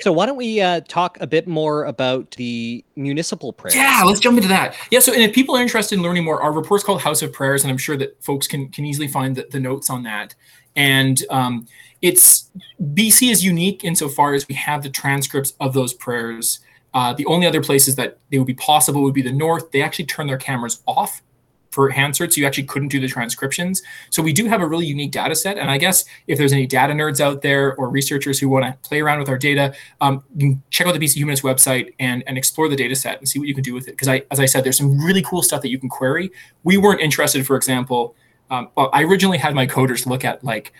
So 0.00 0.12
why 0.12 0.26
don't 0.26 0.36
we 0.36 0.60
uh, 0.60 0.80
talk 0.88 1.18
a 1.20 1.26
bit 1.26 1.46
more 1.46 1.84
about 1.84 2.32
the 2.32 2.84
municipal 2.96 3.52
prayers? 3.52 3.76
Yeah, 3.76 4.02
let's 4.04 4.18
jump 4.18 4.36
into 4.36 4.48
that. 4.48 4.76
Yeah, 4.90 4.98
so 4.98 5.12
and 5.12 5.22
if 5.22 5.32
people 5.32 5.56
are 5.56 5.62
interested 5.62 5.96
in 5.96 6.02
learning 6.02 6.24
more, 6.24 6.42
our 6.42 6.52
report's 6.52 6.82
called 6.82 7.00
House 7.00 7.22
of 7.22 7.32
Prayers, 7.32 7.62
and 7.62 7.70
I'm 7.70 7.78
sure 7.78 7.96
that 7.96 8.22
folks 8.22 8.46
can 8.46 8.68
can 8.68 8.84
easily 8.84 9.06
find 9.06 9.36
the, 9.36 9.46
the 9.50 9.60
notes 9.60 9.90
on 9.90 10.02
that. 10.02 10.34
And 10.74 11.22
um, 11.30 11.68
it's 12.02 12.50
BC 12.82 13.30
is 13.30 13.44
unique 13.44 13.84
insofar 13.84 14.34
as 14.34 14.48
we 14.48 14.56
have 14.56 14.82
the 14.82 14.90
transcripts 14.90 15.54
of 15.60 15.74
those 15.74 15.94
prayers. 15.94 16.58
Uh, 16.92 17.12
the 17.12 17.26
only 17.26 17.46
other 17.46 17.62
places 17.62 17.96
that 17.96 18.18
they 18.30 18.38
would 18.38 18.46
be 18.46 18.54
possible 18.54 19.02
would 19.02 19.14
be 19.14 19.22
the 19.22 19.32
north. 19.32 19.70
They 19.70 19.82
actually 19.82 20.06
turn 20.06 20.26
their 20.26 20.38
cameras 20.38 20.82
off 20.86 21.22
for 21.74 21.90
Hansard, 21.90 22.32
so 22.32 22.40
you 22.40 22.46
actually 22.46 22.64
couldn't 22.64 22.88
do 22.88 23.00
the 23.00 23.08
transcriptions. 23.08 23.82
So 24.10 24.22
we 24.22 24.32
do 24.32 24.46
have 24.46 24.60
a 24.60 24.66
really 24.66 24.86
unique 24.86 25.10
data 25.10 25.34
set. 25.34 25.58
And 25.58 25.70
I 25.70 25.76
guess 25.76 26.04
if 26.28 26.38
there's 26.38 26.52
any 26.52 26.66
data 26.66 26.92
nerds 26.92 27.20
out 27.20 27.42
there 27.42 27.74
or 27.74 27.88
researchers 27.88 28.38
who 28.38 28.48
want 28.48 28.64
to 28.64 28.88
play 28.88 29.00
around 29.00 29.18
with 29.18 29.28
our 29.28 29.36
data, 29.36 29.74
um, 30.00 30.22
you 30.36 30.50
can 30.50 30.62
check 30.70 30.86
out 30.86 30.92
the 30.92 31.04
BC 31.04 31.14
Humanist 31.16 31.42
website 31.42 31.92
and, 31.98 32.22
and 32.28 32.38
explore 32.38 32.68
the 32.68 32.76
data 32.76 32.94
set 32.94 33.18
and 33.18 33.28
see 33.28 33.40
what 33.40 33.48
you 33.48 33.54
can 33.54 33.64
do 33.64 33.74
with 33.74 33.88
it. 33.88 33.90
Because 33.90 34.06
I, 34.06 34.22
as 34.30 34.38
I 34.38 34.46
said, 34.46 34.62
there's 34.62 34.78
some 34.78 35.04
really 35.04 35.22
cool 35.22 35.42
stuff 35.42 35.62
that 35.62 35.68
you 35.68 35.78
can 35.78 35.88
query. 35.88 36.30
We 36.62 36.76
weren't 36.76 37.00
interested, 37.00 37.44
for 37.44 37.56
example, 37.56 38.14
um, 38.50 38.68
well, 38.76 38.90
I 38.92 39.02
originally 39.02 39.38
had 39.38 39.54
my 39.54 39.66
coders 39.66 40.06
look 40.06 40.24
at 40.24 40.44
like 40.44 40.72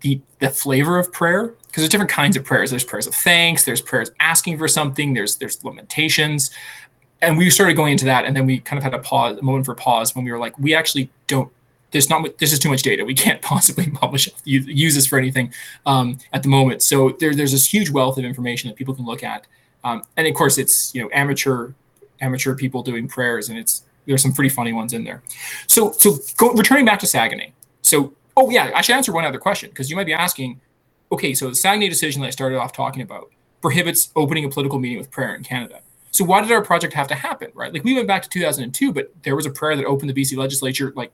the 0.00 0.20
the 0.40 0.50
flavor 0.50 0.98
of 0.98 1.12
prayer 1.12 1.54
because 1.66 1.82
there's 1.82 1.88
different 1.88 2.10
kinds 2.10 2.36
of 2.36 2.44
prayers. 2.44 2.70
There's 2.70 2.84
prayers 2.84 3.06
of 3.06 3.14
thanks. 3.14 3.64
There's 3.64 3.80
prayers 3.80 4.10
asking 4.20 4.58
for 4.58 4.68
something. 4.68 5.14
There's 5.14 5.36
there's 5.36 5.64
lamentations 5.64 6.50
and 7.22 7.38
we 7.38 7.50
started 7.50 7.74
going 7.74 7.92
into 7.92 8.04
that 8.04 8.24
and 8.24 8.36
then 8.36 8.46
we 8.46 8.58
kind 8.60 8.78
of 8.78 8.84
had 8.84 8.94
a 8.94 8.98
pause 8.98 9.38
a 9.38 9.42
moment 9.42 9.64
for 9.64 9.74
pause 9.74 10.14
when 10.14 10.24
we 10.24 10.30
were 10.30 10.38
like 10.38 10.58
we 10.58 10.74
actually 10.74 11.08
don't 11.26 11.50
there's 11.90 12.10
not 12.10 12.38
this 12.38 12.52
is 12.52 12.58
too 12.58 12.68
much 12.68 12.82
data. 12.82 13.04
We 13.04 13.14
can't 13.14 13.40
possibly 13.52 13.90
publish 13.90 14.28
use 14.44 14.94
this 14.94 15.06
for 15.06 15.18
anything 15.18 15.52
um, 15.86 16.18
at 16.32 16.42
the 16.42 16.48
moment. 16.48 16.82
So 16.82 17.16
there, 17.20 17.34
there's 17.34 17.52
this 17.52 17.72
huge 17.72 17.90
wealth 17.90 18.18
of 18.18 18.24
information 18.24 18.68
that 18.68 18.76
people 18.76 18.94
can 18.94 19.06
look 19.06 19.22
at, 19.22 19.46
um, 19.84 20.02
and 20.16 20.26
of 20.26 20.34
course 20.34 20.58
it's 20.58 20.94
you 20.94 21.02
know 21.02 21.08
amateur 21.12 21.72
amateur 22.20 22.54
people 22.54 22.82
doing 22.82 23.08
prayers, 23.08 23.48
and 23.48 23.58
it's 23.58 23.84
there's 24.06 24.22
some 24.22 24.32
pretty 24.32 24.50
funny 24.50 24.72
ones 24.72 24.92
in 24.92 25.04
there. 25.04 25.22
So 25.66 25.92
so 25.92 26.16
go, 26.36 26.52
returning 26.52 26.84
back 26.84 26.98
to 27.00 27.06
Saguenay. 27.06 27.52
So 27.82 28.12
oh 28.36 28.50
yeah, 28.50 28.72
I 28.74 28.80
should 28.82 28.96
answer 28.96 29.12
one 29.12 29.24
other 29.24 29.38
question 29.38 29.70
because 29.70 29.88
you 29.88 29.96
might 29.96 30.06
be 30.06 30.12
asking, 30.12 30.60
okay, 31.12 31.34
so 31.34 31.48
the 31.48 31.54
Saguenay 31.54 31.88
decision 31.88 32.20
that 32.22 32.28
I 32.28 32.30
started 32.30 32.58
off 32.58 32.72
talking 32.72 33.02
about 33.02 33.30
prohibits 33.62 34.10
opening 34.16 34.44
a 34.44 34.48
political 34.48 34.78
meeting 34.78 34.98
with 34.98 35.10
prayer 35.10 35.34
in 35.34 35.42
Canada. 35.42 35.80
So 36.16 36.24
why 36.24 36.40
did 36.40 36.50
our 36.50 36.62
project 36.62 36.94
have 36.94 37.08
to 37.08 37.14
happen, 37.14 37.50
right? 37.54 37.72
Like 37.72 37.84
we 37.84 37.94
went 37.94 38.08
back 38.08 38.22
to 38.22 38.28
2002, 38.28 38.92
but 38.92 39.12
there 39.22 39.36
was 39.36 39.44
a 39.44 39.50
prayer 39.50 39.76
that 39.76 39.84
opened 39.84 40.08
the 40.08 40.14
BC 40.14 40.36
legislature 40.36 40.92
like 40.96 41.12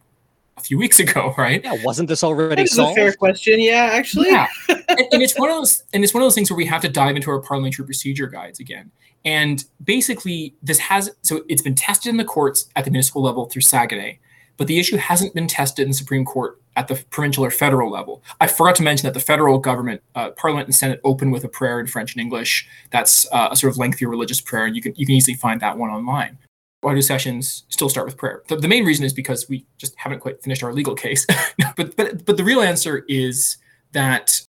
a 0.57 0.61
few 0.61 0.79
weeks 0.79 1.01
ago, 1.07 1.35
right? 1.37 1.63
Yeah, 1.65 1.77
wasn't 1.83 2.09
this 2.09 2.23
already 2.23 2.63
That's 2.63 2.77
solved? 2.77 2.97
a 2.99 3.03
fair 3.03 3.13
question. 3.13 3.61
Yeah, 3.61 3.91
actually. 3.93 4.29
Yeah, 4.29 4.47
and, 4.69 5.01
and 5.13 5.23
it's 5.23 5.37
one 5.39 5.51
of 5.51 5.57
those, 5.57 5.83
and 5.93 6.05
it's 6.05 6.15
one 6.15 6.23
of 6.23 6.27
those 6.27 6.37
things 6.37 6.51
where 6.51 6.57
we 6.57 6.67
have 6.67 6.83
to 6.83 6.89
dive 6.89 7.17
into 7.17 7.31
our 7.31 7.41
parliamentary 7.41 7.85
procedure 7.85 8.29
guides 8.29 8.61
again. 8.61 8.91
And 9.25 9.65
basically, 9.83 10.55
this 10.63 10.79
has 10.79 11.11
so 11.23 11.43
it's 11.49 11.63
been 11.63 11.75
tested 11.75 12.11
in 12.11 12.17
the 12.17 12.25
courts 12.25 12.69
at 12.77 12.85
the 12.85 12.91
municipal 12.91 13.23
level 13.23 13.47
through 13.47 13.63
Saguenay, 13.63 14.19
but 14.63 14.69
the 14.69 14.79
issue 14.79 14.97
hasn't 14.97 15.35
been 15.35 15.49
tested 15.49 15.89
in 15.89 15.93
Supreme 15.93 16.25
Court 16.25 16.63
at 16.77 16.87
the 16.87 16.95
provincial 17.11 17.45
or 17.45 17.51
federal 17.51 17.91
level. 17.91 18.23
I 18.41 18.47
forgot 18.47 18.77
to 18.77 18.85
mention 18.85 19.09
that 19.09 19.13
the 19.13 19.19
federal 19.19 19.59
government, 19.59 20.03
uh, 20.15 20.31
Parliament 20.31 20.69
and 20.69 20.75
Senate, 20.75 21.01
open 21.03 21.33
with 21.33 21.43
a 21.43 21.49
prayer 21.49 21.81
in 21.81 21.89
French 21.89 22.15
and 22.15 22.21
English. 22.21 22.69
That's 22.93 23.27
uh, 23.33 23.49
a 23.51 23.57
sort 23.57 23.73
of 23.73 23.79
lengthier 23.79 24.09
religious 24.09 24.41
prayer, 24.41 24.65
and 24.65 24.77
you 24.77 24.81
can 24.81 24.95
you 24.95 25.05
can 25.05 25.17
easily 25.17 25.35
find 25.35 25.61
that 25.63 25.79
one 25.79 25.91
online. 25.91 26.39
Audio 26.85 27.01
sessions 27.01 27.65
still 27.71 27.89
start 27.89 28.07
with 28.07 28.17
prayer. 28.17 28.45
The, 28.47 28.55
the 28.55 28.69
main 28.69 28.85
reason 28.85 29.05
is 29.05 29.13
because 29.13 29.49
we 29.49 29.67
just 29.79 29.97
haven't 29.97 30.21
quite 30.21 30.41
finished 30.41 30.63
our 30.63 30.73
legal 30.73 30.95
case. 30.95 31.27
but 31.77 31.97
but 31.97 32.25
but 32.25 32.37
the 32.37 32.45
real 32.45 32.61
answer 32.61 33.05
is 33.09 33.57
that 33.91 34.41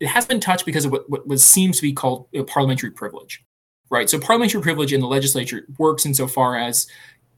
it 0.00 0.08
has 0.08 0.26
been 0.26 0.38
touched 0.38 0.66
because 0.66 0.84
of 0.84 0.92
what, 0.92 1.08
what 1.08 1.26
was 1.26 1.42
seems 1.42 1.76
to 1.76 1.82
be 1.82 1.94
called 1.94 2.26
you 2.32 2.40
know, 2.40 2.44
parliamentary 2.44 2.90
privilege, 2.90 3.42
right? 3.88 4.10
So 4.10 4.18
parliamentary 4.18 4.60
privilege 4.60 4.92
in 4.92 5.00
the 5.00 5.06
legislature 5.06 5.64
works 5.78 6.04
insofar 6.04 6.58
as 6.58 6.86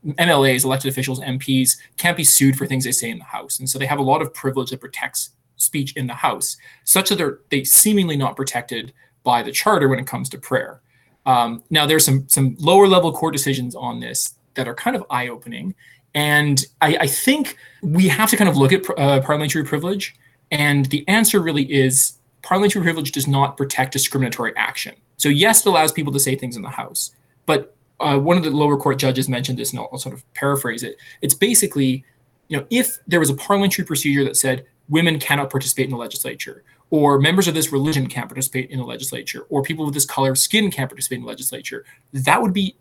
MLAs, 0.04 0.64
elected 0.64 0.90
officials, 0.90 1.20
MPs 1.20 1.76
can't 1.96 2.16
be 2.16 2.24
sued 2.24 2.56
for 2.56 2.66
things 2.66 2.84
they 2.84 2.92
say 2.92 3.10
in 3.10 3.18
the 3.18 3.24
House, 3.24 3.58
and 3.58 3.68
so 3.68 3.78
they 3.78 3.86
have 3.86 3.98
a 3.98 4.02
lot 4.02 4.22
of 4.22 4.32
privilege 4.34 4.70
that 4.70 4.80
protects 4.80 5.30
speech 5.56 5.96
in 5.96 6.06
the 6.06 6.14
House, 6.14 6.56
such 6.84 7.08
that 7.08 7.16
they're 7.16 7.40
they 7.50 7.64
seemingly 7.64 8.16
not 8.16 8.36
protected 8.36 8.92
by 9.22 9.42
the 9.42 9.52
charter 9.52 9.88
when 9.88 9.98
it 9.98 10.06
comes 10.06 10.28
to 10.30 10.38
prayer. 10.38 10.80
Um, 11.26 11.62
now, 11.70 11.86
there's 11.86 12.04
some 12.04 12.28
some 12.28 12.56
lower 12.58 12.86
level 12.86 13.12
court 13.12 13.32
decisions 13.32 13.74
on 13.74 14.00
this 14.00 14.34
that 14.54 14.68
are 14.68 14.74
kind 14.74 14.94
of 14.94 15.04
eye 15.10 15.28
opening, 15.28 15.74
and 16.14 16.64
I, 16.80 16.96
I, 17.00 17.06
think 17.06 17.56
we 17.82 18.06
have 18.08 18.30
to 18.30 18.36
kind 18.36 18.48
of 18.48 18.56
look 18.56 18.72
at 18.72 18.88
uh, 18.98 19.20
parliamentary 19.20 19.64
privilege, 19.64 20.14
and 20.50 20.86
the 20.86 21.06
answer 21.08 21.40
really 21.40 21.72
is 21.72 22.18
parliamentary 22.42 22.82
privilege 22.82 23.10
does 23.12 23.26
not 23.26 23.56
protect 23.56 23.92
discriminatory 23.92 24.54
action. 24.56 24.94
So 25.16 25.28
yes, 25.28 25.64
it 25.64 25.68
allows 25.68 25.92
people 25.92 26.12
to 26.12 26.20
say 26.20 26.36
things 26.36 26.56
in 26.56 26.62
the 26.62 26.68
House, 26.68 27.12
but 27.46 27.73
uh, 28.00 28.18
one 28.18 28.36
of 28.36 28.44
the 28.44 28.50
lower 28.50 28.76
court 28.76 28.98
judges 28.98 29.28
mentioned 29.28 29.58
this, 29.58 29.70
and 29.70 29.80
I'll, 29.80 29.98
sort 29.98 30.14
of 30.14 30.34
paraphrase 30.34 30.82
it. 30.82 30.96
It's 31.22 31.34
basically, 31.34 32.04
you 32.48 32.56
know, 32.56 32.66
if 32.70 32.98
there 33.06 33.20
was 33.20 33.30
a 33.30 33.34
parliamentary 33.34 33.84
procedure 33.84 34.24
that 34.24 34.36
said 34.36 34.66
women 34.88 35.18
cannot 35.18 35.50
participate 35.50 35.86
in 35.86 35.90
the 35.90 35.96
legislature, 35.96 36.64
or 36.90 37.18
members 37.18 37.48
of 37.48 37.54
this 37.54 37.72
religion 37.72 38.06
can't 38.06 38.28
participate 38.28 38.70
in 38.70 38.78
the 38.78 38.84
legislature, 38.84 39.46
or 39.48 39.62
people 39.62 39.84
with 39.84 39.94
this 39.94 40.04
color 40.04 40.30
of 40.30 40.38
skin 40.38 40.70
can't 40.70 40.90
participate 40.90 41.16
in 41.16 41.22
the 41.22 41.28
legislature, 41.28 41.84
that 42.12 42.42
would 42.42 42.52
be 42.52 42.76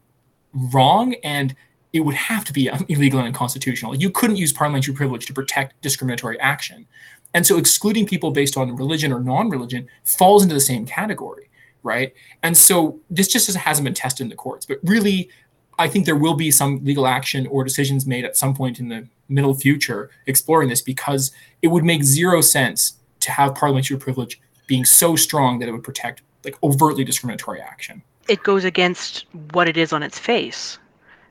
wrong 0.54 1.16
and 1.24 1.56
it 1.94 2.02
would 2.02 2.16
have 2.16 2.44
to 2.46 2.54
be 2.54 2.70
illegal 2.90 3.20
and 3.20 3.28
unconstitutional. 3.28 3.96
You 3.96 4.10
couldn't 4.10 4.38
use 4.38 4.52
parliamentary 4.52 4.96
privilege 4.96 5.28
to 5.28 5.34
protect 5.34 5.80
discriminatory 5.82 6.40
action. 6.40 6.88
And 7.36 7.46
so 7.46 7.58
excluding 7.58 8.06
people 8.06 8.32
based 8.32 8.58
on 8.58 8.76
religion 8.76 9.14
or 9.14 9.20
non 9.20 9.50
religion 9.50 9.88
falls 10.04 10.44
into 10.44 10.56
the 10.56 10.62
same 10.62 10.86
category 10.86 11.50
right? 11.84 12.14
And 12.42 12.58
so 12.58 13.00
this 13.10 13.28
just 13.28 13.54
hasn't 13.54 13.84
been 13.84 13.94
tested 13.94 14.26
in 14.26 14.30
the 14.30 14.36
courts. 14.36 14.66
But 14.66 14.80
really, 14.84 15.30
I 15.78 15.88
think 15.88 16.06
there 16.06 16.16
will 16.16 16.36
be 16.36 16.52
some 16.52 16.84
legal 16.84 17.08
action 17.08 17.48
or 17.48 17.64
decisions 17.64 18.06
made 18.06 18.26
at 18.26 18.38
some 18.38 18.54
point 18.54 18.80
in 18.80 18.90
the 18.90 19.08
middle 19.30 19.54
future 19.54 20.10
exploring 20.26 20.70
this 20.70 20.82
because 20.82 21.32
it 21.62 21.68
would 21.68 21.84
make 21.84 22.04
zero 22.04 22.42
sense 22.42 22.94
to 23.22 23.32
have 23.32 23.56
parliamentary 23.56 23.98
privilege 23.98 24.40
being 24.68 24.86
so 24.86 25.16
strong 25.16 25.60
that 25.60 25.68
it 25.68 25.72
would 25.72 25.84
protect 25.84 26.22
like 26.44 26.58
overtly 26.64 27.04
discriminatory 27.04 27.62
action. 27.62 28.02
It 28.28 28.44
goes 28.44 28.64
against 28.64 29.26
what 29.52 29.68
it 29.68 29.78
is 29.78 29.94
on 29.94 30.04
its 30.04 30.20
face. 30.20 30.78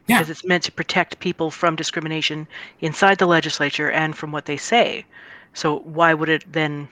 Yeah. 0.08 0.18
Because 0.18 0.30
it's 0.30 0.44
meant 0.44 0.64
to 0.64 0.72
protect 0.72 1.20
people 1.20 1.50
from 1.50 1.76
discrimination 1.76 2.48
inside 2.80 3.18
the 3.18 3.26
legislature 3.26 3.90
and 3.90 4.16
from 4.16 4.32
what 4.32 4.46
they 4.46 4.56
say. 4.56 5.04
So 5.54 5.78
why 5.80 6.12
would 6.12 6.28
it 6.28 6.44
then 6.50 6.88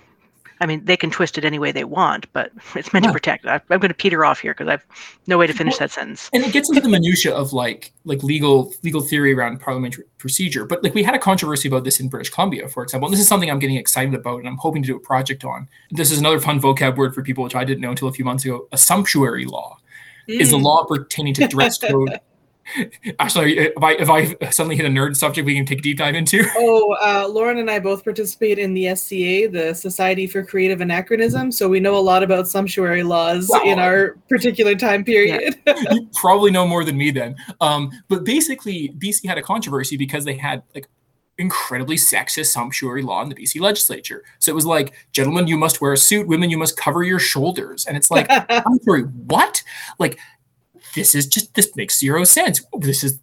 I 0.60 0.66
mean, 0.66 0.84
they 0.84 0.96
can 0.96 1.10
twist 1.10 1.38
it 1.38 1.44
any 1.44 1.58
way 1.58 1.72
they 1.72 1.84
want, 1.84 2.30
but 2.32 2.52
it's 2.74 2.92
meant 2.92 3.04
yeah. 3.04 3.10
to 3.10 3.12
protect. 3.12 3.46
I, 3.46 3.54
am 3.54 3.80
going 3.80 3.88
to 3.88 3.94
peter 3.94 4.24
off 4.24 4.40
here 4.40 4.52
because 4.52 4.68
I've 4.68 4.84
no 5.26 5.38
way 5.38 5.46
to 5.46 5.52
finish 5.52 5.74
well, 5.74 5.80
that 5.80 5.90
sentence. 5.90 6.28
And 6.32 6.44
it 6.44 6.52
gets 6.52 6.68
into 6.68 6.80
the 6.80 6.88
minutia 6.88 7.34
of 7.34 7.52
like 7.52 7.92
like 8.04 8.22
legal 8.22 8.72
legal 8.82 9.00
theory 9.00 9.34
around 9.34 9.60
parliamentary 9.60 10.04
procedure. 10.18 10.64
But 10.64 10.82
like 10.84 10.94
we 10.94 11.02
had 11.02 11.14
a 11.14 11.18
controversy 11.18 11.68
about 11.68 11.84
this 11.84 12.00
in 12.00 12.08
British 12.08 12.30
Columbia, 12.30 12.68
for 12.68 12.82
example. 12.82 13.06
And 13.06 13.12
this 13.12 13.20
is 13.20 13.28
something 13.28 13.50
I'm 13.50 13.58
getting 13.58 13.76
excited 13.76 14.14
about, 14.14 14.40
and 14.40 14.48
I'm 14.48 14.58
hoping 14.58 14.82
to 14.82 14.86
do 14.86 14.96
a 14.96 15.00
project 15.00 15.44
on. 15.44 15.68
This 15.90 16.10
is 16.10 16.18
another 16.18 16.40
fun 16.40 16.60
vocab 16.60 16.96
word 16.96 17.14
for 17.14 17.22
people, 17.22 17.44
which 17.44 17.54
I 17.54 17.64
didn't 17.64 17.80
know 17.80 17.90
until 17.90 18.08
a 18.08 18.12
few 18.12 18.24
months 18.24 18.44
ago. 18.44 18.68
A 18.72 18.78
sumptuary 18.78 19.46
law 19.46 19.78
mm. 20.28 20.40
is 20.40 20.50
the 20.50 20.58
law 20.58 20.84
pertaining 20.84 21.34
to 21.34 21.48
dress 21.48 21.78
code 21.78 22.20
Actually, 23.18 23.58
if 23.58 23.82
I 23.82 23.92
if 23.92 24.08
I 24.10 24.50
suddenly 24.50 24.76
hit 24.76 24.86
a 24.86 24.88
nerd 24.88 25.16
subject, 25.16 25.46
we 25.46 25.54
can 25.54 25.66
take 25.66 25.78
a 25.78 25.82
deep 25.82 25.98
dive 25.98 26.14
into. 26.14 26.44
Oh, 26.62 26.94
uh, 27.00 27.26
Lauren 27.28 27.58
and 27.58 27.70
I 27.70 27.78
both 27.78 28.04
participate 28.04 28.58
in 28.58 28.74
the 28.74 28.94
SCA, 28.94 29.48
the 29.48 29.74
Society 29.74 30.26
for 30.26 30.44
Creative 30.44 30.80
Anachronism, 30.80 31.50
so 31.50 31.68
we 31.68 31.80
know 31.80 31.96
a 31.96 32.00
lot 32.00 32.22
about 32.22 32.48
sumptuary 32.48 33.02
laws 33.02 33.48
wow. 33.48 33.62
in 33.64 33.78
our 33.78 34.16
particular 34.28 34.74
time 34.74 35.04
period. 35.04 35.56
Yeah. 35.66 35.74
you 35.90 36.08
probably 36.14 36.50
know 36.50 36.66
more 36.66 36.84
than 36.84 36.98
me 36.98 37.10
then. 37.10 37.36
Um, 37.60 37.90
but 38.08 38.24
basically, 38.24 38.90
BC 38.98 39.26
had 39.26 39.38
a 39.38 39.42
controversy 39.42 39.96
because 39.96 40.24
they 40.24 40.34
had 40.34 40.62
like 40.74 40.86
incredibly 41.40 41.96
sexist 41.96 42.46
sumptuary 42.46 43.02
law 43.02 43.22
in 43.22 43.30
the 43.30 43.34
BC 43.34 43.60
legislature. 43.60 44.22
So 44.38 44.52
it 44.52 44.54
was 44.54 44.66
like, 44.66 44.92
gentlemen, 45.12 45.48
you 45.48 45.56
must 45.56 45.80
wear 45.80 45.94
a 45.94 45.96
suit, 45.96 46.28
women, 46.28 46.50
you 46.50 46.58
must 46.58 46.76
cover 46.76 47.02
your 47.02 47.18
shoulders. 47.18 47.86
And 47.86 47.96
it's 47.96 48.10
like, 48.10 48.26
I'm 48.30 48.78
sorry, 48.84 49.02
what? 49.02 49.62
Like 49.98 50.18
this 50.94 51.14
is 51.14 51.26
just 51.26 51.54
this 51.54 51.74
makes 51.76 51.98
zero 51.98 52.24
sense. 52.24 52.62
This 52.78 53.04
is 53.04 53.18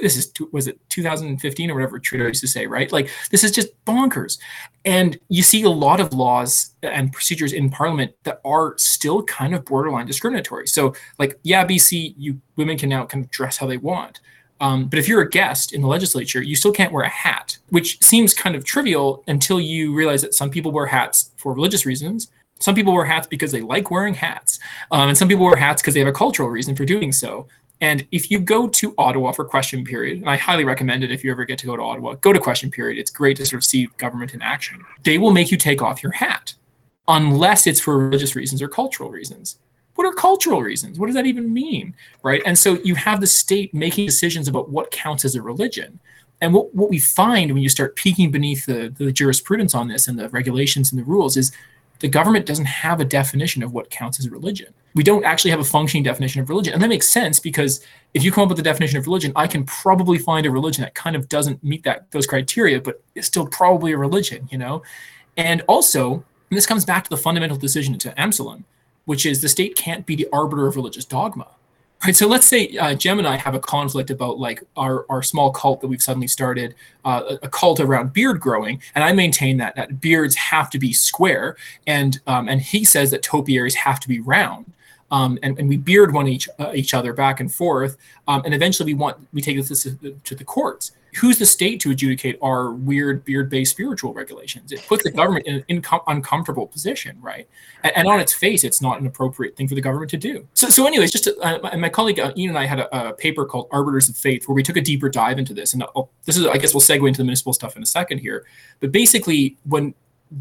this 0.00 0.16
is 0.16 0.32
was 0.52 0.68
it 0.68 0.78
2015 0.90 1.70
or 1.70 1.74
whatever 1.74 1.98
Trudeau 1.98 2.26
used 2.26 2.40
to 2.40 2.48
say, 2.48 2.66
right? 2.66 2.90
Like 2.92 3.10
this 3.30 3.42
is 3.42 3.50
just 3.50 3.68
bonkers. 3.84 4.38
And 4.84 5.18
you 5.28 5.42
see 5.42 5.62
a 5.62 5.70
lot 5.70 6.00
of 6.00 6.12
laws 6.12 6.74
and 6.82 7.12
procedures 7.12 7.52
in 7.52 7.70
Parliament 7.70 8.12
that 8.22 8.40
are 8.44 8.74
still 8.78 9.22
kind 9.24 9.54
of 9.54 9.64
borderline 9.64 10.06
discriminatory. 10.06 10.66
So, 10.68 10.94
like, 11.18 11.38
yeah, 11.42 11.66
BC, 11.66 12.14
you 12.16 12.40
women 12.56 12.78
can 12.78 12.88
now 12.88 13.06
kind 13.06 13.24
of 13.24 13.30
dress 13.30 13.56
how 13.56 13.66
they 13.66 13.78
want. 13.78 14.20
Um, 14.60 14.86
but 14.86 14.98
if 14.98 15.08
you're 15.08 15.22
a 15.22 15.28
guest 15.28 15.72
in 15.72 15.82
the 15.82 15.88
legislature, 15.88 16.40
you 16.40 16.54
still 16.54 16.72
can't 16.72 16.92
wear 16.92 17.02
a 17.02 17.08
hat, 17.08 17.58
which 17.70 18.02
seems 18.02 18.32
kind 18.32 18.54
of 18.54 18.64
trivial 18.64 19.24
until 19.26 19.60
you 19.60 19.94
realize 19.94 20.22
that 20.22 20.34
some 20.34 20.50
people 20.50 20.70
wear 20.70 20.86
hats 20.86 21.32
for 21.36 21.52
religious 21.52 21.84
reasons, 21.84 22.28
some 22.60 22.74
people 22.74 22.94
wear 22.94 23.04
hats 23.04 23.26
because 23.26 23.52
they 23.52 23.60
like 23.60 23.90
wearing 23.90 24.14
hats, 24.14 24.58
um, 24.90 25.08
and 25.08 25.18
some 25.18 25.28
people 25.28 25.44
wear 25.44 25.56
hats 25.56 25.82
because 25.82 25.94
they 25.94 26.00
have 26.00 26.08
a 26.08 26.12
cultural 26.12 26.48
reason 26.48 26.74
for 26.74 26.84
doing 26.84 27.12
so. 27.12 27.46
And 27.80 28.06
if 28.12 28.30
you 28.30 28.38
go 28.38 28.68
to 28.68 28.94
Ottawa 28.96 29.32
for 29.32 29.44
question 29.44 29.84
period, 29.84 30.18
and 30.18 30.30
I 30.30 30.36
highly 30.36 30.64
recommend 30.64 31.04
it 31.04 31.10
if 31.10 31.24
you 31.24 31.30
ever 31.30 31.44
get 31.44 31.58
to 31.58 31.66
go 31.66 31.76
to 31.76 31.82
Ottawa, 31.82 32.14
go 32.14 32.32
to 32.32 32.38
question 32.38 32.70
period. 32.70 32.98
It's 32.98 33.10
great 33.10 33.36
to 33.38 33.46
sort 33.46 33.58
of 33.58 33.64
see 33.64 33.88
government 33.98 34.32
in 34.32 34.42
action. 34.42 34.82
They 35.02 35.18
will 35.18 35.32
make 35.32 35.50
you 35.50 35.58
take 35.58 35.82
off 35.82 36.02
your 36.02 36.12
hat 36.12 36.54
unless 37.08 37.66
it's 37.66 37.80
for 37.80 37.98
religious 37.98 38.34
reasons 38.34 38.62
or 38.62 38.68
cultural 38.68 39.10
reasons. 39.10 39.58
What 39.96 40.06
are 40.06 40.12
cultural 40.12 40.62
reasons? 40.62 40.98
What 40.98 41.06
does 41.06 41.14
that 41.14 41.26
even 41.26 41.52
mean? 41.52 41.94
Right. 42.22 42.42
And 42.46 42.58
so 42.58 42.78
you 42.84 42.94
have 42.94 43.20
the 43.20 43.26
state 43.26 43.74
making 43.74 44.06
decisions 44.06 44.48
about 44.48 44.70
what 44.70 44.90
counts 44.90 45.24
as 45.24 45.34
a 45.34 45.42
religion. 45.42 46.00
And 46.40 46.52
what, 46.52 46.74
what 46.74 46.90
we 46.90 46.98
find 46.98 47.52
when 47.52 47.62
you 47.62 47.68
start 47.68 47.96
peeking 47.96 48.30
beneath 48.30 48.66
the, 48.66 48.92
the 48.96 49.12
jurisprudence 49.12 49.74
on 49.74 49.88
this 49.88 50.08
and 50.08 50.18
the 50.18 50.28
regulations 50.30 50.90
and 50.90 50.98
the 50.98 51.04
rules 51.04 51.36
is 51.36 51.52
the 52.00 52.08
government 52.08 52.46
doesn't 52.46 52.64
have 52.64 53.00
a 53.00 53.04
definition 53.04 53.62
of 53.62 53.72
what 53.72 53.90
counts 53.90 54.18
as 54.18 54.28
religion. 54.28 54.74
We 54.94 55.02
don't 55.02 55.24
actually 55.24 55.50
have 55.52 55.60
a 55.60 55.64
functioning 55.64 56.04
definition 56.04 56.40
of 56.40 56.48
religion. 56.48 56.72
And 56.72 56.82
that 56.82 56.88
makes 56.88 57.08
sense 57.08 57.40
because 57.40 57.84
if 58.14 58.22
you 58.22 58.30
come 58.30 58.44
up 58.44 58.50
with 58.50 58.58
a 58.58 58.62
definition 58.62 58.98
of 58.98 59.06
religion, 59.06 59.32
I 59.36 59.46
can 59.46 59.64
probably 59.64 60.18
find 60.18 60.46
a 60.46 60.50
religion 60.50 60.82
that 60.82 60.94
kind 60.94 61.16
of 61.16 61.28
doesn't 61.28 61.62
meet 61.64 61.84
that 61.84 62.10
those 62.10 62.26
criteria, 62.26 62.80
but 62.80 63.02
is 63.14 63.26
still 63.26 63.46
probably 63.46 63.92
a 63.92 63.98
religion, 63.98 64.48
you 64.50 64.58
know? 64.58 64.82
And 65.36 65.62
also, 65.62 66.24
and 66.50 66.56
this 66.56 66.66
comes 66.66 66.84
back 66.84 67.04
to 67.04 67.10
the 67.10 67.16
fundamental 67.16 67.56
decision 67.56 67.98
to 67.98 68.10
Amselem, 68.10 68.64
which 69.04 69.26
is 69.26 69.40
the 69.40 69.48
state 69.48 69.76
can't 69.76 70.06
be 70.06 70.14
the 70.14 70.28
arbiter 70.32 70.66
of 70.66 70.76
religious 70.76 71.04
dogma 71.04 71.48
right 72.04 72.14
so 72.14 72.26
let's 72.26 72.46
say 72.46 72.76
uh, 72.76 72.96
and 73.04 73.26
I 73.26 73.36
have 73.36 73.54
a 73.54 73.60
conflict 73.60 74.10
about 74.10 74.38
like 74.38 74.62
our, 74.76 75.06
our 75.08 75.22
small 75.22 75.50
cult 75.50 75.80
that 75.80 75.88
we've 75.88 76.02
suddenly 76.02 76.28
started 76.28 76.74
uh, 77.04 77.36
a 77.42 77.48
cult 77.48 77.80
around 77.80 78.12
beard 78.12 78.40
growing 78.40 78.80
and 78.94 79.02
I 79.02 79.12
maintain 79.12 79.56
that 79.58 79.76
that 79.76 80.00
beards 80.00 80.34
have 80.36 80.70
to 80.70 80.78
be 80.78 80.92
square 80.92 81.56
and 81.86 82.20
um, 82.26 82.48
and 82.48 82.60
he 82.60 82.84
says 82.84 83.10
that 83.10 83.22
topiaries 83.22 83.74
have 83.74 84.00
to 84.00 84.08
be 84.08 84.20
round 84.20 84.72
um, 85.10 85.38
and, 85.42 85.58
and 85.58 85.68
we 85.68 85.76
beard 85.76 86.12
one 86.12 86.28
each 86.28 86.48
uh, 86.58 86.72
each 86.74 86.94
other 86.94 87.12
back 87.12 87.40
and 87.40 87.52
forth 87.52 87.96
um, 88.28 88.42
and 88.44 88.54
eventually 88.54 88.92
we 88.92 88.98
want 88.98 89.16
we 89.32 89.40
take 89.40 89.56
this 89.56 89.82
to, 89.82 90.18
to 90.24 90.34
the 90.34 90.44
courts 90.44 90.92
who's 91.16 91.38
the 91.38 91.46
state 91.46 91.80
to 91.80 91.90
adjudicate 91.90 92.38
our 92.42 92.72
weird 92.72 93.24
beard-based 93.24 93.70
spiritual 93.70 94.12
regulations? 94.12 94.72
It 94.72 94.84
puts 94.86 95.04
the 95.04 95.10
government 95.10 95.46
in 95.46 95.64
an 95.68 95.82
uncomfortable 96.06 96.66
position, 96.66 97.18
right? 97.20 97.48
And, 97.82 97.92
and, 97.96 98.08
on 98.08 98.20
its 98.20 98.32
face, 98.32 98.64
it's 98.64 98.82
not 98.82 99.00
an 99.00 99.06
appropriate 99.06 99.56
thing 99.56 99.68
for 99.68 99.74
the 99.74 99.80
government 99.80 100.10
to 100.10 100.16
do. 100.16 100.46
So, 100.54 100.68
so 100.68 100.86
anyways, 100.86 101.12
just 101.12 101.24
to, 101.24 101.38
uh, 101.40 101.76
my 101.76 101.88
colleague 101.88 102.18
uh, 102.18 102.32
Ian 102.36 102.50
and 102.50 102.58
I 102.58 102.66
had 102.66 102.80
a, 102.80 103.08
a, 103.10 103.12
paper 103.12 103.44
called 103.44 103.68
Arbiters 103.70 104.08
of 104.08 104.16
Faith 104.16 104.48
where 104.48 104.54
we 104.54 104.62
took 104.62 104.76
a 104.76 104.80
deeper 104.80 105.08
dive 105.08 105.38
into 105.38 105.54
this. 105.54 105.74
And 105.74 105.82
I'll, 105.82 105.92
uh, 105.96 106.02
this 106.24 106.36
is, 106.36 106.46
I 106.46 106.58
guess, 106.58 106.74
we'll 106.74 106.80
segue 106.80 107.06
into 107.06 107.18
the 107.18 107.24
municipal 107.24 107.52
stuff 107.52 107.76
in 107.76 107.82
a 107.82 107.86
second 107.86 108.18
here. 108.18 108.44
But 108.80 108.92
basically, 108.92 109.56
when 109.64 109.94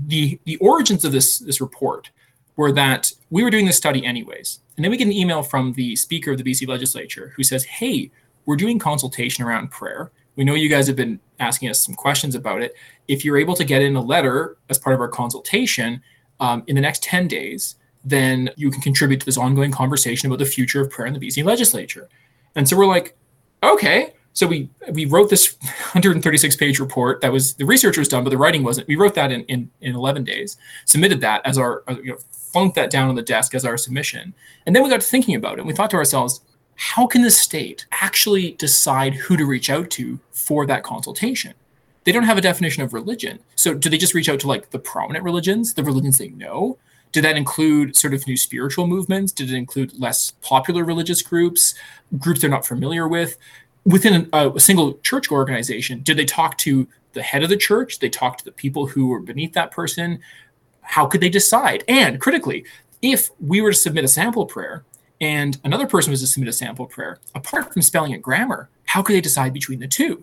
the 0.07 0.39
the 0.45 0.57
origins 0.57 1.05
of 1.05 1.11
this 1.11 1.39
this 1.39 1.61
report 1.61 2.09
were 2.55 2.71
that 2.71 3.11
we 3.30 3.43
were 3.43 3.49
doing 3.49 3.65
this 3.65 3.78
study 3.78 4.05
anyways, 4.05 4.59
and 4.78 4.84
then 4.84 4.91
we 4.91 4.97
get 4.97 5.07
an 5.07 5.13
email 5.13 5.43
from 5.43 5.74
the 5.74 5.95
Speaker 5.95 6.32
of 6.32 6.38
the 6.38 6.43
BC 6.43 6.67
Legislature 6.67 7.34
who 7.36 7.43
says, 7.43 7.63
"Hey, 7.63 8.11
we're 8.45 8.55
doing 8.55 8.80
consultation 8.80 9.43
around 9.43 9.71
prayer." 9.71 10.11
We 10.36 10.43
know 10.43 10.55
you 10.55 10.69
guys 10.69 10.88
have 10.88 10.95
been 10.95 11.19
asking 11.39 11.69
us 11.69 11.79
some 11.79 11.95
questions 11.95 12.36
about 12.36 12.61
it. 12.61 12.75
If 13.07 13.23
you're 13.23 13.38
able 13.38 13.55
to 13.55 13.63
get 13.63 13.81
in 13.81 13.95
a 13.95 14.01
letter 14.01 14.57
as 14.69 14.79
part 14.79 14.93
of 14.93 14.99
our 14.99 15.07
consultation 15.07 16.01
um, 16.39 16.63
in 16.67 16.75
the 16.75 16.81
next 16.81 17.03
10 17.03 17.27
days, 17.27 17.75
then 18.03 18.49
you 18.55 18.69
can 18.69 18.81
contribute 18.81 19.19
to 19.19 19.25
this 19.25 19.38
ongoing 19.38 19.71
conversation 19.71 20.27
about 20.27 20.39
the 20.39 20.45
future 20.45 20.81
of 20.81 20.89
prayer 20.89 21.07
in 21.07 21.13
the 21.13 21.19
BC 21.19 21.43
legislature. 21.43 22.09
And 22.55 22.67
so 22.67 22.77
we're 22.77 22.86
like, 22.86 23.15
okay. 23.61 24.13
So 24.34 24.47
we 24.47 24.69
we 24.91 25.05
wrote 25.05 25.29
this 25.29 25.55
136 25.61 26.55
page 26.55 26.79
report 26.79 27.21
that 27.21 27.31
was 27.31 27.53
the 27.53 27.65
research 27.65 27.97
was 27.97 28.07
done, 28.07 28.23
but 28.23 28.31
the 28.31 28.38
writing 28.38 28.63
wasn't. 28.63 28.88
We 28.88 28.95
wrote 28.95 29.13
that 29.15 29.31
in 29.31 29.43
in, 29.43 29.69
in 29.81 29.95
11 29.95 30.23
days, 30.23 30.57
submitted 30.86 31.21
that 31.21 31.45
as 31.45 31.57
our 31.57 31.84
uh, 31.88 31.95
you 32.03 32.11
know 32.11 32.17
flunked 32.31 32.75
that 32.75 32.89
down 32.89 33.09
on 33.09 33.15
the 33.15 33.21
desk 33.21 33.53
as 33.53 33.63
our 33.63 33.77
submission, 33.77 34.34
and 34.65 34.75
then 34.75 34.84
we 34.84 34.89
got 34.89 35.01
to 35.01 35.07
thinking 35.07 35.36
about 35.36 35.53
it. 35.53 35.59
And 35.59 35.67
we 35.67 35.73
thought 35.73 35.91
to 35.91 35.97
ourselves, 35.97 36.41
how 36.76 37.07
can 37.07 37.21
the 37.21 37.32
state 37.32 37.86
actually 37.91 38.53
decide 38.53 39.13
who 39.13 39.38
to 39.38 39.45
reach 39.45 39.69
out 39.69 39.89
to 39.91 40.19
for 40.32 40.65
that 40.65 40.84
consultation? 40.84 41.53
They 42.03 42.11
don't 42.11 42.24
have 42.24 42.38
a 42.38 42.41
definition 42.41 42.84
of 42.84 42.93
religion. 42.93 43.39
So 43.55 43.74
do 43.74 43.89
they 43.89 43.97
just 43.97 44.13
reach 44.13 44.30
out 44.30 44.39
to 44.41 44.47
like 44.47 44.71
the 44.71 44.80
prominent 44.80 45.24
religions, 45.24 45.74
the 45.74 45.84
religions 45.84 46.17
they 46.17 46.30
know? 46.30 46.78
Did 47.11 47.24
that 47.24 47.38
include 47.38 47.95
sort 47.95 48.13
of 48.13 48.28
new 48.28 48.36
spiritual 48.36 48.88
movements? 48.88 49.32
Did 49.32 49.51
it 49.51 49.55
include 49.55 49.97
less 49.99 50.32
popular 50.41 50.84
religious 50.84 51.21
groups, 51.21 51.76
groups 52.17 52.41
they're 52.41 52.49
not 52.49 52.65
familiar 52.65 53.07
with? 53.07 53.38
Within 53.86 54.30
a, 54.34 54.36
uh, 54.36 54.53
a 54.55 54.59
single 54.59 54.97
church 54.99 55.30
organization, 55.30 56.01
did 56.01 56.17
they 56.17 56.26
talk 56.26 56.57
to 56.59 56.88
the 57.13 57.21
head 57.21 57.43
of 57.43 57.49
the 57.49 57.57
church? 57.57 57.99
They 57.99 58.09
talk 58.09 58.38
to 58.39 58.45
the 58.45 58.51
people 58.51 58.88
who 58.88 59.07
were 59.07 59.19
beneath 59.19 59.53
that 59.53 59.71
person. 59.71 60.19
How 60.82 61.05
could 61.05 61.21
they 61.21 61.30
decide? 61.30 61.84
And 61.88 62.19
critically, 62.19 62.65
if 63.01 63.30
we 63.39 63.61
were 63.61 63.71
to 63.71 63.78
submit 63.78 64.05
a 64.05 64.07
sample 64.07 64.45
prayer 64.45 64.84
and 65.24 65.57
another 65.63 65.88
person 65.88 66.11
was 66.11 66.19
to 66.19 66.28
submit 66.28 66.49
a 66.49 66.53
sample 66.53 66.86
prayer, 66.86 67.17
apart 67.34 67.71
from 67.71 67.82
spelling 67.82 68.13
and 68.13 68.21
grammar, 68.21 68.67
how 68.88 69.01
could 69.01 69.15
they 69.15 69.21
decide 69.21 69.53
between 69.53 69.80
the 69.80 69.88
two? 69.88 70.21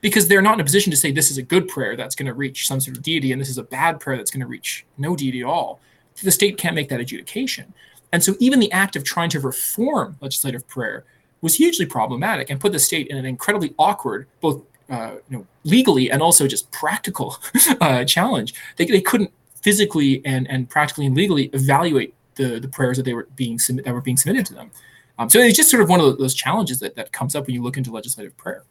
Because 0.00 0.26
they're 0.26 0.42
not 0.42 0.54
in 0.54 0.60
a 0.60 0.64
position 0.64 0.90
to 0.90 0.96
say 0.96 1.12
this 1.12 1.30
is 1.30 1.38
a 1.38 1.42
good 1.42 1.68
prayer 1.68 1.94
that's 1.94 2.16
going 2.16 2.26
to 2.26 2.34
reach 2.34 2.66
some 2.66 2.80
sort 2.80 2.96
of 2.96 3.02
deity 3.04 3.30
and 3.30 3.40
this 3.40 3.48
is 3.48 3.58
a 3.58 3.62
bad 3.62 4.00
prayer 4.00 4.16
that's 4.16 4.32
going 4.32 4.40
to 4.40 4.48
reach 4.48 4.84
no 4.98 5.14
deity 5.14 5.42
at 5.42 5.46
all. 5.46 5.78
The 6.20 6.32
state 6.32 6.58
can't 6.58 6.74
make 6.74 6.88
that 6.88 6.98
adjudication. 6.98 7.72
And 8.10 8.24
so 8.24 8.34
even 8.40 8.58
the 8.58 8.72
act 8.72 8.96
of 8.96 9.04
trying 9.04 9.30
to 9.30 9.40
reform 9.40 10.16
legislative 10.20 10.66
prayer 10.66 11.04
was 11.42 11.54
hugely 11.54 11.86
problematic 11.86 12.50
and 12.50 12.58
put 12.58 12.72
the 12.72 12.80
state 12.80 13.06
in 13.06 13.16
an 13.18 13.24
incredibly 13.24 13.72
awkward, 13.78 14.26
both 14.40 14.62
uh, 14.90 15.12
you 15.28 15.38
know, 15.38 15.46
legally 15.62 16.10
and 16.10 16.20
also 16.20 16.48
just 16.48 16.68
practical 16.72 17.36
uh, 17.80 18.04
challenge. 18.04 18.54
They, 18.78 18.86
they 18.86 19.00
couldn't 19.00 19.30
physically 19.62 20.22
and, 20.24 20.50
and 20.50 20.68
practically 20.68 21.06
and 21.06 21.14
legally 21.14 21.50
evaluate 21.52 22.14
the 22.40 22.60
the 22.60 22.68
prayers 22.68 22.96
that 22.96 23.04
they 23.04 23.14
were 23.14 23.28
being 23.36 23.58
that 23.84 23.92
were 23.92 24.00
being 24.00 24.16
submitted 24.16 24.46
to 24.46 24.54
them. 24.54 24.70
Um, 25.18 25.28
so 25.28 25.38
it's 25.38 25.56
just 25.56 25.70
sort 25.70 25.82
of 25.82 25.90
one 25.90 26.00
of 26.00 26.16
those 26.18 26.34
challenges 26.34 26.80
that, 26.80 26.96
that 26.96 27.12
comes 27.12 27.36
up 27.36 27.46
when 27.46 27.54
you 27.54 27.62
look 27.62 27.76
into 27.76 27.90
legislative 27.90 28.34
prayer. 28.38 28.64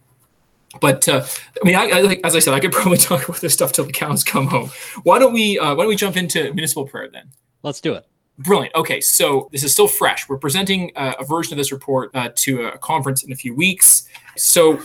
But 0.81 1.07
uh, 1.07 1.25
I 1.61 1.65
mean, 1.65 1.75
I, 1.75 1.89
I, 1.89 2.01
like 2.01 2.21
as 2.23 2.35
I 2.35 2.39
said, 2.39 2.53
I 2.53 2.59
could 2.59 2.71
probably 2.79 2.97
talk 2.97 3.27
about 3.27 3.41
this 3.41 3.53
stuff 3.53 3.71
till 3.71 3.85
the 3.85 3.91
cows 3.91 4.23
come 4.23 4.47
home. 4.47 4.71
Why 5.03 5.19
don't 5.19 5.33
we 5.33 5.59
uh, 5.59 5.75
Why 5.75 5.83
don't 5.83 5.89
we 5.89 5.95
jump 5.95 6.17
into 6.17 6.53
municipal 6.53 6.85
prayer 6.85 7.09
then? 7.11 7.29
Let's 7.63 7.81
do 7.81 7.93
it. 7.93 8.05
Brilliant. 8.39 8.73
Okay, 8.73 9.01
so 9.01 9.49
this 9.51 9.63
is 9.63 9.73
still 9.73 9.87
fresh. 9.87 10.29
We're 10.29 10.37
presenting 10.37 10.91
uh, 10.95 11.13
a 11.19 11.25
version 11.25 11.53
of 11.53 11.57
this 11.57 11.73
report 11.73 12.09
uh, 12.13 12.29
to 12.35 12.67
a 12.67 12.77
conference 12.77 13.23
in 13.23 13.33
a 13.33 13.35
few 13.35 13.53
weeks. 13.53 14.05
So 14.37 14.79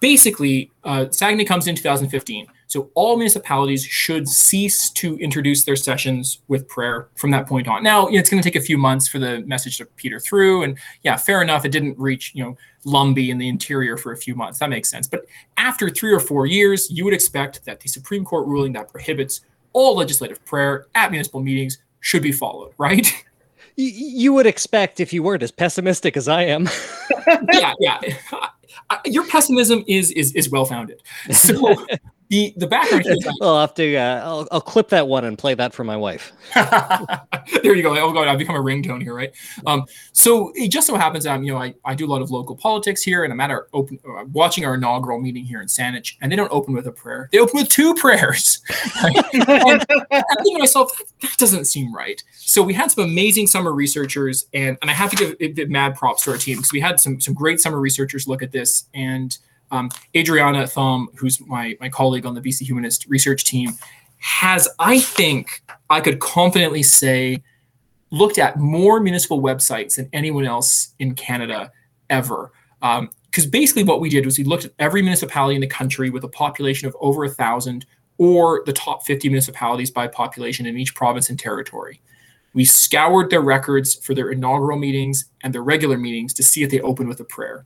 basically, 0.00 0.72
uh, 0.82 1.06
Saguenay 1.10 1.44
comes 1.44 1.68
in 1.68 1.76
2015. 1.76 2.48
So 2.70 2.88
all 2.94 3.16
municipalities 3.16 3.84
should 3.84 4.28
cease 4.28 4.90
to 4.90 5.18
introduce 5.18 5.64
their 5.64 5.74
sessions 5.74 6.38
with 6.46 6.68
prayer 6.68 7.08
from 7.16 7.32
that 7.32 7.48
point 7.48 7.66
on. 7.66 7.82
Now, 7.82 8.06
you 8.06 8.14
know, 8.14 8.20
it's 8.20 8.30
going 8.30 8.40
to 8.40 8.48
take 8.48 8.54
a 8.54 8.64
few 8.64 8.78
months 8.78 9.08
for 9.08 9.18
the 9.18 9.40
message 9.40 9.78
to 9.78 9.86
peter 9.86 10.20
through, 10.20 10.62
and 10.62 10.78
yeah, 11.02 11.16
fair 11.16 11.42
enough. 11.42 11.64
It 11.64 11.72
didn't 11.72 11.98
reach 11.98 12.30
you 12.32 12.44
know 12.44 12.56
Lumby 12.86 13.30
in 13.30 13.38
the 13.38 13.48
interior 13.48 13.96
for 13.96 14.12
a 14.12 14.16
few 14.16 14.36
months. 14.36 14.60
That 14.60 14.70
makes 14.70 14.88
sense. 14.88 15.08
But 15.08 15.26
after 15.56 15.90
three 15.90 16.12
or 16.12 16.20
four 16.20 16.46
years, 16.46 16.88
you 16.92 17.04
would 17.04 17.12
expect 17.12 17.64
that 17.64 17.80
the 17.80 17.88
Supreme 17.88 18.24
Court 18.24 18.46
ruling 18.46 18.72
that 18.74 18.88
prohibits 18.88 19.40
all 19.72 19.96
legislative 19.96 20.44
prayer 20.44 20.86
at 20.94 21.10
municipal 21.10 21.40
meetings 21.40 21.78
should 21.98 22.22
be 22.22 22.32
followed, 22.32 22.72
right? 22.78 23.12
You 23.76 24.34
would 24.34 24.46
expect 24.46 25.00
if 25.00 25.10
you 25.10 25.22
weren't 25.22 25.42
as 25.42 25.50
pessimistic 25.50 26.14
as 26.14 26.28
I 26.28 26.42
am. 26.42 26.68
yeah, 27.52 27.72
yeah. 27.80 27.98
Your 29.06 29.26
pessimism 29.26 29.84
is 29.86 30.10
is 30.10 30.34
is 30.34 30.50
well 30.50 30.66
founded. 30.66 31.00
So 31.30 31.86
the 32.30 32.54
the 32.56 32.66
background 32.66 33.04
I'll 33.42 33.60
have 33.60 33.74
to. 33.74 33.96
Uh, 33.96 34.22
I'll, 34.24 34.48
I'll 34.52 34.60
clip 34.60 34.88
that 34.90 35.08
one 35.08 35.24
and 35.24 35.36
play 35.36 35.54
that 35.54 35.74
for 35.74 35.82
my 35.82 35.96
wife. 35.96 36.32
there 36.54 37.74
you 37.74 37.82
go. 37.82 37.98
Oh 37.98 38.12
god, 38.12 38.28
I've 38.28 38.38
become 38.38 38.54
a 38.54 38.60
ringtone 38.60 39.02
here, 39.02 39.14
right? 39.14 39.32
Um, 39.66 39.84
so 40.12 40.52
it 40.54 40.68
just 40.68 40.86
so 40.86 40.94
happens 40.94 41.24
that 41.24 41.34
I'm, 41.34 41.42
you 41.42 41.52
know, 41.52 41.58
I, 41.58 41.74
I 41.84 41.94
do 41.94 42.06
a 42.06 42.10
lot 42.10 42.22
of 42.22 42.30
local 42.30 42.56
politics 42.56 43.02
here, 43.02 43.24
and 43.24 43.32
I'm 43.32 43.40
at 43.40 43.50
our 43.50 43.66
open 43.72 43.98
uh, 44.08 44.24
watching 44.32 44.64
our 44.64 44.74
inaugural 44.74 45.20
meeting 45.20 45.44
here 45.44 45.60
in 45.60 45.66
Saanich, 45.66 46.14
and 46.22 46.30
they 46.30 46.36
don't 46.36 46.52
open 46.52 46.72
with 46.72 46.86
a 46.86 46.92
prayer. 46.92 47.28
They 47.32 47.40
open 47.40 47.60
with 47.60 47.68
two 47.68 47.94
prayers. 47.96 48.60
and 49.02 49.16
I'm 49.48 49.80
thinking 49.80 50.54
to 50.54 50.58
myself, 50.60 51.02
that 51.22 51.36
doesn't 51.36 51.64
seem 51.64 51.92
right. 51.92 52.22
So 52.32 52.62
we 52.62 52.74
had 52.74 52.92
some 52.92 53.04
amazing 53.04 53.48
summer 53.48 53.72
researchers, 53.72 54.46
and 54.54 54.78
and 54.80 54.90
I 54.90 54.94
have 54.94 55.10
to 55.10 55.16
give, 55.16 55.56
give 55.56 55.68
mad 55.68 55.96
props 55.96 56.22
to 56.24 56.30
our 56.30 56.38
team 56.38 56.58
because 56.58 56.72
we 56.72 56.80
had 56.80 57.00
some 57.00 57.20
some 57.20 57.34
great 57.34 57.60
summer 57.60 57.80
researchers 57.80 58.28
look 58.28 58.40
at 58.40 58.52
this 58.52 58.84
and 58.94 59.36
um, 59.70 59.90
Adriana 60.16 60.66
Thom, 60.66 61.08
who's 61.16 61.40
my, 61.46 61.76
my 61.80 61.88
colleague 61.88 62.26
on 62.26 62.34
the 62.34 62.40
BC 62.40 62.62
Humanist 62.62 63.06
research 63.06 63.44
team, 63.44 63.70
has, 64.18 64.68
I 64.78 65.00
think, 65.00 65.62
I 65.88 66.00
could 66.00 66.18
confidently 66.18 66.82
say, 66.82 67.42
looked 68.10 68.38
at 68.38 68.58
more 68.58 69.00
municipal 69.00 69.40
websites 69.40 69.96
than 69.96 70.08
anyone 70.12 70.44
else 70.44 70.94
in 70.98 71.14
Canada 71.14 71.70
ever. 72.10 72.52
Because 72.80 73.44
um, 73.44 73.50
basically, 73.50 73.84
what 73.84 74.00
we 74.00 74.08
did 74.08 74.24
was 74.24 74.36
we 74.36 74.44
looked 74.44 74.64
at 74.64 74.72
every 74.78 75.02
municipality 75.02 75.54
in 75.54 75.60
the 75.60 75.66
country 75.66 76.10
with 76.10 76.24
a 76.24 76.28
population 76.28 76.88
of 76.88 76.96
over 77.00 77.24
a 77.24 77.30
thousand, 77.30 77.86
or 78.18 78.62
the 78.66 78.72
top 78.72 79.06
50 79.06 79.28
municipalities 79.28 79.90
by 79.90 80.06
population 80.06 80.66
in 80.66 80.76
each 80.76 80.94
province 80.94 81.30
and 81.30 81.38
territory. 81.38 82.02
We 82.52 82.64
scoured 82.64 83.30
their 83.30 83.40
records 83.40 83.94
for 83.94 84.12
their 84.12 84.30
inaugural 84.30 84.76
meetings 84.76 85.26
and 85.42 85.54
their 85.54 85.62
regular 85.62 85.96
meetings 85.96 86.34
to 86.34 86.42
see 86.42 86.62
if 86.62 86.70
they 86.70 86.80
opened 86.80 87.08
with 87.08 87.20
a 87.20 87.24
prayer 87.24 87.64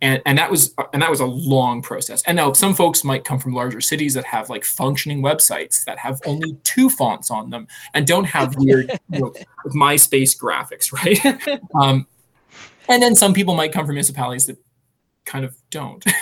and 0.00 0.20
and 0.26 0.38
that 0.38 0.50
was 0.50 0.74
and 0.92 1.02
that 1.02 1.10
was 1.10 1.20
a 1.20 1.26
long 1.26 1.80
process 1.80 2.22
and 2.26 2.36
now 2.36 2.52
some 2.52 2.74
folks 2.74 3.04
might 3.04 3.24
come 3.24 3.38
from 3.38 3.52
larger 3.52 3.80
cities 3.80 4.14
that 4.14 4.24
have 4.24 4.50
like 4.50 4.64
functioning 4.64 5.22
websites 5.22 5.84
that 5.84 5.98
have 5.98 6.20
only 6.26 6.56
two 6.64 6.90
fonts 6.90 7.30
on 7.30 7.50
them 7.50 7.66
and 7.94 8.06
don't 8.06 8.24
have 8.24 8.54
weird 8.58 8.90
you 9.10 9.20
know, 9.20 9.34
myspace 9.68 10.36
graphics 10.36 10.92
right 10.92 11.60
um, 11.80 12.06
and 12.88 13.02
then 13.02 13.14
some 13.14 13.32
people 13.32 13.54
might 13.54 13.72
come 13.72 13.86
from 13.86 13.94
municipalities 13.94 14.46
that 14.46 14.58
kind 15.24 15.44
of 15.44 15.54
don't 15.70 16.04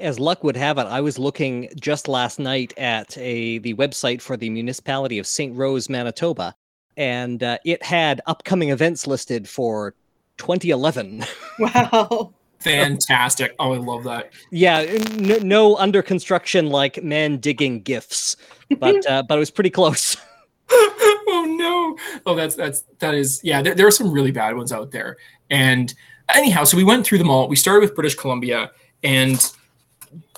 as 0.00 0.20
luck 0.20 0.44
would 0.44 0.56
have 0.56 0.78
it, 0.78 0.82
I 0.82 1.00
was 1.00 1.18
looking 1.18 1.70
just 1.80 2.06
last 2.06 2.38
night 2.38 2.74
at 2.76 3.16
a 3.16 3.58
the 3.58 3.74
website 3.74 4.20
for 4.20 4.36
the 4.36 4.50
municipality 4.50 5.18
of 5.18 5.26
St. 5.26 5.56
Rose, 5.56 5.88
Manitoba, 5.88 6.54
and 6.96 7.42
uh, 7.42 7.58
it 7.64 7.82
had 7.82 8.20
upcoming 8.26 8.70
events 8.70 9.06
listed 9.06 9.48
for 9.48 9.94
2011. 10.38 11.24
Wow. 11.58 12.34
Fantastic. 12.66 13.54
Oh, 13.60 13.74
I 13.74 13.76
love 13.76 14.02
that. 14.04 14.32
Yeah, 14.50 14.84
no, 15.18 15.36
no 15.38 15.76
under 15.76 16.02
construction 16.02 16.68
like 16.68 17.00
man 17.00 17.36
digging 17.36 17.80
gifts, 17.80 18.36
but 18.80 19.08
uh, 19.08 19.22
but 19.22 19.36
it 19.36 19.38
was 19.38 19.52
pretty 19.52 19.70
close. 19.70 20.16
oh 20.70 21.56
no. 21.56 21.96
Oh, 22.26 22.34
that's 22.34 22.56
that's 22.56 22.82
that 22.98 23.14
is 23.14 23.40
yeah. 23.44 23.62
There, 23.62 23.76
there 23.76 23.86
are 23.86 23.92
some 23.92 24.10
really 24.10 24.32
bad 24.32 24.56
ones 24.56 24.72
out 24.72 24.90
there. 24.90 25.16
And 25.48 25.94
anyhow, 26.34 26.64
so 26.64 26.76
we 26.76 26.82
went 26.82 27.06
through 27.06 27.18
them 27.18 27.30
all. 27.30 27.46
We 27.46 27.54
started 27.54 27.82
with 27.82 27.94
British 27.94 28.16
Columbia, 28.16 28.72
and 29.04 29.40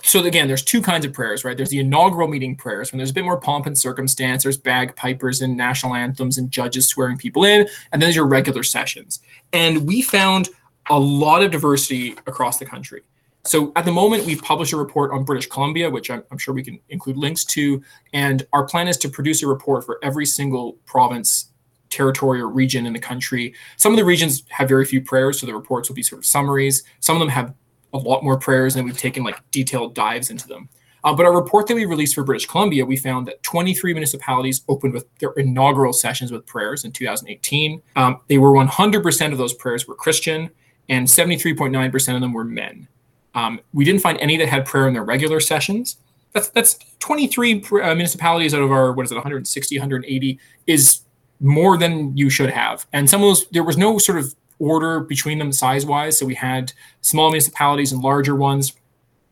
so 0.02 0.22
again, 0.22 0.48
there's 0.48 0.62
two 0.62 0.82
kinds 0.82 1.06
of 1.06 1.14
prayers, 1.14 1.44
right? 1.44 1.56
There's 1.56 1.70
the 1.70 1.78
inaugural 1.78 2.28
meeting 2.28 2.56
prayers 2.56 2.92
when 2.92 2.98
there's 2.98 3.10
a 3.10 3.14
bit 3.14 3.24
more 3.24 3.40
pomp 3.40 3.64
and 3.64 3.76
circumstance. 3.76 4.42
There's 4.42 4.58
bagpipers 4.58 5.40
and 5.40 5.56
national 5.56 5.94
anthems 5.94 6.36
and 6.36 6.50
judges 6.50 6.86
swearing 6.86 7.16
people 7.16 7.44
in, 7.44 7.62
and 7.90 8.02
then 8.02 8.08
there's 8.08 8.16
your 8.16 8.26
regular 8.26 8.64
sessions. 8.64 9.20
And 9.54 9.86
we 9.86 10.02
found 10.02 10.50
a 10.90 10.98
lot 10.98 11.42
of 11.42 11.50
diversity 11.50 12.12
across 12.26 12.58
the 12.58 12.64
country. 12.64 13.02
So 13.44 13.72
at 13.76 13.84
the 13.84 13.92
moment, 13.92 14.26
we've 14.26 14.42
published 14.42 14.72
a 14.72 14.76
report 14.76 15.10
on 15.12 15.24
British 15.24 15.46
Columbia, 15.46 15.88
which 15.88 16.10
I'm, 16.10 16.22
I'm, 16.30 16.38
sure 16.38 16.52
we 16.52 16.62
can 16.62 16.80
include 16.90 17.16
links 17.16 17.44
to. 17.46 17.82
And 18.12 18.46
our 18.52 18.66
plan 18.66 18.88
is 18.88 18.98
to 18.98 19.08
produce 19.08 19.42
a 19.42 19.46
report 19.46 19.84
for 19.84 19.98
every 20.02 20.26
single 20.26 20.72
province, 20.84 21.50
territory, 21.88 22.40
or 22.40 22.48
region 22.48 22.84
in 22.84 22.92
the 22.92 22.98
country. 22.98 23.54
Some 23.76 23.92
of 23.92 23.98
the 23.98 24.04
regions 24.04 24.42
have 24.50 24.68
very 24.68 24.84
few 24.84 25.00
prayers, 25.00 25.40
so 25.40 25.46
the 25.46 25.54
reports 25.54 25.88
will 25.88 25.96
be 25.96 26.02
sort 26.02 26.18
of 26.18 26.26
summaries. 26.26 26.82
Some 27.00 27.16
of 27.16 27.20
them 27.20 27.30
have 27.30 27.54
a 27.94 27.98
lot 27.98 28.22
more 28.22 28.38
prayers 28.38 28.76
and 28.76 28.84
we've 28.84 28.98
taken 28.98 29.24
like 29.24 29.40
detailed 29.50 29.94
dives 29.94 30.30
into 30.30 30.46
them. 30.46 30.68
Uh, 31.04 31.14
but 31.14 31.24
our 31.24 31.34
report 31.34 31.66
that 31.68 31.74
we 31.74 31.84
released 31.84 32.14
for 32.14 32.24
British 32.24 32.46
Columbia, 32.46 32.84
we 32.84 32.96
found 32.96 33.26
that 33.26 33.42
23 33.44 33.94
municipalities 33.94 34.62
opened 34.68 34.92
with 34.92 35.06
their 35.20 35.30
inaugural 35.32 35.92
sessions 35.92 36.32
with 36.32 36.44
prayers 36.44 36.84
in 36.84 36.92
2018. 36.92 37.80
Um, 37.96 38.20
they 38.26 38.36
were 38.36 38.50
100% 38.50 39.32
of 39.32 39.38
those 39.38 39.54
prayers 39.54 39.86
were 39.86 39.94
Christian, 39.94 40.50
and 40.88 41.06
73.9% 41.06 42.14
of 42.14 42.20
them 42.20 42.32
were 42.32 42.44
men. 42.44 42.88
Um, 43.34 43.60
we 43.72 43.84
didn't 43.84 44.00
find 44.00 44.18
any 44.20 44.36
that 44.38 44.48
had 44.48 44.66
prayer 44.66 44.88
in 44.88 44.94
their 44.94 45.04
regular 45.04 45.40
sessions. 45.40 45.96
That's 46.32 46.48
that's 46.50 46.78
23 46.98 47.64
uh, 47.82 47.94
municipalities 47.94 48.52
out 48.54 48.62
of 48.62 48.70
our 48.70 48.92
what 48.92 49.04
is 49.04 49.12
it 49.12 49.14
160 49.14 49.78
180 49.78 50.38
is 50.66 51.00
more 51.40 51.78
than 51.78 52.16
you 52.16 52.28
should 52.30 52.50
have. 52.50 52.86
And 52.92 53.08
some 53.08 53.22
of 53.22 53.28
those 53.28 53.48
there 53.48 53.64
was 53.64 53.78
no 53.78 53.98
sort 53.98 54.18
of 54.18 54.34
order 54.58 55.00
between 55.00 55.38
them 55.38 55.52
size 55.52 55.86
wise. 55.86 56.18
So 56.18 56.26
we 56.26 56.34
had 56.34 56.72
small 57.00 57.30
municipalities 57.30 57.92
and 57.92 58.02
larger 58.02 58.34
ones 58.34 58.72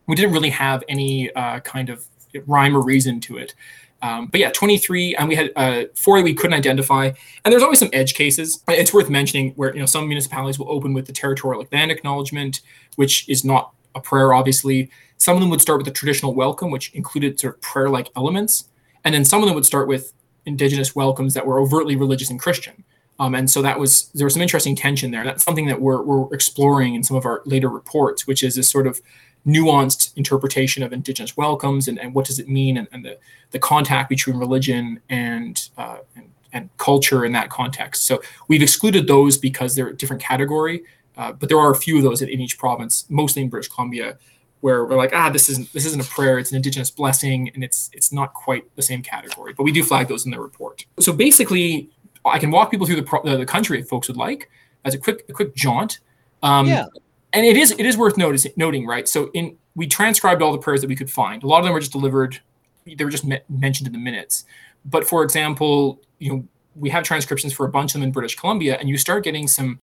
we 0.07 0.15
didn't 0.15 0.31
really 0.31 0.49
have 0.49 0.83
any 0.89 1.31
uh, 1.33 1.59
kind 1.59 1.89
of 1.89 2.05
rhyme 2.45 2.75
or 2.75 2.83
reason 2.83 3.19
to 3.21 3.37
it. 3.37 3.53
Um, 4.01 4.27
but 4.27 4.39
yeah, 4.39 4.51
23, 4.51 5.15
and 5.15 5.27
we 5.27 5.35
had 5.35 5.51
uh, 5.55 5.85
four 5.95 6.17
that 6.19 6.23
we 6.23 6.33
couldn't 6.33 6.53
identify. 6.53 7.11
And 7.43 7.51
there's 7.51 7.63
always 7.63 7.79
some 7.79 7.89
edge 7.93 8.13
cases. 8.13 8.63
It's 8.67 8.93
worth 8.93 9.09
mentioning 9.09 9.53
where 9.55 9.73
you 9.73 9.79
know 9.79 9.85
some 9.85 10.07
municipalities 10.07 10.59
will 10.59 10.71
open 10.71 10.93
with 10.93 11.07
the 11.07 11.13
territorial 11.13 11.65
land 11.71 11.91
acknowledgement, 11.91 12.61
which 12.95 13.27
is 13.27 13.43
not 13.43 13.73
a 13.95 14.01
prayer, 14.01 14.33
obviously. 14.33 14.89
Some 15.17 15.35
of 15.35 15.41
them 15.41 15.49
would 15.49 15.61
start 15.61 15.79
with 15.79 15.85
the 15.85 15.93
traditional 15.93 16.35
welcome, 16.35 16.69
which 16.69 16.93
included 16.93 17.39
sort 17.39 17.55
of 17.55 17.61
prayer-like 17.61 18.09
elements, 18.15 18.65
and 19.03 19.15
then 19.15 19.25
some 19.25 19.41
of 19.41 19.47
them 19.47 19.55
would 19.55 19.65
start 19.65 19.87
with 19.87 20.13
indigenous 20.45 20.95
welcomes 20.95 21.33
that 21.33 21.45
were 21.45 21.59
overtly 21.59 21.95
religious 21.95 22.29
and 22.29 22.39
Christian. 22.39 22.83
Um, 23.19 23.33
and 23.33 23.49
so 23.49 23.63
that 23.63 23.79
was 23.79 24.09
there 24.13 24.25
was 24.25 24.33
some 24.33 24.43
interesting 24.43 24.75
tension 24.75 25.09
there. 25.09 25.23
That's 25.23 25.43
something 25.43 25.65
that 25.67 25.81
we're, 25.81 26.03
we're 26.03 26.31
exploring 26.33 26.93
in 26.93 27.03
some 27.03 27.17
of 27.17 27.25
our 27.25 27.41
later 27.45 27.69
reports, 27.69 28.27
which 28.27 28.43
is 28.43 28.55
this 28.55 28.69
sort 28.69 28.85
of 28.85 29.01
nuanced 29.45 30.15
interpretation 30.17 30.83
of 30.83 30.93
indigenous 30.93 31.37
welcomes 31.37 31.87
and, 31.87 31.99
and 31.99 32.13
what 32.13 32.25
does 32.25 32.39
it 32.39 32.49
mean 32.49 32.77
and, 32.77 32.87
and 32.91 33.05
the, 33.05 33.17
the 33.51 33.59
contact 33.59 34.09
between 34.09 34.35
religion 34.37 34.99
and, 35.09 35.69
uh, 35.77 35.97
and, 36.15 36.29
and 36.53 36.69
culture 36.77 37.25
in 37.25 37.31
that 37.31 37.49
context. 37.49 38.07
So 38.07 38.21
we've 38.47 38.61
excluded 38.61 39.07
those 39.07 39.37
because 39.37 39.75
they're 39.75 39.87
a 39.87 39.95
different 39.95 40.21
category, 40.21 40.83
uh, 41.15 41.31
but 41.31 41.49
there 41.49 41.59
are 41.59 41.71
a 41.71 41.75
few 41.75 41.97
of 41.97 42.03
those 42.03 42.21
in, 42.21 42.29
in 42.29 42.41
each 42.41 42.57
province, 42.57 43.05
mostly 43.09 43.41
in 43.41 43.49
British 43.49 43.69
Columbia, 43.69 44.17
where 44.61 44.85
we're 44.85 44.97
like, 44.97 45.13
ah, 45.13 45.29
this 45.29 45.49
isn't 45.49 45.71
this 45.71 45.85
isn't 45.85 46.01
a 46.01 46.09
prayer; 46.09 46.39
it's 46.39 46.49
an 46.49 46.55
indigenous 46.55 46.89
blessing, 46.89 47.51
and 47.53 47.63
it's 47.63 47.91
it's 47.93 48.11
not 48.11 48.33
quite 48.33 48.63
the 48.75 48.81
same 48.81 49.03
category. 49.03 49.53
But 49.53 49.63
we 49.63 49.71
do 49.71 49.83
flag 49.83 50.07
those 50.07 50.25
in 50.25 50.31
the 50.31 50.39
report. 50.39 50.85
So 50.99 51.13
basically, 51.13 51.89
I 52.25 52.39
can 52.39 52.49
walk 52.49 52.71
people 52.71 52.87
through 52.87 52.95
the 52.95 53.03
pro- 53.03 53.23
the 53.23 53.45
country 53.45 53.79
if 53.79 53.87
folks 53.87 54.07
would 54.07 54.17
like 54.17 54.49
as 54.83 54.95
a 54.95 54.97
quick 54.97 55.25
a 55.29 55.33
quick 55.33 55.55
jaunt. 55.55 55.99
Um, 56.41 56.67
yeah 56.67 56.87
and 57.37 57.45
it 57.45 57.55
is 57.55 57.71
it 57.71 57.85
is 57.85 57.95
worth 57.95 58.17
noticing 58.17 58.51
noting 58.55 58.87
right? 58.87 59.07
So 59.07 59.29
in 59.33 59.57
we 59.75 59.85
transcribed 59.85 60.41
all 60.41 60.51
the 60.51 60.57
prayers 60.57 60.81
that 60.81 60.87
we 60.87 60.95
could 60.95 61.11
find. 61.11 61.43
A 61.43 61.47
lot 61.47 61.59
of 61.59 61.65
them 61.65 61.73
were 61.73 61.79
just 61.79 61.91
delivered 61.91 62.39
they 62.85 63.03
were 63.03 63.11
just 63.11 63.25
me- 63.25 63.41
mentioned 63.49 63.85
in 63.85 63.93
the 63.93 63.99
minutes. 63.99 64.45
But 64.85 65.07
for 65.07 65.23
example 65.23 66.01
you 66.19 66.31
know 66.31 66.47
we 66.75 66.89
have 66.89 67.03
transcriptions 67.03 67.53
for 67.53 67.65
a 67.65 67.69
bunch 67.69 67.91
of 67.91 68.01
them 68.01 68.07
in 68.07 68.11
british 68.11 68.35
columbia 68.35 68.77
and 68.79 68.89
you 68.89 68.97
start 68.97 69.23
getting 69.23 69.47
some 69.47 69.79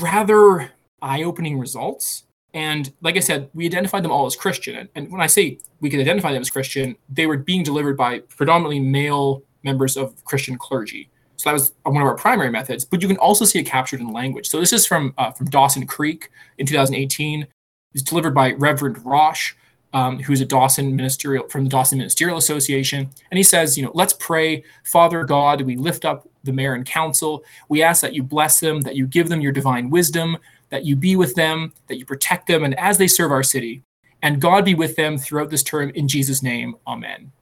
rather 0.00 0.70
eye-opening 1.02 1.58
results. 1.58 2.24
And 2.52 2.92
like 3.00 3.16
i 3.16 3.20
said 3.20 3.48
we 3.54 3.66
identified 3.66 4.02
them 4.02 4.10
all 4.10 4.26
as 4.26 4.34
christian. 4.34 4.74
And, 4.76 4.88
and 4.96 5.12
when 5.12 5.20
i 5.20 5.28
say 5.28 5.58
we 5.80 5.90
could 5.90 6.00
identify 6.00 6.32
them 6.32 6.42
as 6.42 6.50
christian 6.50 6.96
they 7.08 7.26
were 7.26 7.38
being 7.38 7.62
delivered 7.62 7.96
by 7.96 8.20
predominantly 8.20 8.80
male 8.80 9.44
members 9.62 9.96
of 9.96 10.24
christian 10.24 10.58
clergy 10.58 11.08
so 11.40 11.48
that 11.48 11.54
was 11.54 11.72
one 11.84 12.02
of 12.02 12.06
our 12.06 12.16
primary 12.16 12.50
methods, 12.50 12.84
but 12.84 13.00
you 13.00 13.08
can 13.08 13.16
also 13.16 13.46
see 13.46 13.58
it 13.58 13.62
captured 13.62 14.00
in 14.00 14.12
language. 14.12 14.46
So 14.46 14.60
this 14.60 14.74
is 14.74 14.84
from 14.84 15.14
uh, 15.16 15.30
from 15.30 15.48
Dawson 15.48 15.86
Creek 15.86 16.30
in 16.58 16.66
2018. 16.66 17.46
It's 17.94 18.02
delivered 18.02 18.34
by 18.34 18.52
Reverend 18.52 19.02
Rosh, 19.06 19.54
um, 19.94 20.18
who's 20.18 20.42
a 20.42 20.44
Dawson 20.44 20.94
ministerial 20.94 21.48
from 21.48 21.64
the 21.64 21.70
Dawson 21.70 21.96
Ministerial 21.96 22.36
Association, 22.36 23.08
and 23.30 23.38
he 23.38 23.42
says, 23.42 23.78
you 23.78 23.82
know, 23.82 23.90
let's 23.94 24.12
pray, 24.12 24.62
Father 24.84 25.24
God, 25.24 25.62
we 25.62 25.76
lift 25.76 26.04
up 26.04 26.28
the 26.44 26.52
mayor 26.52 26.74
and 26.74 26.84
council. 26.84 27.42
We 27.70 27.82
ask 27.82 28.02
that 28.02 28.12
you 28.12 28.22
bless 28.22 28.60
them, 28.60 28.82
that 28.82 28.96
you 28.96 29.06
give 29.06 29.30
them 29.30 29.40
your 29.40 29.52
divine 29.52 29.88
wisdom, 29.88 30.36
that 30.68 30.84
you 30.84 30.94
be 30.94 31.16
with 31.16 31.36
them, 31.36 31.72
that 31.86 31.96
you 31.96 32.04
protect 32.04 32.48
them, 32.48 32.64
and 32.64 32.78
as 32.78 32.98
they 32.98 33.08
serve 33.08 33.32
our 33.32 33.42
city, 33.42 33.82
and 34.20 34.42
God 34.42 34.66
be 34.66 34.74
with 34.74 34.94
them 34.94 35.16
throughout 35.16 35.48
this 35.48 35.62
term. 35.62 35.88
In 35.94 36.06
Jesus' 36.06 36.42
name, 36.42 36.76
Amen. 36.86 37.32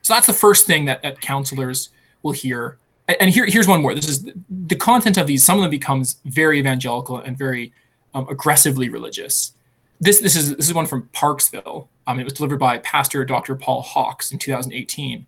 So 0.00 0.14
that's 0.14 0.26
the 0.26 0.32
first 0.32 0.66
thing 0.66 0.86
that, 0.86 1.02
that 1.02 1.20
counselors 1.20 1.90
will 2.22 2.32
hear 2.32 2.78
and 3.20 3.30
here, 3.30 3.46
here's 3.46 3.66
one 3.66 3.82
more. 3.82 3.94
This 3.94 4.08
is 4.08 4.28
the 4.50 4.76
content 4.76 5.16
of 5.16 5.26
these. 5.26 5.44
Some 5.44 5.58
of 5.58 5.62
them 5.62 5.70
becomes 5.70 6.16
very 6.24 6.58
evangelical 6.58 7.18
and 7.18 7.36
very 7.36 7.72
um, 8.14 8.28
aggressively 8.28 8.88
religious. 8.88 9.52
This 10.00 10.20
this 10.20 10.36
is 10.36 10.56
this 10.56 10.68
is 10.68 10.74
one 10.74 10.86
from 10.86 11.08
Parksville. 11.14 11.88
Um, 12.06 12.18
it 12.18 12.24
was 12.24 12.32
delivered 12.32 12.58
by 12.58 12.78
Pastor 12.78 13.24
Dr. 13.24 13.54
Paul 13.54 13.82
Hawks 13.82 14.32
in 14.32 14.38
2018, 14.38 15.26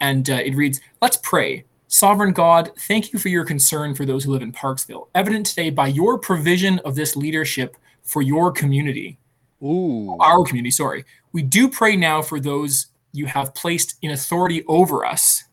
and 0.00 0.30
uh, 0.30 0.34
it 0.34 0.54
reads, 0.54 0.80
"Let's 1.00 1.18
pray." 1.18 1.64
Sovereign 1.86 2.32
God, 2.32 2.72
thank 2.76 3.12
you 3.12 3.20
for 3.20 3.28
your 3.28 3.44
concern 3.44 3.94
for 3.94 4.04
those 4.04 4.24
who 4.24 4.32
live 4.32 4.42
in 4.42 4.50
Parksville, 4.50 5.06
evident 5.14 5.46
today 5.46 5.70
by 5.70 5.86
your 5.86 6.18
provision 6.18 6.80
of 6.80 6.96
this 6.96 7.14
leadership 7.14 7.76
for 8.02 8.20
your 8.20 8.50
community. 8.50 9.16
Ooh. 9.62 10.16
Our 10.18 10.44
community, 10.44 10.72
sorry. 10.72 11.04
We 11.32 11.42
do 11.42 11.68
pray 11.68 11.94
now 11.94 12.20
for 12.20 12.40
those 12.40 12.88
you 13.12 13.26
have 13.26 13.54
placed 13.54 13.94
in 14.02 14.10
authority 14.10 14.64
over 14.66 15.04
us 15.04 15.44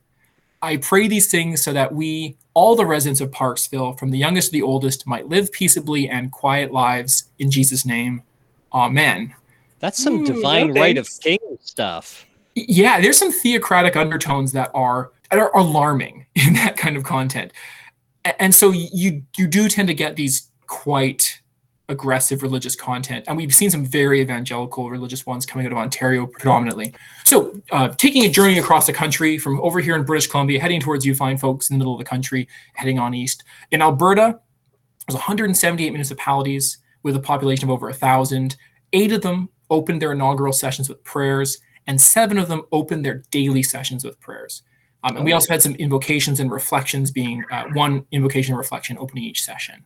I 0.61 0.77
pray 0.77 1.07
these 1.07 1.29
things 1.29 1.61
so 1.61 1.73
that 1.73 1.93
we, 1.93 2.37
all 2.53 2.75
the 2.75 2.85
residents 2.85 3.21
of 3.21 3.31
Parksville, 3.31 3.97
from 3.97 4.11
the 4.11 4.17
youngest 4.17 4.47
to 4.47 4.53
the 4.53 4.61
oldest, 4.61 5.07
might 5.07 5.27
live 5.27 5.51
peaceably 5.51 6.07
and 6.09 6.31
quiet 6.31 6.71
lives 6.71 7.25
in 7.39 7.49
Jesus' 7.49 7.85
name. 7.85 8.21
Amen. 8.73 9.33
That's 9.79 10.01
some 10.01 10.23
divine 10.23 10.73
right 10.73 10.97
of 10.97 11.09
king 11.19 11.39
stuff. 11.61 12.25
Yeah, 12.53 13.01
there's 13.01 13.17
some 13.17 13.31
theocratic 13.31 13.95
undertones 13.95 14.51
that 14.51 14.69
are 14.73 15.11
that 15.29 15.39
are 15.39 15.55
alarming 15.57 16.25
in 16.35 16.53
that 16.53 16.77
kind 16.77 16.95
of 16.95 17.03
content. 17.03 17.51
And 18.39 18.53
so 18.53 18.71
you 18.71 19.23
you 19.37 19.47
do 19.47 19.67
tend 19.67 19.87
to 19.87 19.95
get 19.95 20.15
these 20.15 20.49
quite 20.67 21.30
aggressive 21.91 22.41
religious 22.41 22.75
content. 22.75 23.25
And 23.27 23.37
we've 23.37 23.53
seen 23.53 23.69
some 23.69 23.85
very 23.85 24.21
evangelical 24.21 24.89
religious 24.89 25.25
ones 25.25 25.45
coming 25.45 25.65
out 25.67 25.71
of 25.71 25.77
Ontario 25.77 26.25
predominantly. 26.25 26.93
So, 27.25 27.61
uh, 27.71 27.89
taking 27.89 28.25
a 28.25 28.29
journey 28.29 28.57
across 28.57 28.87
the 28.87 28.93
country 28.93 29.37
from 29.37 29.59
over 29.61 29.79
here 29.79 29.95
in 29.95 30.03
British 30.03 30.27
Columbia, 30.27 30.59
heading 30.59 30.79
towards 30.79 31.05
you 31.05 31.13
find 31.13 31.39
folks 31.39 31.69
in 31.69 31.75
the 31.75 31.77
middle 31.77 31.93
of 31.93 31.99
the 31.99 32.05
country, 32.05 32.47
heading 32.73 32.97
on 32.97 33.13
east. 33.13 33.43
In 33.71 33.81
Alberta, 33.81 34.39
there's 35.07 35.15
178 35.15 35.89
municipalities 35.91 36.77
with 37.03 37.15
a 37.15 37.19
population 37.19 37.69
of 37.69 37.73
over 37.73 37.89
a 37.89 37.93
thousand. 37.93 38.55
Eight 38.93 39.11
of 39.11 39.21
them 39.21 39.49
opened 39.69 40.01
their 40.01 40.13
inaugural 40.13 40.53
sessions 40.53 40.87
with 40.87 41.03
prayers, 41.03 41.59
and 41.87 41.99
seven 41.99 42.37
of 42.37 42.47
them 42.47 42.63
opened 42.71 43.05
their 43.05 43.23
daily 43.31 43.63
sessions 43.63 44.03
with 44.03 44.19
prayers. 44.19 44.63
Um, 45.03 45.17
and 45.17 45.25
we 45.25 45.33
also 45.33 45.51
had 45.51 45.61
some 45.61 45.75
invocations 45.75 46.39
and 46.39 46.51
reflections 46.51 47.11
being 47.11 47.43
uh, 47.51 47.65
one 47.73 48.05
invocation 48.11 48.53
and 48.53 48.59
reflection 48.59 48.97
opening 48.99 49.23
each 49.23 49.43
session. 49.43 49.83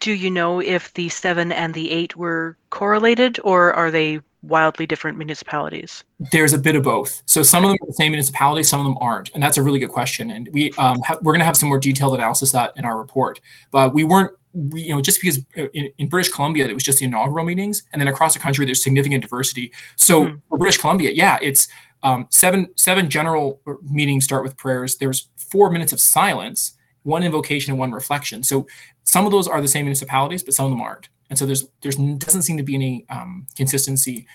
Do 0.00 0.12
you 0.12 0.30
know 0.30 0.60
if 0.60 0.92
the 0.94 1.08
seven 1.08 1.52
and 1.52 1.74
the 1.74 1.90
eight 1.90 2.16
were 2.16 2.56
correlated, 2.70 3.38
or 3.44 3.72
are 3.74 3.90
they 3.90 4.20
wildly 4.42 4.86
different 4.86 5.18
municipalities? 5.18 6.04
There's 6.32 6.52
a 6.52 6.58
bit 6.58 6.76
of 6.76 6.82
both. 6.82 7.22
So 7.26 7.42
some 7.42 7.64
of 7.64 7.68
them 7.68 7.78
are 7.82 7.86
the 7.86 7.92
same 7.92 8.12
municipality, 8.12 8.62
some 8.62 8.80
of 8.80 8.86
them 8.86 8.96
aren't, 9.00 9.30
and 9.34 9.42
that's 9.42 9.56
a 9.56 9.62
really 9.62 9.78
good 9.78 9.90
question. 9.90 10.30
And 10.30 10.48
we 10.52 10.72
um, 10.72 11.00
ha- 11.02 11.18
we're 11.22 11.32
going 11.32 11.40
to 11.40 11.46
have 11.46 11.56
some 11.56 11.68
more 11.68 11.78
detailed 11.78 12.14
analysis 12.14 12.52
that 12.52 12.72
in 12.76 12.84
our 12.84 12.98
report. 12.98 13.40
But 13.70 13.94
we 13.94 14.04
weren't, 14.04 14.32
we, 14.52 14.82
you 14.82 14.94
know, 14.94 15.00
just 15.00 15.20
because 15.20 15.38
uh, 15.58 15.68
in, 15.74 15.90
in, 15.98 16.08
British 16.08 16.32
Columbia 16.32 16.66
it 16.66 16.74
was 16.74 16.84
just 16.84 16.98
the 16.98 17.04
inaugural 17.04 17.44
meetings, 17.44 17.82
and 17.92 18.00
then 18.00 18.08
across 18.08 18.34
the 18.34 18.40
country 18.40 18.64
there's 18.64 18.82
significant 18.82 19.22
diversity. 19.22 19.72
So 19.96 20.24
mm-hmm. 20.24 20.36
for 20.48 20.58
British 20.58 20.78
Columbia, 20.78 21.10
yeah, 21.12 21.38
it's 21.42 21.68
um, 22.02 22.26
seven 22.30 22.68
seven 22.76 23.10
general 23.10 23.60
meetings 23.82 24.24
start 24.24 24.42
with 24.42 24.56
prayers. 24.56 24.96
There's 24.96 25.28
four 25.36 25.70
minutes 25.70 25.92
of 25.92 26.00
silence 26.00 26.76
one 27.06 27.22
invocation 27.22 27.70
and 27.70 27.78
one 27.78 27.92
reflection. 27.92 28.42
So 28.42 28.66
some 29.06 29.24
of 29.24 29.32
those 29.32 29.48
are 29.48 29.62
the 29.62 29.68
same 29.68 29.86
municipalities, 29.86 30.42
but 30.42 30.52
some 30.52 30.66
of 30.66 30.72
them 30.72 30.82
aren't. 30.82 31.08
And 31.30 31.38
so 31.38 31.46
there's 31.46 31.66
there's 31.80 31.96
doesn't 31.96 32.42
seem 32.42 32.56
to 32.56 32.62
be 32.62 32.74
any 32.74 33.06
um, 33.08 33.46
consistency, 33.56 34.26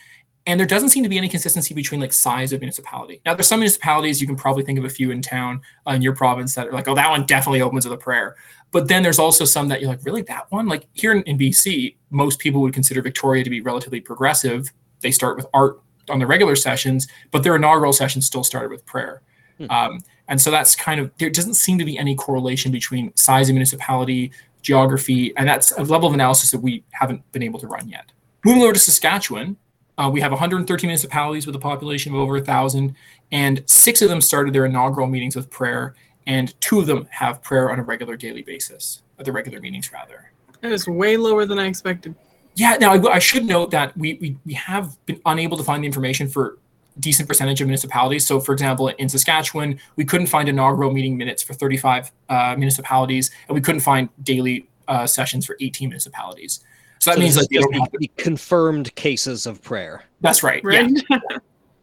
and 0.47 0.59
there 0.59 0.67
doesn't 0.67 0.89
seem 0.89 1.03
to 1.03 1.09
be 1.09 1.17
any 1.17 1.29
consistency 1.29 1.73
between 1.73 2.01
like 2.01 2.13
size 2.13 2.51
of 2.51 2.61
municipality. 2.61 3.21
Now 3.25 3.35
there's 3.35 3.47
some 3.47 3.59
municipalities 3.59 4.19
you 4.19 4.27
can 4.27 4.35
probably 4.35 4.63
think 4.63 4.79
of 4.79 4.85
a 4.85 4.89
few 4.89 5.11
in 5.11 5.21
town 5.21 5.61
uh, 5.87 5.91
in 5.91 6.01
your 6.01 6.15
province 6.15 6.55
that 6.55 6.67
are 6.67 6.71
like, 6.71 6.87
oh, 6.87 6.95
that 6.95 7.09
one 7.09 7.25
definitely 7.25 7.61
opens 7.61 7.85
with 7.85 7.93
a 7.93 8.01
prayer. 8.01 8.35
But 8.71 8.87
then 8.87 9.03
there's 9.03 9.19
also 9.19 9.45
some 9.45 9.67
that 9.67 9.81
you're 9.81 9.89
like, 9.89 10.03
really 10.05 10.21
that 10.23 10.49
one? 10.51 10.67
Like 10.67 10.87
here 10.93 11.11
in, 11.11 11.23
in 11.23 11.37
BC, 11.37 11.95
most 12.09 12.39
people 12.39 12.61
would 12.61 12.73
consider 12.73 13.01
Victoria 13.01 13.43
to 13.43 13.49
be 13.49 13.61
relatively 13.61 13.99
progressive. 13.99 14.71
They 15.01 15.11
start 15.11 15.35
with 15.35 15.45
art 15.53 15.81
on 16.09 16.19
the 16.19 16.25
regular 16.25 16.55
sessions, 16.55 17.07
but 17.31 17.43
their 17.43 17.55
inaugural 17.55 17.93
sessions 17.93 18.25
still 18.25 18.43
started 18.43 18.71
with 18.71 18.85
prayer. 18.85 19.21
Hmm. 19.57 19.65
Um, 19.69 19.99
and 20.27 20.39
so 20.39 20.49
that's 20.49 20.75
kind 20.75 20.99
of 20.99 21.11
there 21.17 21.29
doesn't 21.29 21.55
seem 21.55 21.77
to 21.77 21.85
be 21.85 21.97
any 21.97 22.15
correlation 22.15 22.71
between 22.71 23.15
size 23.15 23.49
of 23.49 23.53
municipality, 23.53 24.31
geography, 24.61 25.33
and 25.37 25.47
that's 25.47 25.71
a 25.73 25.83
level 25.83 26.07
of 26.07 26.13
analysis 26.13 26.51
that 26.51 26.59
we 26.59 26.83
haven't 26.91 27.29
been 27.31 27.43
able 27.43 27.59
to 27.59 27.67
run 27.67 27.87
yet. 27.87 28.11
Moving 28.45 28.63
over 28.63 28.73
to 28.73 28.79
Saskatchewan, 28.79 29.57
uh, 29.97 30.09
we 30.09 30.21
have 30.21 30.31
113 30.31 30.87
municipalities 30.87 31.45
with 31.45 31.55
a 31.55 31.59
population 31.59 32.13
of 32.13 32.19
over 32.19 32.37
a 32.37 32.41
thousand, 32.41 32.95
and 33.31 33.63
six 33.67 34.01
of 34.01 34.09
them 34.09 34.21
started 34.21 34.53
their 34.53 34.65
inaugural 34.65 35.07
meetings 35.07 35.35
with 35.35 35.49
prayer, 35.49 35.95
and 36.25 36.59
two 36.61 36.79
of 36.79 36.87
them 36.87 37.07
have 37.11 37.41
prayer 37.43 37.71
on 37.71 37.79
a 37.79 37.83
regular 37.83 38.15
daily 38.15 38.41
basis, 38.41 39.03
at 39.19 39.25
the 39.25 39.31
regular 39.31 39.59
meetings 39.59 39.91
rather. 39.91 40.31
That 40.61 40.71
is 40.71 40.87
way 40.87 41.17
lower 41.17 41.45
than 41.45 41.59
I 41.59 41.67
expected. 41.67 42.15
Yeah. 42.55 42.77
Now 42.79 42.93
I, 42.93 43.13
I 43.13 43.19
should 43.19 43.45
note 43.45 43.71
that 43.71 43.95
we, 43.97 44.15
we 44.15 44.37
we 44.45 44.53
have 44.53 45.03
been 45.05 45.21
unable 45.25 45.57
to 45.57 45.63
find 45.63 45.83
the 45.83 45.87
information 45.87 46.27
for 46.27 46.57
decent 47.01 47.27
percentage 47.27 47.59
of 47.61 47.67
municipalities. 47.67 48.25
So, 48.25 48.39
for 48.39 48.53
example, 48.53 48.87
in 48.87 49.09
Saskatchewan, 49.09 49.79
we 49.97 50.05
couldn't 50.05 50.27
find 50.27 50.47
inaugural 50.47 50.91
meeting 50.91 51.17
minutes 51.17 51.43
for 51.43 51.53
35 51.53 52.11
uh, 52.29 52.55
municipalities, 52.57 53.31
and 53.47 53.55
we 53.55 53.61
couldn't 53.61 53.81
find 53.81 54.07
daily 54.23 54.69
uh, 54.87 55.05
sessions 55.07 55.45
for 55.45 55.57
18 55.59 55.89
municipalities. 55.89 56.61
So 56.99 57.09
that 57.09 57.15
So 57.15 57.19
means 57.21 57.35
this 57.35 57.43
like 57.43 57.49
they 57.49 57.57
is 57.57 57.63
don't 57.65 57.73
just 57.73 57.91
have 57.91 57.99
the 57.99 58.11
confirmed 58.17 58.95
cases 58.95 59.45
of 59.45 59.61
prayer. 59.63 60.03
That's 60.21 60.43
right. 60.43 60.63
Right? 60.63 60.89
Yeah. 61.09 61.19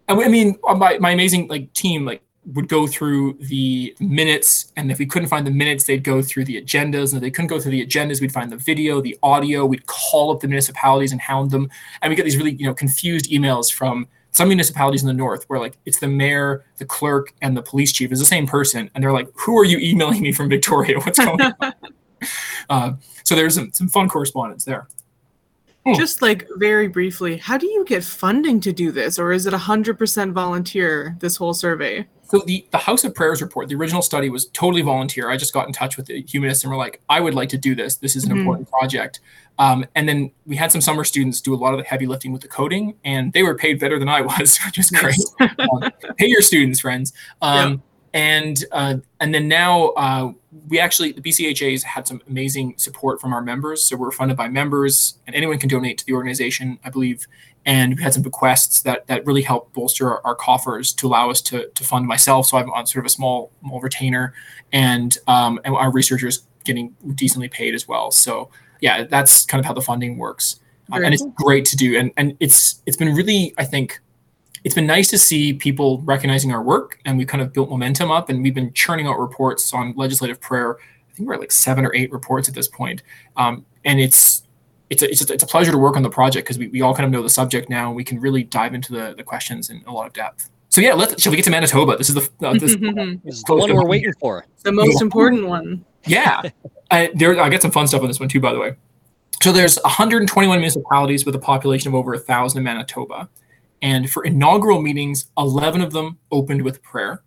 And 0.08 0.16
we- 0.16 0.24
I 0.24 0.28
mean, 0.28 0.58
uh, 0.66 0.74
my, 0.74 0.96
my 0.98 1.10
amazing 1.10 1.48
like 1.48 1.70
team 1.74 2.06
like 2.06 2.22
would 2.54 2.68
go 2.68 2.86
through 2.86 3.34
the 3.40 3.94
minutes, 4.00 4.72
and 4.76 4.90
if 4.90 4.98
we 4.98 5.04
couldn't 5.04 5.28
find 5.28 5.46
the 5.46 5.50
minutes, 5.50 5.84
they'd 5.84 6.02
go 6.02 6.22
through 6.22 6.46
the 6.46 6.60
agendas. 6.62 7.12
And 7.12 7.18
if 7.18 7.20
they 7.20 7.30
couldn't 7.30 7.48
go 7.48 7.60
through 7.60 7.72
the 7.72 7.84
agendas, 7.86 8.20
we'd 8.22 8.32
find 8.32 8.50
the 8.50 8.56
video, 8.56 9.02
the 9.02 9.18
audio. 9.22 9.66
We'd 9.66 9.86
call 9.86 10.30
up 10.30 10.40
the 10.40 10.48
municipalities 10.48 11.12
and 11.12 11.20
hound 11.20 11.50
them, 11.50 11.68
and 12.00 12.08
we 12.10 12.16
get 12.16 12.24
these 12.24 12.38
really 12.38 12.52
you 12.52 12.64
know 12.64 12.72
confused 12.72 13.30
emails 13.30 13.70
from 13.70 14.08
some 14.32 14.48
municipalities 14.48 15.02
in 15.02 15.08
the 15.08 15.14
north 15.14 15.44
where 15.48 15.58
like 15.58 15.76
it's 15.86 15.98
the 15.98 16.08
mayor, 16.08 16.64
the 16.76 16.84
clerk, 16.84 17.34
and 17.42 17.56
the 17.56 17.62
police 17.62 17.92
chief 17.92 18.12
is 18.12 18.18
the 18.18 18.24
same 18.24 18.46
person, 18.46 18.90
and 18.94 19.02
they're 19.02 19.12
like, 19.12 19.28
"Who 19.34 19.58
are 19.58 19.64
you 19.64 19.78
emailing 19.78 20.22
me 20.22 20.32
from 20.32 20.48
Victoria? 20.48 20.98
What's 21.04 21.18
going 21.18 21.40
on?" 21.40 21.72
uh, 22.70 22.92
so 23.24 23.34
there's 23.34 23.54
some 23.54 23.72
some 23.72 23.88
fun 23.88 24.08
correspondence 24.08 24.64
there. 24.64 24.88
Just 25.94 26.20
like 26.20 26.46
very 26.56 26.86
briefly, 26.86 27.38
how 27.38 27.56
do 27.56 27.66
you 27.66 27.84
get 27.84 28.04
funding 28.04 28.60
to 28.60 28.72
do 28.72 28.92
this? 28.92 29.18
Or 29.18 29.32
is 29.32 29.46
it 29.46 29.54
100% 29.54 30.32
volunteer, 30.32 31.16
this 31.20 31.36
whole 31.36 31.54
survey? 31.54 32.06
So 32.28 32.40
the, 32.46 32.66
the 32.70 32.78
House 32.78 33.04
of 33.04 33.14
Prayers 33.14 33.40
report, 33.40 33.68
the 33.68 33.74
original 33.74 34.02
study 34.02 34.28
was 34.28 34.46
totally 34.48 34.82
volunteer. 34.82 35.30
I 35.30 35.36
just 35.38 35.54
got 35.54 35.66
in 35.66 35.72
touch 35.72 35.96
with 35.96 36.06
the 36.06 36.22
humanists 36.22 36.62
and 36.62 36.70
were 36.70 36.76
like, 36.76 37.00
I 37.08 37.20
would 37.20 37.34
like 37.34 37.48
to 37.50 37.58
do 37.58 37.74
this. 37.74 37.96
This 37.96 38.16
is 38.16 38.24
an 38.24 38.30
Mhm. 38.32 38.40
important 38.40 38.68
project. 38.70 39.20
Um, 39.58 39.84
and 39.94 40.08
then 40.08 40.30
we 40.46 40.54
had 40.54 40.70
some 40.70 40.80
summer 40.82 41.04
students 41.04 41.40
do 41.40 41.54
a 41.54 41.56
lot 41.56 41.72
of 41.74 41.78
the 41.78 41.84
heavy 41.84 42.06
lifting 42.06 42.30
with 42.32 42.42
the 42.42 42.48
coding, 42.48 42.94
and 43.04 43.32
they 43.32 43.42
were 43.42 43.54
paid 43.56 43.80
better 43.80 43.98
than 43.98 44.08
I 44.08 44.20
was, 44.32 44.58
which 44.64 44.78
is 44.78 44.90
great. 44.90 45.16
um, 45.40 45.90
pay 46.16 46.26
your 46.26 46.42
students, 46.42 46.80
friends. 46.80 47.12
Um, 47.42 47.82
And 48.14 48.64
uh, 48.72 48.94
and 49.20 49.34
then 49.34 49.48
now 49.48 49.88
uh, 49.90 50.32
we 50.68 50.80
actually 50.80 51.12
the 51.12 51.20
BCHA's 51.20 51.82
had 51.82 52.06
some 52.08 52.22
amazing 52.26 52.74
support 52.78 53.20
from 53.20 53.34
our 53.34 53.42
members. 53.42 53.84
So 53.84 53.96
we're 53.96 54.12
funded 54.12 54.36
by 54.36 54.48
members, 54.48 55.18
and 55.26 55.36
anyone 55.36 55.58
can 55.58 55.68
donate 55.68 55.98
to 55.98 56.06
the 56.06 56.14
organization, 56.14 56.78
I 56.84 56.88
believe. 56.90 57.26
And 57.68 57.96
we 57.96 58.02
had 58.02 58.14
some 58.14 58.22
bequests 58.22 58.80
that 58.82 59.06
that 59.08 59.24
really 59.26 59.42
helped 59.42 59.74
bolster 59.74 60.10
our, 60.10 60.20
our 60.24 60.34
coffers 60.34 60.92
to 60.94 61.06
allow 61.06 61.30
us 61.30 61.40
to 61.42 61.68
to 61.68 61.84
fund 61.84 62.06
myself. 62.06 62.46
So 62.46 62.56
I'm 62.58 62.70
on 62.70 62.86
sort 62.86 63.04
of 63.04 63.06
a 63.06 63.10
small 63.10 63.52
small 63.60 63.80
retainer, 63.80 64.32
and 64.72 65.16
um, 65.26 65.60
and 65.64 65.74
our 65.74 65.92
researchers 65.92 66.46
getting 66.64 66.96
decently 67.14 67.48
paid 67.48 67.74
as 67.74 67.86
well. 67.86 68.10
So 68.10 68.50
yeah, 68.80 69.04
that's 69.04 69.44
kind 69.46 69.60
of 69.60 69.66
how 69.66 69.74
the 69.74 69.82
funding 69.82 70.16
works, 70.18 70.60
Uh, 70.90 71.00
and 71.04 71.12
it's 71.14 71.26
great 71.34 71.64
to 71.66 71.76
do. 71.76 71.98
And 71.98 72.10
and 72.16 72.36
it's 72.40 72.82
it's 72.86 72.96
been 72.96 73.14
really 73.14 73.54
I 73.58 73.64
think 73.64 74.00
it's 74.64 74.74
been 74.74 74.86
nice 74.86 75.08
to 75.10 75.18
see 75.18 75.52
people 75.52 76.00
recognizing 76.02 76.52
our 76.52 76.62
work 76.62 76.98
and 77.04 77.16
we've 77.18 77.28
kind 77.28 77.42
of 77.42 77.52
built 77.52 77.70
momentum 77.70 78.10
up 78.10 78.28
and 78.28 78.42
we've 78.42 78.54
been 78.54 78.72
churning 78.72 79.06
out 79.06 79.18
reports 79.18 79.72
on 79.72 79.94
legislative 79.96 80.40
prayer 80.40 80.76
i 81.08 81.14
think 81.14 81.28
we're 81.28 81.34
at 81.34 81.40
like 81.40 81.52
seven 81.52 81.84
or 81.86 81.94
eight 81.94 82.10
reports 82.10 82.48
at 82.48 82.54
this 82.54 82.68
point 82.68 83.02
um, 83.36 83.64
and 83.84 84.00
it's 84.00 84.42
it's 84.90 85.02
a, 85.02 85.10
it's, 85.10 85.28
a, 85.28 85.34
it's 85.34 85.42
a 85.42 85.46
pleasure 85.46 85.70
to 85.70 85.78
work 85.78 85.96
on 85.96 86.02
the 86.02 86.10
project 86.10 86.46
because 86.46 86.58
we, 86.58 86.68
we 86.68 86.80
all 86.80 86.94
kind 86.94 87.04
of 87.04 87.10
know 87.10 87.22
the 87.22 87.30
subject 87.30 87.68
now 87.68 87.88
and 87.88 87.96
we 87.96 88.04
can 88.04 88.20
really 88.20 88.42
dive 88.42 88.74
into 88.74 88.92
the, 88.92 89.14
the 89.16 89.22
questions 89.22 89.70
in 89.70 89.82
a 89.86 89.92
lot 89.92 90.06
of 90.06 90.12
depth. 90.12 90.50
So 90.70 90.80
yeah 90.80 90.94
let's 90.94 91.20
shall 91.20 91.30
we 91.30 91.36
get 91.36 91.44
to 91.44 91.50
manitoba? 91.50 91.96
This 91.96 92.08
is 92.08 92.14
the 92.14 92.46
uh, 92.46 92.52
this, 92.54 92.76
This 93.24 93.36
is 93.36 93.42
the 93.44 93.54
one 93.54 93.74
we're 93.74 93.86
waiting 93.86 94.12
for. 94.20 94.46
the 94.62 94.72
most 94.72 95.02
important 95.02 95.46
one. 95.46 95.84
yeah. 96.06 96.42
I, 96.90 97.10
there 97.14 97.38
i 97.38 97.50
got 97.50 97.60
some 97.60 97.70
fun 97.70 97.86
stuff 97.86 98.00
on 98.00 98.08
this 98.08 98.18
one 98.18 98.28
too 98.28 98.40
by 98.40 98.52
the 98.52 98.58
way. 98.58 98.74
So 99.42 99.52
there's 99.52 99.76
121 99.82 100.58
municipalities 100.58 101.24
with 101.24 101.34
a 101.34 101.38
population 101.38 101.88
of 101.88 101.94
over 101.94 102.14
a 102.14 102.18
thousand 102.18 102.58
in 102.58 102.64
manitoba. 102.64 103.28
And 103.82 104.10
for 104.10 104.24
inaugural 104.24 104.82
meetings 104.82 105.26
11 105.38 105.80
of 105.80 105.92
them 105.92 106.18
opened 106.32 106.62
with 106.62 106.82
prayer. 106.82 107.22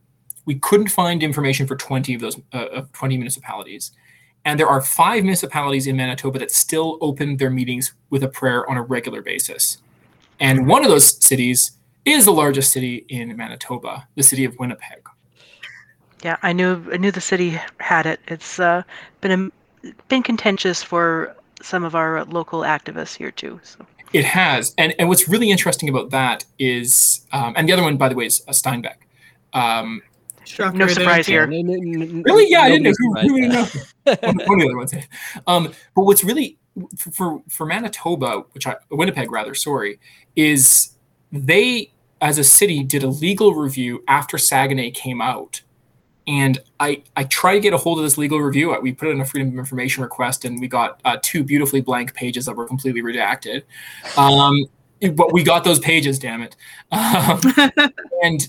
We 0.45 0.55
couldn't 0.55 0.89
find 0.89 1.22
information 1.22 1.68
for 1.68 1.76
20 1.76 2.16
of 2.16 2.22
those 2.22 2.38
uh, 2.53 2.66
of 2.68 2.91
20 2.93 3.18
municipalities 3.18 3.91
and 4.43 4.59
there 4.59 4.67
are 4.67 4.81
five 4.81 5.23
municipalities 5.23 5.87
in 5.87 5.95
manitoba 5.95 6.39
that 6.39 6.51
still 6.51 6.97
open 7.01 7.37
their 7.37 7.49
meetings 7.49 7.93
with 8.09 8.23
a 8.23 8.27
prayer 8.27 8.69
on 8.69 8.77
a 8.77 8.81
regular 8.81 9.21
basis 9.21 9.77
and 10.39 10.67
one 10.67 10.83
of 10.83 10.89
those 10.89 11.23
cities 11.23 11.71
is 12.05 12.25
the 12.25 12.31
largest 12.31 12.71
city 12.71 13.05
in 13.09 13.35
manitoba 13.37 14.07
the 14.15 14.23
city 14.23 14.45
of 14.45 14.55
winnipeg 14.59 15.01
Yeah, 16.23 16.37
I 16.43 16.53
knew 16.53 16.83
I 16.93 16.97
knew 16.97 17.11
the 17.11 17.21
city 17.21 17.59
had 17.79 18.05
it. 18.05 18.19
It's 18.27 18.59
uh, 18.59 18.83
been 19.21 19.51
a, 19.83 19.91
been 20.07 20.23
contentious 20.23 20.83
for 20.83 21.35
some 21.61 21.83
of 21.83 21.95
our 21.95 22.23
local 22.25 22.61
activists 22.61 23.17
here 23.17 23.31
too. 23.31 23.59
So 23.63 23.85
It 24.13 24.25
has, 24.25 24.73
and 24.77 24.93
and 24.99 25.09
what's 25.09 25.27
really 25.27 25.49
interesting 25.49 25.89
about 25.89 26.09
that 26.11 26.45
is, 26.59 27.25
um, 27.31 27.53
and 27.55 27.67
the 27.67 27.73
other 27.73 27.83
one, 27.83 27.97
by 27.97 28.09
the 28.09 28.15
way, 28.15 28.25
is 28.25 28.43
uh, 28.47 28.53
Steinbach. 28.53 28.97
Um, 29.53 30.01
Shocker 30.51 30.77
No 30.77 30.85
there. 30.85 30.95
surprise 30.95 31.27
here. 31.27 31.47
No, 31.47 31.61
no, 31.61 31.75
no, 31.75 32.05
no, 32.05 32.21
really, 32.23 32.49
yeah, 32.49 32.61
I 32.61 32.69
didn't 32.69 32.83
know 32.83 32.93
nobody's 32.99 33.31
who, 33.31 33.35
who 33.35 33.41
would 33.41 33.51
surprised 33.51 33.95
know. 34.05 34.15
one, 34.21 34.47
one 34.47 34.61
of 34.61 34.61
the 34.61 34.65
other 34.67 34.77
ones. 34.77 34.93
Um, 35.47 35.73
but 35.95 36.03
what's 36.03 36.23
really 36.23 36.57
for, 36.97 37.11
for 37.11 37.43
for 37.49 37.65
Manitoba, 37.65 38.43
which 38.51 38.67
I 38.67 38.75
Winnipeg 38.89 39.31
rather, 39.31 39.55
sorry, 39.55 39.99
is 40.35 40.95
they 41.31 41.91
as 42.21 42.37
a 42.37 42.43
city 42.43 42.83
did 42.83 43.03
a 43.03 43.07
legal 43.07 43.55
review 43.55 44.03
after 44.07 44.37
Saguenay 44.37 44.91
came 44.91 45.21
out. 45.21 45.61
And 46.27 46.59
I, 46.79 47.01
I 47.17 47.23
tried 47.23 47.55
to 47.55 47.59
get 47.61 47.73
a 47.73 47.77
hold 47.77 47.97
of 47.97 48.03
this 48.03 48.15
legal 48.15 48.39
review. 48.39 48.79
We 48.79 48.93
put 48.93 49.07
it 49.07 49.11
in 49.11 49.21
a 49.21 49.25
Freedom 49.25 49.49
of 49.49 49.57
Information 49.57 50.03
request, 50.03 50.45
and 50.45 50.61
we 50.61 50.67
got 50.67 51.01
uh, 51.03 51.17
two 51.21 51.43
beautifully 51.43 51.81
blank 51.81 52.13
pages 52.13 52.45
that 52.45 52.55
were 52.55 52.67
completely 52.67 53.01
redacted. 53.01 53.63
Um, 54.17 54.65
but 55.13 55.33
we 55.33 55.43
got 55.43 55.63
those 55.63 55.79
pages, 55.79 56.19
damn 56.19 56.43
it. 56.43 56.55
Um, 56.91 57.41
and 58.23 58.47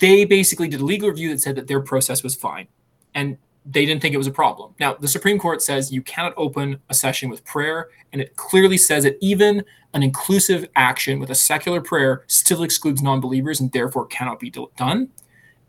they 0.00 0.24
basically 0.24 0.68
did 0.68 0.80
a 0.80 0.84
legal 0.84 1.08
review 1.08 1.30
that 1.30 1.40
said 1.40 1.56
that 1.56 1.66
their 1.68 1.80
process 1.80 2.22
was 2.22 2.34
fine 2.34 2.68
and 3.14 3.36
they 3.66 3.86
didn't 3.86 4.02
think 4.02 4.14
it 4.14 4.18
was 4.18 4.26
a 4.26 4.32
problem. 4.32 4.74
Now, 4.78 4.94
the 4.94 5.08
Supreme 5.08 5.38
Court 5.38 5.62
says 5.62 5.92
you 5.92 6.02
cannot 6.02 6.34
open 6.36 6.80
a 6.90 6.94
session 6.94 7.30
with 7.30 7.44
prayer, 7.44 7.88
and 8.12 8.20
it 8.20 8.36
clearly 8.36 8.76
says 8.76 9.04
that 9.04 9.16
even 9.20 9.64
an 9.94 10.02
inclusive 10.02 10.68
action 10.76 11.18
with 11.18 11.30
a 11.30 11.34
secular 11.34 11.80
prayer 11.80 12.24
still 12.26 12.62
excludes 12.62 13.02
non 13.02 13.20
believers 13.20 13.60
and 13.60 13.72
therefore 13.72 14.06
cannot 14.06 14.38
be 14.38 14.52
done. 14.76 15.08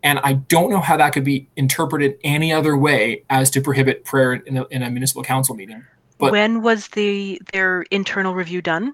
And 0.04 0.20
I 0.20 0.34
don't 0.34 0.70
know 0.70 0.82
how 0.82 0.98
that 0.98 1.14
could 1.14 1.24
be 1.24 1.48
interpreted 1.56 2.18
any 2.24 2.52
other 2.52 2.78
way 2.78 3.24
as 3.30 3.50
to 3.52 3.62
prohibit 3.62 4.04
prayer 4.04 4.34
in 4.34 4.58
a, 4.58 4.66
in 4.68 4.84
a 4.84 4.90
municipal 4.90 5.24
council 5.24 5.56
meeting. 5.56 5.84
But- 6.18 6.32
when 6.32 6.62
was 6.62 6.90
the 6.90 7.42
their 7.54 7.84
internal 7.92 8.36
review 8.36 8.62
done? 8.62 8.94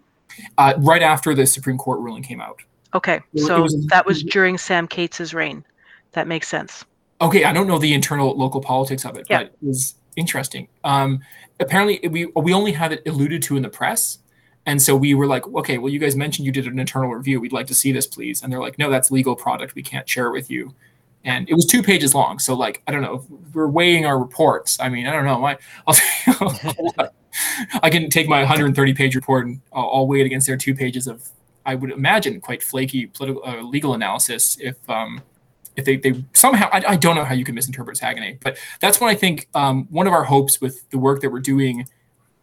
Uh, 0.58 0.74
right 0.78 1.02
after 1.02 1.34
the 1.34 1.46
Supreme 1.46 1.78
Court 1.78 2.00
ruling 2.00 2.24
came 2.24 2.40
out. 2.40 2.62
Okay, 2.94 3.20
It 3.34 3.42
so 3.42 3.62
was- 3.64 3.86
that 3.88 4.06
was 4.06 4.24
during 4.24 4.58
Sam 4.58 4.88
Katz's 4.88 5.34
reign. 5.34 5.64
That 6.14 6.28
makes 6.28 6.48
sense. 6.48 6.84
Okay, 7.22 7.46
I 7.46 7.54
don't 7.54 7.68
know 7.68 7.78
the 7.78 7.94
internal 7.94 8.36
local 8.38 8.62
politics 8.62 9.06
of 9.06 9.16
it, 9.16 9.28
Yeah. 9.30 9.40
but 9.44 9.46
it 9.48 9.58
was 9.62 9.96
interesting. 10.16 10.68
Um, 10.84 11.20
apparently, 11.60 12.00
we 12.10 12.26
we 12.36 12.54
only 12.54 12.72
have 12.74 12.92
it 12.92 13.02
alluded 13.08 13.42
to 13.44 13.56
in 13.56 13.64
the 13.64 13.70
press, 13.70 14.18
and 14.66 14.82
so 14.82 14.96
we 14.96 15.14
were 15.14 15.28
like, 15.28 15.48
okay, 15.48 15.78
well, 15.78 15.90
you 15.94 16.00
guys 16.00 16.16
mentioned 16.16 16.46
you 16.46 16.52
did 16.52 16.68
an 16.68 16.80
internal 16.80 17.10
review. 17.10 17.40
We'd 17.40 17.54
like 17.54 17.68
to 17.68 17.76
see 17.76 17.92
this, 17.92 18.08
please. 18.08 18.42
And 18.44 18.52
they're 18.52 18.60
like, 18.60 18.78
no, 18.78 18.90
that's 18.90 19.10
legal 19.12 19.36
product. 19.36 19.76
We 19.76 19.84
can't 19.84 20.08
share 20.10 20.28
it 20.28 20.32
with 20.34 20.50
you. 20.52 20.74
And 21.24 21.48
it 21.50 21.54
was 21.54 21.66
two 21.68 21.84
pages 21.84 22.14
long. 22.16 22.40
So 22.40 22.56
like, 22.56 22.82
I 22.88 22.92
don't 22.92 23.02
know. 23.04 23.24
We're 23.54 23.68
weighing 23.68 24.06
our 24.08 24.18
reports. 24.20 24.80
I 24.80 24.90
mean, 24.90 25.06
I 25.06 25.12
don't 25.14 25.26
know. 25.26 25.46
I, 25.46 25.58
I'll, 25.88 27.10
I 27.84 27.90
can 27.92 28.10
take 28.10 28.28
my 28.28 28.40
130 28.40 28.94
page 28.94 29.16
report 29.16 29.46
and 29.46 29.62
I'll, 29.72 29.90
I'll 29.94 30.08
weigh 30.08 30.22
it 30.22 30.26
against 30.26 30.48
their 30.48 30.58
two 30.58 30.74
pages 30.76 31.06
of, 31.08 31.30
I 31.66 31.76
would 31.76 31.92
imagine, 31.92 32.42
quite 32.42 32.64
flaky 32.64 33.06
political 33.08 33.44
uh, 33.46 33.62
legal 33.62 33.94
analysis 33.94 34.58
if 34.60 34.78
um, 34.90 35.22
if 35.76 35.86
they, 35.86 35.98
they 35.98 36.24
somehow 36.34 36.70
I, 36.72 36.84
I 36.90 36.96
don't 36.96 37.16
know 37.16 37.24
how 37.24 37.34
you 37.34 37.46
can 37.46 37.56
misinterpret 37.56 37.98
Saguenay, 37.98 38.38
but 38.42 38.58
that's 38.80 39.00
when 39.00 39.10
I 39.10 39.16
think 39.16 39.48
um, 39.54 39.88
one 39.90 40.08
of 40.08 40.14
our 40.14 40.24
hopes 40.24 40.60
with 40.60 40.90
the 40.90 40.98
work 40.98 41.22
that 41.22 41.32
we're 41.32 41.40
doing 41.40 41.88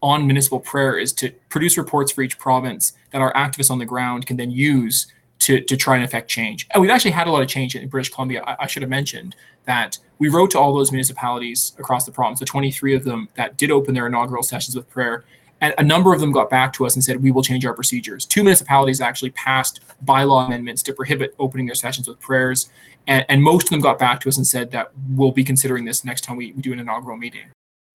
on 0.00 0.26
municipal 0.26 0.60
prayer 0.60 0.96
is 0.96 1.12
to 1.12 1.30
produce 1.48 1.76
reports 1.76 2.12
for 2.12 2.22
each 2.22 2.38
province 2.38 2.92
that 3.10 3.20
our 3.20 3.32
activists 3.34 3.70
on 3.70 3.78
the 3.78 3.84
ground 3.84 4.26
can 4.26 4.36
then 4.36 4.50
use 4.50 5.08
to, 5.40 5.60
to 5.60 5.76
try 5.76 5.96
and 5.96 6.04
affect 6.04 6.28
change. 6.28 6.66
And 6.70 6.80
we've 6.80 6.90
actually 6.90 7.12
had 7.12 7.26
a 7.26 7.32
lot 7.32 7.42
of 7.42 7.48
change 7.48 7.74
in 7.74 7.88
British 7.88 8.12
Columbia. 8.12 8.42
I, 8.44 8.56
I 8.60 8.66
should 8.66 8.82
have 8.82 8.90
mentioned 8.90 9.34
that 9.64 9.98
we 10.18 10.28
wrote 10.28 10.50
to 10.52 10.58
all 10.58 10.74
those 10.74 10.92
municipalities 10.92 11.72
across 11.78 12.04
the 12.04 12.12
province, 12.12 12.40
the 12.40 12.46
23 12.46 12.94
of 12.94 13.04
them 13.04 13.28
that 13.34 13.56
did 13.56 13.70
open 13.70 13.94
their 13.94 14.06
inaugural 14.06 14.42
sessions 14.42 14.74
with 14.74 14.88
prayer. 14.88 15.24
And 15.60 15.74
a 15.78 15.82
number 15.82 16.12
of 16.12 16.20
them 16.20 16.30
got 16.30 16.50
back 16.50 16.72
to 16.74 16.86
us 16.86 16.94
and 16.94 17.02
said, 17.02 17.22
we 17.22 17.30
will 17.30 17.42
change 17.42 17.66
our 17.66 17.74
procedures. 17.74 18.24
Two 18.24 18.42
municipalities 18.42 19.00
actually 19.00 19.30
passed 19.30 19.80
bylaw 20.04 20.46
amendments 20.46 20.82
to 20.84 20.92
prohibit 20.92 21.34
opening 21.38 21.66
their 21.66 21.74
sessions 21.74 22.06
with 22.06 22.20
prayers. 22.20 22.70
And, 23.06 23.24
and 23.28 23.42
most 23.42 23.64
of 23.64 23.70
them 23.70 23.80
got 23.80 23.98
back 23.98 24.20
to 24.20 24.28
us 24.28 24.36
and 24.36 24.46
said 24.46 24.70
that 24.70 24.92
we'll 25.10 25.32
be 25.32 25.42
considering 25.42 25.84
this 25.84 26.04
next 26.04 26.22
time 26.22 26.36
we, 26.36 26.52
we 26.52 26.62
do 26.62 26.72
an 26.72 26.78
inaugural 26.78 27.16
meeting. 27.16 27.46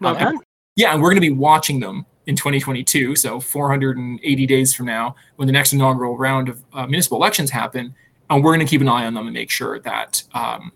Well 0.02 0.16
Um, 0.16 0.20
done. 0.20 0.40
Yeah, 0.76 0.94
and 0.94 1.02
we're 1.02 1.10
going 1.10 1.22
to 1.22 1.30
be 1.30 1.30
watching 1.30 1.80
them 1.80 2.06
in 2.26 2.36
2022, 2.36 3.16
so 3.16 3.40
480 3.40 4.46
days 4.46 4.74
from 4.74 4.88
now, 4.88 5.16
when 5.36 5.46
the 5.46 5.52
next 5.52 5.74
inaugural 5.74 6.18
round 6.18 6.50
of 6.50 6.64
uh, 6.74 6.88
municipal 6.88 7.18
elections 7.18 7.52
happen, 7.52 7.94
and 8.30 8.44
we're 8.44 8.56
going 8.56 8.66
to 8.66 8.70
keep 8.70 8.82
an 8.82 8.88
eye 8.88 9.06
on 9.06 9.14
them 9.14 9.28
and 9.28 9.34
make 9.34 9.52
sure 9.52 9.80
that 9.80 10.24
um, 10.34 10.72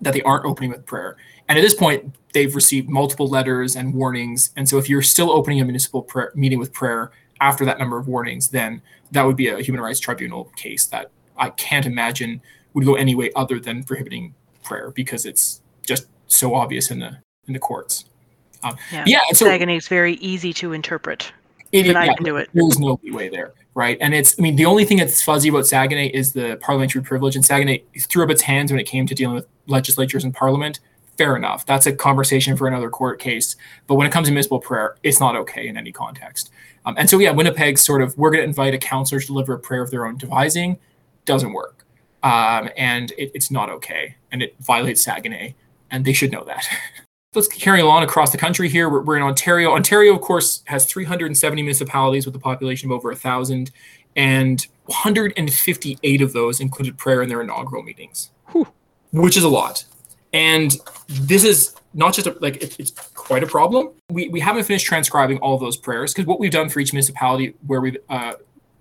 that 0.00 0.12
they 0.12 0.22
aren't 0.22 0.44
opening 0.44 0.70
with 0.70 0.84
prayer. 0.86 1.16
And 1.48 1.58
at 1.58 1.62
this 1.62 1.74
point, 1.74 2.14
they've 2.32 2.54
received 2.54 2.88
multiple 2.88 3.28
letters 3.28 3.76
and 3.76 3.94
warnings, 3.94 4.50
and 4.56 4.68
so 4.68 4.78
if 4.78 4.88
you're 4.88 5.02
still 5.02 5.30
opening 5.30 5.60
a 5.60 5.64
municipal 5.64 6.02
prayer, 6.02 6.32
meeting 6.34 6.58
with 6.58 6.72
prayer 6.72 7.12
after 7.40 7.64
that 7.64 7.78
number 7.78 7.98
of 7.98 8.08
warnings, 8.08 8.48
then 8.48 8.80
that 9.12 9.22
would 9.22 9.36
be 9.36 9.48
a 9.48 9.60
human 9.60 9.80
rights 9.80 10.00
tribunal 10.00 10.44
case 10.56 10.86
that 10.86 11.10
I 11.36 11.50
can't 11.50 11.86
imagine 11.86 12.40
would 12.72 12.84
go 12.84 12.94
any 12.94 13.14
way 13.14 13.30
other 13.36 13.60
than 13.60 13.84
prohibiting 13.84 14.34
prayer 14.62 14.90
because 14.90 15.26
it's 15.26 15.60
just 15.86 16.06
so 16.26 16.54
obvious 16.54 16.90
in 16.90 16.98
the 16.98 17.18
in 17.46 17.52
the 17.52 17.58
courts. 17.58 18.06
Um, 18.62 18.76
Yeah, 18.90 19.04
yeah, 19.06 19.20
so 19.32 19.44
Saguenay 19.44 19.76
is 19.76 19.88
very 19.88 20.14
easy 20.14 20.52
to 20.54 20.72
interpret. 20.72 21.32
it, 21.72 21.78
Even 21.80 21.96
I 21.96 22.14
can 22.14 22.24
do 22.24 22.36
it. 22.36 22.48
There's 22.54 22.78
no 22.78 22.98
leeway 23.02 23.28
there, 23.28 23.52
right? 23.74 23.98
And 24.00 24.14
it's, 24.14 24.38
I 24.38 24.42
mean, 24.42 24.56
the 24.56 24.64
only 24.64 24.84
thing 24.84 24.98
that's 24.98 25.22
fuzzy 25.22 25.48
about 25.48 25.66
Saguenay 25.66 26.08
is 26.08 26.32
the 26.32 26.56
parliamentary 26.62 27.02
privilege, 27.02 27.36
and 27.36 27.44
Saguenay 27.44 27.82
threw 28.00 28.24
up 28.24 28.30
its 28.30 28.42
hands 28.42 28.72
when 28.72 28.80
it 28.80 28.84
came 28.84 29.06
to 29.06 29.14
dealing 29.14 29.34
with 29.34 29.46
legislatures 29.66 30.24
and 30.24 30.32
parliament. 30.32 30.80
Fair 31.16 31.36
enough. 31.36 31.64
That's 31.66 31.86
a 31.86 31.92
conversation 31.92 32.56
for 32.56 32.66
another 32.66 32.90
court 32.90 33.20
case. 33.20 33.56
But 33.86 33.94
when 33.94 34.06
it 34.06 34.12
comes 34.12 34.26
to 34.28 34.32
municipal 34.32 34.58
prayer, 34.58 34.96
it's 35.02 35.20
not 35.20 35.36
okay 35.36 35.68
in 35.68 35.76
any 35.76 35.92
context. 35.92 36.50
Um, 36.84 36.94
and 36.98 37.08
so, 37.08 37.18
yeah, 37.18 37.30
Winnipeg 37.30 37.78
sort 37.78 38.02
of, 38.02 38.16
we're 38.18 38.30
going 38.30 38.42
to 38.42 38.48
invite 38.48 38.74
a 38.74 38.78
counselor 38.78 39.20
to 39.20 39.26
deliver 39.26 39.54
a 39.54 39.58
prayer 39.58 39.82
of 39.82 39.90
their 39.90 40.06
own 40.06 40.16
devising, 40.16 40.78
doesn't 41.24 41.52
work. 41.52 41.86
Um, 42.22 42.68
and 42.76 43.12
it, 43.12 43.30
it's 43.34 43.50
not 43.50 43.70
okay. 43.70 44.16
And 44.32 44.42
it 44.42 44.56
violates 44.60 45.04
Saguenay, 45.04 45.54
and 45.90 46.04
they 46.04 46.12
should 46.12 46.32
know 46.32 46.44
that. 46.44 46.66
let's 47.34 47.48
carry 47.48 47.80
on 47.80 48.02
across 48.02 48.32
the 48.32 48.38
country 48.38 48.68
here. 48.68 48.88
We're, 48.88 49.02
we're 49.02 49.16
in 49.16 49.22
Ontario. 49.22 49.72
Ontario, 49.72 50.14
of 50.14 50.20
course, 50.20 50.62
has 50.66 50.86
370 50.86 51.62
municipalities 51.62 52.26
with 52.26 52.34
a 52.34 52.38
population 52.38 52.90
of 52.90 52.96
over 52.96 53.10
a 53.10 53.16
thousand, 53.16 53.70
and 54.16 54.66
158 54.86 56.22
of 56.22 56.32
those 56.32 56.60
included 56.60 56.96
prayer 56.96 57.22
in 57.22 57.28
their 57.28 57.40
inaugural 57.40 57.82
meetings, 57.82 58.30
Whew. 58.48 58.68
which 59.12 59.36
is 59.36 59.44
a 59.44 59.48
lot. 59.48 59.84
And 60.34 60.76
this 61.08 61.44
is 61.44 61.74
not 61.94 62.12
just 62.12 62.26
a, 62.26 62.36
like 62.40 62.56
it, 62.56 62.78
it's 62.78 62.90
quite 62.90 63.42
a 63.42 63.46
problem. 63.46 63.90
We, 64.10 64.28
we 64.28 64.40
haven't 64.40 64.64
finished 64.64 64.84
transcribing 64.84 65.38
all 65.38 65.54
of 65.54 65.60
those 65.60 65.76
prayers 65.76 66.12
because 66.12 66.26
what 66.26 66.40
we've 66.40 66.50
done 66.50 66.68
for 66.68 66.80
each 66.80 66.92
municipality 66.92 67.54
where 67.66 67.80
we've 67.80 67.96
uh, 68.10 68.34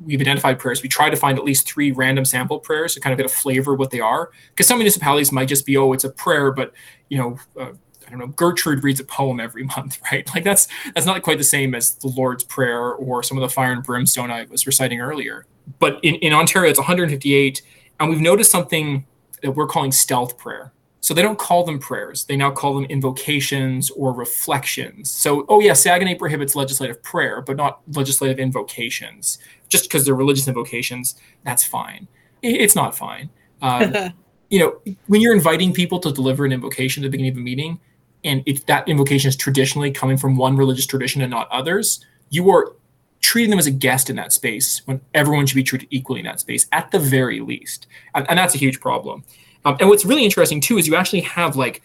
we've 0.04 0.20
identified 0.20 0.60
prayers, 0.60 0.82
we 0.82 0.90
try 0.90 1.10
to 1.10 1.16
find 1.16 1.38
at 1.38 1.46
least 1.46 1.68
three 1.68 1.92
random 1.92 2.26
sample 2.26 2.60
prayers 2.60 2.96
to 2.96 3.00
kind 3.00 3.14
of 3.14 3.18
get 3.18 3.26
a 3.26 3.34
flavor 3.34 3.74
of 3.74 3.80
what 3.80 3.92
they 3.92 4.00
are. 4.00 4.32
Because 4.50 4.68
some 4.68 4.80
municipalities 4.80 5.32
might 5.32 5.48
just 5.48 5.66
be, 5.66 5.78
oh, 5.78 5.94
it's 5.94 6.04
a 6.04 6.10
prayer, 6.10 6.52
but 6.52 6.74
you 7.10 7.18
know, 7.18 7.38
uh, 7.60 7.72
I 8.06 8.10
don't 8.10 8.20
know, 8.20 8.28
Gertrude 8.28 8.84
reads 8.84 9.00
a 9.00 9.06
poem 9.06 9.40
every 9.40 9.64
month, 9.78 10.00
right? 10.12 10.28
Like 10.34 10.44
that's 10.44 10.68
that's 10.96 11.06
not 11.06 11.22
quite 11.22 11.38
the 11.38 11.44
same 11.44 11.76
as 11.76 11.96
the 11.96 12.08
Lord's 12.08 12.44
Prayer 12.44 12.94
or 12.94 13.22
some 13.22 13.38
of 13.38 13.42
the 13.42 13.50
fire 13.50 13.72
and 13.72 13.84
brimstone 13.84 14.32
I 14.32 14.46
was 14.46 14.66
reciting 14.66 15.00
earlier. 15.00 15.46
But 15.80 16.00
in, 16.04 16.16
in 16.16 16.34
Ontario, 16.34 16.70
it's 16.70 16.80
158, 16.80 17.62
and 18.00 18.10
we've 18.10 18.20
noticed 18.20 18.52
something 18.52 19.06
that 19.42 19.52
we're 19.52 19.68
calling 19.68 19.92
stealth 19.92 20.38
prayer. 20.38 20.74
So 21.04 21.14
they 21.14 21.22
don't 21.22 21.38
call 21.38 21.66
them 21.66 21.80
prayers; 21.80 22.24
they 22.24 22.38
now 22.38 22.50
call 22.50 22.74
them 22.76 22.86
invocations 22.86 23.92
or 23.92 24.14
reflections. 24.14 25.12
So, 25.12 25.46
oh 25.50 25.60
yeah, 25.60 25.74
Saguenay 25.74 26.16
prohibits 26.16 26.56
legislative 26.56 27.04
prayer, 27.04 27.42
but 27.42 27.58
not 27.58 27.82
legislative 27.92 28.40
invocations. 28.40 29.38
Just 29.68 29.84
because 29.84 30.06
they're 30.06 30.16
religious 30.16 30.48
invocations, 30.48 31.16
that's 31.44 31.62
fine. 31.62 32.08
It's 32.42 32.74
not 32.74 32.96
fine. 32.96 33.30
Um, 33.62 33.94
you 34.50 34.60
know, 34.60 34.96
when 35.08 35.20
you're 35.20 35.36
inviting 35.36 35.74
people 35.74 36.00
to 36.00 36.12
deliver 36.14 36.46
an 36.46 36.54
invocation 36.54 37.04
at 37.04 37.08
the 37.08 37.10
beginning 37.10 37.34
of 37.34 37.38
a 37.38 37.42
meeting, 37.42 37.82
and 38.24 38.42
if 38.46 38.66
that 38.68 38.88
invocation 38.88 39.28
is 39.28 39.36
traditionally 39.36 39.92
coming 39.92 40.16
from 40.16 40.38
one 40.38 40.56
religious 40.56 40.86
tradition 40.86 41.22
and 41.22 41.30
not 41.30 41.52
others, 41.52 42.06
you 42.30 42.50
are 42.50 42.78
treating 43.20 43.50
them 43.50 43.60
as 43.60 43.68
a 43.68 43.72
guest 43.72 44.10
in 44.10 44.16
that 44.16 44.32
space 44.32 44.82
when 44.86 45.02
everyone 45.14 45.48
should 45.48 45.58
be 45.58 45.64
treated 45.64 45.90
equally 45.92 46.22
in 46.22 46.26
that 46.26 46.40
space 46.40 46.66
at 46.72 46.92
the 46.92 47.00
very 47.00 47.42
least. 47.42 47.88
And, 48.16 48.26
and 48.30 48.40
that's 48.40 48.56
a 48.56 48.58
huge 48.58 48.80
problem. 48.80 49.26
Um, 49.66 49.78
and 49.80 49.90
what's 49.90 50.06
really 50.06 50.26
interesting 50.26 50.62
too 50.62 50.78
is 50.78 50.88
you 50.88 50.96
actually 50.96 51.22
have 51.22 51.56
like 51.56 51.82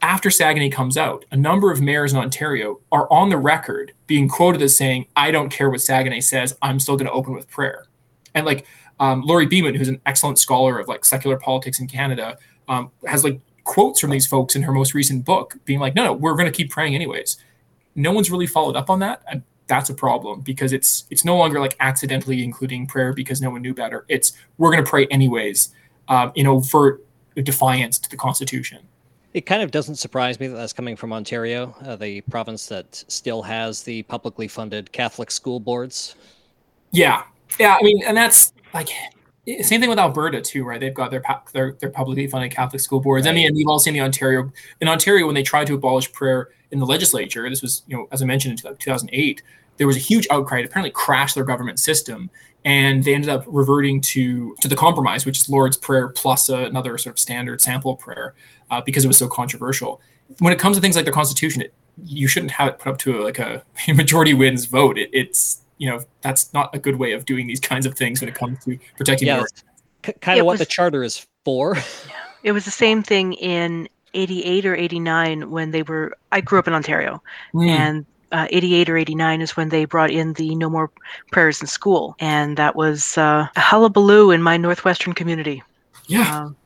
after 0.00 0.30
Saguenay 0.30 0.70
comes 0.70 0.96
out, 0.96 1.24
a 1.32 1.36
number 1.36 1.72
of 1.72 1.80
mayors 1.80 2.12
in 2.12 2.18
Ontario 2.18 2.80
are 2.92 3.12
on 3.12 3.30
the 3.30 3.36
record 3.36 3.92
being 4.06 4.28
quoted 4.28 4.62
as 4.62 4.76
saying, 4.76 5.06
"I 5.16 5.30
don't 5.30 5.50
care 5.50 5.70
what 5.70 5.80
Saguenay 5.80 6.20
says. 6.20 6.56
I'm 6.62 6.78
still 6.78 6.96
going 6.96 7.06
to 7.06 7.12
open 7.12 7.34
with 7.34 7.50
prayer." 7.50 7.86
And 8.34 8.46
like 8.46 8.66
um, 9.00 9.22
Lori 9.22 9.46
Beaman, 9.46 9.74
who's 9.74 9.88
an 9.88 10.00
excellent 10.06 10.38
scholar 10.38 10.78
of 10.78 10.88
like 10.88 11.04
secular 11.04 11.36
politics 11.36 11.80
in 11.80 11.86
Canada, 11.86 12.38
um, 12.68 12.90
has 13.06 13.24
like 13.24 13.40
quotes 13.64 14.00
from 14.00 14.10
these 14.10 14.26
folks 14.26 14.56
in 14.56 14.62
her 14.62 14.72
most 14.72 14.94
recent 14.94 15.24
book, 15.24 15.56
being 15.64 15.80
like, 15.80 15.94
"No, 15.94 16.04
no, 16.04 16.12
we're 16.12 16.34
going 16.34 16.50
to 16.50 16.56
keep 16.56 16.70
praying 16.70 16.94
anyways." 16.94 17.36
No 17.94 18.12
one's 18.12 18.30
really 18.30 18.46
followed 18.46 18.76
up 18.76 18.90
on 18.90 19.00
that, 19.00 19.22
and 19.28 19.42
that's 19.66 19.90
a 19.90 19.94
problem 19.94 20.40
because 20.40 20.72
it's 20.72 21.04
it's 21.10 21.24
no 21.24 21.36
longer 21.36 21.60
like 21.60 21.76
accidentally 21.80 22.44
including 22.44 22.86
prayer 22.86 23.12
because 23.12 23.40
no 23.40 23.50
one 23.50 23.62
knew 23.62 23.74
better. 23.74 24.04
It's 24.08 24.32
we're 24.58 24.70
going 24.70 24.84
to 24.84 24.88
pray 24.88 25.06
anyways, 25.06 25.70
um, 26.08 26.30
in 26.36 26.46
overt 26.46 27.04
defiance 27.42 27.98
to 27.98 28.10
the 28.10 28.16
Constitution. 28.16 28.80
It 29.34 29.42
kind 29.42 29.62
of 29.62 29.70
doesn't 29.70 29.96
surprise 29.96 30.40
me 30.40 30.46
that 30.46 30.56
that's 30.56 30.72
coming 30.72 30.96
from 30.96 31.12
Ontario, 31.12 31.74
uh, 31.84 31.96
the 31.96 32.22
province 32.22 32.66
that 32.68 33.04
still 33.08 33.42
has 33.42 33.82
the 33.82 34.02
publicly 34.04 34.48
funded 34.48 34.90
Catholic 34.90 35.30
school 35.30 35.60
boards. 35.60 36.16
Yeah, 36.90 37.22
yeah. 37.60 37.76
I 37.78 37.82
mean, 37.82 38.02
and 38.04 38.16
that's 38.16 38.52
like 38.72 38.88
same 39.62 39.80
thing 39.80 39.90
with 39.90 39.98
Alberta 39.98 40.40
too, 40.40 40.64
right? 40.64 40.80
They've 40.80 40.94
got 40.94 41.10
their 41.10 41.22
their, 41.52 41.72
their 41.80 41.90
publicly 41.90 42.26
funded 42.26 42.50
Catholic 42.50 42.80
school 42.80 43.00
boards. 43.00 43.26
I 43.26 43.32
mean, 43.32 43.54
we've 43.54 43.68
all 43.68 43.78
seen 43.78 43.94
the 43.94 44.00
Ontario 44.00 44.50
in 44.80 44.88
Ontario 44.88 45.26
when 45.26 45.34
they 45.34 45.42
tried 45.42 45.66
to 45.68 45.74
abolish 45.74 46.10
prayer 46.12 46.48
in 46.70 46.78
the 46.78 46.86
legislature. 46.86 47.48
This 47.48 47.62
was, 47.62 47.82
you 47.86 47.96
know, 47.96 48.08
as 48.12 48.22
I 48.22 48.26
mentioned 48.26 48.62
in 48.64 48.76
2008, 48.76 49.42
there 49.78 49.86
was 49.86 49.96
a 49.96 50.00
huge 50.00 50.26
outcry. 50.30 50.58
It 50.60 50.66
apparently 50.66 50.90
crashed 50.90 51.34
their 51.34 51.44
government 51.44 51.80
system, 51.80 52.30
and 52.64 53.02
they 53.04 53.14
ended 53.14 53.30
up 53.30 53.44
reverting 53.46 54.00
to 54.02 54.54
to 54.60 54.68
the 54.68 54.76
compromise, 54.76 55.24
which 55.24 55.38
is 55.38 55.48
Lord's 55.48 55.76
Prayer 55.76 56.08
plus 56.08 56.50
uh, 56.50 56.58
another 56.58 56.98
sort 56.98 57.14
of 57.14 57.18
standard 57.18 57.60
sample 57.60 57.96
prayer, 57.96 58.34
uh, 58.70 58.80
because 58.80 59.04
it 59.04 59.08
was 59.08 59.16
so 59.16 59.28
controversial. 59.28 60.00
When 60.40 60.52
it 60.52 60.58
comes 60.58 60.76
to 60.76 60.80
things 60.82 60.94
like 60.96 61.04
the 61.06 61.12
Constitution, 61.12 61.62
it, 61.62 61.72
you 62.04 62.28
shouldn't 62.28 62.52
have 62.52 62.68
it 62.68 62.78
put 62.78 62.90
up 62.90 62.98
to 62.98 63.20
a, 63.20 63.24
like 63.24 63.38
a 63.38 63.64
majority 63.94 64.34
wins 64.34 64.66
vote. 64.66 64.98
It, 64.98 65.10
it's 65.12 65.62
you 65.78 65.88
know 65.88 66.00
that's 66.20 66.52
not 66.52 66.74
a 66.74 66.78
good 66.78 66.96
way 66.96 67.12
of 67.12 67.24
doing 67.24 67.46
these 67.46 67.60
kinds 67.60 67.86
of 67.86 67.94
things 67.94 68.20
when 68.20 68.28
it 68.28 68.34
comes 68.34 68.62
to 68.64 68.78
protecting 68.96 69.28
Yeah, 69.28 69.34
minorities. 69.34 69.64
that's 70.02 70.14
k- 70.16 70.18
kind 70.20 70.38
It 70.38 70.40
of 70.40 70.46
what 70.46 70.52
was- 70.54 70.60
the 70.60 70.66
charter 70.66 71.02
is 71.02 71.26
for. 71.44 71.76
It 72.44 72.52
was 72.52 72.64
the 72.64 72.70
same 72.70 73.02
thing 73.02 73.32
in 73.32 73.88
88 74.14 74.64
or 74.64 74.76
89 74.76 75.50
when 75.50 75.72
they 75.72 75.82
were, 75.82 76.16
I 76.30 76.40
grew 76.40 76.60
up 76.60 76.68
in 76.68 76.72
Ontario, 76.72 77.20
Mm. 77.52 77.68
and 77.68 78.06
uh, 78.32 78.46
88 78.50 78.90
or 78.90 78.96
89 78.96 79.40
is 79.40 79.56
when 79.56 79.68
they 79.68 79.84
brought 79.84 80.10
in 80.10 80.32
the 80.34 80.54
no 80.54 80.68
more 80.68 80.90
prayers 81.32 81.60
in 81.60 81.66
school. 81.66 82.16
And 82.18 82.56
that 82.56 82.76
was 82.76 83.16
uh, 83.18 83.46
a 83.54 83.60
hullabaloo 83.60 84.30
in 84.30 84.42
my 84.42 84.56
Northwestern 84.56 85.12
community. 85.12 85.62
yeah, 86.06 86.44
Um, 86.44 86.56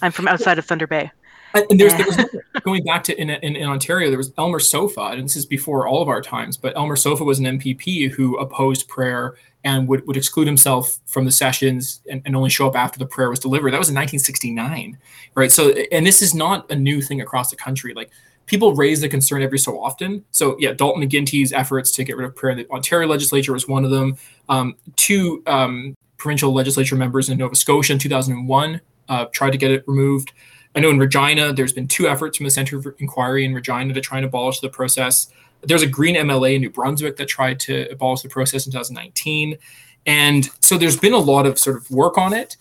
I'm 0.00 0.12
from 0.12 0.28
outside 0.28 0.58
of 0.58 0.64
Thunder 0.64 0.86
Bay. 0.86 1.10
And 1.54 1.66
and 1.70 1.80
there's, 1.80 1.94
there 1.94 2.06
was 2.06 2.16
going 2.64 2.82
back 2.84 3.04
to 3.04 3.20
in, 3.20 3.30
in, 3.30 3.56
in 3.56 3.68
Ontario, 3.68 4.08
there 4.08 4.18
was 4.18 4.32
Elmer 4.38 4.58
Sopha, 4.58 5.12
and 5.12 5.24
this 5.24 5.36
is 5.36 5.46
before 5.46 5.86
all 5.86 6.02
of 6.02 6.08
our 6.08 6.22
times, 6.22 6.56
but 6.56 6.76
Elmer 6.76 6.96
Sopha 6.96 7.24
was 7.24 7.38
an 7.38 7.44
MPP 7.44 8.10
who 8.10 8.38
opposed 8.38 8.88
prayer 8.88 9.36
and 9.64 9.86
would, 9.86 10.06
would 10.06 10.16
exclude 10.16 10.46
himself 10.46 10.98
from 11.06 11.24
the 11.24 11.30
sessions 11.30 12.00
and, 12.10 12.22
and 12.24 12.34
only 12.34 12.50
show 12.50 12.66
up 12.66 12.74
after 12.74 12.98
the 12.98 13.06
prayer 13.06 13.30
was 13.30 13.38
delivered. 13.38 13.72
That 13.72 13.78
was 13.78 13.88
in 13.88 13.94
1969, 13.94 14.98
right? 15.34 15.52
So, 15.52 15.70
and 15.92 16.06
this 16.06 16.20
is 16.20 16.34
not 16.34 16.68
a 16.70 16.74
new 16.74 17.00
thing 17.00 17.20
across 17.20 17.50
the 17.50 17.56
country. 17.56 17.94
Like 17.94 18.10
people 18.46 18.74
raise 18.74 19.00
the 19.00 19.08
concern 19.08 19.42
every 19.42 19.58
so 19.58 19.82
often. 19.82 20.24
So, 20.30 20.56
yeah, 20.58 20.72
Dalton 20.72 21.02
McGuinty's 21.02 21.52
efforts 21.52 21.90
to 21.92 22.04
get 22.04 22.16
rid 22.16 22.26
of 22.26 22.36
prayer 22.36 22.52
in 22.52 22.58
the 22.58 22.70
Ontario 22.70 23.08
legislature 23.08 23.52
was 23.52 23.68
one 23.68 23.84
of 23.84 23.90
them. 23.90 24.16
Um, 24.48 24.76
two 24.96 25.42
um, 25.46 25.96
provincial 26.16 26.52
legislature 26.52 26.96
members 26.96 27.28
in 27.28 27.38
Nova 27.38 27.54
Scotia 27.54 27.92
in 27.92 27.98
2001 27.98 28.80
uh, 29.08 29.24
tried 29.32 29.50
to 29.50 29.58
get 29.58 29.70
it 29.70 29.84
removed. 29.86 30.32
I 30.74 30.80
know 30.80 30.90
in 30.90 30.98
Regina, 30.98 31.52
there's 31.52 31.72
been 31.72 31.88
two 31.88 32.08
efforts 32.08 32.38
from 32.38 32.44
the 32.44 32.50
Center 32.50 32.80
for 32.80 32.96
Inquiry 32.98 33.44
in 33.44 33.52
Regina 33.52 33.92
to 33.92 34.00
try 34.00 34.18
and 34.18 34.24
abolish 34.24 34.60
the 34.60 34.68
process. 34.68 35.28
There's 35.62 35.82
a 35.82 35.86
Green 35.86 36.16
MLA 36.16 36.54
in 36.54 36.62
New 36.62 36.70
Brunswick 36.70 37.16
that 37.16 37.26
tried 37.26 37.60
to 37.60 37.90
abolish 37.90 38.22
the 38.22 38.28
process 38.28 38.66
in 38.66 38.72
2019. 38.72 39.58
And 40.06 40.48
so 40.60 40.78
there's 40.78 40.96
been 40.96 41.12
a 41.12 41.18
lot 41.18 41.46
of 41.46 41.58
sort 41.58 41.76
of 41.76 41.90
work 41.90 42.18
on 42.18 42.32
it, 42.32 42.56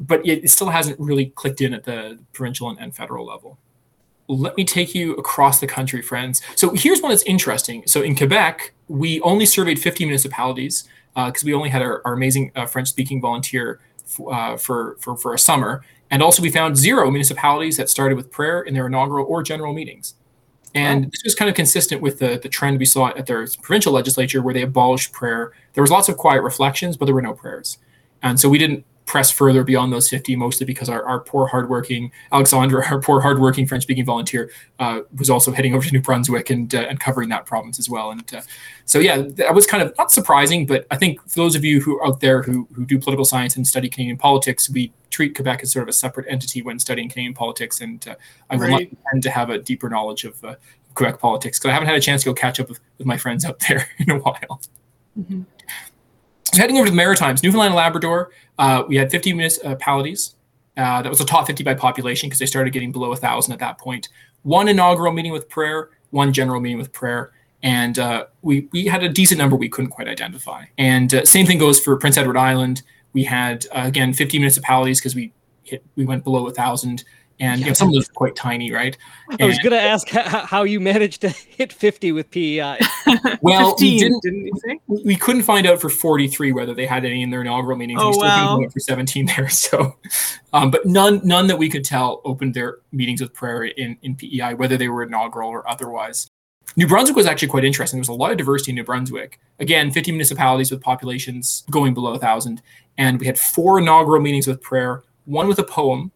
but 0.00 0.26
it, 0.26 0.50
still 0.50 0.68
hasn't 0.68 0.98
really 0.98 1.26
clicked 1.26 1.60
in 1.60 1.72
at 1.72 1.84
the 1.84 2.18
provincial 2.32 2.68
and, 2.68 2.78
and 2.78 2.94
federal 2.94 3.24
level. 3.24 3.58
Let 4.28 4.56
me 4.56 4.64
take 4.64 4.94
you 4.94 5.14
across 5.14 5.60
the 5.60 5.66
country, 5.66 6.02
friends. 6.02 6.42
So 6.56 6.70
here's 6.74 7.00
one 7.00 7.10
that's 7.10 7.22
interesting. 7.22 7.84
So 7.86 8.02
in 8.02 8.16
Quebec, 8.16 8.72
we 8.88 9.20
only 9.20 9.46
surveyed 9.46 9.78
50 9.78 10.04
municipalities 10.04 10.88
because 11.14 11.44
we 11.44 11.54
only 11.54 11.70
had 11.70 11.82
our, 11.82 12.02
our 12.04 12.12
amazing 12.12 12.52
uh, 12.54 12.66
French-speaking 12.66 13.20
volunteer 13.20 13.80
f- 14.04 14.20
uh, 14.26 14.56
for, 14.56 14.96
for, 15.00 15.16
for 15.16 15.32
a 15.34 15.38
summer. 15.38 15.82
And 16.10 16.22
also, 16.22 16.42
we 16.42 16.50
found 16.50 16.76
zero 16.76 17.10
municipalities 17.10 17.76
that 17.78 17.88
started 17.88 18.16
with 18.16 18.30
prayer 18.30 18.62
in 18.62 18.74
their 18.74 18.86
inaugural 18.86 19.26
or 19.26 19.42
general 19.42 19.72
meetings. 19.72 20.14
And 20.74 21.06
this 21.06 21.22
was 21.24 21.34
kind 21.34 21.48
of 21.48 21.54
consistent 21.54 22.02
with 22.02 22.18
the, 22.18 22.38
the 22.40 22.50
trend 22.50 22.78
we 22.78 22.84
saw 22.84 23.08
at 23.08 23.26
their 23.26 23.46
provincial 23.62 23.94
legislature 23.94 24.42
where 24.42 24.52
they 24.52 24.62
abolished 24.62 25.12
prayer. 25.12 25.52
There 25.72 25.82
was 25.82 25.90
lots 25.90 26.08
of 26.08 26.18
quiet 26.18 26.42
reflections, 26.42 26.96
but 26.96 27.06
there 27.06 27.14
were 27.14 27.22
no 27.22 27.32
prayers. 27.32 27.78
And 28.22 28.38
so 28.38 28.48
we 28.48 28.58
didn't 28.58 28.84
press 29.06 29.30
further 29.30 29.62
beyond 29.64 29.92
those 29.92 30.08
50, 30.08 30.34
mostly 30.36 30.66
because 30.66 30.88
our, 30.88 31.04
our 31.04 31.20
poor, 31.20 31.46
hardworking 31.46 32.10
Alexandra, 32.32 32.84
our 32.90 33.00
poor, 33.00 33.20
hardworking 33.20 33.66
French 33.66 33.84
speaking 33.84 34.04
volunteer, 34.04 34.50
uh, 34.80 35.00
was 35.16 35.30
also 35.30 35.52
heading 35.52 35.74
over 35.74 35.86
to 35.86 35.92
New 35.92 36.02
Brunswick 36.02 36.50
and, 36.50 36.74
uh, 36.74 36.80
and 36.80 36.98
covering 36.98 37.28
that 37.28 37.46
province 37.46 37.78
as 37.78 37.88
well. 37.88 38.10
And 38.10 38.34
uh, 38.34 38.42
so, 38.84 38.98
yeah, 38.98 39.18
that 39.18 39.54
was 39.54 39.64
kind 39.64 39.82
of 39.82 39.96
not 39.96 40.10
surprising, 40.10 40.66
but 40.66 40.86
I 40.90 40.96
think 40.96 41.20
for 41.28 41.36
those 41.36 41.54
of 41.54 41.64
you 41.64 41.80
who 41.80 41.98
are 41.98 42.06
out 42.06 42.20
there 42.20 42.42
who, 42.42 42.68
who 42.74 42.84
do 42.84 42.98
political 42.98 43.24
science 43.24 43.56
and 43.56 43.66
study 43.66 43.88
Canadian 43.88 44.18
politics, 44.18 44.68
we 44.68 44.92
treat 45.10 45.36
Quebec 45.36 45.62
as 45.62 45.70
sort 45.72 45.84
of 45.84 45.88
a 45.88 45.92
separate 45.92 46.26
entity 46.28 46.62
when 46.62 46.78
studying 46.80 47.08
Canadian 47.08 47.32
politics. 47.34 47.80
And 47.80 48.06
uh, 48.08 48.16
I 48.50 48.56
will 48.56 48.62
Right. 48.62 48.70
not 48.92 49.02
pretend 49.02 49.22
to 49.22 49.30
have 49.30 49.50
a 49.50 49.58
deeper 49.58 49.88
knowledge 49.88 50.24
of 50.24 50.42
uh, 50.44 50.56
Quebec 50.94 51.20
politics 51.20 51.58
because 51.60 51.70
I 51.70 51.72
haven't 51.74 51.88
had 51.88 51.96
a 51.96 52.00
chance 52.00 52.22
to 52.24 52.30
go 52.30 52.34
catch 52.34 52.58
up 52.58 52.68
with, 52.68 52.80
with 52.98 53.06
my 53.06 53.16
friends 53.16 53.44
out 53.44 53.60
there 53.68 53.88
in 53.98 54.10
a 54.10 54.18
while. 54.18 54.60
So 56.52 56.60
heading 56.62 56.76
over 56.78 56.86
to 56.86 56.90
the 56.90 56.96
Maritimes, 56.96 57.42
Newfoundland 57.42 57.68
and 57.72 57.76
Labrador, 57.76 58.30
uh, 58.58 58.84
we 58.86 58.96
had 58.96 59.10
50 59.10 59.32
municipalities. 59.32 60.34
Uh, 60.76 61.00
that 61.00 61.08
was 61.08 61.18
the 61.18 61.24
top 61.24 61.46
50 61.46 61.64
by 61.64 61.74
population 61.74 62.28
because 62.28 62.38
they 62.38 62.46
started 62.46 62.72
getting 62.72 62.92
below 62.92 63.08
1,000 63.08 63.52
at 63.52 63.58
that 63.60 63.78
point. 63.78 64.08
One 64.42 64.68
inaugural 64.68 65.12
meeting 65.12 65.32
with 65.32 65.48
prayer, 65.48 65.90
one 66.10 66.32
general 66.32 66.60
meeting 66.60 66.78
with 66.78 66.92
prayer, 66.92 67.32
and 67.62 67.98
uh, 67.98 68.26
we 68.42 68.68
we 68.72 68.86
had 68.86 69.02
a 69.02 69.08
decent 69.08 69.38
number 69.38 69.56
we 69.56 69.68
couldn't 69.68 69.90
quite 69.90 70.08
identify. 70.08 70.66
And 70.78 71.12
uh, 71.14 71.24
same 71.24 71.46
thing 71.46 71.58
goes 71.58 71.80
for 71.80 71.96
Prince 71.96 72.16
Edward 72.16 72.36
Island. 72.36 72.82
We 73.12 73.24
had 73.24 73.66
uh, 73.74 73.82
again 73.84 74.12
50 74.12 74.38
municipalities 74.38 75.00
because 75.00 75.14
we 75.14 75.32
hit 75.64 75.82
we 75.96 76.04
went 76.04 76.22
below 76.22 76.46
a 76.46 76.52
thousand, 76.52 77.04
and 77.38 77.60
you 77.60 77.66
know, 77.66 77.72
some 77.72 77.88
of 77.88 77.94
those 77.94 78.08
are 78.08 78.12
quite 78.12 78.34
tiny, 78.34 78.72
right? 78.72 78.96
I 79.40 79.44
was 79.44 79.58
going 79.58 79.72
to 79.72 79.80
ask 79.80 80.08
how 80.08 80.62
you 80.62 80.80
managed 80.80 81.20
to 81.22 81.28
hit 81.28 81.72
50 81.72 82.12
with 82.12 82.30
PEI. 82.30 82.78
well, 83.42 83.70
15, 83.72 83.92
we 83.92 83.98
didn't. 83.98 84.22
didn't 84.22 84.46
you 84.46 84.52
say? 84.64 84.80
We 85.04 85.16
couldn't 85.16 85.42
find 85.42 85.66
out 85.66 85.80
for 85.80 85.90
43 85.90 86.52
whether 86.52 86.74
they 86.74 86.86
had 86.86 87.04
any 87.04 87.22
in 87.22 87.30
their 87.30 87.42
inaugural 87.42 87.76
meetings. 87.76 88.00
Oh, 88.02 88.08
we 88.08 88.14
still 88.14 88.24
wow. 88.24 88.54
couldn't 88.54 88.66
out 88.66 88.72
for 88.72 88.80
17 88.80 89.26
there. 89.26 89.48
So, 89.56 89.96
um, 90.52 90.70
but 90.70 90.86
none 90.86 91.20
none 91.24 91.46
that 91.48 91.56
we 91.56 91.68
could 91.68 91.84
tell 91.84 92.20
opened 92.24 92.54
their 92.54 92.78
meetings 92.92 93.20
with 93.20 93.32
prayer 93.32 93.64
in 93.64 93.96
in 94.02 94.14
PEI, 94.14 94.54
whether 94.54 94.76
they 94.76 94.88
were 94.88 95.02
inaugural 95.02 95.48
or 95.48 95.68
otherwise. 95.68 96.28
New 96.74 96.86
Brunswick 96.86 97.16
was 97.16 97.26
actually 97.26 97.48
quite 97.48 97.64
interesting. 97.64 97.98
There 97.98 98.02
was 98.02 98.08
a 98.08 98.12
lot 98.12 98.32
of 98.32 98.36
diversity 98.36 98.72
in 98.72 98.76
New 98.76 98.84
Brunswick. 98.84 99.40
Again, 99.58 99.90
50 99.90 100.12
municipalities 100.12 100.70
with 100.70 100.82
populations 100.82 101.64
going 101.70 101.94
below 101.94 102.10
1,000. 102.10 102.60
And 102.98 103.18
we 103.18 103.26
had 103.26 103.38
four 103.38 103.78
inaugural 103.78 104.20
meetings 104.20 104.46
with 104.46 104.60
prayer, 104.60 105.02
one 105.24 105.48
with 105.48 105.58
a 105.58 105.64
poem. 105.64 106.12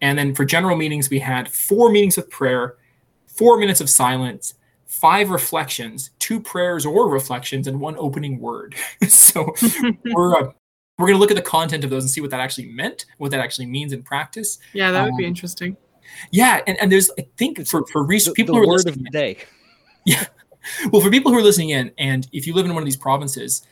And 0.00 0.18
then 0.18 0.34
for 0.34 0.44
general 0.44 0.76
meetings, 0.76 1.10
we 1.10 1.18
had 1.18 1.48
four 1.48 1.90
meetings 1.90 2.18
of 2.18 2.30
prayer, 2.30 2.76
four 3.26 3.58
minutes 3.58 3.80
of 3.80 3.90
silence, 3.90 4.54
five 4.86 5.30
reflections, 5.30 6.10
two 6.18 6.40
prayers 6.40 6.86
or 6.86 7.08
reflections, 7.08 7.66
and 7.66 7.80
one 7.80 7.96
opening 7.98 8.40
word. 8.40 8.74
so 9.08 9.54
we're. 10.04 10.36
Uh, 10.36 10.52
we're 10.98 11.06
going 11.06 11.14
to 11.16 11.20
look 11.20 11.30
at 11.30 11.36
the 11.36 11.42
content 11.42 11.84
of 11.84 11.90
those 11.90 12.02
and 12.02 12.10
see 12.10 12.20
what 12.20 12.30
that 12.30 12.40
actually 12.40 12.66
meant, 12.66 13.06
what 13.18 13.30
that 13.30 13.38
actually 13.38 13.66
means 13.66 13.92
in 13.92 14.02
practice. 14.02 14.58
Yeah, 14.72 14.90
that 14.90 15.04
would 15.04 15.16
be 15.16 15.24
Um, 15.24 15.28
interesting. 15.28 15.76
Yeah, 16.32 16.60
and, 16.66 16.76
and 16.80 16.90
there's 16.90 17.08
I 17.18 17.26
think 17.36 17.66
for 17.68 17.86
for 17.86 18.02
the, 18.02 18.08
research, 18.08 18.34
people 18.34 18.56
the 18.56 18.60
who 18.60 18.64
are 18.64 18.68
word 18.68 18.84
listening 18.84 18.94
of 18.94 19.04
the 19.04 19.10
day. 19.10 19.38
yeah. 20.04 20.24
Well, 20.90 21.00
for 21.00 21.10
people 21.10 21.30
who 21.30 21.38
are 21.38 21.42
listening 21.42 21.70
in, 21.70 21.92
and 21.98 22.28
if 22.32 22.46
you 22.46 22.54
live 22.54 22.66
in 22.66 22.74
one 22.74 22.82
of 22.82 22.84
these 22.84 22.96
provinces, 22.96 23.62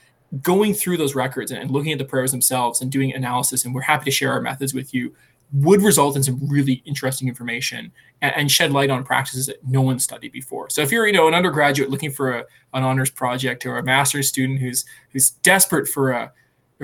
going 0.42 0.72
through 0.72 0.96
those 0.98 1.14
records 1.14 1.50
and 1.50 1.70
looking 1.70 1.92
at 1.92 1.98
the 1.98 2.04
prayers 2.04 2.30
themselves 2.30 2.80
and 2.80 2.90
doing 2.92 3.12
analysis, 3.12 3.64
and 3.64 3.74
we're 3.74 3.82
happy 3.82 4.04
to 4.04 4.10
share 4.10 4.32
our 4.32 4.40
methods 4.40 4.72
with 4.72 4.94
you, 4.94 5.12
would 5.52 5.82
result 5.82 6.16
in 6.16 6.22
some 6.22 6.38
really 6.48 6.82
interesting 6.84 7.28
information 7.28 7.92
and, 8.20 8.34
and 8.36 8.50
shed 8.50 8.72
light 8.72 8.90
on 8.90 9.04
practices 9.04 9.46
that 9.46 9.64
no 9.66 9.80
one 9.80 9.98
studied 9.98 10.32
before. 10.32 10.68
So 10.70 10.82
if 10.82 10.90
you're, 10.90 11.06
you 11.06 11.12
know, 11.12 11.28
an 11.28 11.34
undergraduate 11.34 11.90
looking 11.90 12.10
for 12.10 12.38
a, 12.38 12.44
an 12.74 12.82
honors 12.82 13.10
project 13.10 13.64
or 13.64 13.78
a 13.78 13.82
master's 13.82 14.28
student 14.28 14.60
who's 14.60 14.84
who's 15.10 15.30
desperate 15.30 15.88
for 15.88 16.12
a 16.12 16.32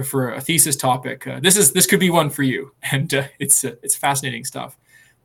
for 0.04 0.32
a 0.32 0.40
thesis 0.40 0.76
topic, 0.76 1.26
uh, 1.26 1.40
this 1.40 1.56
is 1.56 1.72
this 1.72 1.86
could 1.86 2.00
be 2.00 2.10
one 2.10 2.30
for 2.30 2.42
you, 2.42 2.72
and 2.92 3.12
uh, 3.14 3.24
it's 3.38 3.64
uh, 3.64 3.74
it's 3.82 3.96
fascinating 3.96 4.44
stuff. 4.44 4.78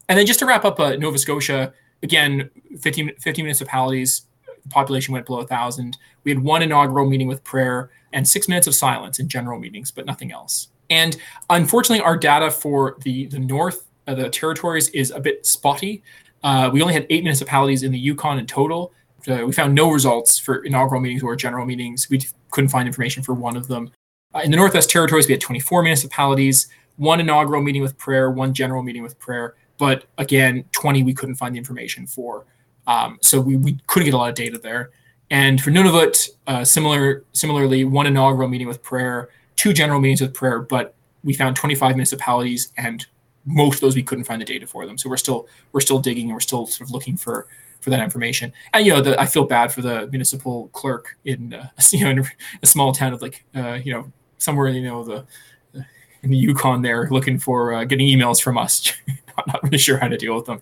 And 0.09 0.17
then 0.17 0.25
just 0.25 0.39
to 0.39 0.45
wrap 0.45 0.65
up, 0.65 0.79
uh, 0.79 0.95
Nova 0.95 1.17
Scotia 1.17 1.73
again, 2.03 2.49
50, 2.79 3.13
50 3.19 3.41
municipalities, 3.41 4.23
population 4.69 5.13
went 5.13 5.25
below 5.25 5.39
1,000. 5.39 5.97
We 6.23 6.31
had 6.31 6.39
one 6.39 6.61
inaugural 6.61 7.09
meeting 7.09 7.27
with 7.27 7.43
prayer 7.43 7.89
and 8.13 8.27
six 8.27 8.47
minutes 8.47 8.67
of 8.67 8.75
silence 8.75 9.19
in 9.19 9.29
general 9.29 9.59
meetings, 9.59 9.91
but 9.91 10.05
nothing 10.05 10.31
else. 10.31 10.69
And 10.89 11.17
unfortunately, 11.49 12.03
our 12.03 12.17
data 12.17 12.49
for 12.51 12.97
the, 13.01 13.25
the 13.27 13.39
North, 13.39 13.87
uh, 14.07 14.15
the 14.15 14.29
territories, 14.29 14.89
is 14.89 15.11
a 15.11 15.19
bit 15.19 15.45
spotty. 15.45 16.03
Uh, 16.43 16.69
we 16.71 16.81
only 16.81 16.93
had 16.93 17.05
eight 17.09 17.23
municipalities 17.23 17.83
in 17.83 17.91
the 17.91 17.99
Yukon 17.99 18.39
in 18.39 18.47
total. 18.47 18.93
Uh, 19.27 19.45
we 19.45 19.51
found 19.51 19.75
no 19.75 19.91
results 19.91 20.39
for 20.39 20.63
inaugural 20.63 21.01
meetings 21.01 21.23
or 21.23 21.35
general 21.35 21.65
meetings. 21.65 22.09
We 22.09 22.21
couldn't 22.51 22.69
find 22.69 22.87
information 22.87 23.23
for 23.23 23.33
one 23.33 23.57
of 23.57 23.67
them. 23.67 23.91
Uh, 24.33 24.39
in 24.39 24.51
the 24.51 24.57
Northwest 24.57 24.89
Territories, 24.89 25.27
we 25.27 25.33
had 25.33 25.41
24 25.41 25.83
municipalities, 25.83 26.67
one 26.95 27.19
inaugural 27.19 27.61
meeting 27.61 27.81
with 27.81 27.97
prayer, 27.97 28.31
one 28.31 28.53
general 28.53 28.83
meeting 28.83 29.03
with 29.03 29.19
prayer 29.19 29.55
but 29.77 30.05
again 30.17 30.63
20 30.71 31.03
we 31.03 31.13
couldn't 31.13 31.35
find 31.35 31.55
the 31.55 31.57
information 31.57 32.05
for 32.05 32.45
um, 32.87 33.17
so 33.21 33.39
we, 33.39 33.57
we 33.57 33.77
couldn't 33.87 34.05
get 34.05 34.13
a 34.13 34.17
lot 34.17 34.29
of 34.29 34.35
data 34.35 34.57
there 34.57 34.91
and 35.29 35.61
for 35.61 35.71
nunavut 35.71 36.29
uh, 36.47 36.63
similar 36.63 37.23
similarly 37.33 37.83
one 37.83 38.07
inaugural 38.07 38.47
meeting 38.47 38.67
with 38.67 38.81
prayer 38.81 39.29
two 39.57 39.73
general 39.73 39.99
meetings 39.99 40.21
with 40.21 40.33
prayer 40.33 40.59
but 40.59 40.95
we 41.23 41.33
found 41.33 41.55
25 41.55 41.95
municipalities 41.95 42.71
and 42.77 43.05
most 43.45 43.75
of 43.75 43.81
those 43.81 43.95
we 43.95 44.03
couldn't 44.03 44.23
find 44.23 44.41
the 44.41 44.45
data 44.45 44.65
for 44.65 44.85
them 44.85 44.97
so 44.97 45.09
we're 45.09 45.17
still 45.17 45.47
we're 45.73 45.81
still 45.81 45.99
digging 45.99 46.25
and 46.27 46.33
we're 46.33 46.39
still 46.39 46.65
sort 46.65 46.87
of 46.87 46.93
looking 46.93 47.17
for 47.17 47.47
for 47.81 47.89
that 47.89 48.01
information 48.01 48.51
and 48.73 48.85
you 48.85 48.93
know 48.93 49.01
the, 49.01 49.19
i 49.19 49.25
feel 49.25 49.45
bad 49.45 49.71
for 49.71 49.81
the 49.81 50.07
municipal 50.07 50.69
clerk 50.69 51.17
in 51.25 51.53
uh, 51.53 51.69
you 51.91 52.03
know 52.03 52.11
in 52.11 52.25
a 52.63 52.65
small 52.65 52.93
town 52.93 53.13
of 53.13 53.21
like 53.21 53.43
uh, 53.55 53.73
you 53.83 53.91
know 53.91 54.09
somewhere 54.37 54.69
you 54.69 54.83
know 54.83 55.03
the 55.03 55.25
in 56.23 56.31
the 56.31 56.37
Yukon 56.37 56.81
there 56.81 57.07
looking 57.09 57.39
for 57.39 57.73
uh, 57.73 57.83
getting 57.83 58.07
emails 58.07 58.41
from 58.41 58.57
us. 58.57 58.93
I'm 59.37 59.43
not 59.47 59.63
really 59.63 59.77
sure 59.77 59.97
how 59.97 60.07
to 60.07 60.17
deal 60.17 60.35
with 60.35 60.45
them, 60.45 60.61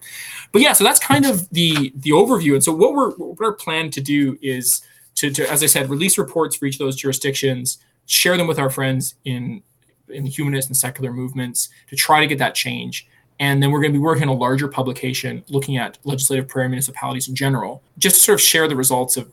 but 0.52 0.62
yeah. 0.62 0.74
So 0.74 0.84
that's 0.84 1.00
kind 1.00 1.26
of 1.26 1.50
the 1.50 1.94
the 1.96 2.12
overview. 2.12 2.54
And 2.54 2.64
so 2.64 2.74
what 2.74 2.94
we're 2.94 3.12
what 3.12 3.42
our 3.42 3.54
plan 3.54 3.90
to 3.92 4.02
do 4.02 4.38
is 4.42 4.82
to, 5.16 5.32
to 5.32 5.50
as 5.50 5.64
I 5.64 5.68
said, 5.68 5.90
release 5.90 6.18
reports 6.18 6.58
for 6.58 6.66
each 6.66 6.76
of 6.76 6.80
those 6.80 6.98
jurisdictions, 6.98 7.78
share 8.06 8.38
them 8.38 8.48
with 8.48 8.60
our 8.60 8.70
friends 8.70 9.16
in 9.26 9.62
in 10.10 10.24
the 10.24 10.30
humanist 10.30 10.70
and 10.70 10.78
secular 10.78 11.12
movements 11.12 11.70
to 11.90 11.96
try 11.96 12.20
to 12.20 12.28
get 12.28 12.38
that 12.38 12.56
change. 12.56 13.08
And 13.40 13.62
then 13.62 13.72
we're 13.72 13.82
going 13.82 13.92
to 13.92 14.00
be 14.00 14.04
working 14.04 14.24
on 14.24 14.30
a 14.30 14.34
larger 14.34 14.68
publication 14.68 15.44
looking 15.50 15.78
at 15.78 15.98
legislative 16.04 16.48
prayer 16.48 16.70
municipalities 16.70 17.28
in 17.28 17.36
general, 17.36 17.82
just 17.98 18.16
to 18.16 18.22
sort 18.22 18.40
of 18.40 18.42
share 18.42 18.68
the 18.68 18.76
results 18.76 19.18
of 19.18 19.30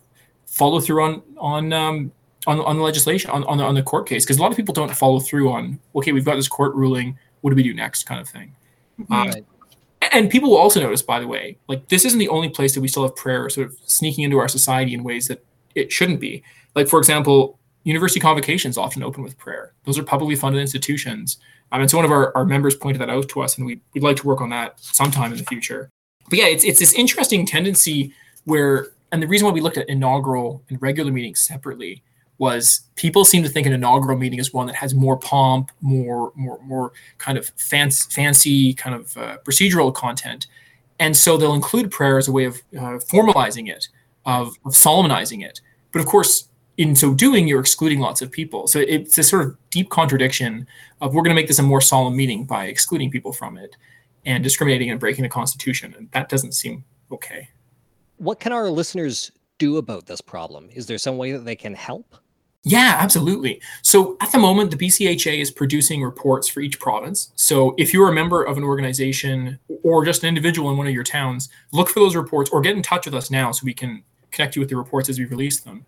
follow 0.47 0.81
through 0.81 1.03
on 1.03 1.23
on 1.39 1.73
um, 1.73 2.12
on, 2.47 2.59
on 2.61 2.77
the 2.77 2.83
legislation 2.83 3.31
on, 3.31 3.45
on 3.45 3.59
the, 3.59 3.64
on 3.64 3.75
the 3.75 3.83
court 3.83 4.09
case. 4.09 4.25
Because 4.25 4.39
a 4.39 4.43
lot 4.43 4.51
of 4.51 4.57
people 4.57 4.75
don't 4.75 4.93
follow 4.95 5.20
through 5.20 5.51
on 5.53 5.79
okay 5.95 6.12
we've 6.12 6.25
got 6.25 6.37
this 6.37 6.49
court 6.49 6.75
ruling 6.75 7.16
what 7.41 7.51
do 7.51 7.57
we 7.57 7.62
do 7.62 7.75
next 7.75 8.05
kind 8.05 8.20
of 8.20 8.29
thing. 8.29 8.55
Um, 9.11 9.33
and 10.12 10.31
people 10.31 10.51
will 10.51 10.59
also 10.59 10.81
notice 10.81 11.03
by 11.03 11.18
the 11.20 11.27
way 11.27 11.57
like 11.68 11.89
this 11.89 12.05
isn't 12.05 12.18
the 12.18 12.29
only 12.29 12.49
place 12.49 12.75
that 12.75 12.81
we 12.81 12.89
still 12.89 13.05
have 13.05 13.16
prayer 13.16 13.49
sort 13.49 13.68
of 13.68 13.77
sneaking 13.87 14.25
into 14.25 14.39
our 14.39 14.49
society 14.49 14.95
in 14.95 15.03
ways 15.05 15.29
that 15.29 15.45
it 15.75 15.93
shouldn't 15.93 16.20
be. 16.20 16.43
Like 16.75 16.89
for 16.89 16.99
example 16.99 17.59
university 17.85 18.20
convocations 18.20 18.78
often 18.78 19.03
open 19.03 19.22
with 19.22 19.37
prayer. 19.39 19.72
Those 19.85 19.99
are 19.99 20.03
publicly 20.03 20.37
funded 20.37 20.61
institutions. 20.61 21.39
Um, 21.72 21.80
and 21.80 21.91
so 21.91 21.97
one 21.97 22.05
of 22.05 22.12
our, 22.12 22.37
our 22.37 22.45
members 22.45 22.74
pointed 22.74 23.01
that 23.01 23.11
out 23.11 23.28
to 23.30 23.43
us 23.43 23.57
and 23.57 23.66
we, 23.66 23.80
we'd 23.95 24.03
like 24.03 24.16
to 24.18 24.26
work 24.26 24.41
on 24.41 24.51
that 24.51 24.78
sometime 24.80 25.33
in 25.33 25.39
the 25.39 25.45
future. 25.45 25.91
But 26.28 26.39
yeah 26.39 26.47
it's, 26.47 26.64
it's 26.64 26.78
this 26.78 26.93
interesting 26.95 27.47
tendency 27.47 28.14
where 28.45 28.89
and 29.11 29.22
the 29.22 29.26
reason 29.26 29.47
why 29.47 29.53
we 29.53 29.61
looked 29.61 29.76
at 29.76 29.89
inaugural 29.89 30.62
and 30.68 30.80
regular 30.80 31.12
meetings 31.12 31.41
separately 31.41 32.03
was 32.39 32.89
people 32.97 33.24
seem 33.24 33.43
to 33.43 33.49
think 33.49 33.66
an 33.66 33.72
inaugural 33.72 34.18
meeting 34.18 34.39
is 34.39 34.53
one 34.53 34.66
that 34.66 34.74
has 34.76 34.95
more 34.95 35.16
pomp, 35.16 35.70
more 35.80 36.33
more 36.35 36.59
more 36.64 36.93
kind 37.18 37.39
of 37.39 37.51
fancy, 37.57 38.11
fancy 38.11 38.74
kind 38.74 38.97
of 38.97 39.16
uh, 39.16 39.37
procedural 39.45 39.95
content, 39.95 40.47
and 40.99 41.17
so 41.17 41.37
they'll 41.37 41.54
include 41.54 41.91
prayer 41.91 42.18
as 42.18 42.26
a 42.26 42.33
way 42.33 42.45
of 42.45 42.57
uh, 42.76 42.99
formalizing 42.99 43.68
it, 43.68 43.88
of, 44.25 44.57
of 44.64 44.75
solemnizing 44.75 45.41
it. 45.41 45.61
But 45.92 46.00
of 46.00 46.07
course, 46.07 46.49
in 46.83 46.96
so 46.96 47.14
doing, 47.14 47.46
you're 47.46 47.61
excluding 47.61 48.00
lots 48.00 48.22
of 48.22 48.30
people. 48.30 48.67
So 48.67 48.80
it's 48.80 49.17
a 49.17 49.22
sort 49.22 49.45
of 49.45 49.57
deep 49.71 49.88
contradiction 49.88 50.67
of 51.00 51.14
we're 51.14 51.22
going 51.22 51.34
to 51.34 51.41
make 51.41 51.46
this 51.46 51.61
a 51.61 51.63
more 51.63 51.80
solemn 51.80 52.17
meeting 52.17 52.45
by 52.45 52.67
excluding 52.67 53.11
people 53.11 53.33
from 53.33 53.57
it 53.57 53.76
and 54.26 54.42
discriminating 54.42 54.91
and 54.91 54.99
breaking 54.99 55.22
the 55.22 55.29
Constitution, 55.29 55.95
and 55.96 56.11
that 56.11 56.29
doesn't 56.29 56.53
seem 56.53 56.84
okay. 57.11 57.49
What 58.17 58.41
can 58.41 58.53
our 58.53 58.68
listeners 58.68 59.30
do 59.59 59.76
about 59.76 60.07
this 60.07 60.21
problem? 60.21 60.68
Is 60.72 60.87
there 60.87 60.99
some 60.99 61.18
way 61.18 61.33
that 61.33 61.45
they 61.45 61.57
can 61.57 61.75
help? 61.75 62.17
Yeah, 62.64 62.96
absolutely. 62.99 63.61
So 63.83 64.17
at 64.21 64.30
the 64.33 64.38
moment, 64.38 64.71
the 64.71 64.76
BCHA 64.76 65.41
is 65.41 65.50
producing 65.50 66.03
reports 66.03 66.49
for 66.49 66.61
each 66.61 66.79
province. 66.79 67.33
So 67.34 67.75
if 67.76 67.92
you're 67.92 68.09
a 68.09 68.14
member 68.14 68.42
of 68.42 68.57
an 68.57 68.64
organization 68.64 69.59
or 69.83 70.04
just 70.04 70.22
an 70.22 70.29
individual 70.29 70.71
in 70.71 70.76
one 70.76 70.87
of 70.87 70.95
your 70.95 71.03
towns, 71.03 71.49
look 71.72 71.88
for 71.88 72.00
those 72.00 72.14
reports 72.14 72.50
or 72.50 72.61
get 72.61 72.76
in 72.76 72.83
touch 72.83 73.07
with 73.07 73.14
us 73.14 73.30
now 73.30 73.50
so 73.50 73.64
we 73.64 73.75
can 73.75 74.04
connect 74.30 74.54
you 74.54 74.61
with 74.61 74.68
the 74.68 74.76
reports 74.76 75.09
as 75.09 75.18
we 75.18 75.25
release 75.25 75.61
them. 75.61 75.84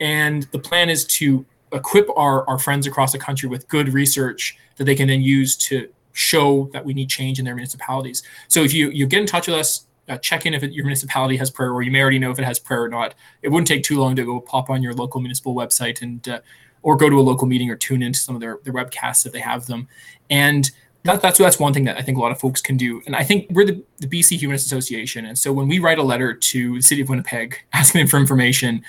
And 0.00 0.44
the 0.52 0.58
plan 0.58 0.88
is 0.88 1.04
to 1.06 1.44
equip 1.72 2.08
our, 2.16 2.48
our 2.48 2.58
friends 2.58 2.86
across 2.86 3.12
the 3.12 3.18
country 3.18 3.48
with 3.48 3.68
good 3.68 3.92
research 3.92 4.56
that 4.76 4.84
they 4.84 4.94
can 4.94 5.08
then 5.08 5.20
use 5.20 5.56
to 5.56 5.88
show 6.12 6.68
that 6.72 6.84
we 6.84 6.94
need 6.94 7.08
change 7.08 7.38
in 7.38 7.44
their 7.44 7.54
municipalities. 7.54 8.22
So 8.48 8.62
if 8.62 8.72
you, 8.72 8.90
you 8.90 9.06
get 9.06 9.20
in 9.20 9.26
touch 9.26 9.46
with 9.46 9.56
us, 9.56 9.86
uh, 10.08 10.16
check 10.18 10.46
in 10.46 10.54
if 10.54 10.62
it, 10.62 10.72
your 10.72 10.84
municipality 10.84 11.36
has 11.36 11.50
prayer, 11.50 11.72
or 11.72 11.82
you 11.82 11.90
may 11.90 12.00
already 12.00 12.18
know 12.18 12.30
if 12.30 12.38
it 12.38 12.44
has 12.44 12.58
prayer 12.58 12.82
or 12.82 12.88
not. 12.88 13.14
It 13.42 13.50
wouldn't 13.50 13.68
take 13.68 13.82
too 13.82 14.00
long 14.00 14.16
to 14.16 14.24
go 14.24 14.40
pop 14.40 14.70
on 14.70 14.82
your 14.82 14.94
local 14.94 15.20
municipal 15.20 15.54
website 15.54 16.00
and 16.02 16.26
uh, 16.28 16.40
or 16.82 16.96
go 16.96 17.10
to 17.10 17.18
a 17.18 17.20
local 17.20 17.46
meeting 17.46 17.70
or 17.70 17.76
tune 17.76 18.02
into 18.02 18.18
some 18.18 18.34
of 18.34 18.40
their, 18.40 18.58
their 18.64 18.72
webcasts 18.72 19.26
if 19.26 19.32
they 19.32 19.40
have 19.40 19.66
them. 19.66 19.88
And 20.30 20.70
that, 21.04 21.22
that's 21.22 21.38
that's 21.38 21.58
one 21.58 21.72
thing 21.72 21.84
that 21.84 21.96
I 21.96 22.02
think 22.02 22.18
a 22.18 22.20
lot 22.20 22.32
of 22.32 22.40
folks 22.40 22.60
can 22.60 22.76
do. 22.76 23.02
And 23.06 23.14
I 23.14 23.24
think 23.24 23.46
we're 23.50 23.64
the, 23.64 23.82
the 23.98 24.06
BC 24.06 24.38
Humanist 24.38 24.66
Association, 24.66 25.26
and 25.26 25.38
so 25.38 25.52
when 25.52 25.68
we 25.68 25.78
write 25.78 25.98
a 25.98 26.02
letter 26.02 26.34
to 26.34 26.76
the 26.76 26.82
city 26.82 27.00
of 27.00 27.08
Winnipeg 27.08 27.56
asking 27.72 28.00
them 28.00 28.08
for 28.08 28.18
information, 28.18 28.82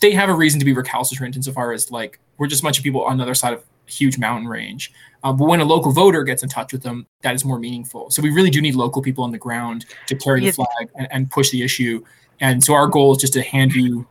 they 0.00 0.12
have 0.12 0.28
a 0.28 0.34
reason 0.34 0.58
to 0.58 0.64
be 0.64 0.72
recalcitrant 0.72 1.36
insofar 1.36 1.72
as 1.72 1.90
like 1.90 2.18
we're 2.38 2.46
just 2.46 2.62
a 2.62 2.64
bunch 2.64 2.78
of 2.78 2.84
people 2.84 3.02
on 3.04 3.16
the 3.16 3.22
other 3.22 3.34
side 3.34 3.54
of 3.54 3.60
a 3.60 3.90
huge 3.90 4.18
mountain 4.18 4.48
range. 4.48 4.92
Uh, 5.24 5.32
but 5.32 5.46
when 5.46 5.60
a 5.60 5.64
local 5.64 5.92
voter 5.92 6.24
gets 6.24 6.42
in 6.42 6.48
touch 6.48 6.72
with 6.72 6.82
them, 6.82 7.06
that 7.22 7.34
is 7.34 7.44
more 7.44 7.58
meaningful. 7.58 8.10
So 8.10 8.22
we 8.22 8.30
really 8.30 8.50
do 8.50 8.60
need 8.60 8.74
local 8.74 9.02
people 9.02 9.24
on 9.24 9.30
the 9.30 9.38
ground 9.38 9.86
to 10.06 10.16
carry 10.16 10.40
the 10.40 10.50
flag 10.50 10.88
and, 10.94 11.08
and 11.10 11.30
push 11.30 11.50
the 11.50 11.62
issue. 11.62 12.04
And 12.40 12.62
so 12.62 12.74
our 12.74 12.86
goal 12.86 13.12
is 13.12 13.18
just 13.18 13.32
to 13.34 13.42
hand 13.42 13.74
you 13.74 14.06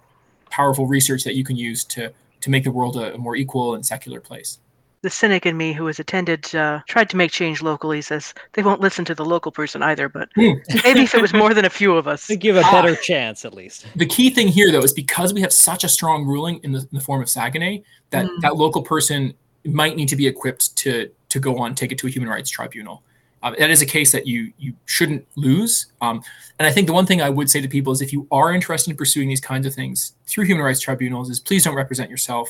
powerful 0.50 0.88
research 0.88 1.24
that 1.24 1.36
you 1.36 1.44
can 1.44 1.56
use 1.56 1.84
to 1.86 2.12
to 2.42 2.50
make 2.50 2.64
the 2.64 2.72
world 2.72 2.98
a, 2.98 3.14
a 3.14 3.18
more 3.18 3.36
equal 3.36 3.76
and 3.76 3.86
secular 3.86 4.20
place 4.20 4.60
the 5.02 5.10
cynic 5.10 5.46
in 5.46 5.58
me 5.58 5.74
who 5.74 5.88
has 5.88 6.00
attended 6.00 6.54
uh, 6.56 6.80
tried 6.88 7.10
to 7.10 7.18
make 7.18 7.32
change 7.32 7.62
locally 7.62 8.02
says 8.02 8.34
they 8.54 8.62
won't 8.64 8.82
listen 8.82 9.04
to 9.06 9.16
the 9.16 9.26
local 9.26 9.52
person 9.52 9.82
either 9.84 10.08
but 10.08 10.30
Hmm. 10.36 10.52
maybe 10.84 11.02
if 11.02 11.16
it 11.16 11.22
was 11.22 11.34
more 11.34 11.54
than 11.54 11.66
a 11.66 11.70
few 11.70 11.96
of 11.96 12.08
us 12.08 12.28
To 12.28 12.36
give 12.36 12.56
a 12.56 12.62
better 12.62 12.96
chance, 12.96 13.44
at 13.46 13.54
least. 13.54 13.86
the 13.96 14.06
key 14.06 14.30
thing 14.30 14.48
here 14.48 14.72
though 14.72 14.84
is 14.84 14.94
because 14.94 15.34
we 15.34 15.42
have 15.42 15.52
such 15.54 15.84
a 15.84 15.90
strong 15.90 16.26
ruling 16.26 16.60
in 16.64 16.72
the, 16.72 16.80
in 16.80 16.88
the 16.92 17.02
form 17.02 17.22
of 17.22 17.30
Saguenay 17.30 17.84
that 18.12 18.26
Mm. 18.26 18.42
that 18.42 18.56
local 18.58 18.82
person 18.84 19.34
might 19.66 19.96
need 19.96 20.10
to 20.10 20.16
be 20.16 20.28
equipped 20.28 20.76
to 20.78 21.10
to 21.30 21.40
go 21.40 21.58
on 21.58 21.74
take 21.76 21.92
it 21.92 21.98
to 22.00 22.08
a 22.08 22.10
human 22.10 22.30
rights 22.30 22.50
tribunal 22.50 23.02
um, 23.44 23.56
that 23.58 23.72
is 23.72 23.82
a 23.82 23.86
case 23.86 24.12
that 24.12 24.28
you 24.28 24.52
you 24.60 24.74
shouldn't 24.86 25.26
lose 25.36 25.88
um, 26.02 26.22
and 26.60 26.68
i 26.68 26.72
think 26.72 26.86
the 26.88 26.94
one 26.94 27.06
thing 27.06 27.22
i 27.22 27.30
would 27.30 27.50
say 27.50 27.60
to 27.62 27.68
people 27.68 27.92
is 27.94 28.02
if 28.02 28.12
you 28.14 28.28
are 28.32 28.54
interested 28.54 28.92
in 28.92 28.98
pursuing 28.98 29.28
these 29.30 29.42
kinds 29.42 29.66
of 29.66 29.74
things 29.74 30.14
through 30.28 30.46
human 30.46 30.64
rights 30.64 30.80
tribunals 30.80 31.30
is 31.30 31.40
please 31.40 31.64
don't 31.64 31.76
represent 31.76 32.10
yourself 32.10 32.50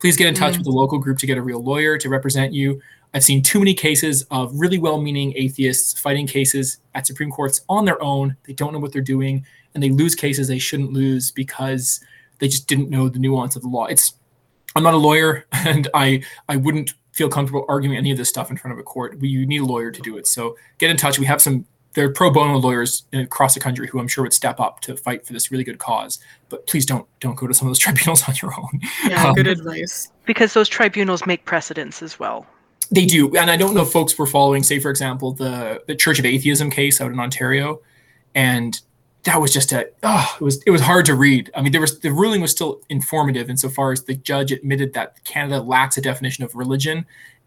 please 0.00 0.16
get 0.16 0.26
in 0.26 0.34
touch 0.34 0.54
Mm. 0.54 0.58
with 0.58 0.64
the 0.64 0.72
local 0.72 0.98
group 0.98 1.18
to 1.18 1.26
get 1.26 1.38
a 1.38 1.42
real 1.42 1.62
lawyer 1.62 1.96
to 1.98 2.08
represent 2.08 2.52
you 2.52 2.80
i've 3.14 3.24
seen 3.24 3.42
too 3.42 3.58
many 3.58 3.74
cases 3.74 4.22
of 4.30 4.52
really 4.58 4.78
well-meaning 4.78 5.32
atheists 5.36 5.98
fighting 6.00 6.26
cases 6.26 6.78
at 6.94 7.06
supreme 7.06 7.30
courts 7.30 7.60
on 7.68 7.84
their 7.84 8.02
own 8.02 8.36
they 8.46 8.52
don't 8.52 8.72
know 8.72 8.78
what 8.78 8.92
they're 8.92 9.02
doing 9.02 9.44
and 9.74 9.82
they 9.82 9.90
lose 9.90 10.14
cases 10.14 10.48
they 10.48 10.58
shouldn't 10.58 10.92
lose 10.92 11.30
because 11.30 12.00
they 12.38 12.48
just 12.48 12.66
didn't 12.66 12.90
know 12.90 13.08
the 13.08 13.18
nuance 13.18 13.54
of 13.54 13.62
the 13.62 13.68
law. 13.68 13.84
It's 13.86 14.14
I'm 14.74 14.82
not 14.82 14.94
a 14.94 14.96
lawyer 14.96 15.44
and 15.52 15.86
I 15.94 16.22
I 16.48 16.56
wouldn't 16.56 16.94
feel 17.12 17.28
comfortable 17.28 17.64
arguing 17.68 17.96
any 17.96 18.10
of 18.10 18.16
this 18.18 18.28
stuff 18.28 18.50
in 18.50 18.56
front 18.56 18.72
of 18.72 18.78
a 18.78 18.82
court. 18.82 19.18
We, 19.20 19.28
you 19.28 19.46
need 19.46 19.60
a 19.60 19.64
lawyer 19.64 19.90
to 19.90 20.00
do 20.00 20.16
it. 20.16 20.26
So 20.26 20.56
get 20.78 20.90
in 20.90 20.96
touch. 20.96 21.18
We 21.18 21.26
have 21.26 21.42
some 21.42 21.66
there 21.94 22.06
are 22.06 22.12
pro 22.12 22.30
bono 22.30 22.56
lawyers 22.58 23.04
across 23.12 23.54
the 23.54 23.60
country 23.60 23.88
who 23.88 23.98
I'm 23.98 24.06
sure 24.08 24.22
would 24.22 24.32
step 24.32 24.60
up 24.60 24.80
to 24.82 24.96
fight 24.96 25.26
for 25.26 25.32
this 25.32 25.50
really 25.50 25.64
good 25.64 25.78
cause. 25.78 26.18
But 26.48 26.66
please 26.66 26.86
don't 26.86 27.06
don't 27.20 27.36
go 27.36 27.46
to 27.46 27.54
some 27.54 27.66
of 27.66 27.70
those 27.70 27.78
tribunals 27.86 28.28
on 28.28 28.34
your 28.40 28.52
own. 28.58 28.80
Yeah, 29.08 29.26
Um, 29.28 29.34
good 29.34 29.46
advice. 29.48 30.10
because 30.24 30.54
those 30.54 30.68
tribunals 30.68 31.26
make 31.26 31.44
precedents 31.44 32.02
as 32.02 32.18
well 32.18 32.46
They 32.92 33.06
do, 33.06 33.36
and 33.36 33.50
I 33.50 33.56
don't 33.56 33.74
know 33.74 33.82
if 33.82 33.90
folks 33.90 34.18
were 34.18 34.26
following, 34.26 34.62
say, 34.62 34.78
for 34.80 34.90
example, 34.90 35.32
the 35.32 35.82
the 35.86 35.94
Church 35.96 36.18
of 36.18 36.24
Atheism 36.26 36.70
case 36.70 37.00
out 37.00 37.10
in 37.12 37.18
Ontario, 37.20 37.80
and 38.34 38.80
that 39.24 39.40
was 39.40 39.52
just 39.52 39.72
a 39.72 39.88
oh, 40.02 40.36
it 40.40 40.44
was 40.44 40.62
it 40.64 40.70
was 40.70 40.80
hard 40.80 41.04
to 41.06 41.14
read. 41.14 41.50
I 41.54 41.60
mean, 41.62 41.72
there 41.72 41.80
was 41.80 42.00
the 42.00 42.10
ruling 42.10 42.40
was 42.40 42.50
still 42.52 42.80
informative 42.88 43.50
insofar 43.50 43.92
as 43.92 44.04
the 44.04 44.14
judge 44.14 44.50
admitted 44.52 44.92
that 44.94 45.22
Canada 45.24 45.60
lacks 45.60 45.98
a 45.98 46.00
definition 46.00 46.42
of 46.44 46.54
religion, 46.54 47.04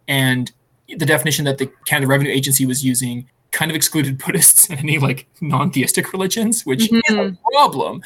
and 0.08 0.52
the 0.88 1.06
definition 1.06 1.46
that 1.46 1.58
the 1.58 1.72
Canada 1.86 2.08
Revenue 2.08 2.32
Agency 2.32 2.66
was 2.66 2.84
using 2.86 3.28
kind 3.54 3.72
of 3.72 3.76
excluded 3.76 4.18
Buddhists 4.18 4.68
and 4.70 4.80
any 4.80 4.98
like 5.00 5.28
non-theistic 5.40 6.12
religions, 6.12 6.66
which 6.66 6.92
is 6.92 7.02
a 7.10 7.14
Mhm. 7.14 7.38
problem. 7.54 8.02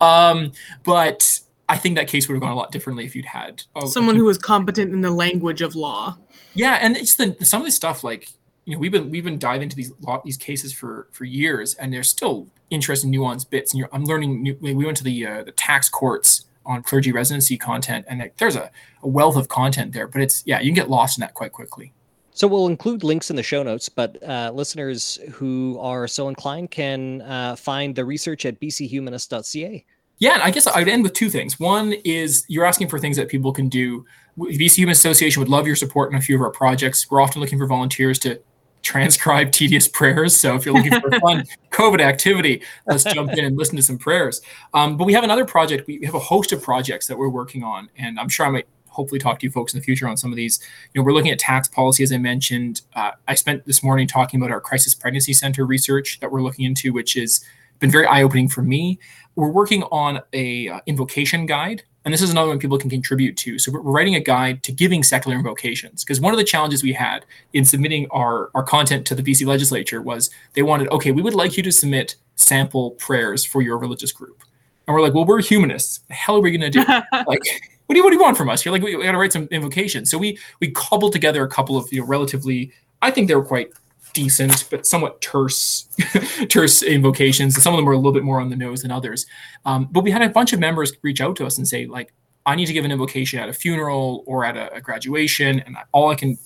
Um, 0.00 0.52
but 0.84 1.40
I 1.68 1.76
think 1.76 1.96
that 1.96 2.06
case 2.08 2.28
would 2.28 2.34
have 2.34 2.42
gone 2.42 2.52
a 2.52 2.56
lot 2.56 2.70
differently 2.70 3.04
if 3.04 3.16
you'd 3.16 3.24
had 3.24 3.64
a- 3.74 3.84
a 3.84 3.88
Someone 3.88 4.16
who 4.16 4.24
was 4.26 4.38
competent 4.38 4.92
in 4.92 5.00
the 5.00 5.10
language 5.10 5.60
of 5.62 5.74
law. 5.74 6.16
yeah, 6.54 6.78
and 6.80 6.96
it's 6.96 7.14
the 7.16 7.36
some 7.42 7.60
of 7.62 7.66
this 7.66 7.74
stuff 7.76 8.04
like 8.04 8.28
you 8.66 8.74
know 8.74 8.78
we've 8.80 8.92
been 8.92 9.10
we've 9.10 9.24
been 9.24 9.38
diving 9.38 9.62
into 9.64 9.76
these 9.76 9.90
lot 10.00 10.22
these 10.24 10.36
cases 10.36 10.72
for 10.72 11.08
for 11.12 11.24
years, 11.24 11.74
and 11.74 11.92
there's 11.92 12.08
still 12.08 12.46
interesting 12.70 13.10
nuanced 13.12 13.50
bits. 13.50 13.72
And 13.72 13.78
you're, 13.80 13.88
I'm 13.92 14.04
learning. 14.04 14.42
New, 14.42 14.56
we 14.60 14.74
went 14.74 14.96
to 14.98 15.04
the 15.04 15.26
uh, 15.26 15.42
the 15.44 15.52
tax 15.52 15.88
courts 15.88 16.44
on 16.66 16.82
clergy 16.82 17.10
residency 17.10 17.56
content, 17.56 18.04
and 18.08 18.30
there's 18.36 18.54
a, 18.56 18.70
a 19.02 19.08
wealth 19.08 19.36
of 19.36 19.48
content 19.48 19.92
there. 19.92 20.06
But 20.06 20.20
it's 20.22 20.42
yeah, 20.44 20.60
you 20.60 20.66
can 20.70 20.74
get 20.74 20.90
lost 20.90 21.16
in 21.18 21.22
that 21.22 21.34
quite 21.34 21.52
quickly. 21.52 21.92
So 22.40 22.48
we'll 22.48 22.68
include 22.68 23.04
links 23.04 23.28
in 23.28 23.36
the 23.36 23.42
show 23.42 23.62
notes, 23.62 23.90
but 23.90 24.16
uh, 24.22 24.50
listeners 24.54 25.18
who 25.30 25.78
are 25.78 26.08
so 26.08 26.26
inclined 26.26 26.70
can 26.70 27.20
uh, 27.20 27.54
find 27.54 27.94
the 27.94 28.02
research 28.02 28.46
at 28.46 28.58
bchumanist.ca. 28.58 29.84
Yeah, 30.20 30.32
and 30.32 30.42
I 30.42 30.50
guess 30.50 30.66
I'd 30.66 30.88
end 30.88 31.02
with 31.02 31.12
two 31.12 31.28
things. 31.28 31.60
One 31.60 31.92
is 32.02 32.46
you're 32.48 32.64
asking 32.64 32.88
for 32.88 32.98
things 32.98 33.18
that 33.18 33.28
people 33.28 33.52
can 33.52 33.68
do. 33.68 34.06
BC 34.38 34.76
Human 34.76 34.92
Association 34.92 35.40
would 35.40 35.50
love 35.50 35.66
your 35.66 35.76
support 35.76 36.12
in 36.12 36.16
a 36.16 36.20
few 36.22 36.34
of 36.34 36.40
our 36.40 36.50
projects. 36.50 37.10
We're 37.10 37.20
often 37.20 37.42
looking 37.42 37.58
for 37.58 37.66
volunteers 37.66 38.18
to 38.20 38.40
transcribe 38.80 39.52
tedious 39.52 39.86
prayers. 39.86 40.34
So 40.34 40.54
if 40.54 40.64
you're 40.64 40.74
looking 40.74 40.98
for 40.98 41.08
a 41.08 41.20
fun 41.20 41.44
COVID 41.72 42.00
activity, 42.00 42.62
let's 42.86 43.04
jump 43.04 43.32
in 43.32 43.44
and 43.44 43.58
listen 43.58 43.76
to 43.76 43.82
some 43.82 43.98
prayers. 43.98 44.40
Um, 44.72 44.96
but 44.96 45.04
we 45.04 45.12
have 45.12 45.24
another 45.24 45.44
project. 45.44 45.86
We 45.86 46.06
have 46.06 46.14
a 46.14 46.18
host 46.18 46.52
of 46.52 46.62
projects 46.62 47.06
that 47.08 47.18
we're 47.18 47.28
working 47.28 47.62
on, 47.64 47.90
and 47.98 48.18
I'm 48.18 48.30
sure 48.30 48.46
I 48.46 48.48
might 48.48 48.66
hopefully 49.00 49.18
talk 49.18 49.38
to 49.38 49.46
you 49.46 49.50
folks 49.50 49.72
in 49.72 49.80
the 49.80 49.84
future 49.84 50.06
on 50.06 50.16
some 50.16 50.30
of 50.30 50.36
these. 50.36 50.60
You 50.92 51.00
know, 51.00 51.04
we're 51.04 51.14
looking 51.14 51.30
at 51.30 51.38
tax 51.38 51.68
policy, 51.68 52.02
as 52.02 52.12
I 52.12 52.18
mentioned. 52.18 52.82
Uh, 52.94 53.12
I 53.26 53.34
spent 53.34 53.64
this 53.64 53.82
morning 53.82 54.06
talking 54.06 54.38
about 54.38 54.52
our 54.52 54.60
crisis 54.60 54.94
pregnancy 54.94 55.32
center 55.32 55.64
research 55.64 56.20
that 56.20 56.30
we're 56.30 56.42
looking 56.42 56.66
into, 56.66 56.92
which 56.92 57.14
has 57.14 57.42
been 57.78 57.90
very 57.90 58.06
eye-opening 58.06 58.48
for 58.48 58.60
me. 58.60 58.98
We're 59.36 59.50
working 59.50 59.84
on 59.84 60.20
a 60.34 60.68
uh, 60.68 60.80
invocation 60.84 61.46
guide, 61.46 61.82
and 62.04 62.12
this 62.12 62.20
is 62.20 62.30
another 62.30 62.48
one 62.48 62.58
people 62.58 62.76
can 62.76 62.90
contribute 62.90 63.38
to. 63.38 63.58
So 63.58 63.72
we're 63.72 63.80
writing 63.80 64.16
a 64.16 64.20
guide 64.20 64.62
to 64.64 64.72
giving 64.72 65.02
secular 65.02 65.34
invocations 65.34 66.04
because 66.04 66.20
one 66.20 66.34
of 66.34 66.38
the 66.38 66.44
challenges 66.44 66.82
we 66.82 66.92
had 66.92 67.24
in 67.54 67.64
submitting 67.64 68.06
our 68.10 68.50
our 68.54 68.62
content 68.62 69.06
to 69.06 69.14
the 69.14 69.22
BC 69.22 69.46
legislature 69.46 70.02
was 70.02 70.28
they 70.52 70.62
wanted, 70.62 70.88
okay, 70.90 71.10
we 71.10 71.22
would 71.22 71.34
like 71.34 71.56
you 71.56 71.62
to 71.62 71.72
submit 71.72 72.16
sample 72.36 72.90
prayers 72.92 73.46
for 73.46 73.62
your 73.62 73.78
religious 73.78 74.12
group, 74.12 74.42
and 74.86 74.94
we're 74.94 75.00
like, 75.00 75.14
well, 75.14 75.24
we're 75.24 75.40
humanists. 75.40 76.00
The 76.08 76.14
hell 76.14 76.36
are 76.36 76.40
we 76.40 76.50
going 76.50 76.70
to 76.72 76.84
do? 76.84 76.84
like 77.26 77.42
what 77.90 77.94
do 77.94 77.98
you 77.98 78.04
what 78.04 78.10
do 78.10 78.16
you 78.18 78.22
want 78.22 78.36
from 78.36 78.48
us? 78.48 78.64
You're 78.64 78.70
like 78.70 78.82
we, 78.82 78.94
we 78.94 79.02
got 79.02 79.10
to 79.10 79.18
write 79.18 79.32
some 79.32 79.48
invocations. 79.50 80.12
So 80.12 80.16
we 80.16 80.38
we 80.60 80.70
cobbled 80.70 81.10
together 81.10 81.42
a 81.42 81.48
couple 81.48 81.76
of 81.76 81.92
you 81.92 82.00
know 82.00 82.06
relatively 82.06 82.70
I 83.02 83.10
think 83.10 83.26
they 83.26 83.34
were 83.34 83.44
quite 83.44 83.72
decent 84.12 84.68
but 84.70 84.86
somewhat 84.86 85.20
terse 85.20 85.88
terse 86.48 86.84
invocations. 86.84 87.60
Some 87.60 87.74
of 87.74 87.78
them 87.78 87.84
were 87.84 87.94
a 87.94 87.96
little 87.96 88.12
bit 88.12 88.22
more 88.22 88.40
on 88.40 88.48
the 88.48 88.54
nose 88.54 88.82
than 88.82 88.92
others. 88.92 89.26
Um, 89.64 89.88
but 89.90 90.04
we 90.04 90.12
had 90.12 90.22
a 90.22 90.28
bunch 90.28 90.52
of 90.52 90.60
members 90.60 90.92
reach 91.02 91.20
out 91.20 91.34
to 91.38 91.46
us 91.46 91.58
and 91.58 91.66
say 91.66 91.86
like 91.86 92.12
I 92.46 92.54
need 92.54 92.66
to 92.66 92.72
give 92.72 92.84
an 92.84 92.92
invocation 92.92 93.40
at 93.40 93.48
a 93.48 93.52
funeral 93.52 94.22
or 94.24 94.44
at 94.44 94.56
a, 94.56 94.72
a 94.72 94.80
graduation 94.80 95.58
and 95.58 95.76
all 95.90 96.12
I 96.12 96.14
can 96.14 96.38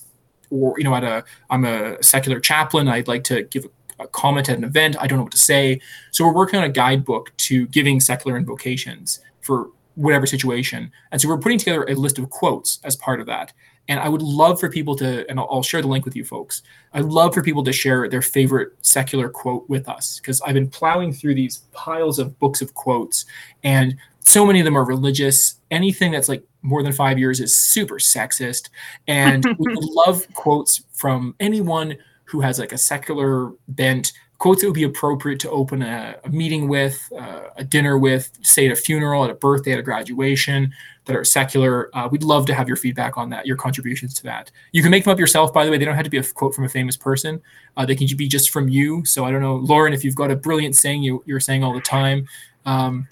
or 0.49 0.73
you 0.79 0.83
know 0.83 0.95
at 0.95 1.03
a 1.03 1.23
I'm 1.51 1.63
a 1.63 2.01
secular 2.01 2.39
chaplain 2.39 2.87
I'd 2.87 3.07
like 3.07 3.23
to 3.25 3.43
give 3.43 3.65
a, 3.99 4.05
a 4.05 4.07
comment 4.07 4.49
at 4.49 4.57
an 4.57 4.63
event 4.63 4.95
I 4.99 5.05
don't 5.05 5.19
know 5.19 5.25
what 5.25 5.31
to 5.33 5.37
say. 5.37 5.79
So 6.09 6.25
we're 6.25 6.33
working 6.33 6.57
on 6.57 6.65
a 6.65 6.69
guidebook 6.69 7.37
to 7.37 7.67
giving 7.67 7.99
secular 7.99 8.35
invocations 8.35 9.19
for 9.41 9.69
whatever 9.95 10.25
situation. 10.25 10.91
And 11.11 11.19
so 11.19 11.27
we're 11.27 11.37
putting 11.37 11.57
together 11.57 11.85
a 11.85 11.95
list 11.95 12.19
of 12.19 12.29
quotes 12.29 12.79
as 12.83 12.95
part 12.95 13.19
of 13.19 13.27
that. 13.27 13.53
And 13.87 13.99
I 13.99 14.09
would 14.09 14.21
love 14.21 14.59
for 14.59 14.69
people 14.69 14.95
to, 14.97 15.29
and 15.29 15.39
I'll, 15.39 15.47
I'll 15.49 15.63
share 15.63 15.81
the 15.81 15.87
link 15.87 16.05
with 16.05 16.15
you 16.15 16.25
folks. 16.25 16.63
I'd 16.93 17.05
love 17.05 17.33
for 17.33 17.43
people 17.43 17.63
to 17.63 17.71
share 17.71 18.09
their 18.09 18.21
favorite 18.21 18.73
secular 18.81 19.29
quote 19.29 19.69
with 19.69 19.87
us 19.87 20.19
because 20.19 20.41
I've 20.41 20.55
been 20.55 20.69
plowing 20.69 21.13
through 21.13 21.35
these 21.35 21.57
piles 21.71 22.17
of 22.17 22.37
books 22.39 22.61
of 22.61 22.73
quotes, 22.73 23.25
and 23.63 23.95
so 24.21 24.45
many 24.45 24.59
of 24.59 24.65
them 24.65 24.77
are 24.77 24.83
religious. 24.83 25.59
Anything 25.69 26.11
that's 26.11 26.27
like 26.27 26.43
more 26.63 26.81
than 26.81 26.91
five 26.91 27.19
years 27.19 27.39
is 27.39 27.55
super 27.55 27.95
sexist. 27.95 28.69
And 29.07 29.45
we 29.59 29.75
would 29.75 29.83
love 29.83 30.25
quotes 30.33 30.83
from 30.91 31.35
anyone 31.39 31.95
who 32.25 32.41
has 32.41 32.59
like 32.59 32.71
a 32.73 32.77
secular 32.77 33.51
bent 33.67 34.13
quotes 34.37 34.61
that 34.61 34.67
would 34.67 34.73
be 34.75 34.83
appropriate 34.83 35.39
to 35.39 35.49
open 35.49 35.81
a, 35.81 36.15
a 36.23 36.29
meeting 36.29 36.67
with, 36.67 37.11
uh, 37.17 37.41
a 37.55 37.63
dinner 37.63 37.97
with, 37.97 38.31
say 38.41 38.65
at 38.65 38.71
a 38.71 38.75
funeral, 38.75 39.23
at 39.23 39.29
a 39.29 39.35
birthday, 39.35 39.71
at 39.71 39.79
a 39.79 39.83
graduation, 39.83 40.73
that 41.05 41.15
are 41.15 41.23
secular. 41.23 41.95
Uh, 41.95 42.07
we'd 42.11 42.23
love 42.23 42.45
to 42.47 42.53
have 42.53 42.67
your 42.67 42.77
feedback 42.77 43.17
on 43.17 43.29
that, 43.29 43.45
your 43.45 43.55
contributions 43.55 44.13
to 44.15 44.23
that. 44.23 44.51
You 44.71 44.81
can 44.81 44.91
make 44.91 45.03
them 45.03 45.13
up 45.13 45.19
yourself, 45.19 45.53
by 45.53 45.65
the 45.65 45.71
way. 45.71 45.77
They 45.77 45.85
don't 45.85 45.95
have 45.95 46.03
to 46.03 46.09
be 46.09 46.17
a 46.17 46.23
quote 46.23 46.53
from 46.53 46.65
a 46.65 46.69
famous 46.69 46.97
person. 46.97 47.41
Uh, 47.77 47.85
they 47.85 47.95
can 47.95 48.07
be 48.17 48.27
just 48.27 48.49
from 48.49 48.67
you. 48.67 49.05
So 49.05 49.23
I 49.25 49.31
don't 49.31 49.41
know, 49.41 49.55
Lauren, 49.55 49.93
if 49.93 50.03
you've 50.03 50.15
got 50.15 50.31
a 50.31 50.35
brilliant 50.35 50.75
saying 50.75 51.03
you, 51.03 51.23
you're 51.25 51.39
saying 51.39 51.63
all 51.63 51.73
the 51.73 51.81
time, 51.81 52.27
um, 52.65 53.07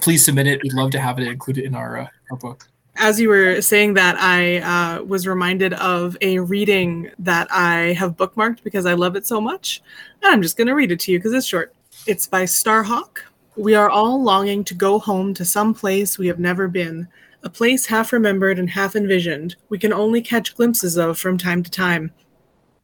please 0.00 0.24
submit 0.24 0.46
it. 0.46 0.62
We'd 0.62 0.74
love 0.74 0.90
to 0.92 1.00
have 1.00 1.18
it 1.18 1.26
included 1.26 1.64
in 1.64 1.74
our, 1.74 1.98
uh, 1.98 2.06
our 2.30 2.36
book. 2.36 2.68
As 2.96 3.20
you 3.20 3.28
were 3.28 3.62
saying 3.62 3.94
that, 3.94 4.16
I 4.18 4.58
uh, 4.58 5.02
was 5.04 5.26
reminded 5.26 5.74
of 5.74 6.16
a 6.20 6.38
reading 6.38 7.10
that 7.18 7.48
I 7.50 7.94
have 7.94 8.16
bookmarked 8.16 8.62
because 8.62 8.84
I 8.84 8.94
love 8.94 9.16
it 9.16 9.26
so 9.26 9.40
much. 9.40 9.82
And 10.22 10.32
I'm 10.32 10.42
just 10.42 10.56
going 10.56 10.66
to 10.66 10.74
read 10.74 10.92
it 10.92 11.00
to 11.00 11.12
you 11.12 11.18
because 11.18 11.32
it's 11.32 11.46
short. 11.46 11.74
It's 12.06 12.26
by 12.26 12.42
Starhawk. 12.44 13.18
We 13.56 13.74
are 13.74 13.90
all 13.90 14.22
longing 14.22 14.64
to 14.64 14.74
go 14.74 14.98
home 14.98 15.34
to 15.34 15.44
some 15.44 15.72
place 15.72 16.18
we 16.18 16.26
have 16.26 16.38
never 16.38 16.68
been, 16.68 17.08
a 17.42 17.48
place 17.48 17.86
half 17.86 18.12
remembered 18.12 18.58
and 18.58 18.68
half 18.68 18.96
envisioned, 18.96 19.56
we 19.68 19.78
can 19.78 19.92
only 19.92 20.20
catch 20.20 20.56
glimpses 20.56 20.98
of 20.98 21.18
from 21.18 21.38
time 21.38 21.62
to 21.62 21.70
time. 21.70 22.12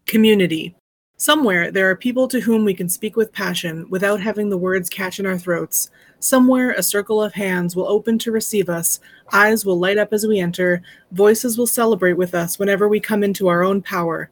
Community. 0.07 0.76
Somewhere 1.19 1.71
there 1.71 1.89
are 1.89 1.97
people 1.97 2.29
to 2.29 2.41
whom 2.41 2.65
we 2.65 2.75
can 2.75 2.91
speak 2.91 3.17
with 3.17 3.33
passion 3.33 3.89
without 3.89 4.21
having 4.21 4.51
the 4.51 4.59
words 4.59 4.91
catch 4.91 5.19
in 5.19 5.25
our 5.25 5.39
throats. 5.39 5.91
Somewhere 6.21 6.73
a 6.73 6.83
circle 6.83 7.23
of 7.23 7.33
hands 7.33 7.75
will 7.75 7.89
open 7.89 8.19
to 8.19 8.33
receive 8.33 8.69
us, 8.69 9.01
eyes 9.33 9.65
will 9.65 9.79
light 9.79 9.97
up 9.97 10.13
as 10.13 10.27
we 10.27 10.41
enter, 10.41 10.83
voices 11.13 11.57
will 11.57 11.67
celebrate 11.67 12.19
with 12.19 12.35
us 12.35 12.59
whenever 12.59 12.87
we 12.87 13.01
come 13.01 13.25
into 13.25 13.49
our 13.49 13.63
own 13.63 13.81
power. 13.81 14.31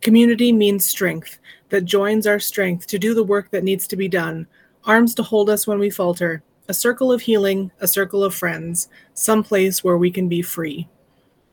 Community 0.00 0.52
means 0.52 0.86
strength 0.86 1.38
that 1.68 1.84
joins 1.84 2.26
our 2.26 2.38
strength 2.38 2.86
to 2.86 2.98
do 2.98 3.12
the 3.12 3.22
work 3.22 3.50
that 3.50 3.64
needs 3.64 3.86
to 3.88 3.96
be 3.96 4.08
done, 4.08 4.46
arms 4.84 5.14
to 5.16 5.22
hold 5.22 5.50
us 5.50 5.66
when 5.66 5.78
we 5.78 5.90
falter, 5.90 6.42
a 6.66 6.72
circle 6.74 7.12
of 7.12 7.20
healing, 7.20 7.70
a 7.80 7.86
circle 7.86 8.24
of 8.24 8.34
friends, 8.34 8.88
some 9.12 9.44
place 9.44 9.84
where 9.84 9.98
we 9.98 10.10
can 10.10 10.30
be 10.30 10.40
free. 10.40 10.88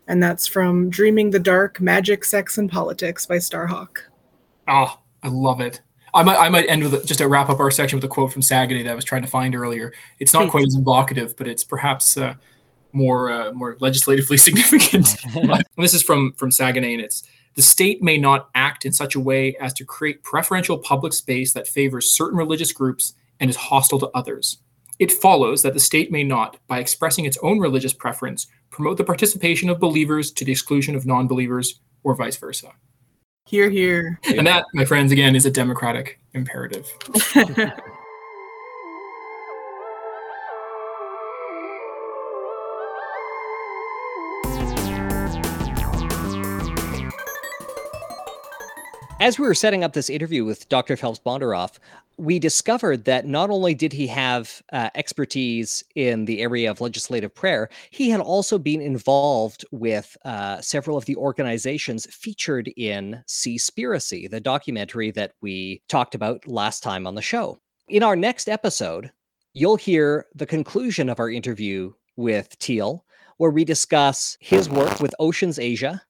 And 0.07 0.23
that's 0.23 0.47
from 0.47 0.89
Dreaming 0.89 1.31
the 1.31 1.39
Dark 1.39 1.81
Magic, 1.81 2.23
Sex, 2.23 2.57
and 2.57 2.71
Politics 2.71 3.25
by 3.25 3.37
Starhawk. 3.37 4.08
Oh, 4.69 4.99
I 5.23 5.27
love 5.27 5.59
it. 5.59 5.81
I 6.13 6.23
might, 6.23 6.37
I 6.37 6.49
might 6.49 6.69
end 6.69 6.83
with 6.83 7.05
just 7.05 7.19
to 7.19 7.27
wrap 7.27 7.49
up 7.49 7.59
our 7.59 7.71
section 7.71 7.97
with 7.97 8.03
a 8.03 8.07
quote 8.07 8.31
from 8.31 8.41
Saguenay 8.41 8.83
that 8.83 8.91
I 8.91 8.95
was 8.95 9.05
trying 9.05 9.21
to 9.21 9.27
find 9.27 9.55
earlier. 9.55 9.93
It's 10.19 10.33
not 10.33 10.49
quite 10.49 10.65
as 10.65 10.75
evocative, 10.75 11.35
but 11.37 11.47
it's 11.47 11.63
perhaps 11.63 12.17
uh, 12.17 12.35
more 12.93 13.31
uh, 13.31 13.51
more 13.51 13.77
legislatively 13.79 14.37
significant. 14.47 15.15
this 15.77 15.93
is 15.93 16.01
from 16.01 16.33
from 16.33 16.51
Saguenay, 16.51 16.93
and 16.93 17.01
it's 17.01 17.23
the 17.55 17.61
state 17.61 18.01
may 18.01 18.17
not 18.17 18.49
act 18.55 18.85
in 18.85 18.93
such 18.93 19.15
a 19.15 19.19
way 19.19 19.55
as 19.59 19.73
to 19.73 19.85
create 19.85 20.23
preferential 20.23 20.77
public 20.77 21.13
space 21.13 21.53
that 21.53 21.67
favors 21.67 22.11
certain 22.11 22.37
religious 22.37 22.71
groups 22.71 23.13
and 23.39 23.49
is 23.49 23.55
hostile 23.55 23.99
to 23.99 24.09
others. 24.13 24.57
It 24.97 25.11
follows 25.11 25.61
that 25.61 25.73
the 25.73 25.79
state 25.79 26.11
may 26.11 26.23
not, 26.23 26.57
by 26.67 26.79
expressing 26.79 27.25
its 27.25 27.37
own 27.41 27.59
religious 27.59 27.93
preference, 27.93 28.47
promote 28.69 28.97
the 28.97 29.03
participation 29.03 29.69
of 29.69 29.79
believers 29.79 30.31
to 30.31 30.45
the 30.45 30.51
exclusion 30.51 30.95
of 30.95 31.05
non 31.05 31.27
believers, 31.27 31.79
or 32.03 32.15
vice 32.15 32.37
versa. 32.37 32.73
Here, 33.49 33.71
here. 33.71 34.19
And 34.37 34.45
that, 34.45 34.65
my 34.75 34.85
friends, 34.85 35.11
again, 35.11 35.35
is 35.35 35.43
a 35.43 35.49
democratic 35.49 36.19
imperative. 36.35 36.87
As 49.19 49.39
we 49.39 49.47
were 49.47 49.55
setting 49.55 49.83
up 49.83 49.93
this 49.93 50.11
interview 50.11 50.45
with 50.45 50.69
Dr. 50.69 50.95
Phelps 50.95 51.19
Bondaroff, 51.19 51.79
we 52.19 52.37
discovered 52.37 53.05
that 53.05 53.25
not 53.25 53.49
only 53.49 53.73
did 53.73 53.93
he 53.93 54.05
have 54.07 54.61
uh, 54.73 54.89
expertise 54.93 55.83
in 55.95 56.25
the 56.25 56.41
area 56.41 56.69
of 56.69 56.81
legislative 56.81 57.33
prayer, 57.33 57.69
he 57.91 58.09
had 58.09 58.19
also 58.19 58.59
been 58.59 58.81
involved 58.81 59.63
with 59.71 60.17
uh, 60.25 60.59
several 60.59 60.97
of 60.97 61.05
the 61.05 61.15
organizations 61.15 62.05
featured 62.13 62.67
in 62.75 63.23
Seaspiracy, 63.25 64.29
the 64.29 64.41
documentary 64.41 65.11
that 65.11 65.31
we 65.41 65.81
talked 65.87 66.13
about 66.13 66.45
last 66.45 66.83
time 66.83 67.07
on 67.07 67.15
the 67.15 67.21
show. 67.21 67.57
In 67.87 68.03
our 68.03 68.17
next 68.17 68.49
episode, 68.49 69.11
you'll 69.53 69.77
hear 69.77 70.25
the 70.35 70.45
conclusion 70.45 71.07
of 71.07 71.19
our 71.19 71.29
interview 71.29 71.93
with 72.17 72.59
Teale, 72.59 73.05
where 73.37 73.51
we 73.51 73.63
discuss 73.63 74.37
his 74.41 74.69
work 74.69 74.99
with 74.99 75.15
Oceans 75.19 75.57
Asia 75.57 76.01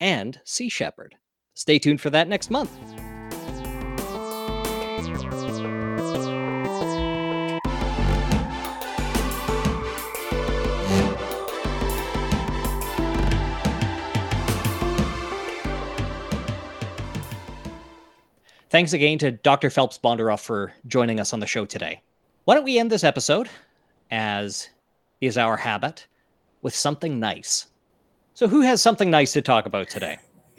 and 0.00 0.40
Sea 0.44 0.70
Shepherd. 0.70 1.14
Stay 1.54 1.78
tuned 1.78 2.00
for 2.00 2.08
that 2.10 2.28
next 2.28 2.50
month. 2.50 2.70
Thanks 18.70 18.92
again 18.92 19.16
to 19.18 19.30
Dr. 19.30 19.70
Phelps 19.70 19.98
Bondaroff 19.98 20.40
for 20.40 20.74
joining 20.86 21.20
us 21.20 21.32
on 21.32 21.40
the 21.40 21.46
show 21.46 21.64
today. 21.64 22.02
Why 22.44 22.54
don't 22.54 22.64
we 22.64 22.78
end 22.78 22.90
this 22.90 23.02
episode, 23.02 23.48
as 24.10 24.68
is 25.22 25.38
our 25.38 25.56
habit, 25.56 26.06
with 26.60 26.74
something 26.74 27.18
nice? 27.18 27.68
So, 28.34 28.46
who 28.46 28.60
has 28.60 28.82
something 28.82 29.10
nice 29.10 29.32
to 29.32 29.40
talk 29.40 29.64
about 29.64 29.88
today? 29.88 30.18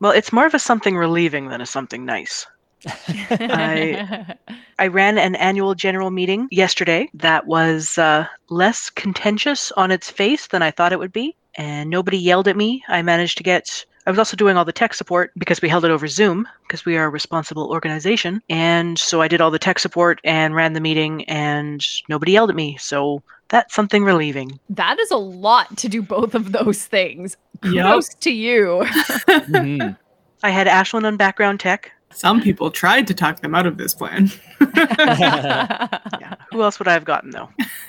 well, 0.00 0.12
it's 0.12 0.32
more 0.32 0.46
of 0.46 0.54
a 0.54 0.58
something 0.58 0.96
relieving 0.96 1.48
than 1.48 1.60
a 1.60 1.66
something 1.66 2.06
nice. 2.06 2.46
I, 2.86 4.34
I 4.78 4.86
ran 4.86 5.18
an 5.18 5.34
annual 5.34 5.74
general 5.74 6.10
meeting 6.10 6.48
yesterday 6.50 7.10
that 7.14 7.46
was 7.46 7.98
uh, 7.98 8.26
less 8.48 8.88
contentious 8.88 9.70
on 9.72 9.90
its 9.90 10.10
face 10.10 10.46
than 10.46 10.62
I 10.62 10.70
thought 10.70 10.94
it 10.94 10.98
would 10.98 11.12
be, 11.12 11.36
and 11.56 11.90
nobody 11.90 12.16
yelled 12.16 12.48
at 12.48 12.56
me. 12.56 12.82
I 12.88 13.02
managed 13.02 13.36
to 13.36 13.44
get 13.44 13.84
I 14.06 14.10
was 14.10 14.18
also 14.18 14.36
doing 14.36 14.56
all 14.56 14.64
the 14.64 14.72
tech 14.72 14.94
support 14.94 15.30
because 15.38 15.62
we 15.62 15.68
held 15.68 15.84
it 15.84 15.90
over 15.92 16.08
Zoom 16.08 16.48
because 16.66 16.84
we 16.84 16.96
are 16.96 17.04
a 17.04 17.08
responsible 17.08 17.70
organization. 17.70 18.42
And 18.50 18.98
so 18.98 19.22
I 19.22 19.28
did 19.28 19.40
all 19.40 19.50
the 19.52 19.58
tech 19.60 19.78
support 19.78 20.20
and 20.24 20.54
ran 20.56 20.72
the 20.72 20.80
meeting 20.80 21.24
and 21.26 21.80
nobody 22.08 22.32
yelled 22.32 22.50
at 22.50 22.56
me. 22.56 22.76
So 22.78 23.22
that's 23.48 23.74
something 23.74 24.02
relieving. 24.02 24.58
That 24.70 24.98
is 24.98 25.10
a 25.12 25.16
lot 25.16 25.76
to 25.78 25.88
do 25.88 26.02
both 26.02 26.34
of 26.34 26.50
those 26.52 26.84
things. 26.84 27.36
Yep. 27.64 28.02
To 28.20 28.32
you. 28.32 28.82
Mhm. 28.88 29.96
I 30.42 30.50
had 30.50 30.66
Ashlyn 30.66 31.04
on 31.06 31.16
background 31.16 31.60
tech. 31.60 31.92
Some 32.10 32.42
people 32.42 32.70
tried 32.72 33.06
to 33.06 33.14
talk 33.14 33.40
them 33.40 33.54
out 33.54 33.66
of 33.66 33.78
this 33.78 33.94
plan. 33.94 34.30
Yeah. 34.60 36.34
Who 36.50 36.62
else 36.62 36.78
would 36.78 36.88
I 36.88 36.92
have 36.92 37.04
gotten 37.04 37.30
though? 37.30 37.48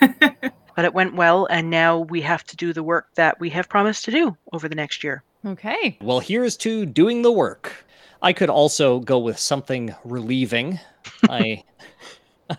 but 0.76 0.84
it 0.84 0.94
went 0.94 1.14
well, 1.14 1.46
and 1.46 1.70
now 1.70 1.98
we 1.98 2.20
have 2.22 2.44
to 2.44 2.56
do 2.56 2.72
the 2.72 2.82
work 2.82 3.08
that 3.16 3.38
we 3.40 3.50
have 3.50 3.68
promised 3.68 4.04
to 4.06 4.10
do 4.10 4.36
over 4.52 4.68
the 4.68 4.74
next 4.74 5.02
year. 5.04 5.22
Okay. 5.46 5.96
Well, 6.00 6.20
here's 6.20 6.56
to 6.58 6.86
doing 6.86 7.22
the 7.22 7.32
work. 7.32 7.84
I 8.22 8.32
could 8.32 8.50
also 8.50 9.00
go 9.00 9.18
with 9.18 9.38
something 9.38 9.94
relieving. 10.04 10.80
I 11.28 11.62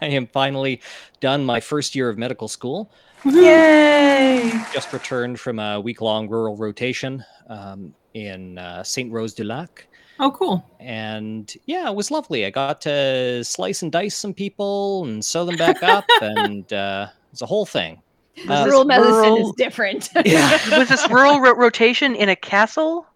I 0.02 0.06
am 0.07 0.28
finally 0.28 0.82
done 1.20 1.44
my 1.45 1.60
first 1.60 1.95
year 1.95 2.10
of 2.10 2.18
medical 2.18 2.48
school. 2.48 2.91
Yay! 3.24 4.52
Just 4.74 4.94
returned 4.94 5.40
from 5.40 5.57
a 5.60 5.80
week-long 5.80 6.28
rural 6.30 6.56
rotation 6.56 7.24
um, 7.49 7.94
in 8.14 8.57
uh, 8.60 8.84
Saint 8.84 9.12
Rose 9.12 9.34
du 9.34 9.44
Lac, 9.44 9.88
Oh, 10.20 10.30
cool. 10.32 10.64
and 10.80 11.52
yeah, 11.66 11.90
it 11.90 11.95
was 11.95 12.12
lovely. 12.12 12.45
I 12.45 12.49
got 12.52 12.82
to 12.82 13.44
slice 13.44 13.82
and 13.82 13.91
dice 13.91 14.16
some 14.16 14.34
people 14.34 15.06
and 15.06 15.24
sew 15.26 15.44
them 15.45 15.57
back 15.57 15.82
up, 15.84 16.06
and 16.22 16.72
uh, 16.72 17.07
it's 17.32 17.41
a 17.41 17.45
whole 17.48 17.66
thing. 17.66 18.02
Uh, 18.49 18.66
rural 18.68 18.86
medicine 18.86 19.14
rural- 19.14 19.49
is 19.49 19.56
different. 19.56 20.10
Yeah. 20.26 20.78
Was 20.78 20.90
this 20.90 21.10
rural 21.10 21.40
ro- 21.40 21.56
rotation 21.56 22.16
in 22.16 22.30
a 22.30 22.36
castle 22.36 23.07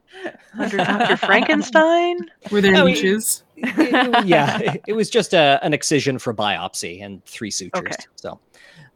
under 0.58 0.78
Dr. 0.78 1.18
Frankenstein? 1.26 2.18
Were 2.52 2.62
there 2.62 2.76
I 2.76 2.84
mean- 2.84 2.94
niches? 2.96 3.44
yeah, 4.24 4.58
it, 4.60 4.82
it 4.88 4.94
was 4.94 5.10
just 5.10 5.34
a, 5.34 5.60
an 5.62 5.74
excision 5.74 6.18
for 6.18 6.34
biopsy 6.34 7.04
and 7.04 7.24
three 7.26 7.52
sutures. 7.52 7.82
Okay. 7.82 7.96
So, 8.16 8.40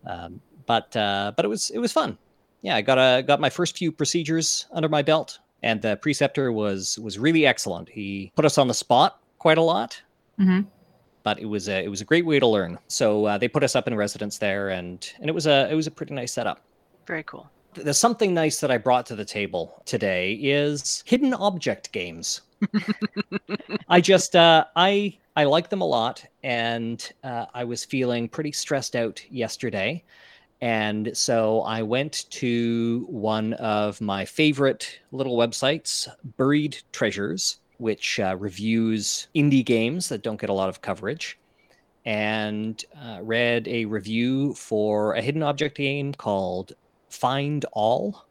um, 0.05 0.39
but 0.65 0.95
uh, 0.95 1.33
but 1.35 1.43
it 1.43 1.49
was 1.49 1.69
it 1.71 1.79
was 1.79 1.91
fun. 1.91 2.17
Yeah, 2.61 2.77
I 2.77 2.81
got 2.81 2.97
a 2.97 3.23
got 3.23 3.41
my 3.41 3.49
first 3.49 3.77
few 3.77 3.91
procedures 3.91 4.67
under 4.71 4.87
my 4.87 5.01
belt, 5.01 5.39
and 5.63 5.81
the 5.81 5.97
preceptor 5.97 6.53
was 6.53 6.97
was 6.99 7.19
really 7.19 7.45
excellent. 7.45 7.89
He 7.89 8.31
put 8.37 8.45
us 8.45 8.57
on 8.57 8.69
the 8.69 8.73
spot 8.73 9.19
quite 9.37 9.57
a 9.57 9.61
lot, 9.61 10.01
Mhm. 10.39 10.65
But 11.23 11.39
it 11.39 11.45
was 11.45 11.67
a 11.69 11.83
it 11.83 11.89
was 11.89 12.01
a 12.01 12.05
great 12.05 12.25
way 12.25 12.39
to 12.39 12.47
learn. 12.47 12.77
So 12.87 13.25
uh, 13.25 13.37
they 13.37 13.47
put 13.47 13.63
us 13.63 13.75
up 13.75 13.87
in 13.87 13.95
residence 13.95 14.37
there, 14.37 14.69
and 14.69 15.09
and 15.19 15.29
it 15.29 15.33
was 15.33 15.47
a 15.47 15.69
it 15.71 15.75
was 15.75 15.87
a 15.87 15.91
pretty 15.91 16.13
nice 16.13 16.33
setup 16.33 16.61
Very 17.07 17.23
cool. 17.23 17.49
there's 17.75 17.97
something 17.97 18.33
nice 18.33 18.59
that 18.59 18.69
I 18.71 18.77
brought 18.77 19.05
to 19.07 19.15
the 19.15 19.25
table 19.25 19.81
today 19.85 20.33
is 20.33 21.03
hidden 21.05 21.33
object 21.33 21.91
games. 21.91 22.41
I 23.89 24.01
just 24.01 24.35
uh, 24.35 24.65
I 24.75 25.17
I 25.35 25.45
like 25.45 25.69
them 25.69 25.81
a 25.81 25.85
lot, 25.87 26.25
and 26.43 27.11
uh, 27.23 27.45
I 27.53 27.63
was 27.63 27.83
feeling 27.83 28.29
pretty 28.29 28.51
stressed 28.51 28.95
out 28.95 29.23
yesterday, 29.31 30.03
and 30.61 31.15
so 31.17 31.61
I 31.61 31.81
went 31.81 32.25
to 32.31 33.05
one 33.09 33.53
of 33.53 33.99
my 33.99 34.25
favorite 34.25 34.99
little 35.11 35.35
websites, 35.37 36.07
Buried 36.37 36.77
Treasures, 36.91 37.57
which 37.83 38.17
uh, 38.17 38.35
reviews 38.39 39.27
indie 39.35 39.63
games 39.63 40.07
that 40.07 40.23
don't 40.23 40.39
get 40.39 40.49
a 40.49 40.53
lot 40.53 40.69
of 40.69 40.81
coverage. 40.81 41.37
And 42.05 42.83
uh, 42.97 43.19
read 43.21 43.67
a 43.67 43.85
review 43.85 44.53
for 44.53 45.13
a 45.15 45.21
hidden 45.21 45.43
object 45.43 45.77
game 45.77 46.13
called 46.13 46.73
Find 47.09 47.65
All, 47.73 48.25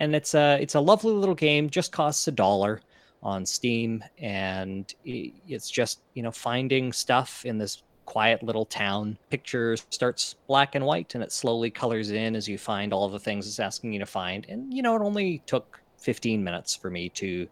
and 0.00 0.16
it's 0.16 0.34
a 0.34 0.58
it's 0.60 0.74
a 0.74 0.80
lovely 0.80 1.12
little 1.12 1.34
game. 1.34 1.70
Just 1.70 1.92
costs 1.92 2.26
a 2.26 2.32
dollar 2.32 2.80
on 3.22 3.46
Steam, 3.46 4.02
and 4.18 4.92
it's 5.04 5.70
just 5.70 6.00
you 6.14 6.24
know 6.24 6.32
finding 6.32 6.92
stuff 6.92 7.44
in 7.44 7.58
this 7.58 7.84
quiet 8.04 8.42
little 8.42 8.64
town. 8.64 9.16
Picture 9.30 9.76
starts 9.76 10.34
black 10.48 10.74
and 10.74 10.84
white, 10.84 11.14
and 11.14 11.22
it 11.22 11.30
slowly 11.30 11.70
colors 11.70 12.10
in 12.10 12.34
as 12.34 12.48
you 12.48 12.58
find 12.58 12.92
all 12.92 13.08
the 13.08 13.20
things 13.20 13.46
it's 13.46 13.60
asking 13.60 13.92
you 13.92 14.00
to 14.00 14.06
find. 14.06 14.44
And 14.48 14.74
you 14.74 14.82
know 14.82 14.96
it 14.96 15.02
only 15.02 15.40
took 15.46 15.80
15 15.98 16.42
minutes 16.42 16.74
for 16.74 16.90
me 16.90 17.10
to 17.10 17.46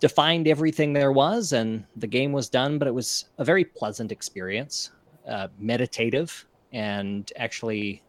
to 0.00 0.08
find 0.08 0.46
everything 0.48 0.92
there 0.92 1.12
was, 1.12 1.52
and 1.52 1.84
the 1.96 2.06
game 2.06 2.32
was 2.32 2.48
done. 2.48 2.78
But 2.78 2.88
it 2.88 2.94
was 2.94 3.26
a 3.38 3.44
very 3.44 3.64
pleasant 3.64 4.12
experience, 4.12 4.90
uh, 5.28 5.48
meditative, 5.58 6.46
and 6.72 7.30
actually 7.36 8.02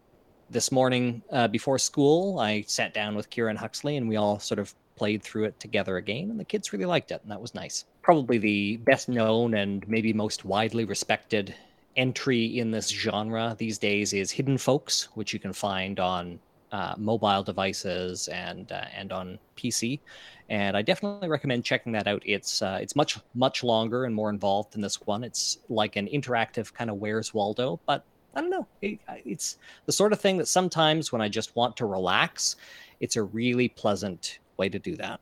this 0.49 0.71
morning 0.71 1.21
uh, 1.31 1.47
before 1.47 1.79
school, 1.79 2.39
I 2.39 2.61
sat 2.67 2.93
down 2.93 3.15
with 3.15 3.29
Kieran 3.29 3.55
Huxley 3.55 3.97
and 3.97 4.07
we 4.07 4.15
all 4.15 4.39
sort 4.39 4.59
of 4.59 4.73
played 4.95 5.23
through 5.23 5.45
it 5.45 5.59
together 5.59 5.97
again, 5.97 6.29
and 6.29 6.39
the 6.39 6.45
kids 6.45 6.71
really 6.71 6.85
liked 6.85 7.11
it, 7.11 7.21
and 7.21 7.31
that 7.31 7.41
was 7.41 7.53
nice. 7.53 7.85
Probably 8.01 8.37
the 8.37 8.77
best 8.77 9.09
known 9.09 9.55
and 9.55 9.87
maybe 9.87 10.13
most 10.13 10.45
widely 10.45 10.85
respected 10.85 11.53
entry 11.97 12.59
in 12.59 12.71
this 12.71 12.89
genre 12.89 13.55
these 13.57 13.77
days 13.77 14.13
is 14.13 14.31
Hidden 14.31 14.57
Folks, 14.57 15.09
which 15.15 15.33
you 15.33 15.39
can 15.39 15.53
find 15.53 15.99
on 15.99 16.39
uh, 16.75 16.93
mobile 16.97 17.41
devices 17.41 18.27
and 18.27 18.69
uh, 18.69 18.83
and 18.93 19.13
on 19.13 19.39
PC. 19.55 20.01
And 20.49 20.75
I 20.75 20.81
definitely 20.81 21.29
recommend 21.29 21.63
checking 21.63 21.93
that 21.93 22.05
out. 22.05 22.21
It's 22.25 22.61
uh, 22.61 22.79
it's 22.81 22.97
much 22.97 23.17
much 23.33 23.63
longer 23.63 24.03
and 24.03 24.13
more 24.13 24.29
involved 24.29 24.73
than 24.73 24.81
this 24.81 24.99
one. 25.01 25.23
It's 25.23 25.59
like 25.69 25.95
an 25.95 26.07
interactive 26.07 26.73
kind 26.73 26.89
of 26.89 26.97
Where's 26.97 27.33
Waldo, 27.33 27.79
but 27.85 28.03
I 28.35 28.41
don't 28.41 28.49
know. 28.49 28.67
It, 28.81 28.99
it's 29.23 29.57
the 29.85 29.93
sort 29.93 30.11
of 30.11 30.19
thing 30.19 30.35
that 30.37 30.49
sometimes 30.49 31.13
when 31.13 31.21
I 31.21 31.29
just 31.29 31.55
want 31.55 31.77
to 31.77 31.85
relax, 31.85 32.57
it's 32.99 33.15
a 33.15 33.23
really 33.23 33.69
pleasant 33.69 34.39
way 34.57 34.67
to 34.67 34.77
do 34.77 34.97
that. 34.97 35.21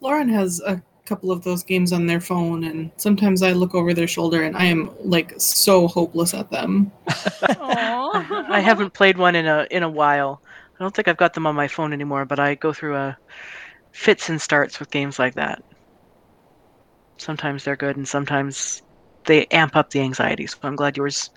Lauren 0.00 0.28
has 0.28 0.60
a 0.60 0.82
couple 1.06 1.32
of 1.32 1.44
those 1.44 1.62
games 1.62 1.94
on 1.94 2.06
their 2.06 2.20
phone, 2.20 2.64
and 2.64 2.90
sometimes 2.98 3.42
I 3.42 3.52
look 3.52 3.74
over 3.74 3.94
their 3.94 4.06
shoulder 4.06 4.42
and 4.42 4.54
I 4.54 4.64
am 4.64 4.90
like 5.00 5.32
so 5.38 5.88
hopeless 5.88 6.34
at 6.34 6.50
them. 6.50 6.92
I 8.48 8.60
haven't 8.60 8.92
played 8.94 9.18
one 9.18 9.34
in 9.34 9.46
a 9.46 9.66
in 9.70 9.82
a 9.82 9.88
while. 9.88 10.40
I 10.78 10.82
don't 10.82 10.94
think 10.94 11.08
I've 11.08 11.16
got 11.16 11.34
them 11.34 11.46
on 11.46 11.54
my 11.54 11.68
phone 11.68 11.92
anymore, 11.92 12.24
but 12.24 12.38
I 12.38 12.54
go 12.54 12.72
through 12.72 12.96
a 12.96 13.16
fits 13.92 14.28
and 14.28 14.40
starts 14.40 14.78
with 14.78 14.90
games 14.90 15.18
like 15.18 15.34
that. 15.34 15.62
Sometimes 17.18 17.64
they're 17.64 17.76
good, 17.76 17.96
and 17.96 18.06
sometimes 18.06 18.82
they 19.24 19.46
amp 19.46 19.74
up 19.74 19.90
the 19.90 20.00
anxiety. 20.00 20.46
So 20.46 20.58
I'm 20.62 20.76
glad 20.76 20.96
yours 20.96 21.30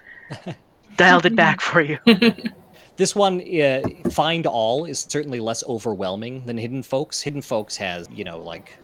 dialed 0.98 1.26
it 1.26 1.36
back 1.36 1.62
for 1.62 1.82
you. 1.82 1.98
This 3.00 3.16
one, 3.16 3.40
uh, 3.40 3.80
Find 4.12 4.46
All, 4.46 4.84
is 4.84 5.00
certainly 5.00 5.40
less 5.40 5.64
overwhelming 5.64 6.46
than 6.46 6.58
Hidden 6.58 6.84
Folks. 6.84 7.22
Hidden 7.22 7.44
Folks 7.44 7.78
has, 7.78 8.10
you 8.12 8.26
know, 8.26 8.40
like 8.40 8.78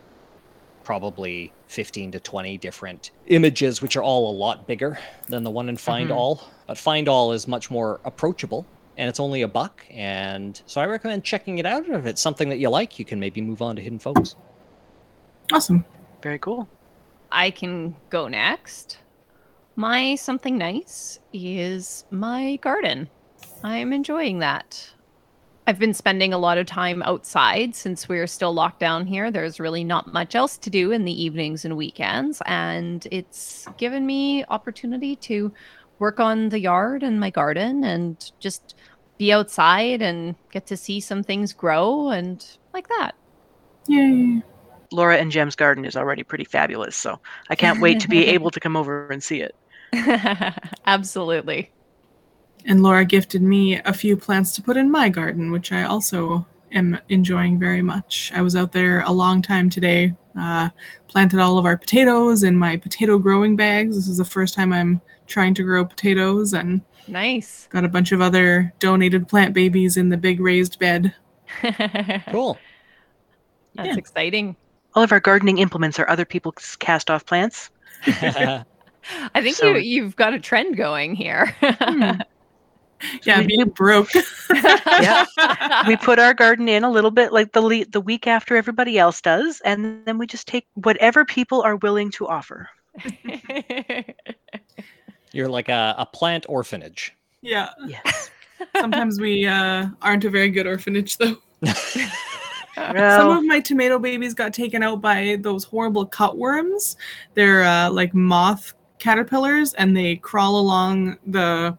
probably 0.86 1.52
15 1.68 2.12
to 2.12 2.20
20 2.20 2.58
different 2.60 3.12
images, 3.28 3.82
which 3.82 3.98
are 3.98 4.04
all 4.04 4.32
a 4.32 4.36
lot 4.36 4.66
bigger 4.68 4.98
than 5.28 5.44
the 5.44 5.50
one 5.52 5.68
in 5.68 5.76
Find 5.76 6.10
Mhm. 6.10 6.16
All. 6.16 6.42
But 6.68 6.78
Find 6.78 7.10
All 7.10 7.34
is 7.34 7.48
much 7.48 7.70
more 7.70 8.00
approachable, 8.06 8.66
and 8.98 9.10
it's 9.10 9.20
only 9.20 9.42
a 9.42 9.48
buck. 9.48 9.84
And 9.90 10.62
so 10.66 10.80
I 10.80 10.86
recommend 10.86 11.24
checking 11.26 11.58
it 11.58 11.66
out. 11.66 11.88
If 11.90 12.06
it's 12.06 12.22
something 12.22 12.48
that 12.50 12.60
you 12.60 12.70
like, 12.70 12.98
you 12.98 13.04
can 13.04 13.20
maybe 13.20 13.42
move 13.42 13.62
on 13.62 13.76
to 13.76 13.82
Hidden 13.82 14.00
Folks. 14.00 14.36
Awesome. 15.52 15.84
Very 16.22 16.40
cool. 16.40 16.70
I 17.32 17.52
can 17.52 17.96
go 18.10 18.28
next. 18.28 19.00
My 19.76 20.16
something 20.16 20.58
nice 20.58 21.20
is 21.34 22.06
my 22.10 22.56
garden. 22.58 23.10
I'm 23.64 23.92
enjoying 23.92 24.40
that. 24.40 24.92
I've 25.68 25.80
been 25.80 25.96
spending 25.96 26.32
a 26.32 26.38
lot 26.38 26.60
of 26.60 26.68
time 26.68 27.02
outside 27.04 27.74
since 27.76 28.08
we're 28.08 28.28
still 28.28 28.54
locked 28.54 28.80
down 28.80 29.08
here. 29.08 29.32
There's 29.32 29.60
really 29.60 29.84
not 29.84 30.14
much 30.14 30.36
else 30.36 30.58
to 30.60 30.70
do 30.70 30.92
in 30.92 31.06
the 31.06 31.24
evenings 31.24 31.66
and 31.66 31.76
weekends, 31.76 32.42
and 32.46 33.08
it's 33.10 33.68
given 33.78 34.06
me 34.06 34.46
opportunity 34.46 35.16
to 35.18 35.52
work 35.98 36.20
on 36.20 36.50
the 36.50 36.60
yard 36.60 37.02
and 37.02 37.20
my 37.20 37.32
garden 37.32 37.84
and 37.84 38.32
just 38.40 38.76
be 39.18 39.34
outside 39.34 40.02
and 40.02 40.36
get 40.52 40.68
to 40.68 40.78
see 40.78 41.00
some 41.00 41.24
things 41.24 41.52
grow 41.52 42.10
and 42.10 42.46
like 42.74 42.88
that. 42.90 43.14
Yay. 43.88 44.44
Laura 44.92 45.18
and 45.18 45.32
Jem's 45.32 45.56
garden 45.56 45.84
is 45.84 45.96
already 45.96 46.22
pretty 46.22 46.44
fabulous, 46.44 46.96
so 46.96 47.20
I 47.50 47.56
can't 47.56 47.82
wait 47.82 48.00
to 48.02 48.08
be 48.08 48.26
able 48.28 48.52
to 48.52 48.60
come 48.60 48.76
over 48.78 49.10
and 49.10 49.24
see 49.24 49.42
it. 49.42 49.56
Absolutely. 50.86 51.72
And 52.66 52.82
Laura 52.82 53.06
gifted 53.06 53.42
me 53.42 53.80
a 53.80 53.94
few 53.94 54.18
plants 54.18 54.52
to 54.54 54.62
put 54.62 54.76
in 54.78 54.90
my 54.90 55.08
garden, 55.10 55.52
which 55.52 55.72
I 55.72 55.84
also 55.84 56.46
am 56.72 56.98
enjoying 57.10 57.60
very 57.60 57.82
much. 57.82 58.32
I 58.34 58.42
was 58.42 58.56
out 58.56 58.72
there 58.72 59.02
a 59.02 59.12
long 59.12 59.42
time 59.42 59.70
today, 59.70 60.14
uh, 60.40 60.70
planted 61.08 61.40
all 61.40 61.58
of 61.60 61.66
our 61.66 61.78
potatoes 61.78 62.42
in 62.44 62.56
my 62.58 62.76
potato 62.78 63.20
growing 63.20 63.56
bags. 63.56 63.96
This 63.96 64.08
is 64.08 64.18
the 64.18 64.26
first 64.26 64.56
time 64.56 64.74
I'm 64.74 65.00
trying 65.28 65.54
to 65.56 65.64
grow 65.64 65.86
potatoes, 65.86 66.54
and 66.54 66.82
Nice. 67.08 67.68
got 67.72 67.86
a 67.86 67.90
bunch 67.90 68.12
of 68.12 68.20
other 68.22 68.74
donated 68.80 69.28
plant 69.28 69.54
babies 69.54 69.96
in 69.96 70.10
the 70.10 70.18
big 70.18 70.40
raised 70.40 70.80
bed. 70.80 71.14
That's 71.62 72.32
Cool. 72.32 72.58
Yeah. 73.76 73.96
exciting. 73.96 74.56
All 74.96 75.04
of 75.04 75.12
our 75.12 75.20
gardening 75.20 75.60
implements 75.60 76.00
are 76.00 76.10
other 76.10 76.26
people's 76.26 76.76
cast 76.78 77.12
off 77.12 77.26
plants. 77.26 77.70
I 78.08 78.64
think 79.36 79.56
So- 79.56 79.74
you 79.76 79.80
you've 80.04 80.16
got 80.16 80.34
a 80.34 80.40
trend 80.40 80.78
going 80.78 81.14
here. 81.16 81.56
Hmm. 81.62 82.22
Yeah, 83.24 83.40
we- 83.42 83.48
being 83.48 83.70
broke. 83.70 84.10
Yeah. 85.02 85.26
we 85.88 85.98
put 86.10 86.20
our 86.20 86.34
garden 86.34 86.70
in 86.70 86.84
a 86.84 86.90
little 86.90 87.12
bit 87.12 87.34
like 87.34 87.52
the 87.52 87.62
le- 87.62 87.86
the 87.86 88.00
week 88.02 88.28
after 88.28 88.56
everybody 88.56 88.98
else 88.98 89.20
does, 89.22 89.62
and 89.66 90.06
then 90.06 90.18
we 90.18 90.26
just 90.28 90.48
take 90.48 90.66
whatever 90.76 91.26
people 91.26 91.62
are 91.64 91.76
willing 91.78 92.10
to 92.12 92.28
offer. 92.28 92.70
You're 95.34 95.50
like 95.50 95.68
a, 95.70 95.96
a 95.98 96.06
plant 96.06 96.46
orphanage. 96.48 97.14
yeah. 97.42 97.70
Yes. 97.88 98.32
Sometimes 98.78 99.20
we 99.20 99.46
uh, 99.46 99.88
aren't 100.02 100.24
a 100.24 100.30
very 100.30 100.50
good 100.50 100.66
orphanage, 100.66 101.18
though. 101.18 101.36
Some 102.76 103.38
of 103.38 103.44
my 103.44 103.60
tomato 103.60 104.00
babies 104.00 104.34
got 104.34 104.54
taken 104.54 104.82
out 104.82 105.02
by 105.02 105.38
those 105.42 105.66
horrible 105.66 106.08
cutworms. 106.08 106.96
They're 107.34 107.64
uh, 107.64 107.90
like 107.92 108.14
moth 108.14 108.74
caterpillars, 108.98 109.74
and 109.74 109.96
they 109.96 110.16
crawl 110.16 110.58
along 110.58 111.18
the 111.28 111.78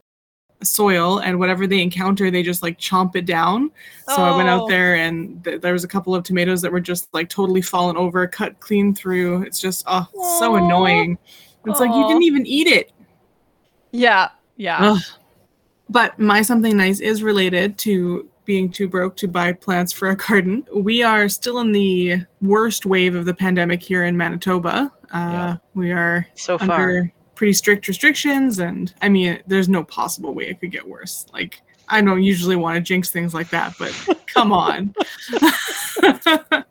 soil, 0.63 1.19
and 1.19 1.39
whatever 1.39 1.67
they 1.67 1.83
encounter, 1.83 2.31
they 2.31 2.43
just 2.43 2.63
like 2.63 2.79
chomp 2.79 3.15
it 3.17 3.27
down. 3.27 3.71
So 4.09 4.23
I 4.23 4.37
went 4.37 4.49
Oh. 4.49 4.53
out 4.65 4.69
there, 4.69 4.95
and 4.97 5.43
th- 5.45 5.61
there 5.61 5.73
was 5.73 5.85
a 5.85 5.89
couple 5.89 6.15
of 6.15 6.23
tomatoes 6.25 6.63
that 6.63 6.73
were 6.73 6.81
just 6.81 7.13
like 7.13 7.29
totally 7.29 7.63
fallen 7.63 7.97
over, 7.97 8.27
cut 8.27 8.59
clean 8.61 8.95
through. 8.95 9.43
It's 9.43 9.61
just 9.61 9.85
oh, 9.87 10.07
it's 10.15 10.39
so 10.39 10.57
annoying. 10.57 11.19
It's 11.67 11.81
like 11.81 11.91
you 11.95 12.07
didn't 12.07 12.23
even 12.23 12.47
eat 12.47 12.69
it. 12.69 12.93
yeah, 13.93 14.29
yeah. 14.57 14.79
Ugh. 14.93 15.03
But 15.89 16.19
my 16.19 16.43
something 16.43 16.77
nice 16.77 17.01
is 17.01 17.23
related 17.23 17.79
to 17.79 18.29
being 18.45 18.71
too 18.71 18.89
broke 18.89 19.17
to 19.17 19.29
buy 19.29 19.53
plants 19.53 19.93
for 19.93 20.11
a 20.11 20.17
garden. 20.17 20.65
We 20.75 21.03
are 21.03 21.29
still 21.29 21.59
in 21.61 21.73
the 21.73 22.25
worst 22.41 22.87
wave 22.87 23.15
of 23.15 23.25
the 23.25 23.35
pandemic 23.35 23.83
here 23.83 24.05
in 24.05 24.17
Manitoba. 24.17 24.93
Uh, 25.13 25.17
Yeah. 25.33 25.57
We 25.75 25.93
are 25.93 26.27
so 26.35 26.57
far. 26.59 27.13
Under 27.37 27.47
pretty 27.47 27.53
strict 27.53 27.89
restrictions, 27.89 28.59
and 28.59 28.93
I 29.03 29.09
mean, 29.09 29.41
there's 29.47 29.69
no 29.69 29.85
possible 29.85 30.35
way 30.35 30.49
it 30.49 30.61
could 30.61 30.71
get 30.71 30.87
worse. 30.87 31.27
Like, 31.33 31.63
I 31.89 32.01
don't 32.01 32.23
usually 32.23 32.57
want 32.57 32.77
to 32.77 32.81
jinx 32.81 33.11
things 33.11 33.35
like 33.35 33.51
that, 33.51 33.75
but 33.79 33.95
come 34.27 34.53
on. 34.53 34.95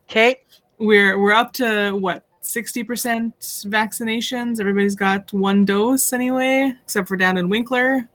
Okay. 0.09 0.41
we're 0.77 1.17
we're 1.17 1.31
up 1.31 1.53
to 1.53 1.91
what 1.93 2.25
60% 2.43 3.33
vaccinations 3.69 4.59
everybody's 4.59 4.93
got 4.93 5.31
one 5.31 5.63
dose 5.63 6.11
anyway 6.11 6.73
except 6.83 7.07
for 7.07 7.15
down 7.15 7.37
in 7.37 7.47
winkler 7.47 8.09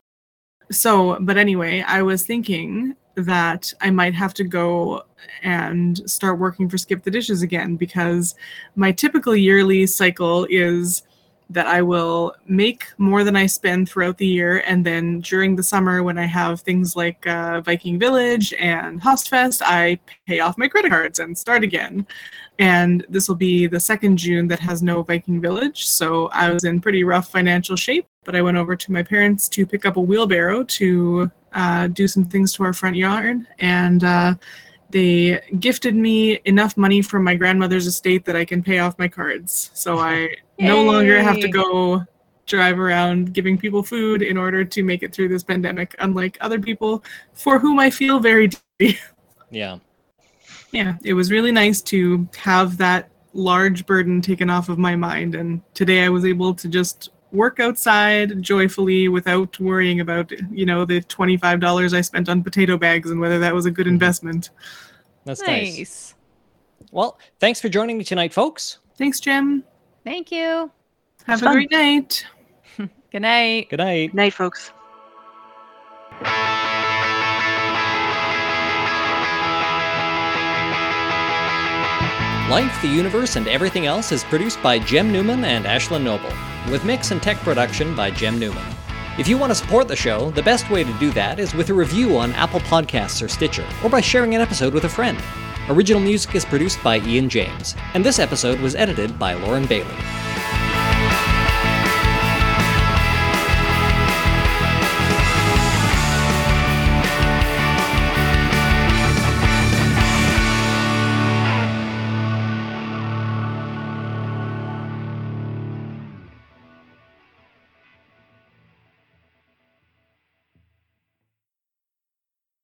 so 0.70 1.16
but 1.22 1.39
anyway 1.39 1.82
i 1.89 2.02
was 2.02 2.27
thinking 2.27 2.94
that 3.16 3.72
i 3.81 3.90
might 3.90 4.12
have 4.12 4.35
to 4.35 4.44
go 4.44 5.02
and 5.43 6.09
start 6.09 6.39
working 6.39 6.68
for 6.68 6.77
skip 6.77 7.02
the 7.02 7.10
dishes 7.10 7.40
again 7.40 7.77
because 7.77 8.35
my 8.77 8.93
typical 8.93 9.35
yearly 9.35 9.86
cycle 9.86 10.47
is 10.51 11.02
that 11.51 11.66
I 11.66 11.82
will 11.82 12.35
make 12.47 12.86
more 12.97 13.24
than 13.24 13.36
I 13.36 13.47
spend 13.47 13.89
throughout 13.89 14.16
the 14.16 14.27
year. 14.27 14.62
And 14.66 14.86
then 14.86 15.20
during 15.20 15.56
the 15.56 15.62
summer, 15.62 16.02
when 16.02 16.16
I 16.16 16.24
have 16.24 16.60
things 16.60 16.94
like 16.94 17.27
uh, 17.27 17.60
Viking 17.60 17.98
Village 17.98 18.55
and 18.55 19.02
Hostfest, 19.02 19.60
I 19.64 19.98
pay 20.27 20.40
off 20.40 20.56
my 20.56 20.68
credit 20.68 20.90
cards 20.90 21.18
and 21.18 21.36
start 21.36 21.64
again. 21.64 22.06
And 22.60 23.05
this 23.09 23.28
will 23.28 23.36
be 23.36 23.66
the 23.66 23.81
second 23.81 24.16
June 24.16 24.47
that 24.48 24.60
has 24.60 24.82
no 24.82 25.02
Viking 25.02 25.40
Village. 25.40 25.86
So 25.86 26.28
I 26.28 26.51
was 26.51 26.64
in 26.64 26.81
pretty 26.81 27.02
rough 27.02 27.31
financial 27.31 27.74
shape, 27.74 28.06
but 28.24 28.36
I 28.36 28.43
went 28.43 28.56
over 28.56 28.77
to 28.77 28.93
my 28.93 29.02
parents 29.02 29.48
to 29.51 29.66
pick 29.66 29.85
up 29.85 29.97
a 29.97 30.01
wheelbarrow 30.01 30.62
to 30.64 31.31
uh, 31.52 31.89
do 31.89 32.06
some 32.06 32.24
things 32.24 32.52
to 32.52 32.62
our 32.62 32.72
front 32.72 32.94
yard. 32.94 33.44
And 33.59 34.05
uh, 34.05 34.35
they 34.90 35.40
gifted 35.58 35.94
me 35.94 36.40
enough 36.44 36.76
money 36.76 37.02
from 37.02 37.24
my 37.24 37.34
grandmother's 37.34 37.86
estate 37.86 38.24
that 38.24 38.36
I 38.36 38.44
can 38.44 38.62
pay 38.62 38.78
off 38.78 38.98
my 38.98 39.08
cards. 39.08 39.70
So 39.74 39.98
I 39.98 40.34
no 40.58 40.82
longer 40.82 41.22
have 41.22 41.40
to 41.40 41.48
go 41.48 42.04
drive 42.46 42.78
around 42.78 43.32
giving 43.32 43.56
people 43.56 43.82
food 43.82 44.22
in 44.22 44.36
order 44.36 44.64
to 44.64 44.82
make 44.82 45.02
it 45.02 45.14
through 45.14 45.28
this 45.28 45.44
pandemic, 45.44 45.94
unlike 46.00 46.36
other 46.40 46.58
people 46.58 47.04
for 47.32 47.58
whom 47.58 47.78
I 47.78 47.90
feel 47.90 48.18
very 48.18 48.48
deeply. 48.78 48.98
Yeah. 49.50 49.78
yeah, 50.72 50.96
it 51.02 51.14
was 51.14 51.30
really 51.30 51.52
nice 51.52 51.80
to 51.82 52.28
have 52.36 52.76
that 52.78 53.10
large 53.32 53.86
burden 53.86 54.20
taken 54.20 54.50
off 54.50 54.68
of 54.68 54.78
my 54.78 54.96
mind. 54.96 55.34
And 55.34 55.62
today 55.74 56.04
I 56.04 56.08
was 56.08 56.24
able 56.24 56.54
to 56.54 56.68
just 56.68 57.10
work 57.32 57.61
outside 57.61 58.43
joyfully 58.43 59.09
without 59.09 59.59
worrying 59.61 60.01
about, 60.01 60.31
you 60.51 60.66
know, 60.66 60.85
the 60.85 61.01
$25 61.02 61.94
I 61.94 62.01
spent 62.01 62.28
on 62.28 62.43
potato 62.43 62.77
bags 62.77 63.11
and 63.11 63.20
whether 63.20 63.39
that 63.39 63.55
was 63.55 63.66
a 63.66 63.70
good 63.70 63.86
Mhm. 63.86 63.90
investment. 63.90 64.51
That's 65.24 65.40
nice. 65.43 65.78
nice. 65.78 66.15
Well, 66.93 67.19
thanks 67.39 67.61
for 67.61 67.69
joining 67.69 67.98
me 67.98 68.05
tonight, 68.05 68.32
folks. 68.32 68.78
Thanks, 68.97 69.20
Jim. 69.20 69.62
Thank 70.05 70.32
you. 70.32 70.70
Have 71.27 71.43
a 71.43 71.44
fun. 71.44 71.55
great 71.55 71.70
night. 71.70 72.24
Good 73.12 73.23
night. 73.23 73.69
Good 73.70 73.78
night. 73.78 74.15
Night, 74.15 74.32
folks. 74.32 74.73
Life, 82.51 82.82
the 82.82 82.89
Universe, 82.89 83.36
and 83.36 83.47
Everything 83.47 83.86
Else 83.86 84.11
is 84.11 84.24
produced 84.24 84.61
by 84.61 84.81
Jem 84.81 85.12
Newman 85.12 85.44
and 85.44 85.65
Ashlyn 85.66 86.02
Noble, 86.02 86.32
with 86.68 86.84
mix 86.84 87.10
and 87.10 87.22
tech 87.22 87.36
production 87.38 87.94
by 87.94 88.10
Jem 88.10 88.38
Newman. 88.38 88.64
If 89.18 89.28
you 89.28 89.38
want 89.38 89.50
to 89.50 89.54
support 89.54 89.86
the 89.86 89.96
show, 89.96 90.30
the 90.30 90.42
best 90.42 90.70
way 90.70 90.82
to 90.82 90.92
do 90.98 91.10
that 91.12 91.38
is 91.38 91.54
with 91.54 91.70
a 91.70 91.74
review 91.74 92.16
on 92.16 92.32
Apple 92.32 92.60
Podcasts 92.60 93.22
or 93.22 93.28
Stitcher, 93.28 93.66
or 93.84 93.90
by 93.90 94.00
sharing 94.00 94.34
an 94.34 94.40
episode 94.40 94.74
with 94.74 94.84
a 94.84 94.88
friend. 94.88 95.18
Original 95.68 96.00
music 96.00 96.34
is 96.34 96.44
produced 96.44 96.82
by 96.82 96.98
Ian 97.00 97.28
James, 97.28 97.76
and 97.94 98.04
this 98.04 98.18
episode 98.18 98.60
was 98.60 98.74
edited 98.74 99.18
by 99.18 99.34
Lauren 99.34 99.66
Bailey. 99.66 100.30